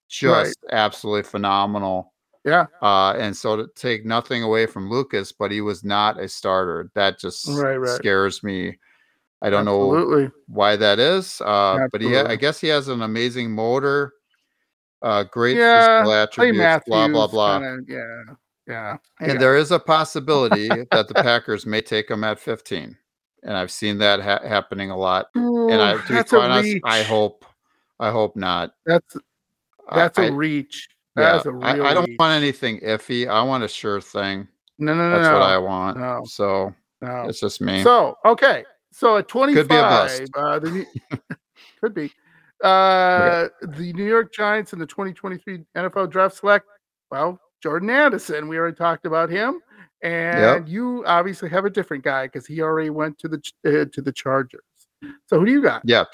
just 0.09 0.59
absolutely 0.71 1.23
phenomenal 1.23 2.13
Yeah. 2.45 2.67
uh 2.83 3.13
and 3.19 3.37
so 3.37 3.57
to 3.57 3.67
take 3.75 4.05
nothing 4.05 4.43
away 4.43 4.67
from 4.67 4.91
lucas 4.91 5.33
but 5.33 5.51
he 5.51 5.61
was 5.61 5.85
not 5.85 6.21
a 6.21 6.29
starter 6.29 6.91
that 6.95 7.19
just 7.19 7.47
Right, 7.49 7.77
right. 7.77 8.01
scares 8.01 8.43
me 8.43 8.79
i 9.43 9.51
don't 9.51 9.65
know 9.65 10.31
why 10.49 10.77
that 10.77 10.99
is 10.99 11.41
uh 11.43 11.79
but 11.93 12.01
he 12.01 12.17
i 12.17 12.37
guess 12.37 12.61
he 12.61 12.69
has 12.69 12.89
an 12.89 13.03
amazing 13.03 13.51
motor 13.51 14.13
uh 15.05 15.23
great 15.25 15.57
Yeah, 15.57 16.03
physical 16.03 16.13
attributes 16.15 16.85
blah 16.87 17.07
blah 17.09 17.27
blah 17.29 17.59
kinda- 17.61 17.83
yeah. 17.87 18.35
Yeah. 18.67 18.97
I 19.21 19.25
and 19.27 19.41
there 19.41 19.57
is 19.57 19.71
a 19.73 19.79
possibility 19.79 20.69
that 20.69 21.07
the 21.09 21.15
Packers 21.15 21.67
may 21.67 21.81
take 21.83 22.11
him 22.11 22.25
at 22.25 22.39
15. 22.41 22.97
And 23.43 23.57
I've 23.59 23.71
seen 23.71 23.99
that 23.99 24.21
ha- 24.23 24.41
happening 24.43 24.91
a 24.91 24.97
lot. 24.97 25.27
it. 25.35 25.39
And 25.39 25.83
I, 25.83 25.93
to 25.99 26.09
be 26.17 26.25
quite 26.25 26.51
honest, 26.51 26.79
I 26.83 27.03
hope, 27.03 27.45
I 28.01 28.11
hope 28.11 28.37
not. 28.37 28.73
That's 28.87 29.17
that's 29.95 30.19
I, 30.19 30.25
a 30.29 30.33
reach. 30.33 30.89
yeah, 31.15 31.33
That's 31.33 31.45
a 31.45 31.53
real 31.53 31.63
I, 31.85 31.91
I 31.91 31.93
don't 31.95 32.09
reach. 32.09 32.17
want 32.19 32.33
anything 32.43 32.81
iffy. 32.81 33.29
I 33.29 33.43
want 33.43 33.65
a 33.65 33.69
sure 33.69 34.01
thing. 34.01 34.49
No, 34.79 34.95
no, 34.95 35.11
no, 35.11 35.17
That's 35.19 35.29
no. 35.29 35.35
what 35.35 35.43
I 35.43 35.59
want. 35.59 35.99
No. 35.99 36.23
So 36.25 36.75
no. 37.03 37.27
it's 37.29 37.41
just 37.41 37.61
me. 37.61 37.83
So 37.83 38.17
okay, 38.25 38.65
so 38.93 39.19
at 39.19 39.29
25, 39.29 39.61
Could 39.61 39.69
be 39.69 39.77
a 39.77 39.81
bust. 39.83 40.23
uh, 40.35 40.59
New- 40.61 40.87
could 41.83 41.93
be 41.95 42.11
uh, 42.63 43.49
the 43.63 43.93
New 43.95 44.07
York 44.07 44.33
Giants 44.33 44.73
in 44.73 44.79
the 44.79 44.87
twenty 44.87 45.13
twenty 45.13 45.39
three 45.39 45.65
NFL 45.77 46.11
Draft 46.11 46.37
select. 46.37 46.67
Well, 47.11 47.39
Jordan 47.63 47.91
Anderson, 47.91 48.49
we 48.49 48.57
already 48.59 48.77
talked 48.77 49.07
about 49.07 49.31
him, 49.31 49.61
and 50.03 50.69
you 50.69 51.05
obviously 51.07 51.49
have 51.51 51.65
a 51.65 51.71
different 51.71 52.05
guy 52.05 52.27
because 52.27 52.47
he 52.47 52.61
already 52.61 52.91
went 52.91 53.19
to 53.19 53.29
the 53.29 53.39
uh, 53.67 53.85
to 53.93 54.03
the 54.03 54.13
Chargers. 54.13 54.61
So 55.27 55.39
who 55.39 55.47
do 55.47 55.53
you 55.53 55.63
got? 55.63 55.83
Yep. 55.85 56.09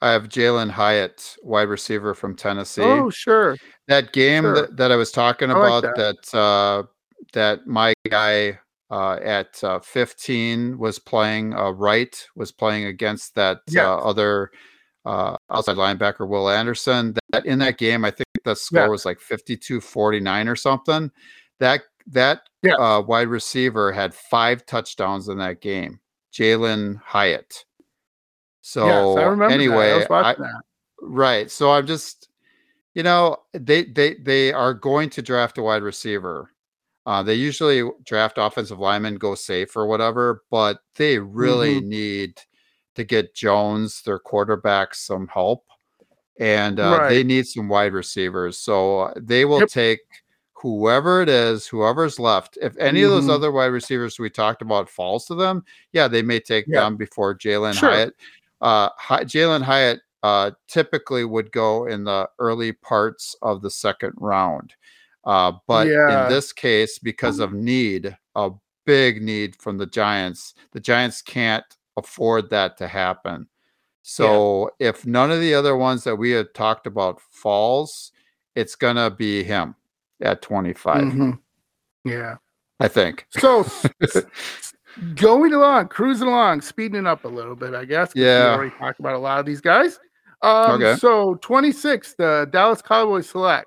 I 0.00 0.12
have 0.12 0.28
Jalin 0.28 0.70
Hyatt, 0.70 1.36
wide 1.42 1.68
receiver 1.68 2.14
from 2.14 2.36
Tennessee. 2.36 2.82
Oh, 2.82 3.10
sure. 3.10 3.56
that 3.88 4.12
game 4.12 4.44
Sure. 4.44 4.54
that, 4.54 4.76
that 4.76 4.92
I 4.92 4.96
was 4.96 5.10
talking 5.10 5.50
I 5.50 5.54
like 5.54 5.84
about 5.84 5.96
that 5.96 6.36
uh, 6.38 6.84
that 7.32 7.66
my 7.66 7.92
guy 8.08 8.60
uh, 8.90 9.14
at 9.14 9.62
uh, 9.64 9.80
15 9.80 10.78
was 10.78 11.00
playing 11.00 11.54
uh, 11.54 11.70
right 11.70 12.24
was 12.36 12.52
playing 12.52 12.84
against 12.84 13.34
that 13.34 13.62
Yes. 13.68 13.84
uh, 13.84 13.98
other 13.98 14.52
uh, 15.04 15.36
outside 15.50 15.76
linebacker 15.76 16.26
Will 16.28 16.48
Anderson. 16.48 17.14
That 17.32 17.46
in 17.46 17.58
that 17.60 17.78
game, 17.78 18.04
I 18.04 18.10
think 18.10 18.26
the 18.44 18.54
score 18.54 18.82
Yeah. 18.82 18.88
was 18.88 19.04
like 19.04 19.18
52-49 19.20 20.48
or 20.48 20.56
something. 20.56 21.10
That 21.60 21.82
that 22.08 22.42
Yes. 22.62 22.76
uh, 22.78 23.02
wide 23.06 23.28
receiver 23.28 23.92
had 23.92 24.14
five 24.14 24.64
touchdowns 24.66 25.28
in 25.28 25.38
that 25.38 25.60
game. 25.60 26.00
Jalin 26.32 26.96
Hyatt. 27.04 27.64
So 28.62 28.86
yes, 28.86 29.24
I 29.24 29.28
remember. 29.28 29.52
anyway. 29.54 30.04
I 30.10 30.30
I. 30.32 30.36
Right. 31.00 31.50
So 31.50 31.70
I'm 31.72 31.86
just, 31.86 32.28
you 32.94 33.02
know, 33.02 33.36
they 33.52 33.84
they 33.84 34.14
they 34.14 34.52
are 34.52 34.72
going 34.74 35.10
to 35.10 35.22
draft 35.22 35.58
a 35.58 35.62
wide 35.62 35.82
receiver. 35.82 36.50
Uh, 37.06 37.22
they 37.22 37.34
usually 37.34 37.82
draft 38.04 38.38
offensive 38.38 38.78
linemen, 38.78 39.16
go 39.16 39.34
safe 39.34 39.76
or 39.76 39.86
whatever, 39.86 40.42
but 40.50 40.78
they 40.96 41.18
really 41.18 41.80
Mhm. 41.80 41.84
need 41.84 42.40
to 42.94 43.04
get 43.04 43.34
Jones, 43.34 44.02
their 44.02 44.18
quarterback, 44.18 44.94
some 44.94 45.26
help, 45.28 45.64
and 46.38 46.80
uh, 46.80 46.98
Right. 47.00 47.08
they 47.10 47.22
need 47.24 47.46
some 47.46 47.68
wide 47.68 47.92
receivers. 47.92 48.58
So 48.58 49.00
uh, 49.00 49.14
they 49.16 49.44
will 49.44 49.60
Yep. 49.60 49.68
take 49.68 50.00
whoever 50.54 51.20
it 51.20 51.28
is, 51.28 51.66
whoever's 51.66 52.18
left. 52.18 52.56
If 52.62 52.76
any 52.78 53.02
of 53.02 53.10
those 53.10 53.26
Mhm. 53.26 53.30
other 53.34 53.52
wide 53.52 53.66
receivers 53.66 54.18
we 54.18 54.30
talked 54.30 54.62
about 54.62 54.88
falls 54.88 55.26
to 55.26 55.34
them, 55.34 55.64
yeah, 55.92 56.08
they 56.08 56.22
may 56.22 56.40
take 56.40 56.66
Yeah. 56.66 56.80
them 56.80 56.96
before 56.96 57.34
Jalin 57.36 57.74
Sure. 57.74 57.90
Hyatt. 57.90 58.14
Uh, 58.60 58.88
Hy- 58.96 59.24
Jalin 59.24 59.62
Hyatt 59.62 60.00
uh, 60.22 60.52
typically 60.68 61.22
would 61.26 61.52
go 61.52 61.84
in 61.84 62.02
the 62.04 62.26
early 62.38 62.72
parts 62.72 63.36
of 63.42 63.60
the 63.60 63.70
second 63.70 64.14
round. 64.16 64.72
Uh, 65.26 65.52
but 65.66 65.86
Yeah. 65.86 66.24
in 66.24 66.32
this 66.32 66.50
case, 66.50 66.98
because 66.98 67.40
of 67.40 67.52
need, 67.52 68.16
a 68.34 68.50
big 68.86 69.20
need 69.22 69.54
from 69.60 69.76
the 69.76 69.84
Giants, 69.84 70.54
the 70.72 70.80
Giants 70.80 71.20
can't 71.20 71.64
afford 71.96 72.50
that 72.50 72.76
to 72.78 72.88
happen. 72.88 73.48
So 74.02 74.70
if 74.78 75.06
none 75.06 75.30
of 75.30 75.40
the 75.40 75.54
other 75.54 75.76
ones 75.76 76.04
that 76.04 76.16
we 76.16 76.30
had 76.30 76.52
talked 76.54 76.86
about 76.86 77.20
falls, 77.20 78.12
it's 78.54 78.76
gonna 78.76 79.10
be 79.10 79.42
him 79.42 79.74
at 80.20 80.42
25, 80.42 81.02
Mhm. 81.02 81.38
Yeah. 82.04 82.36
I 82.80 82.88
think. 82.88 83.26
So 83.30 83.64
going 85.14 85.52
along, 85.54 85.88
cruising 85.88 86.28
along, 86.28 86.60
speeding 86.60 87.00
it 87.00 87.06
up 87.06 87.24
a 87.24 87.28
little 87.28 87.56
bit, 87.56 87.74
I 87.74 87.84
guess. 87.84 88.12
Yeah. 88.14 88.50
We 88.50 88.56
already 88.56 88.76
talked 88.76 89.00
about 89.00 89.14
a 89.14 89.18
lot 89.18 89.40
of 89.40 89.46
these 89.46 89.60
guys. 89.60 89.98
Um, 90.42 90.72
Okay. 90.82 90.96
So 90.96 91.36
26, 91.36 92.14
the 92.18 92.48
Dallas 92.50 92.82
Cowboys 92.82 93.28
select 93.30 93.66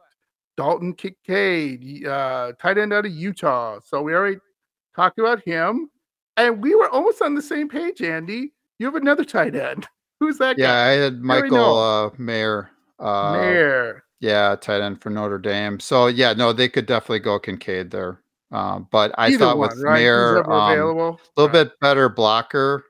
Dalton 0.55 0.93
Kincaid, 0.93 2.05
uh, 2.05 2.53
tight 2.59 2.77
end 2.77 2.93
out 2.93 3.05
of 3.05 3.11
Utah. 3.11 3.79
So 3.83 4.01
we 4.01 4.13
already 4.13 4.37
talked 4.95 5.19
about 5.19 5.41
him. 5.43 5.89
And 6.37 6.61
we 6.61 6.75
were 6.75 6.89
almost 6.89 7.21
on 7.21 7.35
the 7.35 7.41
same 7.41 7.67
page, 7.67 8.01
Andy. 8.01 8.53
You 8.79 8.85
have 8.85 8.95
another 8.95 9.25
tight 9.25 9.55
end. 9.55 9.87
Who's 10.19 10.37
that 10.37 10.57
Yeah, 10.57 10.67
guy? 10.67 10.89
I 10.89 10.91
had 10.93 11.21
Michael 11.21 11.77
uh, 11.77 12.09
Mayer. 12.17 12.69
Uh, 12.99 13.31
Mayer. 13.33 14.03
Yeah, 14.19 14.55
tight 14.55 14.81
end 14.81 15.01
for 15.01 15.09
Notre 15.11 15.37
Dame. 15.37 15.79
So 15.79 16.07
yeah, 16.07 16.33
no, 16.33 16.53
they 16.53 16.69
could 16.69 16.85
definitely 16.87 17.19
go 17.19 17.39
Kincaid 17.39 17.91
there. 17.91 18.21
Um, 18.51 18.87
but 18.91 19.13
I 19.17 19.27
Either 19.27 19.37
thought 19.39 19.57
one, 19.59 19.69
with 19.69 19.83
right? 19.83 19.93
Mayer, 19.93 20.49
um, 20.51 20.71
available. 20.71 21.19
a 21.37 21.41
little 21.41 21.51
bit 21.51 21.79
better 21.81 22.09
blocker. 22.09 22.85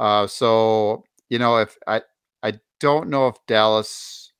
Uh, 0.00 0.26
so 0.26 1.04
you 1.28 1.38
know, 1.38 1.58
if 1.58 1.76
I 1.86 2.02
I 2.42 2.54
don't 2.80 3.08
know 3.08 3.28
if 3.28 3.36
Dallas, 3.46 4.32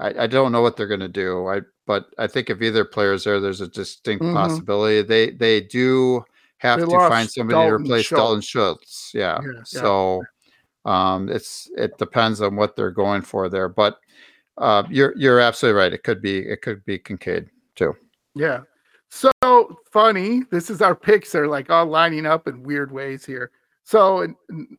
I, 0.00 0.24
I 0.24 0.26
don't 0.26 0.50
know 0.50 0.62
what 0.62 0.76
they're 0.76 0.88
going 0.88 0.98
to 1.00 1.08
do. 1.08 1.46
I 1.46 1.60
but 1.86 2.06
I 2.18 2.26
think 2.26 2.50
if 2.50 2.60
either 2.62 2.84
player's 2.84 3.22
there, 3.24 3.38
there's 3.38 3.60
a 3.60 3.68
distinct 3.68 4.24
Mhm. 4.24 4.32
possibility. 4.34 5.02
They 5.02 5.30
they 5.30 5.60
do 5.60 6.24
have 6.62 6.78
They 6.78 6.86
to 6.86 7.08
find 7.08 7.28
somebody 7.28 7.68
to 7.68 7.74
replace 7.74 8.06
Schultz. 8.06 8.20
Dalton 8.20 8.40
Schultz. 8.40 9.10
Yeah. 9.12 9.40
Yeah, 9.42 9.50
yeah. 9.56 9.62
So 9.64 10.22
um, 10.84 11.28
it's 11.28 11.68
it 11.76 11.98
depends 11.98 12.40
on 12.40 12.54
what 12.54 12.76
they're 12.76 12.92
going 12.92 13.22
for 13.22 13.48
there, 13.48 13.68
but 13.68 13.98
uh, 14.58 14.84
you're 14.88 15.12
you're 15.16 15.40
absolutely 15.40 15.80
right. 15.80 15.92
It 15.92 16.04
could 16.04 16.22
be 16.22 16.38
it 16.38 16.62
could 16.62 16.84
be 16.84 17.00
Kincaid 17.00 17.50
too. 17.74 17.94
Yeah. 18.36 18.60
So 19.10 19.76
funny. 19.90 20.44
This 20.52 20.70
is 20.70 20.80
our 20.80 20.94
picks 20.94 21.34
are 21.34 21.48
like 21.48 21.68
all 21.68 21.86
lining 21.86 22.26
up 22.26 22.46
in 22.46 22.62
weird 22.62 22.92
ways 22.92 23.26
here. 23.26 23.50
So 23.82 24.32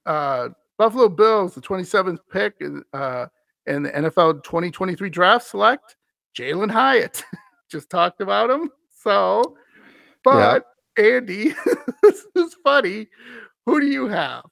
uh, 0.06 0.50
Buffalo 0.78 1.10
Bills, 1.10 1.54
the 1.54 1.62
27th 1.62 2.20
pick 2.32 2.64
uh, 2.94 3.26
in 3.68 3.84
the 3.84 3.92
NFL 3.92 4.44
2023 4.44 5.10
draft 5.10 5.48
select 5.48 5.98
Jalin 6.34 6.72
Hyatt. 6.72 7.24
Just 7.70 7.90
talked 7.90 8.22
about 8.22 8.50
him. 8.50 8.72
So, 8.90 9.58
but 10.24 10.73
Andy, 10.98 11.54
this 12.04 12.26
is 12.36 12.56
funny. 12.64 13.08
Who 13.66 13.80
do 13.80 13.88
you 13.88 14.08
have? 14.08 14.44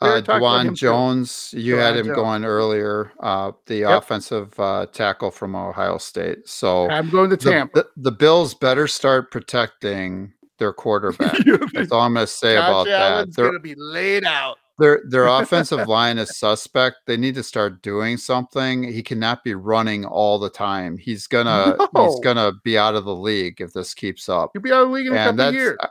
We 0.00 0.08
Uh, 0.08 0.10
already 0.12 0.26
talked 0.26 0.38
about 0.38 0.60
him 0.66 0.66
Dawand 0.66 0.68
too. 0.70 0.74
Jones, 0.76 1.54
you 1.56 1.76
had 1.76 1.96
him 1.96 2.06
Jones. 2.06 2.16
going 2.16 2.44
earlier. 2.44 3.12
Uh, 3.20 3.52
the 3.66 3.76
Yep. 3.80 4.02
offensive 4.02 4.58
uh, 4.60 4.86
tackle 4.86 5.30
from 5.30 5.54
Ohio 5.54 5.98
State. 5.98 6.48
So 6.48 6.88
I'm 6.90 7.10
going 7.10 7.30
to 7.30 7.36
the, 7.36 7.50
Tampa. 7.50 7.80
the, 7.80 7.88
the 7.96 8.12
Bills 8.12 8.54
better 8.54 8.86
start 8.86 9.30
protecting 9.30 10.32
their 10.58 10.72
quarterback. 10.84 11.36
That's 11.74 11.92
all 11.92 12.00
I'm 12.02 12.14
going 12.14 12.26
to 12.26 12.32
say 12.32 12.56
about 12.56 12.86
Josh 12.86 13.26
that. 13.26 13.34
They're 13.36 13.46
going 13.46 13.54
to 13.54 13.60
be 13.60 13.74
laid 13.76 14.24
out. 14.24 14.58
Their 14.80 15.02
their 15.08 15.26
offensive 15.40 15.86
line 15.86 16.18
is 16.18 16.36
suspect. 16.38 16.96
They 17.06 17.16
need 17.16 17.34
to 17.36 17.42
start 17.42 17.82
doing 17.82 18.16
something. 18.16 18.82
He 18.82 19.02
cannot 19.02 19.44
be 19.44 19.54
running 19.54 20.04
all 20.04 20.38
the 20.40 20.50
time. 20.50 20.96
He's 20.98 21.26
gonna 21.28 21.76
he's 21.96 22.20
gonna 22.20 22.52
be 22.64 22.76
out 22.76 22.94
of 22.96 23.04
the 23.04 23.14
league 23.14 23.60
if 23.60 23.72
this 23.72 23.94
keeps 23.94 24.28
up. 24.28 24.50
He'll 24.54 24.62
be 24.62 24.72
out 24.72 24.82
of 24.82 24.88
the 24.88 24.94
league 24.94 25.06
in 25.06 25.12
a 25.12 25.16
couple 25.16 25.52
years. 25.52 25.76
uh, 25.80 25.86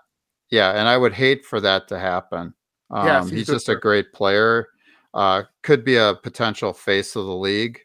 yeah, 0.50 0.72
and 0.72 0.88
I 0.90 0.98
would 0.98 1.14
hate 1.14 1.46
for 1.46 1.62
that 1.62 1.88
to 1.90 1.98
happen. 2.00 2.54
Um, 2.92 3.06
Yes, 3.06 3.24
he's, 3.30 3.32
he's 3.40 3.48
just 3.48 3.70
a 3.70 3.76
great 3.76 4.12
player. 4.14 4.68
Uh, 5.14 5.44
could 5.64 5.86
be 5.86 5.96
a 5.96 6.16
potential 6.22 6.74
face 6.74 7.16
of 7.16 7.26
the 7.26 7.36
league, 7.36 7.80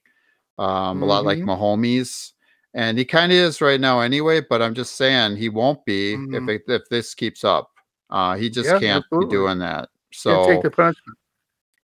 um, 0.58 1.02
a 1.02 1.06
lot 1.06 1.24
like 1.24 1.38
Mhm. 1.38 1.44
Mahomes, 1.46 2.32
and 2.74 2.96
he 2.98 3.04
kind 3.04 3.30
of 3.32 3.36
is 3.38 3.60
right 3.60 3.80
now 3.80 4.00
anyway. 4.00 4.40
But 4.40 4.62
I'm 4.62 4.74
just 4.74 4.96
saying 4.96 5.36
he 5.36 5.48
won't 5.48 5.84
be 5.84 6.16
Mhm. 6.16 6.36
if 6.36 6.48
it, 6.48 6.62
if 6.68 6.88
this 6.90 7.14
keeps 7.14 7.44
up. 7.44 7.70
Uh, 8.10 8.36
he 8.36 8.48
just 8.50 8.68
Yeah, 8.70 8.78
can't 8.78 9.04
absolutely. 9.04 9.26
be 9.26 9.30
doing 9.30 9.58
that. 9.60 9.88
Can't 10.22 10.46
take 10.46 10.56
So 10.56 10.62
the 10.62 10.70
punishment. 10.70 11.18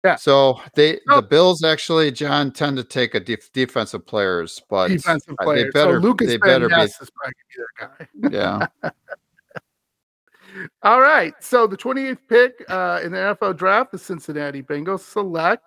Yeah. 0.04 0.16
so 0.16 0.60
they 0.74 1.00
Oh. 1.10 1.18
the 1.18 1.22
Bills 1.22 1.64
actually 1.64 2.12
John 2.12 2.52
tend 2.52 2.76
to 2.78 2.84
take 2.84 3.14
a 3.14 3.20
def- 3.20 3.52
defensive 3.54 4.06
players, 4.06 4.60
but 4.70 4.88
defensive 4.88 5.36
uh, 5.40 5.44
player. 5.44 5.66
they 5.66 5.70
better 5.70 5.98
so 6.02 6.08
Lucas 6.08 6.28
they 6.28 6.38
better 6.38 6.68
Ness 6.68 7.00
is 7.02 7.10
probably 7.12 7.34
be 7.50 7.64
that 8.30 8.32
guy. 8.32 8.68
yeah. 8.84 8.90
All 10.84 11.00
right. 11.02 11.34
So 11.40 11.66
the 11.68 11.78
28th 11.78 12.18
pick 12.28 12.66
uh, 12.70 13.00
in 13.04 13.12
the 13.12 13.18
NFL 13.18 13.58
draft, 13.58 13.92
the 13.92 13.98
Cincinnati 13.98 14.62
Bengals 14.64 15.00
select. 15.02 15.64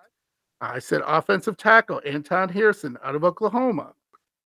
I 0.61 0.79
said 0.79 1.01
offensive 1.05 1.57
tackle 1.57 2.01
Anton 2.05 2.49
Harrison 2.49 2.97
out 3.03 3.15
of 3.15 3.23
Oklahoma, 3.23 3.93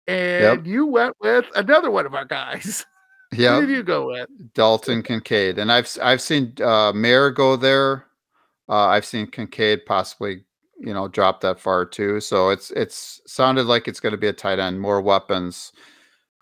and 0.07 0.65
you 0.67 0.85
went 0.85 1.15
with 1.21 1.45
another 1.55 1.91
one 1.91 2.05
of 2.05 2.13
our 2.13 2.25
guys. 2.25 2.85
Yeah, 3.33 3.59
Who 3.59 3.67
did 3.67 3.75
you 3.75 3.83
go 3.83 4.07
with? 4.07 4.29
Dalton 4.53 5.03
Kincaid, 5.03 5.59
and 5.59 5.71
I've 5.71 5.89
I've 6.01 6.21
seen 6.21 6.53
uh, 6.61 6.93
Mayer 6.93 7.29
go 7.31 7.55
there. 7.55 8.05
Uh, 8.69 8.87
I've 8.87 9.05
seen 9.05 9.27
Kincaid 9.27 9.85
possibly, 9.85 10.43
you 10.79 10.93
know, 10.93 11.07
drop 11.07 11.41
that 11.41 11.59
far 11.59 11.85
too. 11.85 12.19
So 12.19 12.49
it's 12.49 12.71
it's 12.71 13.21
sounded 13.25 13.65
like 13.65 13.87
it's 13.87 13.99
going 13.99 14.11
to 14.11 14.17
be 14.17 14.27
a 14.27 14.33
tight 14.33 14.59
end, 14.59 14.79
more 14.79 15.01
weapons 15.01 15.71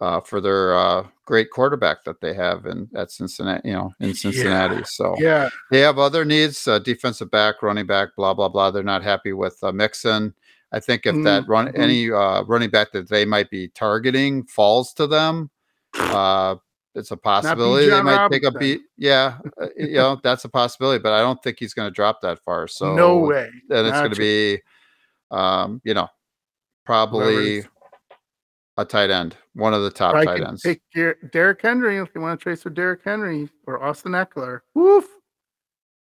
uh, 0.02 0.22
for 0.22 0.42
their 0.42 0.78
uh, 0.78 1.08
great 1.26 1.50
quarterback 1.52 2.04
that 2.04 2.22
they 2.22 2.34
have 2.34 2.66
in 2.66 2.90
at 2.96 3.12
Cincinnati, 3.12 3.70
you 3.70 3.76
know, 3.76 3.94
in 4.00 4.14
Cincinnati. 4.14 4.84
So 4.86 5.16
Yeah, 5.20 5.50
they 5.72 5.80
have 5.80 5.98
other 5.98 6.26
needs: 6.26 6.68
uh, 6.68 6.80
defensive 6.80 7.32
back, 7.32 7.62
running 7.64 7.88
back, 7.88 8.10
blah 8.16 8.34
blah 8.34 8.50
blah. 8.50 8.72
They're 8.72 8.84
not 8.84 9.04
happy 9.04 9.34
with 9.34 9.58
uh, 9.64 9.72
Mixon. 9.72 10.34
I 10.72 10.80
think 10.80 11.06
if 11.06 11.16
that 11.24 11.48
run 11.48 11.68
Mhm. 11.68 11.80
any 11.80 12.12
uh, 12.12 12.44
running 12.44 12.70
back 12.70 12.92
that 12.92 13.10
they 13.10 13.24
might 13.26 13.50
be 13.50 13.70
targeting 13.70 14.44
falls 14.46 14.94
to 14.96 15.08
them, 15.08 15.50
uh, 15.98 16.56
it's 16.96 17.12
a 17.12 17.18
possibility 17.18 17.90
they 17.90 18.02
might 18.02 18.30
take 18.30 18.44
a 18.44 18.48
Robinson. 18.48 18.60
beat. 18.60 18.82
Yeah, 18.98 19.38
uh, 19.62 19.68
you 19.78 19.96
know 19.96 20.20
that's 20.24 20.46
a 20.46 20.50
possibility, 20.50 21.02
but 21.02 21.14
I 21.14 21.20
don't 21.20 21.42
think 21.44 21.58
he's 21.60 21.74
going 21.74 21.88
to 21.88 21.94
drop 21.94 22.22
that 22.22 22.40
far. 22.44 22.68
So 22.70 22.96
no 22.96 23.18
way. 23.20 23.50
Then 23.70 23.86
it's 23.86 23.98
going 23.98 24.12
to 24.12 24.18
be, 24.18 24.62
um, 25.32 25.82
you 25.84 25.94
know, 25.94 26.08
probably 26.86 27.36
Whoever's- 27.62 27.66
a 28.78 28.84
tight 28.86 29.10
end, 29.10 29.38
one 29.54 29.74
of 29.74 29.84
the 29.84 29.90
top 29.90 30.12
Probably 30.12 30.26
tight 30.40 30.48
ends. 30.48 30.62
Pick 30.62 30.82
Der- 30.94 31.18
Derrick 31.32 31.62
Henry 31.62 31.98
if 31.98 32.10
you 32.14 32.20
want 32.22 32.38
to 32.40 32.44
trace 32.44 32.64
for 32.64 32.70
Derrick 32.70 33.02
Henry 33.06 33.48
or 33.68 33.82
Austin 33.82 34.12
Ekeler. 34.12 34.60
Woof. 34.74 35.06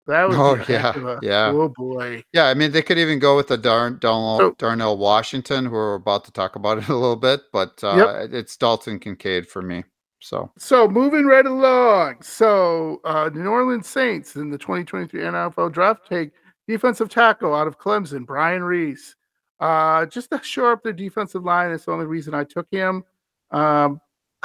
That 0.07 0.29
was 0.29 0.37
Oh, 0.39 0.55
be 0.55 0.75
a 0.75 0.79
heck 0.79 0.97
yeah, 0.97 1.09
a- 1.09 1.19
yeah. 1.23 1.51
Oh 1.53 1.69
boy. 1.77 2.23
Yeah, 2.33 2.45
I 2.47 2.55
mean 2.55 2.71
they 2.73 2.83
could 2.83 2.99
even 2.99 3.19
go 3.19 3.35
with 3.37 3.49
the 3.49 3.57
Darn, 3.59 3.99
Darnell, 4.01 4.39
So- 4.39 4.55
Darnell 4.59 4.97
Washington, 4.97 5.65
who 5.65 5.73
we're 5.73 5.95
about 5.95 6.25
to 6.27 6.33
talk 6.33 6.55
about 6.57 6.79
in 6.79 6.85
a 6.85 6.97
little 6.97 7.17
bit, 7.17 7.41
but 7.53 7.83
uh, 7.83 8.27
it's 8.31 8.57
Dalton 8.57 8.99
Kincaid 9.01 9.49
for 9.49 9.61
me. 9.63 9.83
So 10.23 10.51
So 10.57 10.89
moving 10.89 11.27
right 11.27 11.45
along. 11.45 12.23
So 12.23 13.01
uh, 13.05 13.31
New 13.35 13.49
Orleans 13.49 13.89
Saints 13.89 14.37
in 14.37 14.51
the 14.51 14.59
2023 14.59 15.21
NFL 15.21 15.73
draft 15.73 16.09
take 16.09 16.31
defensive 16.69 17.09
tackle 17.09 17.55
out 17.55 17.67
of 17.67 17.79
Clemson, 17.79 18.25
Brian 18.25 18.63
Reese. 18.63 19.17
Uh, 19.59 20.07
just 20.07 20.31
to 20.31 20.41
shore 20.43 20.73
up 20.73 20.83
their 20.83 20.93
defensive 20.93 21.45
line. 21.45 21.71
That's 21.71 21.85
the 21.85 21.93
only 21.93 22.07
reason 22.07 22.35
I 22.35 22.45
took 22.45 22.67
him. 22.71 23.05
Um, 23.51 24.01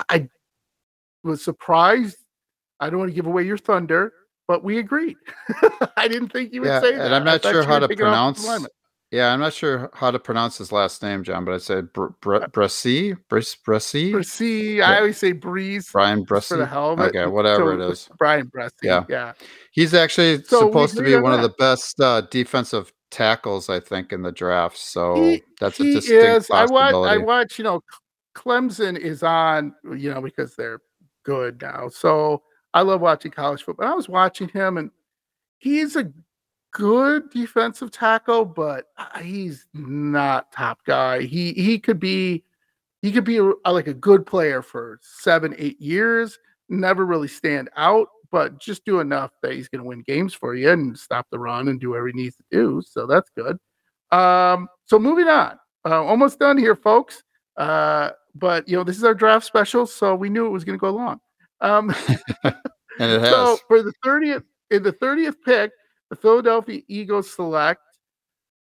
I 0.10 0.30
was 1.24 1.44
surprised. 1.44 2.18
I 2.80 2.90
don't 2.90 3.00
want 3.00 3.10
to 3.10 3.16
give 3.16 3.26
away 3.26 3.44
your 3.44 3.58
thunder, 3.58 4.14
but 4.48 4.64
we 4.64 4.78
agreed. 4.78 5.18
I 5.98 6.08
didn't 6.08 6.30
think 6.30 6.54
you 6.54 6.62
would 6.62 6.68
yeah, 6.68 6.82
say 6.82 6.96
that. 6.96 7.06
and 7.06 7.16
I'm 7.16 7.24
not 7.24 7.42
sure 7.42 7.64
how 7.64 7.80
to 7.80 7.88
pronounce. 7.88 8.48
Yeah, 9.12 9.32
I'm 9.32 9.40
not 9.40 9.54
sure 9.54 9.90
how 9.94 10.12
to 10.12 10.20
pronounce 10.20 10.58
his 10.58 10.74
last 10.74 11.02
name, 11.02 11.24
John, 11.24 11.46
but 11.46 11.54
I 11.54 11.60
said 11.60 11.94
Br- 11.94 12.08
Br- 12.20 12.46
Bressy, 12.52 13.16
Brice 13.30 13.56
Bressy, 13.56 14.12
Brissy, 14.12 14.82
I 14.84 14.98
always 14.98 15.18
say 15.18 15.32
Breeze 15.32 15.90
Brian 15.94 16.26
just 16.26 16.50
for 16.50 16.58
the 16.58 16.66
Bressy. 16.66 17.00
it. 17.06 17.16
Okay, 17.16 17.26
whatever 17.26 17.78
So, 17.78 17.82
it 17.88 17.92
is. 17.92 18.10
Brian 18.18 18.48
Bressy. 18.48 18.72
Yeah. 18.84 19.06
yeah. 19.08 19.34
He's 19.72 19.94
actually 19.94 20.44
So 20.44 20.60
supposed 20.68 20.98
to 20.98 21.04
be 21.04 21.16
on 21.16 21.24
one 21.24 21.34
of 21.34 21.42
the 21.42 21.54
best 21.58 22.00
uh, 22.02 22.22
defensive 22.30 22.92
tackles, 23.10 23.70
I 23.70 23.80
think, 23.80 24.12
in 24.12 24.24
the 24.24 24.32
draft. 24.34 24.78
So 24.78 25.16
He- 25.16 25.44
that's 25.62 25.80
a 25.80 25.84
he 25.84 25.94
distinct 25.94 26.26
is. 26.26 26.50
I 26.52 26.66
watch. 26.66 26.94
I 26.94 27.18
watch. 27.18 27.58
You 27.58 27.64
know, 27.64 27.82
Clemson 28.36 28.98
is 28.98 29.24
on. 29.24 29.74
You 29.86 30.14
know, 30.14 30.22
because 30.22 30.54
they're 30.56 30.82
good 31.24 31.62
now. 31.62 31.88
So 31.88 32.44
I 32.74 32.82
love 32.82 33.00
watching 33.00 33.32
college 33.32 33.64
football. 33.64 33.88
I 33.90 33.94
was 33.96 34.10
watching 34.10 34.50
him, 34.50 34.78
and 34.78 34.92
he's 35.60 35.96
a 35.96 36.12
good 36.78 37.32
defensive 37.32 37.90
tackle, 37.90 38.46
but 38.46 38.86
uh, 38.98 39.20
he's 39.20 39.66
not 39.74 40.52
top 40.52 40.80
guy. 40.86 41.24
He 41.24 41.54
he 41.54 41.80
could 41.80 42.00
be 42.00 42.44
he 43.02 43.12
could 43.12 43.24
be 43.24 43.38
a, 43.38 43.72
like 43.72 43.88
a 43.88 43.94
good 43.94 44.26
player 44.26 44.62
for 44.62 45.00
seven 45.02 45.56
eight 45.58 45.82
years. 45.82 46.38
Never 46.70 47.06
really 47.06 47.28
stand 47.28 47.70
out, 47.76 48.10
but 48.32 48.60
just 48.60 48.86
do 48.86 49.00
enough 49.00 49.32
that 49.42 49.54
he's 49.54 49.68
going 49.68 49.82
to 49.82 49.88
win 49.88 50.04
games 50.06 50.36
for 50.36 50.54
you 50.54 50.70
and 50.70 50.98
stop 50.98 51.26
the 51.32 51.40
run 51.40 51.68
and 51.68 51.80
do 51.80 51.90
whatever 51.90 52.08
he 52.08 52.14
needs 52.14 52.36
to 52.36 52.44
do. 52.52 52.82
So 52.86 53.08
that's 53.08 53.32
good. 53.36 53.58
Um, 54.12 54.68
so 54.86 55.00
moving 55.00 55.28
on, 55.28 55.58
uh, 55.84 56.04
almost 56.04 56.38
done 56.40 56.58
here, 56.58 56.76
folks. 56.76 57.24
Uh, 57.58 58.12
but 58.36 58.68
you 58.70 58.78
know 58.78 58.84
this 58.84 58.98
is 58.98 59.04
our 59.04 59.16
draft 59.16 59.48
special, 59.48 59.88
so 59.88 60.14
we 60.14 60.30
knew 60.30 60.46
it 60.46 60.52
was 60.52 60.64
going 60.64 60.78
to 60.78 60.82
go 60.82 60.92
long. 60.92 61.20
Um, 61.60 61.96
And 63.00 63.12
it 63.12 63.22
has. 63.22 63.30
so 63.30 63.60
for 63.68 63.84
the 63.84 63.94
30th, 64.04 64.44
in 64.72 64.84
the 64.84 64.94
30th 64.94 65.36
pick, 65.46 65.72
the 66.10 66.16
Philadelphia 66.16 66.82
Eagles 66.88 67.32
select 67.34 67.82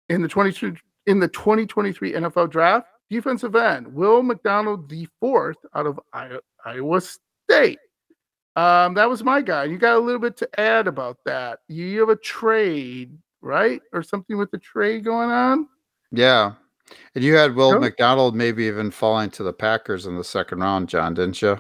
in 0.08 0.22
the 0.22 0.28
22 0.28 0.76
in 1.06 1.18
the 1.18 1.28
2023 1.28 2.12
NFL 2.12 2.50
draft, 2.50 2.86
defensive 3.10 3.56
end 3.56 3.92
Will 3.92 4.22
McDonald 4.22 4.88
the 4.88 5.06
fourth 5.20 5.56
out 5.74 5.86
of 5.86 5.98
Iowa 6.64 7.00
State. 7.00 7.78
Um, 8.54 8.94
that 8.94 9.08
was 9.08 9.24
my 9.24 9.40
guy. 9.40 9.64
You 9.64 9.78
got 9.78 9.96
a 9.96 9.98
little 9.98 10.20
bit 10.20 10.36
to 10.38 10.60
add 10.60 10.86
about 10.86 11.16
that. 11.24 11.60
You, 11.68 12.00
have 12.00 12.10
a 12.10 12.16
trade, 12.16 13.16
right? 13.40 13.80
Or 13.92 14.02
something 14.02 14.36
with 14.36 14.50
the 14.50 14.58
trade 14.58 15.04
going 15.04 15.30
on? 15.30 15.68
yeah. 16.10 16.52
And 17.14 17.24
you 17.24 17.34
had 17.34 17.54
Will. 17.54 17.78
McDonald 17.80 18.34
maybe 18.34 18.64
even 18.64 18.90
falling 18.90 19.30
to 19.30 19.42
the 19.42 19.52
Packers 19.52 20.04
in 20.04 20.16
the 20.18 20.24
second 20.24 20.58
round, 20.60 20.90
John, 20.90 21.14
didn't 21.14 21.40
you? 21.40 21.58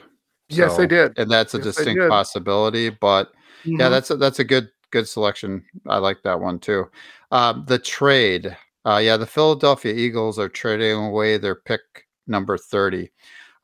Yes, 0.50 0.78
I 0.78 0.84
did. 0.84 1.18
And 1.18 1.30
that's 1.30 1.54
a 1.54 1.58
Yes, 1.58 1.64
distinct 1.66 2.06
possibility, 2.10 2.90
but 2.90 3.32
yeah 3.64 3.86
Mhm. 3.86 3.90
that's 3.90 4.10
a, 4.10 4.16
that's 4.16 4.40
a 4.40 4.44
good 4.44 4.68
good 4.92 5.08
selection. 5.08 5.64
I 5.88 5.98
like 5.98 6.22
that 6.22 6.40
one 6.40 6.60
too. 6.60 6.88
Um, 7.32 7.64
the 7.66 7.78
trade 7.78 8.56
uh, 8.84 9.00
yeah 9.02 9.16
the 9.16 9.26
philadelphia 9.26 9.92
eagles 9.94 10.38
are 10.38 10.48
trading 10.48 10.96
away 10.96 11.38
their 11.38 11.54
pick 11.54 11.80
number 12.26 12.58
30 12.58 13.10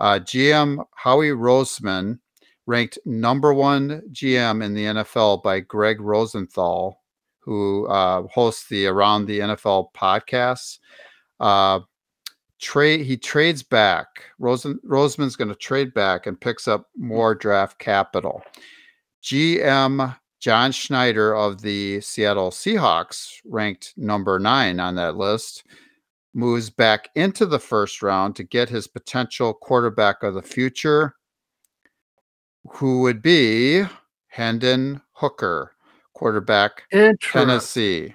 uh, 0.01 0.19
gm 0.21 0.85
howie 0.95 1.31
roseman 1.31 2.19
ranked 2.67 2.99
number 3.05 3.53
one 3.53 4.01
gm 4.13 4.65
in 4.65 4.75
the 4.75 4.85
nfl 4.85 5.43
by 5.43 5.61
Gregg 5.61 6.01
rosenthal 6.01 7.03
who 7.41 7.87
uh, 7.89 8.23
hosts 8.29 8.69
the 8.69 8.87
around 8.87 9.27
the 9.27 9.41
nfl 9.41 9.87
podcast. 9.93 10.79
uh, 11.41 11.81
trade 12.59 13.07
he 13.07 13.17
trades 13.17 13.63
back. 13.63 14.07
Rosen, 14.39 14.79
roseman's 14.85 15.37
going 15.37 15.49
to 15.49 15.55
trade 15.55 15.95
back 15.95 16.27
and 16.27 16.41
picks 16.41 16.69
up 16.69 16.89
more 16.97 17.35
draft 17.35 17.79
capital. 17.79 18.43
GM 19.23 20.17
John 20.40 20.70
Schneider 20.73 21.35
of 21.35 21.62
the 21.62 22.01
Seattle 22.01 22.51
Seahawks, 22.51 23.40
ranked 23.44 23.94
number 23.97 24.39
nine 24.39 24.78
on 24.78 24.94
that 24.94 25.16
list, 25.16 25.65
moves 26.35 26.70
back 26.70 27.09
into 27.16 27.44
the 27.47 27.59
first 27.59 28.02
round 28.02 28.36
to 28.36 28.44
get 28.44 28.69
his 28.69 28.86
potential 28.86 29.52
quarterback 29.52 30.23
of 30.23 30.35
the 30.35 30.43
future, 30.43 31.16
who 32.70 33.01
would 33.01 33.20
be 33.20 33.85
Hendon 34.28 35.01
Hooker, 35.12 35.73
quarterback. 36.12 36.85
Tennessee. 37.20 38.15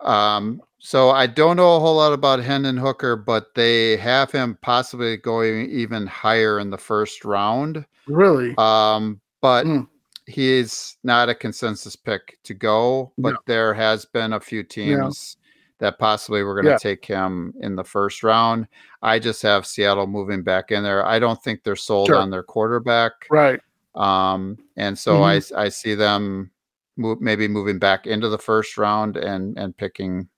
Um, 0.00 0.62
so 0.78 1.10
I 1.10 1.26
don't 1.26 1.56
know 1.56 1.76
a 1.76 1.80
whole 1.80 1.96
lot 1.96 2.12
about 2.12 2.40
Hendon 2.40 2.76
Hooker, 2.76 3.16
but 3.16 3.54
they 3.54 3.96
have 3.96 4.30
him 4.30 4.56
possibly 4.62 5.16
going 5.16 5.68
even 5.70 6.06
higher 6.06 6.60
in 6.60 6.70
the 6.70 6.78
first 6.78 7.24
round. 7.24 7.84
Really? 8.06 8.54
Um, 8.56 9.20
but 9.42 9.66
Mm. 9.66 9.88
He 10.28 10.52
is 10.52 10.96
not 11.02 11.28
a 11.30 11.34
consensus 11.34 11.96
pick 11.96 12.38
to 12.44 12.54
go. 12.54 13.12
But 13.16 13.32
No. 13.34 13.38
there 13.46 13.72
has 13.74 14.04
been 14.04 14.34
a 14.34 14.40
few 14.40 14.62
teams 14.62 15.38
that 15.78 15.98
possibly 15.98 16.42
were 16.42 16.54
going 16.54 16.66
to 16.66 16.72
Yeah. 16.72 16.76
take 16.78 17.04
him 17.04 17.54
in 17.60 17.76
the 17.76 17.84
first 17.84 18.22
round. 18.22 18.66
I 19.00 19.18
just 19.18 19.40
have 19.42 19.66
Seattle 19.66 20.06
moving 20.06 20.42
back 20.42 20.70
in 20.70 20.82
there. 20.82 21.06
I 21.06 21.18
don't 21.18 21.42
think 21.42 21.62
they're 21.62 21.76
sold 21.76 22.08
Sure. 22.08 22.16
on 22.16 22.30
their 22.30 22.42
quarterback. 22.42 23.12
right. 23.30 23.60
Um, 23.94 24.58
and 24.76 24.96
so 24.98 25.14
Mm-hmm. 25.16 25.56
I 25.56 25.64
I 25.64 25.68
see 25.70 25.94
them 25.94 26.50
move, 26.96 27.20
maybe 27.20 27.48
moving 27.48 27.78
back 27.78 28.06
into 28.06 28.28
the 28.28 28.38
first 28.38 28.76
round 28.78 29.16
and 29.16 29.58
and 29.58 29.76
picking 29.76 30.28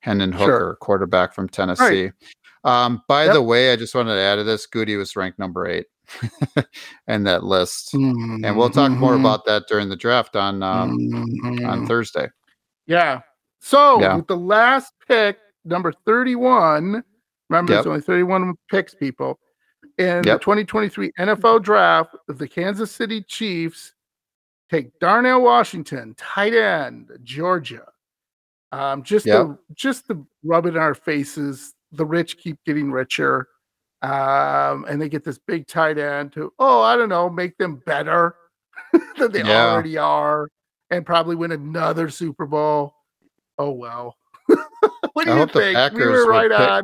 Hendon 0.00 0.32
Sure. 0.32 0.38
Hooker, 0.40 0.78
quarterback 0.80 1.32
from 1.32 1.48
Tennessee. 1.48 2.10
Um, 2.64 3.02
by 3.08 3.24
Yep. 3.26 3.34
the 3.34 3.42
way, 3.42 3.72
I 3.72 3.76
just 3.76 3.94
wanted 3.94 4.14
to 4.14 4.20
add 4.20 4.36
to 4.36 4.44
this. 4.44 4.66
Gutey 4.66 4.98
was 4.98 5.16
ranked 5.16 5.38
number 5.38 5.66
eight 5.66 5.86
in 7.08 7.24
that 7.24 7.44
list, 7.44 7.94
and 7.94 8.56
we'll 8.56 8.70
talk 8.70 8.90
more 8.92 9.14
Mhm. 9.14 9.20
about 9.20 9.44
that 9.46 9.64
during 9.68 9.88
the 9.88 9.96
draft 9.96 10.36
on 10.36 10.62
um, 10.62 10.98
Mhm. 10.98 11.68
on 11.68 11.86
Thursday. 11.86 12.28
Yeah. 12.86 13.20
So 13.60 14.00
Yeah. 14.00 14.16
with 14.16 14.26
the 14.26 14.36
last 14.36 14.92
pick, 15.06 15.38
number 15.64 15.92
31, 16.06 17.02
remember 17.50 17.72
Yep. 17.72 17.78
it's 17.80 17.86
only 17.86 18.00
31 18.00 18.54
picks, 18.70 18.94
people. 18.94 19.38
In 19.98 20.22
the 20.22 20.38
2023 20.38 21.12
NFL 21.18 21.58
draft, 21.60 22.14
the 22.28 22.46
Kansas 22.48 22.90
City 22.92 23.22
Chiefs 23.22 23.94
take 24.70 24.96
Darnell 25.00 25.42
Washington, 25.42 26.14
tight 26.16 26.54
end, 26.54 27.10
Georgia. 27.24 27.86
Um, 28.70 29.02
just 29.02 29.26
Yep. 29.26 29.46
to 29.46 29.58
just 29.74 30.06
to 30.08 30.26
rub 30.44 30.66
it 30.66 30.76
in 30.76 30.76
our 30.76 30.94
faces, 30.94 31.74
the 31.90 32.04
rich 32.06 32.36
keep 32.38 32.58
getting 32.64 32.92
richer. 32.92 33.48
Um, 34.02 34.84
and 34.88 35.00
they 35.02 35.08
get 35.08 35.24
this 35.24 35.38
big 35.38 35.66
tight 35.66 35.98
end 35.98 36.32
to, 36.34 36.52
oh, 36.58 36.80
I 36.82 36.94
don't 36.96 37.08
know, 37.08 37.28
make 37.28 37.56
them 37.58 37.82
better 37.84 38.36
than 39.18 39.32
they 39.32 39.42
Yeah. 39.42 39.72
already 39.72 39.98
are 39.98 40.48
and 40.90 41.04
probably 41.04 41.34
win 41.36 41.52
another 41.52 42.08
Super 42.08 42.46
Bowl. 42.46 42.94
Oh 43.58 43.72
well. 43.72 44.16
what 44.46 45.24
do 45.26 45.30
I 45.30 45.34
you 45.34 45.38
hope 45.40 45.52
the 45.52 45.60
think? 45.60 45.68
we 45.70 45.74
Packers 45.74 46.26
were 46.26 46.26
right 46.30 46.50
pick- 46.50 46.60
on. 46.60 46.82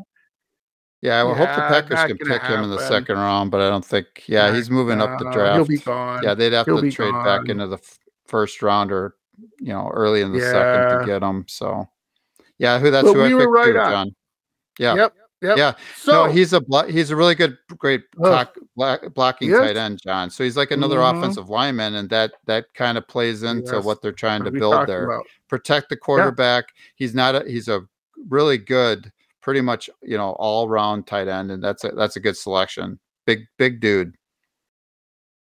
Yeah, 1.03 1.21
I 1.21 1.23
would 1.25 1.37
hope 1.37 1.49
the 1.51 1.55
Packers 1.55 2.05
can 2.07 2.17
pick 2.17 2.43
him 2.43 2.65
in 2.65 2.71
the 2.71 2.79
second 2.89 3.17
round, 3.17 3.51
but 3.51 3.61
I 3.61 3.69
don't 3.69 3.85
think. 3.85 4.25
Yeah, 4.27 4.47
Not 4.47 4.55
he's 4.57 4.71
moving 4.71 5.03
up 5.03 5.19
the 5.19 5.31
draft. 5.33 5.57
He'll 5.57 5.67
be 5.67 5.77
gone. 5.77 6.23
Yeah, 6.23 6.33
they'd 6.35 6.55
have 6.55 6.65
He'll 6.65 6.81
to 6.81 6.91
trade 6.91 7.13
back 7.13 7.49
into 7.51 7.67
the 7.67 7.77
f- 7.77 7.99
first 8.27 8.63
round 8.63 8.91
or 8.91 9.15
you 9.61 9.73
know 9.75 9.91
early 9.93 10.23
in 10.23 10.33
the 10.33 10.41
second 10.41 10.99
to 11.01 11.05
get 11.07 11.23
him. 11.23 11.45
So 11.47 11.87
yeah, 12.59 12.79
who 12.79 12.91
that's 12.91 13.07
But 13.07 13.13
who 13.15 13.21
I 13.21 13.29
we 13.29 13.35
were 13.35 13.43
picked 13.43 13.55
right 13.55 13.73
too, 13.75 13.79
on. 13.79 13.93
John. 14.07 14.15
Yeah. 14.79 14.95
Yep. 14.95 15.15
Yep. 15.43 15.59
Yeah. 15.59 15.75
So 15.97 16.27
no, 16.27 16.33
he's 16.33 16.53
a 16.55 16.61
blo- 16.61 16.87
he's 16.87 17.11
a 17.11 17.17
really 17.17 17.35
good, 17.35 17.59
great 17.77 18.11
block, 18.13 18.55
block, 18.77 19.03
blocking 19.15 19.51
Yes. 19.51 19.61
tight 19.61 19.77
end, 19.77 20.01
John. 20.03 20.31
So 20.31 20.43
he's 20.43 20.57
like 20.57 20.71
another 20.71 20.99
Mhm. 20.99 21.19
offensive 21.19 21.51
lineman, 21.51 21.97
and 21.97 22.09
that 22.11 22.33
that 22.47 22.73
kind 22.75 22.97
of 22.97 23.07
plays 23.09 23.43
into 23.43 23.75
Yes. 23.77 23.85
what 23.85 24.01
they're 24.01 24.13
trying 24.13 24.43
to 24.45 24.51
build 24.51 24.87
there. 24.87 25.05
about. 25.05 25.27
Protect 25.49 25.89
the 25.91 25.97
quarterback. 25.97 26.67
He's 26.95 27.15
not 27.15 27.35
a 27.35 27.45
he's 27.49 27.69
a 27.69 27.83
really 28.29 28.57
good, 28.57 29.13
pretty 29.43 29.61
much 29.61 29.91
you 30.03 30.17
know 30.17 30.31
all 30.39 30.69
round 30.69 31.07
tight 31.07 31.29
end, 31.29 31.51
and 31.51 31.63
that's 31.63 31.85
a 31.85 31.91
that's 31.91 32.17
a 32.17 32.21
good 32.21 32.37
selection. 32.39 32.99
Big 33.27 33.47
big 33.59 33.81
dude. 33.81 34.15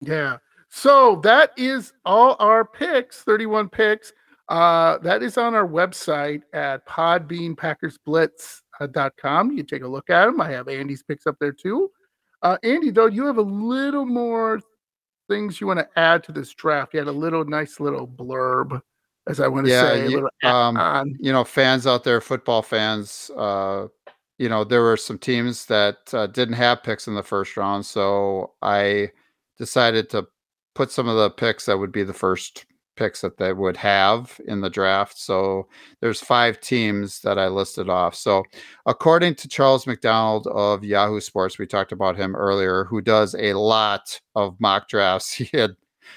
Yeah. 0.01 0.39
So 0.69 1.17
that 1.23 1.53
is 1.57 1.93
all 2.05 2.35
our 2.41 2.65
picks, 2.65 3.23
31 3.23 3.69
picks. 3.69 4.13
Uh, 4.49 4.99
that 4.99 5.23
is 5.23 5.39
on 5.39 5.55
our 5.55 5.67
website 5.69 6.43
at 6.53 6.85
podbeanpackersblitz.com. 8.89 9.51
You 9.51 9.57
can 9.59 9.67
take 9.67 9.83
a 9.83 9.89
look 9.89 10.11
at 10.11 10.27
them. 10.27 10.41
I 10.41 10.51
have 10.51 10.69
Andy's 10.69 11.03
picks 11.03 11.27
up 11.27 11.37
there 11.41 11.53
too. 11.53 11.91
Uh, 12.43 12.59
Andy, 12.63 12.91
though, 12.91 13.07
you 13.07 13.25
have 13.27 13.39
a 13.39 13.43
little 13.43 14.05
more 14.07 14.61
things 15.29 15.61
you 15.61 15.67
want 15.67 15.79
to 15.79 15.89
add 15.97 16.25
to 16.25 16.33
this 16.33 16.53
draft. 16.55 16.93
You 16.95 16.99
had 16.99 17.09
a 17.09 17.13
little 17.13 17.45
nice 17.45 17.79
little 17.81 18.07
blurb, 18.07 18.81
as 19.29 19.39
I 19.41 19.47
want 19.49 19.67
to 19.67 19.73
Yeah, 19.73 19.83
say, 19.83 20.09
you- 20.09 20.29
um, 20.49 21.15
you 21.21 21.33
know, 21.33 21.45
fans 21.45 21.87
out 21.87 22.05
there, 22.05 22.21
football 22.21 22.63
fans, 22.63 23.31
uh, 23.37 23.87
you 24.39 24.49
know, 24.49 24.65
there 24.65 24.83
were 24.83 24.97
some 24.97 25.19
teams 25.19 25.67
that 25.67 25.99
uh, 26.13 26.27
didn't 26.27 26.55
have 26.55 26.83
picks 26.83 27.07
in 27.07 27.15
the 27.15 27.23
first 27.23 27.57
round. 27.57 27.87
So 27.87 28.55
I 28.61 29.13
decided 29.59 30.11
to 30.11 30.27
put 30.75 30.91
some 30.91 31.07
of 31.07 31.17
the 31.17 31.31
picks 31.31 31.67
that 31.67 31.79
would 31.79 31.93
be 31.93 32.03
the 32.03 32.13
first 32.15 32.65
picks 32.97 33.21
that 33.23 33.37
they 33.37 33.53
would 33.53 33.77
have 33.77 34.41
in 34.47 34.61
the 34.61 34.71
draft. 34.71 35.19
So 35.19 35.69
there's 36.01 36.21
five 36.21 36.61
teams 36.61 37.21
that 37.21 37.39
I 37.39 37.49
listed 37.49 37.89
off. 37.89 38.15
So 38.15 38.45
according 38.87 39.37
to 39.37 39.49
Charles 39.49 39.87
McDonald 39.87 40.47
of 40.49 40.85
Yahoo 40.85 41.21
Sports, 41.21 41.59
we 41.59 41.67
talked 41.67 41.93
about 41.93 42.17
him 42.17 42.37
earlier, 42.37 42.85
who 42.85 43.01
does 43.01 43.35
a 43.39 43.55
lot 43.55 44.21
of 44.35 44.61
mock 44.61 44.89
drafts. 44.89 45.33
He 45.43 45.57
had 45.57 45.77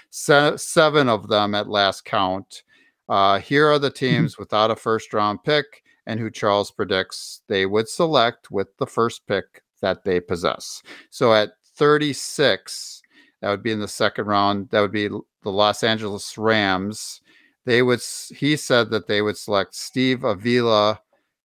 se- 0.10 0.58
seven 0.58 1.10
of 1.10 1.28
them 1.28 1.56
at 1.56 1.70
last 1.70 2.06
count. 2.06 2.64
Uh, 3.08 3.40
here 3.40 3.68
are 3.68 3.80
the 3.80 3.90
teams 4.04 4.38
without 4.38 4.72
a 4.72 4.76
first 4.76 5.14
round 5.14 5.44
pick 5.44 5.84
and 6.06 6.20
who 6.20 6.30
Charles 6.30 6.72
predicts 6.72 7.42
they 7.48 7.66
would 7.66 7.90
select 7.90 8.52
with 8.52 8.68
the 8.78 8.88
first 8.88 9.26
pick 9.28 9.64
that 9.82 10.04
they 10.04 10.20
possess. 10.20 10.82
So 11.10 11.34
at 11.34 11.52
36, 11.76 13.02
that 13.42 13.50
would 13.50 13.64
be 13.64 13.72
in 13.72 13.80
the 13.80 13.88
second 13.88 14.26
round. 14.26 14.70
That 14.70 14.82
would 14.82 14.92
be 14.92 15.10
the 15.46 15.52
Los 15.52 15.84
Angeles 15.84 16.38
Rams. 16.38 17.22
They 17.66 17.82
would, 17.82 18.02
he 18.36 18.58
said 18.58 18.90
that 18.92 19.08
they 19.08 19.22
would 19.22 19.38
select 19.38 19.74
Steve 19.76 20.26
Avila, 20.26 21.00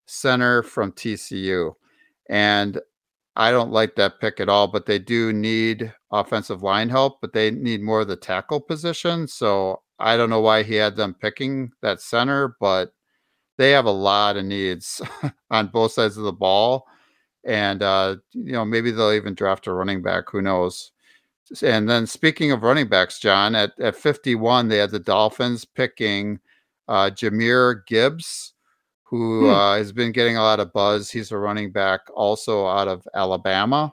center 0.07 0.63
from 0.63 0.93
TCU. 0.93 1.75
And 2.29 2.81
I 3.37 3.53
don't 3.53 3.71
like 3.71 3.95
that 3.95 4.21
pick 4.21 4.41
at 4.41 4.49
all, 4.49 4.67
but 4.67 4.87
they 4.87 4.99
do 4.99 5.33
need 5.33 5.93
offensive 6.11 6.63
line 6.63 6.89
help, 6.89 7.21
but 7.21 7.33
they 7.33 7.51
need 7.51 7.81
more 7.81 8.01
of 8.01 8.09
the 8.09 8.17
tackle 8.17 8.61
position. 8.61 9.29
So 9.29 9.83
I 9.99 10.17
don't 10.17 10.31
know 10.31 10.41
why 10.41 10.63
he 10.65 10.75
had 10.75 10.97
them 10.97 11.15
picking 11.15 11.71
that 11.83 12.01
center, 12.01 12.57
but 12.61 12.93
they 13.57 13.71
have 13.71 13.85
a 13.85 13.91
lot 13.91 14.37
of 14.37 14.45
needs 14.45 15.01
on 15.51 15.69
both 15.69 15.93
sides 15.93 16.17
of 16.17 16.25
the 16.25 16.33
ball. 16.33 16.87
And 17.45 17.83
uh, 17.83 18.17
you 18.33 18.53
know, 18.53 18.65
maybe 18.65 18.91
they'll 18.91 19.13
even 19.13 19.35
draft 19.35 19.67
a 19.67 19.73
running 19.73 20.03
back. 20.03 20.25
Who 20.31 20.43
knows? 20.43 20.93
And 21.63 21.89
then 21.89 22.07
speaking 22.07 22.53
of 22.53 22.63
running 22.63 22.89
backs, 22.89 23.19
John, 23.19 23.55
at, 23.57 23.73
at 23.81 23.97
51, 23.97 24.69
they 24.69 24.79
had 24.79 24.91
the 24.91 25.01
Dolphins 25.01 25.65
picking 25.65 26.39
uh, 26.89 27.11
Jahmyr 27.11 27.85
Gibbs, 27.87 28.53
who 29.03 29.47
Hmm. 29.47 29.51
uh, 29.51 29.77
has 29.77 29.93
been 29.93 30.13
getting 30.13 30.37
a 30.37 30.43
lot 30.43 30.61
of 30.61 30.73
buzz. 30.73 31.11
He's 31.11 31.33
a 31.33 31.39
running 31.39 31.73
back 31.73 32.01
also 32.15 32.67
out 32.67 32.87
of 32.89 33.07
Alabama. 33.15 33.93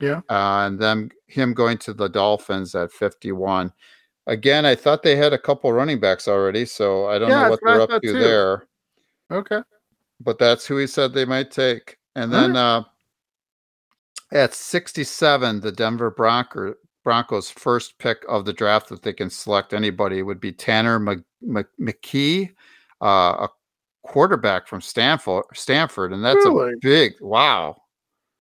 Yeah. 0.00 0.20
Uh, 0.30 0.66
and 0.66 0.78
then 0.78 1.10
him 1.26 1.52
going 1.54 1.78
to 1.78 1.92
the 1.94 2.08
Dolphins 2.08 2.74
at 2.74 2.90
51. 2.92 3.72
Again, 4.26 4.64
I 4.66 4.74
thought 4.74 5.02
they 5.02 5.16
had 5.16 5.32
a 5.32 5.38
couple 5.38 5.72
running 5.72 6.00
backs 6.00 6.26
already, 6.28 6.64
so 6.64 7.06
I 7.06 7.18
don't 7.18 7.28
Yeah, 7.30 7.44
know 7.44 7.50
what 7.50 7.60
that's 7.60 7.62
what 7.62 7.70
I 7.70 7.74
they're 7.74 7.82
up 7.82 8.02
to 8.02 8.12
too. 8.12 8.18
there, 8.18 8.66
Okay. 9.30 9.60
but 10.20 10.38
that's 10.38 10.66
who 10.66 10.78
he 10.78 10.86
said 10.86 11.12
they 11.12 11.24
might 11.26 11.50
take. 11.50 11.98
And 12.16 12.32
then 12.32 12.56
uh, 12.56 12.82
at 14.32 14.52
67, 14.54 15.60
the 15.60 15.72
Denver 15.72 16.10
Bronco, 16.10 16.74
Broncos' 17.06 17.48
first 17.50 17.96
pick 18.00 18.24
of 18.28 18.44
the 18.44 18.52
draft 18.52 18.88
that 18.88 19.02
they 19.02 19.12
can 19.12 19.30
select 19.30 19.72
anybody 19.72 20.22
would 20.24 20.40
be 20.40 20.50
Tanner 20.50 20.98
Mc, 20.98 21.20
Mc, 21.40 21.66
McKee, 21.80 22.50
uh, 23.00 23.46
a 23.46 23.48
quarterback 24.02 24.66
from 24.66 24.80
Stanford, 24.80 25.44
Stanford, 25.54 26.12
and 26.12 26.24
that's 26.24 26.44
Really? 26.44 26.72
a 26.72 26.76
big 26.82 27.12
wow. 27.20 27.76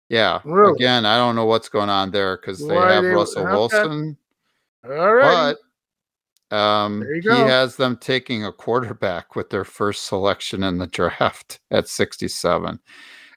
Yeah. 0.08 0.40
Really? 0.46 0.72
Again, 0.72 1.04
I 1.04 1.18
don't 1.18 1.36
know 1.36 1.44
what's 1.44 1.68
going 1.68 1.90
on 1.90 2.10
there 2.10 2.38
because 2.38 2.66
they 2.66 2.74
Why 2.74 2.92
have 2.92 3.02
they- 3.04 3.10
Russell 3.10 3.42
okay. 3.42 3.52
Wilson, 3.52 4.16
All 4.88 5.14
right. 5.14 5.54
but 6.50 6.56
um, 6.56 7.04
he 7.22 7.28
has 7.28 7.76
them 7.76 7.98
taking 7.98 8.46
a 8.46 8.52
quarterback 8.52 9.36
with 9.36 9.50
their 9.50 9.66
first 9.66 10.06
selection 10.06 10.62
in 10.62 10.78
the 10.78 10.86
draft 10.86 11.60
at 11.70 11.86
67. 11.86 12.80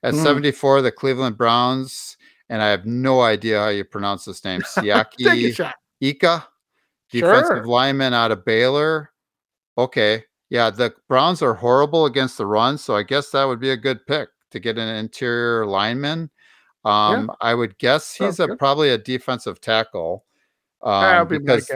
At 0.04 0.14
Hmm. 0.14 0.24
74, 0.24 0.82
the 0.82 0.92
Cleveland 0.94 1.38
Browns, 1.38 2.16
and 2.52 2.62
I 2.62 2.68
have 2.68 2.86
no 2.86 3.22
idea 3.22 3.60
how 3.60 3.70
you 3.70 3.86
pronounce 3.86 4.26
this 4.26 4.44
name, 4.44 4.62
Siaki. 4.76 5.72
Ika, 6.02 6.48
defensive 7.10 7.58
Sure. 7.58 7.66
lineman 7.66 8.14
out 8.14 8.32
of 8.32 8.44
Baylor. 8.44 9.12
Okay. 9.78 10.26
Yeah, 10.50 10.70
the 10.70 10.94
Browns 11.08 11.42
are 11.42 11.54
horrible 11.54 12.06
against 12.06 12.38
the 12.38 12.46
run, 12.46 12.78
so 12.78 12.94
I 12.94 13.04
guess 13.04 13.30
that 13.32 13.46
would 13.46 13.62
be 13.62 13.72
a 13.72 13.78
good 13.78 14.06
pick 14.06 14.28
to 14.52 14.60
get 14.60 14.78
an 14.78 14.90
interior 14.98 15.66
lineman. 15.66 16.30
Um, 16.84 17.32
I 17.40 17.54
would 17.54 17.78
guess 17.78 18.14
he's 18.14 18.42
a 18.42 18.56
probably 18.58 18.90
a 18.90 18.98
defensive 18.98 19.62
tackle. 19.62 20.26
Um, 20.82 21.28
be 21.28 21.38
because 21.38 21.72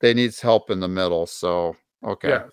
they 0.00 0.12
needs 0.12 0.40
help 0.42 0.70
in 0.70 0.80
the 0.80 0.88
middle. 0.88 1.26
So 1.26 1.74
okay. 2.04 2.28
Yes. 2.28 2.50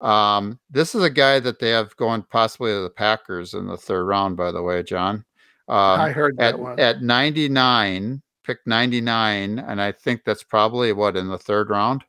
Um, 0.00 0.60
this 0.70 0.94
is 0.94 1.02
a 1.02 1.10
guy 1.10 1.40
that 1.40 1.58
they 1.58 1.70
have 1.70 1.96
going 1.96 2.22
possibly 2.22 2.70
to 2.70 2.82
the 2.82 2.90
Packers 2.90 3.54
in 3.54 3.66
the 3.66 3.76
third 3.76 4.04
round, 4.04 4.36
by 4.36 4.52
the 4.52 4.62
way, 4.62 4.84
John. 4.84 5.24
Um, 5.68 6.00
I 6.00 6.10
heard 6.10 6.36
that 6.38 6.54
at, 6.54 6.58
one. 6.58 6.80
at 6.80 7.02
99, 7.02 8.22
pick 8.44 8.58
99, 8.66 9.58
and 9.58 9.80
I 9.80 9.92
think 9.92 10.22
that's 10.24 10.42
probably 10.42 10.92
what 10.92 11.16
in 11.16 11.28
the 11.28 11.38
third 11.38 11.70
round. 11.70 12.04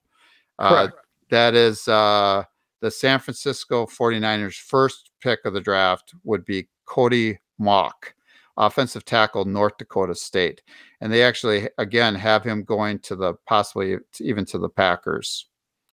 Uh, 0.57 0.89
that 1.29 1.55
is 1.55 1.87
uh, 1.87 2.43
the 2.81 2.91
San 2.91 3.19
Francisco 3.19 3.85
49ers' 3.85 4.55
first 4.55 5.11
pick 5.21 5.39
of 5.45 5.53
the 5.53 5.61
draft 5.61 6.13
would 6.23 6.45
be 6.45 6.67
Cody 6.85 7.37
Mauch, 7.57 8.13
offensive 8.57 9.05
tackle, 9.05 9.45
North 9.45 9.77
Dakota 9.77 10.15
State. 10.15 10.61
And 11.01 11.11
they 11.11 11.23
actually, 11.23 11.69
again, 11.77 12.15
have 12.15 12.43
him 12.43 12.63
going 12.63 12.99
to 12.99 13.15
the 13.15 13.35
possibly 13.45 13.97
even 14.19 14.45
to 14.45 14.57
the 14.57 14.69
Packers. 14.69 15.47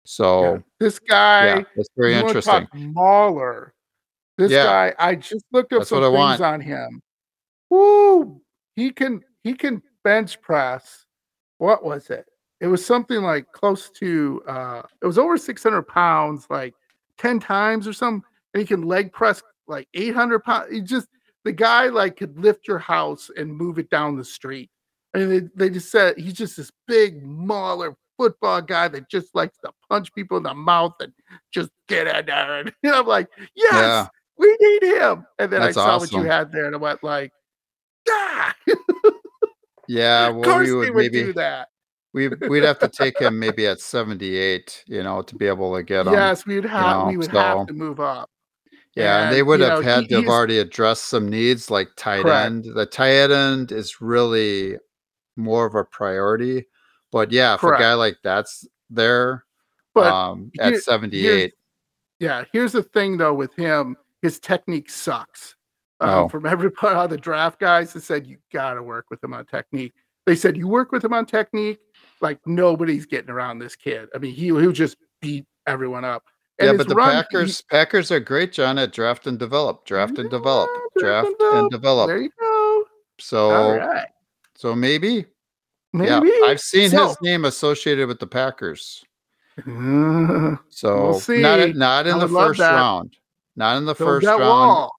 So, 0.04 0.44
Yeah. 0.44 0.60
This 0.80 1.00
guy, 1.00 1.46
yeah, 1.46 1.64
that's 1.76 1.90
very 1.98 2.14
interesting. 2.14 2.68
Mauler. 2.74 3.74
This 4.38 4.52
Yeah. 4.52 4.64
guy, 4.64 4.96
I 5.00 5.16
just 5.16 5.46
looked 5.52 5.74
up 5.74 5.80
That's 5.80 5.90
some 5.90 6.04
things 6.14 6.42
on 6.42 6.62
him. 6.62 7.02
Woo! 7.76 8.42
He 8.76 8.92
can 8.92 9.22
he 9.44 9.54
can 9.54 9.82
bench 10.04 10.42
press. 10.42 11.06
What 11.58 11.84
was 11.84 12.10
it? 12.10 12.26
It 12.62 12.68
was 12.68 12.86
something 12.86 13.22
like 13.22 13.52
close 13.52 13.90
to 14.00 14.42
uh 14.48 14.82
it 15.02 15.06
was 15.06 15.18
over 15.18 15.38
600 15.38 15.84
pounds, 15.84 16.48
like 16.50 16.74
10 17.18 17.40
times 17.40 17.88
or 17.88 17.94
something. 17.94 18.24
And 18.54 18.62
he 18.62 18.66
can 18.68 18.84
leg 18.84 19.12
press 19.12 19.42
like 19.68 19.88
800 19.94 20.40
pounds. 20.44 20.72
He 20.72 20.82
just 20.82 21.08
the 21.44 21.52
guy 21.52 21.88
like 21.88 22.18
could 22.18 22.38
lift 22.40 22.68
your 22.68 22.80
house 22.80 23.30
and 23.38 23.56
move 23.56 23.78
it 23.78 23.90
down 23.90 24.16
the 24.16 24.26
street. 24.26 24.70
I 25.14 25.20
mean, 25.20 25.30
they, 25.30 25.68
they 25.68 25.70
just 25.74 25.92
said 25.92 26.18
he's 26.18 26.34
just 26.34 26.58
this 26.58 26.72
big 26.88 27.24
mauler 27.24 27.96
football 28.18 28.62
guy 28.62 28.88
that 28.88 29.10
just 29.10 29.34
likes 29.36 29.58
to 29.64 29.72
punch 29.90 30.14
people 30.14 30.38
in 30.38 30.44
the 30.44 30.54
mouth 30.54 30.94
and 31.02 31.14
just 31.54 31.70
get 31.88 32.08
in 32.08 32.26
there. 32.26 32.60
And 32.62 32.74
I'm 32.86 33.06
like, 33.06 33.28
yes, 33.56 33.74
Yeah. 33.74 34.08
we 34.38 34.58
need 34.60 34.84
him. 34.84 35.26
And 35.40 35.52
then 35.52 35.62
That's 35.62 35.78
I 35.78 35.82
saw 35.82 36.00
what 36.00 36.12
you 36.12 36.24
had 36.24 36.52
there, 36.52 36.66
and 36.66 36.76
I 36.76 36.78
went 36.78 37.04
like, 37.04 37.32
ah, 38.10 38.56
Yeah, 39.88 40.28
of 40.30 40.42
course 40.44 40.68
we 40.68 40.74
would 40.76 40.94
would 40.96 41.12
do 41.12 41.20
maybe 41.26 41.32
that. 41.34 41.70
we 42.14 42.28
we'd 42.50 42.64
have 42.64 42.80
to 42.80 42.88
take 42.90 43.20
him 43.20 43.38
maybe 43.40 43.68
at 43.68 43.80
78, 43.80 44.84
you 44.88 45.04
know, 45.04 45.22
to 45.22 45.36
be 45.36 45.48
able 45.48 45.76
to 45.76 45.84
get 45.84 46.08
him. 46.08 46.14
Yes, 46.14 46.46
we 46.46 46.56
would 46.56 46.66
have 46.66 46.98
know, 46.98 47.08
we 47.10 47.18
would 47.18 47.32
so- 47.32 47.40
have 47.40 47.68
to 47.68 47.74
move 47.74 48.00
up. 48.00 48.30
Yeah, 48.96 49.26
and 49.26 49.36
they 49.36 49.44
would 49.44 49.60
have 49.60 49.80
know, 49.80 49.82
had 49.82 50.04
he- 50.04 50.08
to 50.08 50.16
have 50.22 50.28
already 50.30 50.58
addressed 50.60 51.06
some 51.06 51.28
needs 51.30 51.70
like 51.70 51.90
tight 51.98 52.22
Correct. 52.24 52.46
end. 52.46 52.66
The 52.74 52.86
tight 52.86 53.30
end 53.30 53.74
is 53.74 54.00
really 54.00 54.78
more 55.36 55.66
of 55.66 55.76
a 55.76 55.84
priority. 55.84 56.66
But 57.12 57.30
yeah, 57.32 57.56
if 57.56 57.64
a 57.64 57.72
guy 57.72 57.94
like 57.94 58.16
that's 58.24 58.66
there 58.90 59.44
But 59.94 60.14
um, 60.14 60.50
here- 60.54 60.76
at 60.76 60.82
78, 60.82 61.54
yeah, 62.20 62.46
here's 62.54 62.72
the 62.72 62.84
thing 62.84 63.18
though 63.18 63.34
with 63.34 63.54
him, 63.56 63.98
his 64.22 64.40
technique 64.40 64.90
sucks. 64.90 65.56
Um, 66.02 66.10
Oh. 66.10 66.30
From 66.30 66.46
every 66.46 66.72
part 66.82 66.96
of 66.98 67.10
the 67.10 67.18
draft 67.18 67.60
guys 67.60 67.94
that 67.94 68.04
said 68.04 68.28
you 68.28 68.38
got 68.52 68.74
to 68.76 68.84
work 68.84 69.06
with 69.10 69.24
him 69.24 69.34
on 69.34 69.46
technique. 69.46 69.94
They 70.26 70.36
said 70.36 70.58
you 70.58 70.68
work 70.68 70.92
with 70.92 71.06
him 71.06 71.14
on 71.14 71.26
technique, 71.26 71.78
like 72.20 72.40
nobody's 72.48 73.06
getting 73.06 73.30
around 73.30 73.60
this 73.60 73.76
kid. 73.76 74.10
I 74.16 74.18
mean, 74.18 74.34
he 74.34 74.46
he'll 74.48 74.72
just 74.72 74.98
beat 75.22 75.46
everyone 75.68 76.04
up. 76.04 76.24
And 76.58 76.72
yeah, 76.72 76.78
but 76.78 76.88
the 76.88 76.96
run, 76.96 77.12
he- 77.12 77.22
Packers 77.22 77.62
Packers 77.62 78.12
are 78.12 78.20
great, 78.20 78.52
John, 78.52 78.78
at 78.80 78.92
draft 78.92 79.28
and 79.28 79.38
develop, 79.38 79.86
draft 79.86 80.18
and 80.18 80.30
develop, 80.30 80.70
draft 80.98 81.28
and 81.40 81.58
and 81.60 81.70
develop. 81.72 82.08
there 82.08 82.22
you 82.22 82.32
go. 82.40 82.86
So 83.20 83.76
right, 83.78 84.08
so 84.56 84.74
maybe, 84.76 85.26
maybe 85.94 86.10
yeah, 86.10 86.48
I've 86.48 86.60
seen 86.62 86.90
So- 86.90 87.10
his 87.10 87.18
name 87.22 87.46
associated 87.46 88.08
with 88.08 88.20
the 88.20 88.28
Packers. 88.28 89.04
So 90.70 91.12
not 91.12 91.22
see. 91.22 91.44
at- 91.44 91.76
not 91.76 92.08
in 92.08 92.16
I 92.16 92.20
the 92.20 92.28
first 92.28 92.60
round, 92.60 93.16
not 93.56 93.78
in 93.78 93.86
the 93.86 93.94
build 93.94 94.08
first 94.24 94.26
round. 94.28 94.42
wall. 94.42 94.92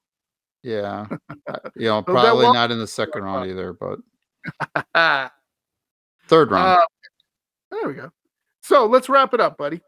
Yeah, 0.67 1.07
Uh, 1.47 1.59
you 1.77 1.85
know, 1.87 2.03
probably 2.03 2.45
not 2.55 2.73
in 2.73 2.79
the 2.81 2.87
second 2.89 3.23
round 3.23 3.49
either, 3.49 3.73
but 3.73 4.01
third 6.27 6.51
round. 6.51 6.81
Uh, 6.83 6.87
there 7.71 7.87
we 7.89 7.95
go. 7.95 8.11
So 8.63 8.87
let's 8.87 9.09
wrap 9.09 9.33
it 9.33 9.41
up, 9.41 9.57
buddy. 9.57 9.81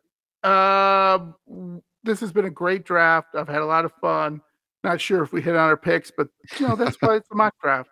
W- 0.45 1.83
this 2.05 2.21
has 2.21 2.33
been 2.33 2.45
a 2.45 2.51
great 2.51 2.85
draft. 2.85 3.35
I've 3.35 3.49
had 3.49 3.61
a 3.63 3.67
lot 3.67 3.85
of 3.85 3.93
fun. 4.01 4.41
Not 4.85 5.01
sure 5.01 5.25
if 5.25 5.33
we 5.33 5.43
hit 5.43 5.57
on 5.57 5.69
our 5.69 5.77
picks, 5.77 6.13
but 6.17 6.29
you 6.61 6.69
know 6.69 6.77
that's 6.77 6.97
why 7.01 7.17
it's 7.17 7.29
a 7.33 7.35
mock 7.35 7.55
draft. 7.61 7.91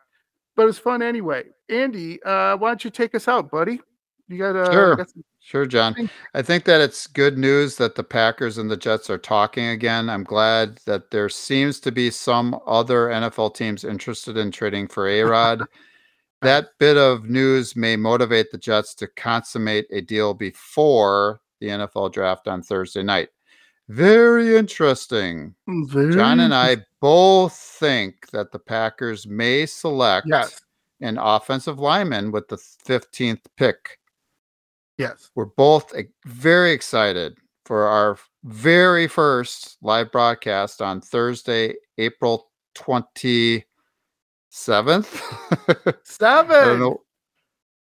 But 0.55 0.63
it 0.63 0.67
was 0.67 0.79
fun 0.79 1.03
anyway. 1.03 1.47
Andy, 1.69 2.23
uh, 2.23 2.57
why 2.57 2.69
don't 2.71 2.85
you 2.85 2.91
take 2.91 3.17
us 3.17 3.27
out, 3.27 3.51
buddy? 3.51 3.81
You 4.29 4.39
got 4.39 4.57
uh, 4.57 4.73
Sure. 4.73 4.97
got 4.97 5.11
some- 5.11 5.25
Sure, 5.41 5.65
John. 5.65 6.11
I 6.35 6.43
think 6.43 6.65
that 6.65 6.81
it's 6.81 7.07
good 7.07 7.39
news 7.39 7.77
that 7.77 7.95
the 7.95 8.03
Packers 8.03 8.59
and 8.59 8.69
the 8.69 8.77
Jets 8.77 9.09
are 9.09 9.17
talking 9.19 9.67
again. 9.69 10.11
I'm 10.11 10.25
glad 10.25 10.81
that 10.87 11.13
there 11.13 11.29
seems 11.29 11.79
to 11.81 11.93
be 11.93 12.11
some 12.11 12.59
other 12.67 13.11
NFL 13.11 13.55
teams 13.55 13.85
interested 13.85 14.37
in 14.37 14.51
trading 14.51 14.89
for 14.89 15.07
A 15.07 15.23
Rod. 15.23 15.63
that 16.43 16.71
bit 16.81 16.97
of 16.97 17.31
news 17.31 17.77
may 17.77 17.95
motivate 17.95 18.51
the 18.51 18.59
Jets 18.59 18.93
to 18.97 19.07
consummate 19.07 19.87
a 19.93 20.01
deal 20.01 20.35
before 20.35 21.41
the 21.61 21.69
NFL 21.69 22.13
draft 22.13 22.49
on 22.49 22.61
Thursday 22.61 23.05
night. 23.05 23.29
Very 23.89 24.57
interesting. 24.57 25.55
John 25.93 26.41
and 26.41 26.53
I 26.53 26.79
both 27.01 27.53
think 27.57 28.31
that 28.33 28.51
the 28.51 28.59
Packers 28.59 29.29
may 29.29 29.65
select 29.65 30.27
Yes. 30.29 30.61
an 31.01 31.19
offensive 31.19 31.79
lineman 31.79 32.33
with 32.33 32.49
the 32.49 32.57
15th 32.57 33.43
pick. 33.57 34.01
Yes. 34.99 35.31
We're 35.35 35.45
both 35.47 35.93
very 36.25 36.73
excited 36.73 37.37
for 37.65 37.85
our 37.87 38.19
very 38.45 39.09
first 39.09 39.77
live 39.83 40.11
broadcast 40.13 40.81
on 40.81 41.01
Thursday, 41.01 41.75
April 41.99 42.51
27th. 42.77 43.65
Seven. 44.51 45.05
I 46.57 46.65
don't 46.65 46.79
know. 46.81 47.03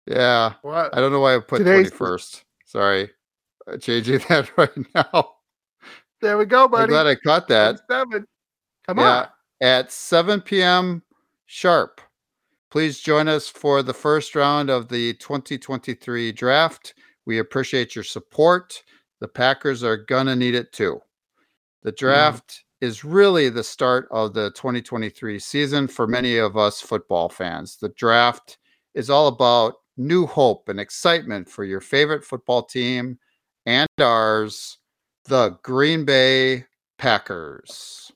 Yeah, 0.07 0.53
What? 0.61 0.95
I 0.95 0.99
don't 0.99 1.11
know 1.11 1.19
why 1.19 1.35
I 1.35 1.39
put 1.39 1.59
Today's- 1.59 1.91
21st. 1.91 2.43
Sorry. 2.65 3.09
I'm 3.67 3.79
changing 3.79 4.19
that 4.29 4.49
right 4.57 4.71
now. 4.95 5.29
There 6.21 6.37
we 6.37 6.45
go, 6.45 6.65
I'm 6.65 6.71
buddy. 6.71 6.89
glad 6.89 7.07
I 7.07 7.15
caught 7.15 7.47
that. 7.49 7.81
Seven. 7.89 8.25
Come 8.87 8.97
Yeah. 8.99 9.03
on. 9.21 9.27
at 9.61 9.91
7 9.91 10.41
p.m. 10.41 11.03
sharp. 11.45 12.01
Please 12.71 13.01
join 13.01 13.27
us 13.27 13.49
for 13.49 13.83
the 13.83 13.93
first 13.93 14.33
round 14.33 14.69
of 14.69 14.87
the 14.87 15.13
2023 15.15 16.31
draft. 16.31 16.93
We 17.25 17.39
appreciate 17.39 17.95
your 17.95 18.05
support. 18.05 18.81
the 19.19 19.27
Packers 19.27 19.83
are 19.83 19.97
going 19.97 20.25
to 20.27 20.35
need 20.37 20.55
it 20.55 20.71
too. 20.71 20.99
The 21.83 21.91
draft 21.91 22.63
is 22.79 23.03
really 23.03 23.49
the 23.49 23.63
start 23.63 24.07
of 24.09 24.33
the 24.33 24.51
2023 24.51 25.37
season 25.37 25.87
for 25.87 26.07
many 26.07 26.37
of 26.37 26.55
us 26.55 26.79
football 26.79 27.27
fans. 27.27 27.75
The 27.75 27.89
draft 27.89 28.57
is 28.95 29.09
all 29.09 29.27
about 29.27 29.75
new 29.97 30.25
hope 30.25 30.69
and 30.69 30.79
excitement 30.79 31.49
for 31.49 31.65
your 31.65 31.81
favorite 31.81 32.23
football 32.23 32.63
team 32.63 33.19
and 33.65 33.87
ours, 33.99 34.77
the 35.25 35.57
Green 35.61 36.05
Bay 36.05 36.65
Packers. 36.97 38.11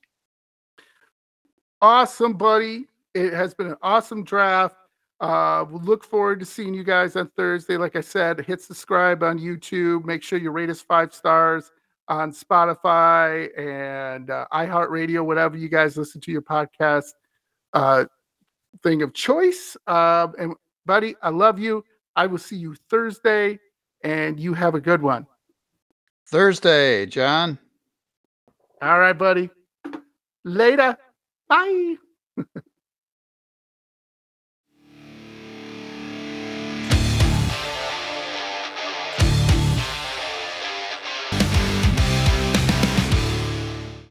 Awesome, 1.82 2.34
buddy. 2.34 2.86
It 3.16 3.34
has 3.34 3.54
been 3.54 3.68
an 3.68 3.78
awesome 3.82 4.26
draft. 4.26 4.76
Uh, 5.22 5.64
we'll 5.70 5.82
look 5.82 6.04
forward 6.04 6.38
to 6.42 6.46
seeing 6.46 6.74
you 6.74 6.84
guys 6.84 7.16
on 7.16 7.30
Thursday. 7.30 7.78
Like 7.78 7.96
I 7.96 8.02
said, 8.02 8.42
hit 8.42 8.62
subscribe 8.62 9.24
on 9.24 9.40
YouTube. 9.40 10.04
Make 10.04 10.22
sure 10.22 10.38
you 10.38 10.52
rate 10.52 10.70
us 10.70 10.82
five 10.82 11.14
stars 11.14 11.72
on 12.10 12.34
Spotify 12.34 13.58
and 13.58 14.30
uh, 14.30 14.46
iHeartRadio, 14.52 15.26
whatever 15.26 15.58
you 15.58 15.70
guys 15.70 15.98
listen 15.98 16.20
to 16.22 16.32
your 16.32 16.42
podcast 16.42 17.14
uh, 17.74 18.04
thing 18.84 19.02
of 19.02 19.14
choice. 19.14 19.78
Uh, 19.88 20.28
and 20.38 20.54
buddy, 20.86 21.16
I 21.22 21.30
love 21.30 21.58
you. 21.58 21.86
I 22.18 22.28
will 22.28 22.38
see 22.38 22.58
you 22.58 22.76
Thursday, 22.90 23.60
and 24.04 24.38
you 24.38 24.54
have 24.54 24.76
a 24.76 24.82
good 24.82 25.02
one. 25.02 25.26
Thursday, 26.28 27.06
John. 27.06 27.58
All 28.82 29.00
right, 29.00 29.18
buddy. 29.18 29.50
Later. 30.44 30.98
Bye. 31.48 31.96